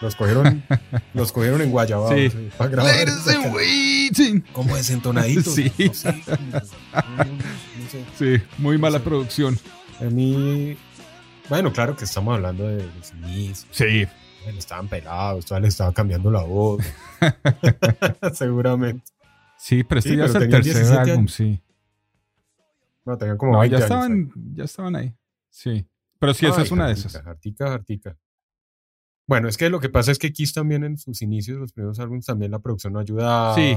Los 0.00 0.14
cogieron, 0.14 0.62
los 1.12 1.32
cogieron 1.32 1.60
en 1.60 1.70
Guayabao 1.70 2.14
Sí. 2.14 2.30
sí, 2.30 2.48
para 2.56 2.70
grabar. 2.70 2.94
Como 4.52 4.76
desentonaditos. 4.76 5.54
Sí. 5.54 5.72
No 5.78 5.94
sé, 5.94 6.14
no, 6.52 6.60
sé. 7.90 8.38
Sí, 8.38 8.42
muy 8.58 8.78
mala 8.78 9.00
producción. 9.00 9.58
A 10.00 10.04
mí, 10.04 10.76
bueno, 11.48 11.72
claro 11.72 11.96
que 11.96 12.04
estamos 12.04 12.34
hablando 12.34 12.66
de 12.68 12.84
los. 12.84 13.66
Sí. 13.70 14.06
Bueno, 14.44 14.58
estaban 14.58 14.88
pelados, 14.88 15.44
todavía 15.44 15.62
le 15.62 15.68
estaba 15.68 15.92
cambiando 15.92 16.30
la 16.30 16.42
voz. 16.42 16.82
Seguramente. 18.34 19.04
Sí, 19.58 19.82
pero 19.84 19.98
este 19.98 20.10
Sí, 20.10 20.16
ya 20.16 20.26
es 20.26 20.34
el 20.34 20.48
tercer 20.48 20.74
17 20.74 21.10
álbum, 21.10 21.28
sí. 21.28 21.60
No, 23.06 23.16
tenían 23.16 23.38
como 23.38 23.52
No, 23.52 23.60
20 23.60 23.70
ya 23.78 23.84
años, 23.84 23.90
estaban, 23.90 24.32
ya 24.54 24.64
estaban 24.64 24.96
ahí. 24.96 25.14
Sí. 25.48 25.86
Pero 26.18 26.34
sí, 26.34 26.44
esa 26.46 26.58
Ay, 26.58 26.64
es 26.64 26.70
una 26.72 26.86
de 26.88 26.92
esas. 26.94 27.22
Bueno, 29.28 29.48
es 29.48 29.56
que 29.56 29.70
lo 29.70 29.80
que 29.80 29.88
pasa 29.88 30.12
es 30.12 30.18
que 30.18 30.32
Kiss 30.32 30.52
también 30.52 30.84
en 30.84 30.98
sus 30.98 31.22
inicios, 31.22 31.58
los 31.58 31.72
primeros 31.72 31.98
álbumes, 31.98 32.26
también 32.26 32.50
la 32.50 32.58
producción 32.60 32.92
no 32.92 32.98
ayudaba. 32.98 33.54
Sí, 33.54 33.76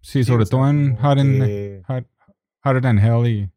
Sí, 0.00 0.22
Sí, 0.22 0.24
sobre 0.24 0.46
todo 0.46 0.68
en 0.70 0.96
Hard 1.00 1.18
and, 1.18 1.44
que- 1.44 1.82
Hard- 1.86 2.06
Harder 2.62 2.82
Than 2.82 2.98
Hell 2.98 3.26
y 3.26 3.50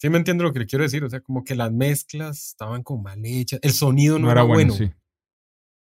Sí, 0.00 0.08
me 0.10 0.18
entiendo 0.18 0.44
lo 0.44 0.52
que 0.52 0.58
le 0.60 0.66
quiero 0.66 0.82
decir. 0.84 1.02
O 1.04 1.10
sea, 1.10 1.20
como 1.20 1.42
que 1.44 1.54
las 1.56 1.72
mezclas 1.72 2.48
estaban 2.50 2.82
como 2.84 3.02
mal 3.02 3.24
hechas. 3.24 3.58
El 3.62 3.72
sonido 3.72 4.18
no, 4.18 4.26
no 4.26 4.32
era, 4.32 4.40
era 4.42 4.48
bueno, 4.48 4.72
bueno. 4.74 4.92
sí. 4.92 4.96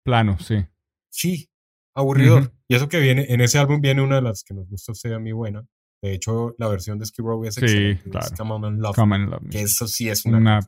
Plano, 0.04 0.38
sí. 0.40 0.66
Sí, 1.10 1.50
aburridor. 1.94 2.54
Y 2.68 2.76
eso 2.76 2.88
que 2.88 3.00
viene, 3.00 3.26
en 3.30 3.42
ese 3.42 3.58
álbum 3.60 3.82
viene 3.82 4.02
una 4.02 4.16
de 4.16 4.22
las 4.22 4.44
que 4.44 4.54
nos 4.54 4.68
gusta 4.70 4.92
a 4.92 4.94
usted 4.94 5.12
a 5.14 5.20
mí 5.20 5.32
buena. 5.34 5.66
De 6.02 6.14
hecho, 6.14 6.56
la 6.58 6.68
versión 6.70 6.98
de 6.98 7.06
Skid 7.06 7.24
Row 7.24 7.44
es 7.44 7.56
Sí, 7.56 7.62
excelente. 7.66 8.02
es 8.06 8.12
claro. 8.12 8.28
Come 8.38 8.54
On 8.54 8.66
and 8.66 8.80
Love. 8.82 8.96
Come 8.96 9.16
and 9.16 9.30
Love 9.30 9.42
Me. 9.42 9.50
Que 9.50 9.62
eso 9.64 9.88
sí 9.88 10.08
es 10.10 10.24
una. 10.26 10.60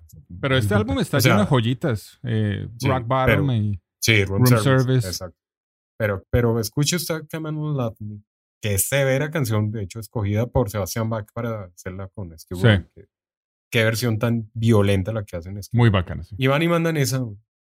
Pero 0.41 0.57
este 0.57 0.73
álbum 0.75 0.99
está 0.99 1.19
lleno 1.19 1.39
de 1.39 1.45
joyitas. 1.45 2.19
eh, 2.23 2.67
sí, 2.77 2.87
Rock 2.87 3.07
Bottom 3.07 3.47
pero- 3.47 3.53
y 3.53 3.81
Sí, 4.01 4.25
Room, 4.25 4.43
Room 4.43 4.47
Service. 4.47 4.63
Service. 4.83 5.07
Exacto. 5.07 5.37
Pero, 5.97 6.23
pero 6.31 6.59
escuche 6.59 6.95
usted 6.95 7.21
Come 7.31 7.49
On 7.49 7.67
and 7.69 7.77
Love 7.77 7.95
Me. 8.01 8.21
Que 8.61 8.73
es 8.75 8.87
severa 8.89 9.31
canción, 9.31 9.71
de 9.71 9.83
hecho, 9.83 9.99
escogida 9.99 10.47
por 10.47 10.69
Sebastián 10.69 11.09
Bach 11.09 11.27
para 11.33 11.65
hacerla 11.65 12.09
con 12.13 12.37
Skid 12.37 12.55
Sí. 12.57 12.63
Row. 12.63 12.85
que- 12.95 13.05
Qué 13.71 13.85
versión 13.85 14.19
tan 14.19 14.51
violenta 14.53 15.13
la 15.13 15.23
que 15.23 15.37
hacen 15.37 15.61
Skid 15.63 15.77
muy 15.77 15.89
bacana. 15.89 16.23
Sí. 16.25 16.35
Y 16.37 16.47
van 16.47 16.61
y 16.61 16.67
mandan 16.67 16.97
esa, 16.97 17.23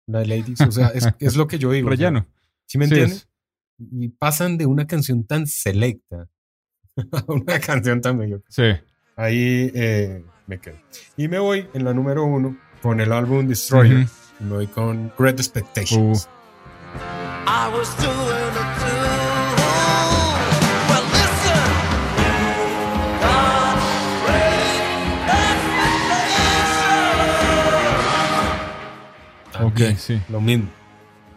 la 0.07 0.19
de 0.19 0.25
Ladies. 0.25 0.59
O 0.61 0.71
sea, 0.71 0.87
es, 0.87 1.07
es 1.19 1.35
lo 1.35 1.45
que 1.47 1.59
yo 1.59 1.71
digo. 1.71 1.87
o 1.87 1.95
sea, 1.95 2.09
Relleno. 2.09 2.27
¿Sí 2.65 2.79
me 2.79 2.87
Sí, 2.87 2.93
entiendes? 2.95 3.17
es- 3.19 3.29
Y 3.91 4.09
pasan 4.09 4.57
de 4.57 4.65
una 4.65 4.87
canción 4.87 5.23
tan 5.25 5.45
selecta 5.45 6.29
una 7.27 7.59
canción 7.59 8.01
tan 8.01 8.17
mediocre. 8.17 8.45
sí. 8.49 8.73
Ahí 9.15 9.71
eh, 9.75 10.23
me 10.47 10.57
quedo. 10.59 10.77
Y 11.17 11.27
me 11.27 11.37
voy 11.37 11.67
en 11.75 11.85
la 11.85 11.93
número 11.93 12.25
uno 12.25 12.57
con 12.81 12.99
el 12.99 13.11
álbum 13.11 13.47
Destroyer. 13.47 14.05
Ujú. 14.05 14.11
Y 14.39 14.43
me 14.43 14.55
voy 14.55 14.67
con 14.67 15.13
Great 15.19 15.39
Expectations. 15.39 16.27
I 17.45 17.69
was. 17.71 17.95
Ok, 29.61 29.73
También, 29.73 29.97
sí. 29.97 30.21
Lo 30.29 30.41
mismo. 30.41 30.69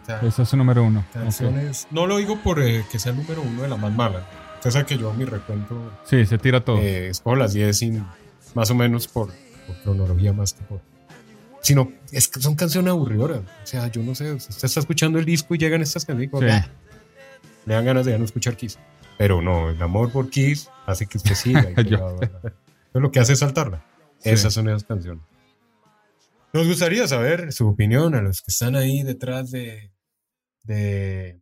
O 0.01 0.05
sea, 0.05 0.19
Esa 0.21 0.41
es 0.43 0.49
su 0.49 0.57
número 0.57 0.83
uno. 0.83 1.05
Canciones. 1.13 1.87
No 1.91 2.07
lo 2.07 2.17
digo 2.17 2.37
por 2.37 2.61
eh, 2.61 2.83
que 2.91 2.99
sea 2.99 3.11
el 3.11 3.17
número 3.19 3.41
uno 3.41 3.61
de 3.61 3.67
la 3.67 3.77
más 3.77 3.93
mala. 3.93 4.25
Usted 4.57 4.71
sabe 4.71 4.85
que 4.85 4.97
yo 4.97 5.13
mi 5.13 5.25
recuento 5.25 5.91
Sí, 6.05 6.25
se 6.25 6.37
tira 6.37 6.63
todo. 6.63 6.79
eh, 6.79 7.09
escojo 7.09 7.35
las 7.35 7.53
10 7.53 7.77
sin, 7.77 8.05
más 8.55 8.69
o 8.71 8.75
menos 8.75 9.07
por, 9.07 9.29
por 9.67 9.75
cronología 9.83 10.33
más 10.33 10.53
que 10.53 10.63
por. 10.63 10.81
sino 11.61 11.91
es 12.11 12.27
que 12.27 12.39
son 12.41 12.55
canciones 12.55 12.91
aburridoras. 12.91 13.39
O 13.41 13.65
sea, 13.67 13.87
yo 13.87 14.01
no 14.03 14.15
sé, 14.15 14.33
usted 14.33 14.65
está 14.65 14.79
escuchando 14.79 15.19
el 15.19 15.25
disco 15.25 15.53
y 15.55 15.57
llegan 15.57 15.81
estas 15.81 16.05
canciones 16.05 16.33
y 16.33 16.37
Sí. 16.45 16.51
"Ah", 16.51 16.67
le 17.65 17.73
dan 17.73 17.85
ganas 17.85 18.05
de 18.05 18.11
ya 18.13 18.17
no 18.17 18.25
escuchar 18.25 18.55
Kiss. 18.57 18.77
Pero 19.17 19.41
no, 19.41 19.69
el 19.69 19.81
amor 19.81 20.11
por 20.11 20.29
Kiss 20.29 20.69
hace 20.85 21.05
que 21.07 21.17
usted 21.17 21.35
siga. 21.35 21.69
y 21.75 21.83
Yo- 21.89 22.19
lo 22.93 23.11
que 23.11 23.19
hace 23.19 23.33
es 23.33 23.39
saltarla. 23.39 23.85
Sí. 24.19 24.29
Esas 24.31 24.53
son 24.53 24.67
esas 24.69 24.83
canciones. 24.83 25.23
Nos 26.53 26.65
gustaría 26.67 27.07
saber 27.07 27.51
su 27.53 27.67
opinión 27.67 28.15
a 28.15 28.21
los 28.21 28.41
que 28.41 28.51
están 28.51 28.75
ahí 28.75 29.03
detrás 29.03 29.51
de, 29.51 29.91
de 30.63 31.39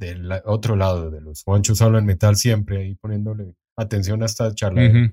del 0.00 0.28
otro 0.46 0.74
lado, 0.74 1.10
de 1.12 1.20
los 1.20 1.44
Juanchos 1.44 1.80
hablan 1.80 2.06
metal 2.06 2.34
siempre, 2.34 2.78
ahí 2.78 2.94
poniéndole 2.96 3.54
atención 3.76 4.22
a 4.22 4.26
esta 4.26 4.52
charla. 4.52 4.88
Ujú. 4.88 5.12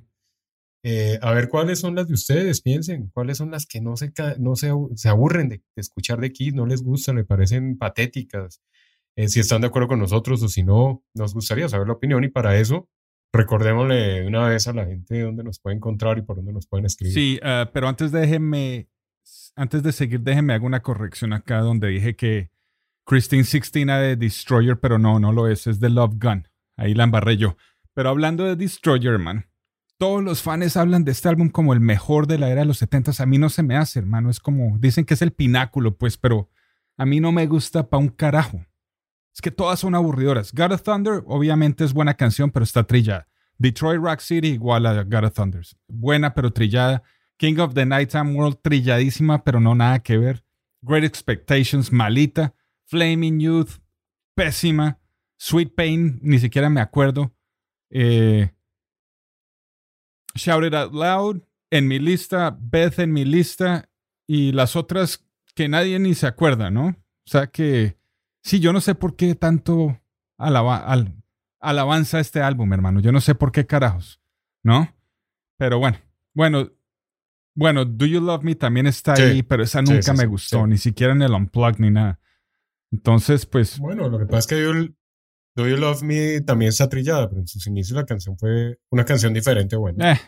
Eh, 0.84 1.20
a 1.22 1.32
ver 1.34 1.50
cuáles 1.50 1.80
son 1.80 1.96
las 1.96 2.08
de 2.08 2.14
ustedes, 2.14 2.62
piensen, 2.62 3.12
cuáles 3.14 3.38
son 3.38 3.52
las 3.52 3.66
que 3.66 3.82
no 3.82 3.98
se, 3.98 4.14
no 4.40 4.56
se, 4.56 4.72
se 4.96 5.10
aburren 5.10 5.50
de, 5.50 5.58
de 5.58 5.82
escuchar 5.82 6.20
de 6.20 6.32
Kiss, 6.32 6.54
no 6.54 6.66
les 6.66 6.82
gustan, 6.82 7.18
le 7.18 7.24
parecen 7.24 7.78
patéticas, 7.78 8.62
Eh, 9.20 9.28
si 9.30 9.40
están 9.40 9.62
de 9.62 9.68
acuerdo 9.68 9.88
con 9.88 10.00
nosotros 10.00 10.44
o 10.44 10.48
si 10.48 10.62
no, 10.64 11.04
nos 11.16 11.34
gustaría 11.34 11.68
saber 11.68 11.88
la 11.88 11.94
opinión 11.94 12.24
y 12.24 12.30
para 12.30 12.56
eso 12.60 12.88
recordémosle 13.34 14.28
una 14.28 14.48
vez 14.48 14.68
a 14.68 14.74
la 14.74 14.86
gente 14.86 15.22
dónde 15.22 15.44
nos 15.44 15.60
puede 15.60 15.76
encontrar 15.76 16.20
y 16.20 16.22
por 16.22 16.36
dónde 16.36 16.54
nos 16.54 16.68
pueden 16.68 16.86
escribir. 16.86 17.16
Sí, 17.16 17.40
pero 17.74 17.88
antes 17.88 18.12
déjenme, 18.12 18.88
antes 19.56 19.82
de 19.82 19.92
seguir, 19.92 20.22
déjenme 20.22 20.54
hago 20.54 20.68
una 20.68 20.82
corrección 20.82 21.34
acá 21.34 21.62
donde 21.62 21.88
dije 21.88 22.16
que 22.16 22.52
Christine 23.08 23.44
16 23.44 23.84
era 23.86 24.00
de 24.00 24.18
Destroyer, 24.18 24.78
pero 24.78 25.00
no, 25.00 25.18
no 25.18 25.32
lo 25.32 25.48
es, 25.48 25.66
es 25.66 25.80
de 25.80 25.90
Love 25.90 26.16
Gun. 26.20 26.46
Ahí 26.76 26.94
la 26.94 27.06
embarré 27.06 27.38
yo. 27.38 27.56
Pero 27.94 28.10
hablando 28.10 28.44
de 28.44 28.58
Destroyer, 28.58 29.18
man, 29.18 29.46
todos 29.98 30.22
los 30.22 30.42
fans 30.42 30.76
hablan 30.76 31.06
de 31.06 31.14
este 31.14 31.30
álbum 31.30 31.48
como 31.48 31.72
el 31.72 31.80
mejor 31.80 32.28
de 32.28 32.38
la 32.38 32.50
era 32.50 32.62
de 32.62 32.68
los 32.68 32.80
70 32.80 33.12
A 33.18 33.26
mí 33.26 33.38
no 33.38 33.50
se 33.50 33.64
me 33.64 33.78
hace, 33.78 34.00
hermano. 34.00 34.30
Es 34.30 34.42
como, 34.42 34.78
dicen 34.78 35.06
que 35.06 35.14
es 35.14 35.22
el 35.22 35.32
pináculo, 35.32 35.98
pues, 35.98 36.18
pero 36.18 36.50
a 36.98 37.06
mí 37.06 37.22
no 37.22 37.32
me 37.32 37.48
gusta 37.48 37.90
pa' 37.90 37.98
un 37.98 38.10
carajo. 38.10 38.66
Es 39.34 39.40
que 39.40 39.52
todas 39.52 39.80
son 39.80 39.96
aburridoras. 39.96 40.52
God 40.52 40.74
of 40.74 40.84
Thunder, 40.84 41.24
obviamente 41.28 41.86
es 41.86 41.94
buena 41.94 42.14
canción, 42.14 42.52
pero 42.52 42.66
está 42.66 42.84
trillada. 42.84 43.30
Detroit 43.58 44.02
Rock 44.02 44.20
City 44.20 44.50
igual 44.50 44.86
a 44.86 45.04
God 45.04 45.24
of 45.24 45.34
Thunder. 45.34 45.62
Buena, 45.88 46.34
pero 46.34 46.52
trillada. 46.52 47.04
King 47.38 47.60
of 47.60 47.74
the 47.74 47.86
Nighttime 47.86 48.34
World, 48.34 48.58
trilladísima, 48.62 49.46
pero 49.46 49.62
no 49.62 49.76
nada 49.76 50.00
que 50.00 50.18
ver. 50.18 50.44
Great 50.82 51.06
Expectations, 51.06 51.90
malita. 51.94 52.54
Flaming 52.88 53.40
Youth, 53.40 53.80
pésima. 54.36 55.00
Sweet 55.40 55.76
Pain, 55.76 56.20
ni 56.24 56.40
siquiera 56.40 56.70
me 56.70 56.82
acuerdo. 56.82 57.34
Eh, 57.92 58.52
Shout 60.36 60.66
It 60.66 60.74
Out 60.74 60.94
Loud, 60.94 61.42
en 61.72 61.88
mi 61.88 62.00
lista. 62.00 62.56
Beth 62.60 63.00
en 63.00 63.14
mi 63.14 63.26
lista. 63.26 63.90
Y 64.28 64.52
las 64.52 64.76
otras 64.76 65.26
que 65.56 65.70
nadie 65.70 66.00
ni 66.00 66.14
se 66.16 66.28
acuerda, 66.28 66.70
¿no? 66.70 66.88
O 66.88 67.30
sea 67.30 67.48
que, 67.48 67.98
sí, 68.44 68.60
yo 68.60 68.74
no 68.74 68.82
sé 68.82 68.96
por 68.96 69.16
qué 69.16 69.36
tanto 69.36 70.00
alaba- 70.38 70.86
al- 70.86 71.14
alabanza 71.60 72.20
este 72.20 72.42
álbum, 72.42 72.72
hermano. 72.74 73.00
Yo 73.00 73.12
no 73.12 73.22
sé 73.22 73.36
por 73.36 73.52
qué 73.52 73.66
carajos, 73.66 74.22
¿no? 74.64 74.94
Pero 75.58 75.80
bueno, 75.80 75.98
bueno, 76.34 76.70
bueno, 77.56 77.86
Do 77.86 78.06
You 78.06 78.22
Love 78.22 78.44
Me 78.44 78.56
también 78.56 78.86
está 78.88 79.16
Sí, 79.16 79.22
ahí, 79.24 79.44
pero 79.44 79.64
esa 79.64 79.82
nunca 79.82 80.14
sí, 80.14 80.18
me 80.18 80.26
gustó, 80.28 80.68
ni 80.68 80.78
siquiera 80.78 81.14
en 81.14 81.22
el 81.24 81.32
Unplugged 81.34 81.80
ni 81.80 81.90
nada. 81.90 82.20
Entonces, 82.92 83.46
pues, 83.46 83.80
Bueno, 83.80 84.10
lo 84.10 84.20
que 84.20 84.26
pasa 84.26 84.40
es 84.40 84.48
que 84.48 84.64
You, 84.64 84.96
Do 85.56 85.68
You 85.68 85.78
Love 85.78 86.04
Me 86.04 86.42
también 86.42 86.70
está 86.70 86.88
trillada, 86.88 87.28
pero 87.28 87.42
en 87.42 87.48
sus 87.48 87.68
inicios 87.68 87.96
la 87.96 88.06
canción 88.06 88.38
fue 88.38 88.80
una 88.90 89.06
canción 89.06 89.34
diferente, 89.34 89.76
bueno. 89.76 90.06
eh, 90.06 90.20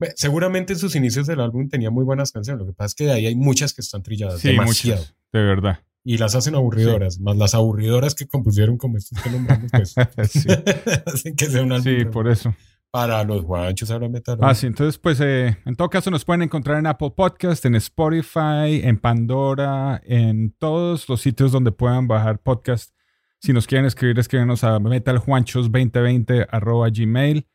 eh, 0.00 0.12
Seguramente 0.16 0.72
en 0.72 0.78
sus 0.78 0.94
inicios 0.94 1.26
del 1.26 1.40
álbum 1.40 1.68
tenía 1.68 1.90
muy 1.90 2.04
buenas 2.04 2.32
canciones, 2.32 2.60
lo 2.60 2.66
que 2.66 2.72
pasa 2.72 2.86
es 2.86 2.94
que 2.94 3.04
de 3.04 3.12
ahí 3.12 3.26
hay 3.26 3.36
muchas 3.36 3.74
que 3.74 3.82
están 3.82 4.02
trilladas, 4.02 4.40
sí, 4.40 4.48
demasiado. 4.48 5.00
muchas, 5.00 5.16
de 5.32 5.40
verdad. 5.42 5.80
Y 6.02 6.16
las 6.16 6.34
hacen 6.34 6.54
aburridoras, 6.54 7.20
más 7.20 7.36
las 7.36 7.54
aburridoras 7.54 8.14
que 8.14 8.26
compusieron 8.26 8.78
como 8.78 8.96
estas 8.96 9.22
que 9.22 9.30
nombramos, 9.30 9.70
pues 9.70 9.94
sí, 10.32 10.48
hacen 11.06 11.36
que 11.36 11.46
sea 11.46 11.62
un 11.62 11.72
álbum 11.72 11.84
sí, 11.84 12.04
por 12.06 12.28
eso. 12.28 12.54
Para 12.90 13.22
los 13.24 13.42
guanchos 13.42 13.90
ahora 13.90 14.08
metal. 14.08 14.38
Ah, 14.40 14.54
sí, 14.54 14.66
entonces, 14.66 14.98
pues, 14.98 15.20
eh, 15.20 15.56
en 15.64 15.76
todo 15.76 15.88
caso 15.88 16.10
nos 16.10 16.24
pueden 16.24 16.42
encontrar 16.42 16.78
en 16.78 16.86
Apple 16.86 17.12
Podcast, 17.16 17.64
en 17.64 17.76
Spotify, 17.76 18.80
en 18.82 18.98
Pandora, 18.98 20.00
en 20.04 20.52
todos 20.58 21.08
los 21.08 21.20
sitios 21.20 21.52
donde 21.52 21.72
puedan 21.72 22.08
bajar 22.08 22.40
podcast. 22.40 22.94
Si 23.38 23.52
nos 23.52 23.66
quieren 23.66 23.86
escribir, 23.86 24.18
escríbenos 24.18 24.64
a 24.64 24.78
metaljuanchos2020 24.78 26.46
arroba 26.50 26.88
gmail 26.90 27.46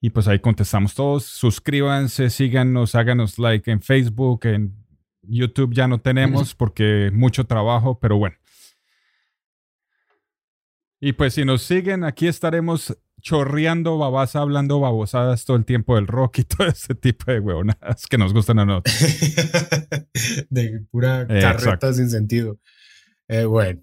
y 0.00 0.10
pues 0.10 0.28
ahí 0.28 0.38
contestamos 0.38 0.94
todos. 0.94 1.24
Suscríbanse, 1.24 2.30
síganos, 2.30 2.94
háganos 2.94 3.38
like 3.38 3.70
en 3.70 3.82
Facebook, 3.82 4.46
en 4.46 4.74
YouTube 5.22 5.74
ya 5.74 5.88
no 5.88 5.98
tenemos 5.98 6.54
porque 6.54 7.10
mucho 7.12 7.44
trabajo, 7.44 7.98
pero 7.98 8.16
bueno. 8.16 8.36
Y 11.00 11.12
pues 11.12 11.34
si 11.34 11.44
nos 11.44 11.62
siguen, 11.62 12.04
aquí 12.04 12.26
estaremos 12.26 12.96
chorreando 13.24 13.96
babasa, 13.96 14.40
hablando 14.40 14.80
babosadas 14.80 15.46
todo 15.46 15.56
el 15.56 15.64
tiempo 15.64 15.96
del 15.96 16.06
rock 16.06 16.40
y 16.40 16.44
todo 16.44 16.66
ese 16.68 16.94
tipo 16.94 17.32
de 17.32 17.40
huevonadas 17.40 18.06
que 18.06 18.18
nos 18.18 18.32
gustan 18.34 18.58
a 18.60 18.66
nosotros. 18.66 18.94
de 20.50 20.84
pura 20.90 21.22
Eh, 21.22 21.26
carreta 21.40 21.52
exacto. 21.52 21.92
sin 21.94 22.10
sentido. 22.10 22.60
Eh, 23.28 23.44
bueno, 23.46 23.82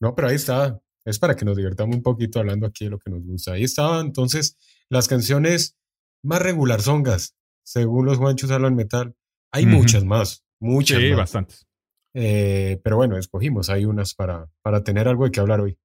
no, 0.00 0.14
pero 0.14 0.28
ahí 0.28 0.34
está. 0.36 0.78
Es 1.06 1.18
para 1.18 1.36
que 1.36 1.44
nos 1.44 1.56
divirtamos 1.56 1.94
un 1.96 2.02
poquito 2.02 2.40
hablando 2.40 2.66
aquí 2.66 2.84
de 2.86 2.90
lo 2.90 2.98
que 2.98 3.10
nos 3.10 3.22
gusta. 3.24 3.52
Ahí 3.52 3.62
estaban 3.64 4.06
entonces 4.06 4.56
las 4.88 5.06
canciones 5.06 5.76
más 6.24 6.40
regular 6.42 6.80
songas, 6.82 7.36
según 7.62 8.06
los 8.06 8.18
guanchos 8.18 8.50
hablan 8.50 8.74
metal. 8.74 9.14
Hay 9.52 9.66
muchas 9.66 10.04
más, 10.04 10.44
muchas 10.60 10.98
Sí, 10.98 11.10
más. 11.10 11.18
bastantes. 11.18 11.66
Eh, 12.14 12.80
pero 12.84 12.96
bueno, 12.96 13.18
escogimos 13.18 13.70
hay 13.70 13.84
unas 13.84 14.14
para, 14.14 14.48
para 14.62 14.84
tener 14.84 15.08
algo 15.08 15.24
de 15.24 15.32
qué 15.32 15.40
hablar 15.40 15.60
hoy. 15.60 15.78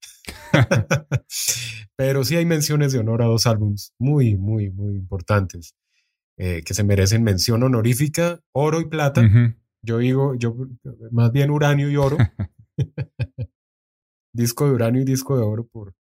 pero 1.95 2.23
sí 2.23 2.35
hay 2.35 2.45
menciones 2.45 2.93
de 2.93 2.99
honor 2.99 3.21
a 3.21 3.25
dos 3.25 3.47
álbums 3.47 3.93
muy, 3.99 4.37
muy, 4.37 4.69
muy 4.69 4.95
importantes 4.95 5.75
eh, 6.41 6.63
que 6.63 6.73
se 6.73 6.85
merecen 6.85 7.21
mención 7.23 7.63
honorífica, 7.63 8.39
oro 8.53 8.79
y 8.79 8.85
plata. 8.85 9.21
Yo 9.81 9.97
digo, 9.97 10.35
yo 10.35 10.55
más 11.11 11.33
bien 11.33 11.49
uranio 11.49 11.89
y 11.89 11.97
oro. 11.97 12.17
disco 14.33 14.65
de 14.65 14.71
uranio 14.71 15.01
y 15.01 15.05
disco 15.05 15.35
de 15.35 15.43
oro 15.43 15.67
por, 15.67 15.95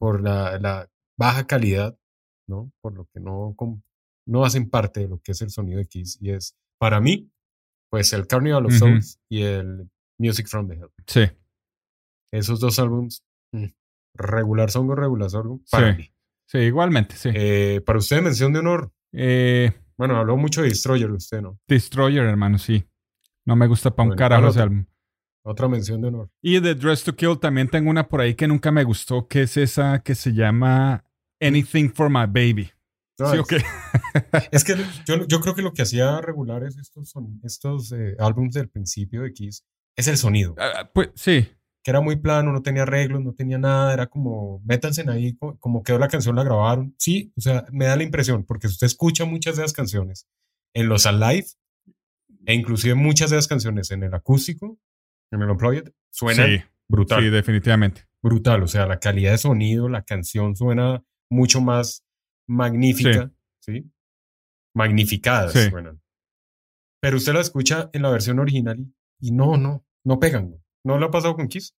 por 0.00 0.20
la, 0.20 0.58
la 0.58 0.90
baja 1.16 1.46
calidad, 1.46 1.96
¿no? 2.48 2.72
Por 2.80 2.94
lo 2.94 3.06
que 3.14 3.20
no, 3.20 3.54
no 4.26 4.44
hacen 4.44 4.68
parte 4.68 5.00
de 5.00 5.08
lo 5.08 5.20
que 5.20 5.30
es 5.30 5.42
el 5.42 5.50
sonido 5.50 5.78
de 5.78 5.86
Kiss. 5.86 6.18
Y 6.20 6.30
es, 6.30 6.56
para 6.80 7.00
mí, 7.00 7.30
pues 7.94 8.12
el 8.12 8.26
Carnival 8.26 8.66
of 8.66 8.72
Ujú. 8.72 8.78
Souls 8.80 9.20
y 9.28 9.42
el 9.42 9.88
Music 10.18 10.48
from 10.48 10.66
the 10.66 10.74
Hell. 10.74 10.88
Sí, 11.06 11.30
Esos 12.32 12.58
dos 12.58 12.80
álbums, 12.80 13.22
mm, 13.52 13.66
regular 14.16 14.68
songo, 14.68 14.96
regular 14.96 15.30
songo, 15.30 15.60
para 15.70 15.92
Sí. 15.92 15.98
mí. 15.98 16.10
sí, 16.48 16.58
igualmente, 16.58 17.14
sí. 17.14 17.30
Eh, 17.32 17.80
para 17.86 18.00
usted, 18.00 18.20
mención 18.20 18.52
de 18.52 18.58
honor. 18.58 18.90
Eh, 19.12 19.72
Bueno, 19.96 20.16
habló 20.16 20.36
mucho 20.36 20.60
de 20.62 20.70
Destroyer 20.70 21.08
usted, 21.12 21.40
¿no? 21.40 21.56
Destroyer, 21.68 22.24
hermano, 22.24 22.58
sí. 22.58 22.84
No 23.46 23.54
me 23.54 23.68
gusta 23.68 23.94
para 23.94 24.02
un 24.02 24.08
Bueno, 24.08 24.18
carajo 24.18 24.42
¿cuál 24.42 24.50
ese 24.50 24.60
álbum. 24.60 24.86
Otra 25.44 25.68
mención 25.68 26.00
de 26.02 26.08
honor. 26.08 26.30
Y 26.42 26.58
de 26.58 26.74
Dress 26.74 27.04
to 27.04 27.14
Kill 27.14 27.38
también 27.38 27.68
tengo 27.68 27.90
una 27.90 28.08
por 28.08 28.20
ahí 28.20 28.34
que 28.34 28.48
nunca 28.48 28.72
me 28.72 28.82
gustó, 28.82 29.28
que 29.28 29.42
es 29.42 29.56
esa 29.56 30.00
que 30.02 30.16
se 30.16 30.32
llama 30.32 31.04
Anything 31.40 31.90
for 31.94 32.10
My 32.10 32.26
Baby. 32.26 32.72
No, 33.18 33.30
sí, 33.30 33.38
es- 34.50 34.64
que 34.64 34.74
yo, 35.06 35.26
yo 35.26 35.40
creo 35.40 35.54
que 35.54 35.62
lo 35.62 35.72
que 35.72 35.82
hacía 35.82 36.20
regulares 36.20 36.76
estos, 36.78 37.10
son, 37.10 37.40
estos 37.44 37.92
eh, 37.92 38.16
álbumes 38.18 38.54
del 38.54 38.68
principio 38.68 39.22
de 39.22 39.32
Kiss 39.32 39.64
es 39.96 40.08
el 40.08 40.16
sonido, 40.16 40.54
Ah, 40.58 40.90
pues 40.92 41.10
sí, 41.14 41.48
que 41.84 41.90
era 41.90 42.00
muy 42.00 42.16
plano, 42.16 42.50
no 42.52 42.62
tenía 42.62 42.82
arreglos, 42.82 43.22
no 43.22 43.34
tenía 43.34 43.58
nada, 43.58 43.92
era 43.92 44.06
como, 44.06 44.60
métanse 44.64 45.02
en 45.02 45.10
ahí, 45.10 45.36
co- 45.36 45.56
como 45.58 45.82
quedó 45.82 45.98
la 45.98 46.08
canción, 46.08 46.34
la 46.34 46.42
grabaron. 46.42 46.94
Sí, 46.98 47.32
o 47.36 47.40
sea, 47.40 47.66
me 47.70 47.84
da 47.84 47.94
la 47.96 48.02
impresión, 48.02 48.44
porque 48.44 48.66
usted 48.66 48.86
escucha 48.86 49.24
muchas 49.26 49.56
de 49.56 49.62
las 49.62 49.72
canciones 49.74 50.26
en 50.74 50.88
los 50.88 51.04
Alive, 51.06 51.46
e 52.46 52.54
inclusive 52.54 52.94
muchas 52.94 53.30
de 53.30 53.36
las 53.36 53.46
canciones 53.48 53.90
en 53.90 54.02
el 54.02 54.14
acústico, 54.14 54.78
en 55.30 55.42
el 55.42 55.50
Unplugged, 55.50 55.92
suenan 56.10 56.48
sí, 56.48 56.62
brutal, 56.88 57.22
sí, 57.22 57.30
definitivamente. 57.30 58.06
brutal, 58.22 58.62
o 58.62 58.66
sea, 58.66 58.86
la 58.86 58.98
calidad 58.98 59.32
de 59.32 59.38
sonido, 59.38 59.88
la 59.88 60.02
canción 60.02 60.56
suena 60.56 61.02
mucho 61.30 61.60
más 61.60 62.03
magnífica, 62.46 63.30
¿sí? 63.60 63.90
Magnificadas 64.74 65.52
Sí. 65.52 65.70
suenan. 65.70 66.00
Pero 67.00 67.16
usted 67.18 67.34
la 67.34 67.40
escucha 67.40 67.90
en 67.92 68.02
la 68.02 68.10
versión 68.10 68.38
original 68.38 68.78
y, 68.78 69.28
y 69.28 69.30
no, 69.32 69.56
no, 69.56 69.84
no 70.04 70.18
pegan. 70.18 70.56
¿No 70.84 70.98
lo 70.98 71.06
ha 71.06 71.10
pasado 71.10 71.36
con 71.36 71.48
Kiss? 71.48 71.74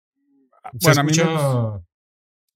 Usted 0.72 0.78
Bueno, 0.88 1.00
a 1.00 1.04
mí 1.04 1.12
escucha- 1.12 1.84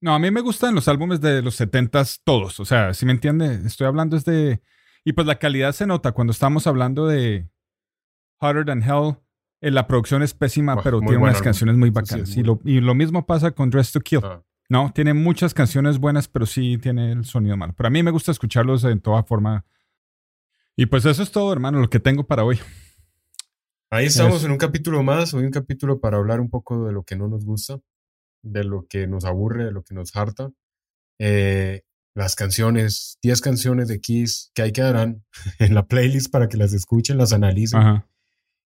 No, 0.01 0.13
a 0.15 0.19
mí 0.19 0.31
me 0.31 0.41
gustan 0.41 0.73
los 0.75 0.87
álbumes 0.87 1.19
de 1.21 1.41
los 1.41 1.55
70s 1.59 2.21
todos. 2.23 2.59
O 2.59 2.65
sea, 2.65 2.93
si 2.93 3.05
me 3.05 3.11
entiende, 3.11 3.55
estoy 3.65 3.87
hablando 3.87 4.15
es 4.17 4.25
de. 4.25 4.61
Y 5.03 5.13
pues 5.13 5.27
la 5.27 5.39
calidad 5.39 5.71
se 5.73 5.85
nota 5.87 6.11
cuando 6.11 6.31
estamos 6.31 6.67
hablando 6.67 7.07
de 7.07 7.49
Hotter 8.39 8.65
Than 8.65 8.83
Hell. 8.83 9.17
eh, 9.61 9.71
la 9.71 9.87
producción 9.87 10.23
es 10.23 10.33
pésima, 10.33 10.81
pero 10.81 11.01
tiene 11.01 11.17
unas 11.17 11.35
álbum. 11.35 11.43
canciones 11.43 11.75
muy 11.75 11.89
sí 11.89 11.93
bacanas. 11.93 12.37
lo, 12.37 12.61
y 12.63 12.79
lo 12.79 12.95
mismo 12.95 13.25
pasa 13.25 13.51
con 13.51 13.69
Dress 13.69 13.91
to 13.91 13.99
Kill. 13.99 14.21
Ah, 14.23 14.41
No, 14.69 14.91
tiene 14.93 15.15
muchas 15.15 15.55
canciones 15.55 15.97
buenas, 15.97 16.27
pero 16.27 16.45
sí 16.45 16.77
tiene 16.77 17.11
el 17.11 17.25
sonido 17.25 17.57
malo. 17.57 17.73
Pero 17.75 17.87
a 17.87 17.89
mí 17.89 18.03
me 18.03 18.11
gusta 18.11 18.31
escucharlos 18.31 18.83
en 18.83 19.01
toda 19.01 19.23
forma. 19.23 19.65
Y 20.75 20.85
pues 20.85 21.05
eso 21.05 21.23
es 21.23 21.31
todo, 21.31 21.51
hermano, 21.51 21.79
lo 21.79 21.89
que 21.89 21.99
tengo 21.99 22.27
para 22.27 22.43
hoy. 22.43 22.59
Ahí 23.91 24.05
estamos 24.05 24.43
en 24.43 24.51
un 24.51 24.57
capítulo 24.57 25.01
más, 25.01 25.33
hoy 25.33 25.43
un 25.45 25.51
capítulo 25.51 25.99
para 25.99 26.17
hablar 26.17 26.39
un 26.39 26.51
poco 26.51 26.85
de 26.85 26.93
lo 26.93 27.03
que 27.03 27.15
no 27.15 27.27
nos 27.27 27.43
gusta, 27.43 27.79
de 28.43 28.63
lo 28.63 28.85
que 28.87 29.07
nos 29.07 29.25
aburre, 29.25 29.65
de 29.65 29.71
lo 29.71 29.83
que 29.83 29.95
nos 29.95 30.15
harta. 30.15 30.51
Eh, 31.17 31.81
las 32.13 32.35
canciones, 32.35 33.17
10 33.23 33.41
canciones 33.41 33.87
de 33.87 33.99
Kiss 33.99 34.51
que 34.53 34.61
ahí 34.61 34.71
quedarán 34.71 35.25
en 35.59 35.73
la 35.73 35.87
playlist 35.87 36.31
para 36.31 36.47
que 36.47 36.57
las 36.57 36.73
escuchen, 36.73 37.17
las 37.17 37.33
analicen. 37.33 37.79
Ajá. 37.79 38.09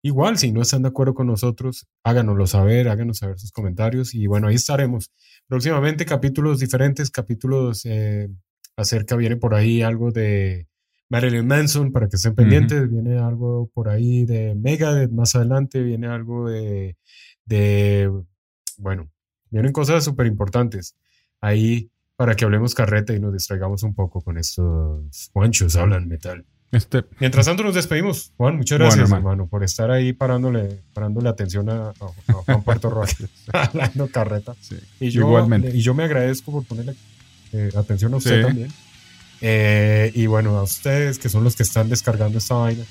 Igual, 0.04 0.36
si 0.36 0.50
no 0.50 0.62
están 0.62 0.82
de 0.82 0.88
acuerdo 0.88 1.14
con 1.14 1.28
nosotros, 1.28 1.86
háganoslo 2.02 2.48
saber, 2.48 2.88
háganos 2.88 3.18
saber 3.18 3.38
sus 3.38 3.52
comentarios 3.52 4.14
y 4.14 4.26
bueno, 4.26 4.48
ahí 4.48 4.56
estaremos. 4.56 5.12
Próximamente 5.52 6.06
capítulos 6.06 6.60
diferentes, 6.60 7.10
capítulos 7.10 7.84
eh, 7.84 8.26
acerca, 8.74 9.16
viene 9.16 9.36
por 9.36 9.54
ahí 9.54 9.82
algo 9.82 10.10
de 10.10 10.66
Marilyn 11.10 11.46
Manson 11.46 11.92
para 11.92 12.08
que 12.08 12.16
estén 12.16 12.34
pendientes, 12.34 12.90
viene 12.90 13.18
algo 13.18 13.70
por 13.74 13.90
ahí 13.90 14.24
de 14.24 14.54
Megadeth 14.54 15.10
más 15.10 15.34
adelante, 15.34 15.82
viene 15.82 16.06
algo 16.06 16.48
de, 16.48 16.96
de 17.44 18.10
bueno, 18.78 19.10
vienen 19.50 19.72
cosas 19.72 20.02
súper 20.02 20.26
importantes 20.26 20.96
ahí 21.42 21.90
para 22.16 22.34
que 22.34 22.46
hablemos 22.46 22.74
carreta 22.74 23.12
y 23.12 23.20
nos 23.20 23.34
distraigamos 23.34 23.82
un 23.82 23.94
poco 23.94 24.22
con 24.22 24.38
estos 24.38 25.28
Juanchos 25.34 25.76
hablan 25.76 26.08
metal. 26.08 26.46
Este, 26.72 27.04
Mientras 27.20 27.44
tanto 27.46 27.62
nos 27.62 27.74
despedimos. 27.74 28.32
Juan, 28.38 28.56
muchas 28.56 28.78
Bueno, 28.78 28.86
gracias, 28.90 29.04
hermano. 29.10 29.30
hermano. 29.32 29.46
por 29.46 29.62
estar 29.62 29.90
ahí 29.90 30.12
parándole, 30.14 30.80
parándole 30.94 31.28
atención 31.28 31.68
a, 31.68 31.92
Juan 32.46 32.62
Puerto 32.62 32.88
Roque, 32.90 33.14
hablando 33.52 34.06
carreta. 34.12 34.54
sí, 34.60 34.76
Y 34.98 35.10
yo, 35.10 35.20
igualmente. 35.20 35.70
Y 35.76 35.82
yo 35.82 35.92
me 35.94 36.04
agradezco 36.04 36.50
por 36.50 36.64
ponerle 36.64 36.94
eh, 37.52 37.70
atención 37.76 38.14
a 38.14 38.16
usted 38.16 38.40
Sí. 38.40 38.46
también. 38.46 38.72
Eh, 39.42 40.12
y 40.14 40.26
bueno, 40.26 40.56
a 40.56 40.62
ustedes 40.62 41.18
que 41.18 41.28
son 41.28 41.44
los 41.44 41.56
que 41.56 41.62
están 41.62 41.88
descargando 41.88 42.38
esta 42.38 42.54
vaina 42.54 42.84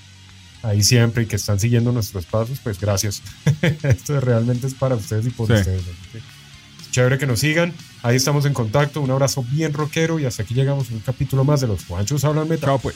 ahí 0.64 0.84
siempre 0.84 1.24
y 1.24 1.26
que 1.26 1.38
están 1.38 1.60
siguiendo 1.60 1.92
nuestros 1.92 2.26
pasos, 2.28 2.60
pues 2.64 2.80
gracias. 2.80 3.24
Esto 3.84 4.20
realmente 4.20 4.68
es 4.68 4.76
para 4.76 4.96
ustedes 4.96 5.26
y 5.26 5.30
por 5.32 5.48
Sí. 5.48 5.54
ustedes. 5.54 5.82
Chévere 6.92 7.18
que 7.18 7.26
nos 7.26 7.40
sigan. 7.40 7.74
Ahí 8.04 8.18
estamos 8.18 8.46
en 8.46 8.54
contacto. 8.54 9.02
Un 9.02 9.10
abrazo 9.12 9.44
bien 9.50 9.74
rockero 9.74 10.20
y 10.20 10.26
hasta 10.26 10.44
aquí 10.44 10.54
llegamos 10.54 10.92
a 10.92 10.94
un 10.94 11.00
capítulo 11.00 11.44
más 11.46 11.62
de 11.62 11.68
los 11.68 11.86
Juanchos 11.86 12.24
Hablan 12.26 12.50
Metal. 12.50 12.68
Chao, 12.70 12.80
pues. 12.80 12.96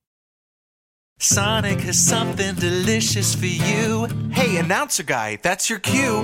Sonic 1.23 1.81
has 1.81 1.99
something 1.99 2.55
delicious 2.55 3.35
for 3.35 3.45
you. 3.45 4.07
Hey, 4.31 4.57
announcer 4.57 5.03
guy, 5.03 5.37
that's 5.43 5.69
your 5.69 5.77
cue. 5.77 6.23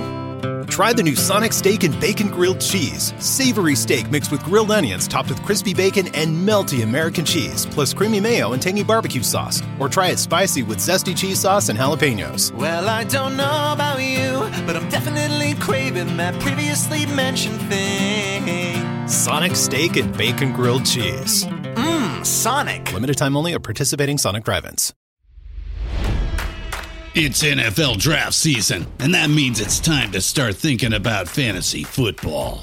Try 0.66 0.92
the 0.92 1.04
new 1.04 1.14
Sonic 1.14 1.52
Steak 1.52 1.84
and 1.84 1.98
Bacon 2.00 2.26
Grilled 2.28 2.60
Cheese. 2.60 3.14
Savory 3.20 3.76
steak 3.76 4.10
mixed 4.10 4.32
with 4.32 4.42
grilled 4.42 4.72
onions 4.72 5.06
topped 5.06 5.28
with 5.28 5.40
crispy 5.44 5.72
bacon 5.72 6.08
and 6.16 6.36
melty 6.36 6.82
American 6.82 7.24
cheese, 7.24 7.64
plus 7.64 7.94
creamy 7.94 8.18
mayo 8.18 8.54
and 8.54 8.60
tangy 8.60 8.82
barbecue 8.82 9.22
sauce. 9.22 9.62
Or 9.78 9.88
try 9.88 10.08
it 10.08 10.18
spicy 10.18 10.64
with 10.64 10.78
zesty 10.78 11.16
cheese 11.16 11.38
sauce 11.38 11.68
and 11.68 11.78
jalapenos. 11.78 12.52
Well, 12.52 12.88
I 12.88 13.04
don't 13.04 13.36
know 13.36 13.70
about 13.72 14.02
you, 14.02 14.40
but 14.66 14.74
I'm 14.74 14.88
definitely 14.88 15.54
craving 15.60 16.16
that 16.16 16.34
previously 16.40 17.06
mentioned 17.06 17.60
thing. 17.62 19.06
Sonic 19.06 19.54
Steak 19.54 19.96
and 19.96 20.14
Bacon 20.18 20.52
Grilled 20.52 20.84
Cheese. 20.84 21.44
Mm, 21.44 21.97
Sonic. 22.24 22.92
Limited 22.92 23.18
time 23.18 23.36
only 23.36 23.54
at 23.54 23.62
participating 23.62 24.18
Sonic 24.18 24.44
drive-ins. 24.44 24.94
It's 27.14 27.42
NFL 27.42 27.98
draft 27.98 28.34
season, 28.34 28.86
and 29.00 29.12
that 29.14 29.28
means 29.28 29.60
it's 29.60 29.80
time 29.80 30.12
to 30.12 30.20
start 30.20 30.54
thinking 30.54 30.92
about 30.92 31.28
fantasy 31.28 31.82
football. 31.82 32.62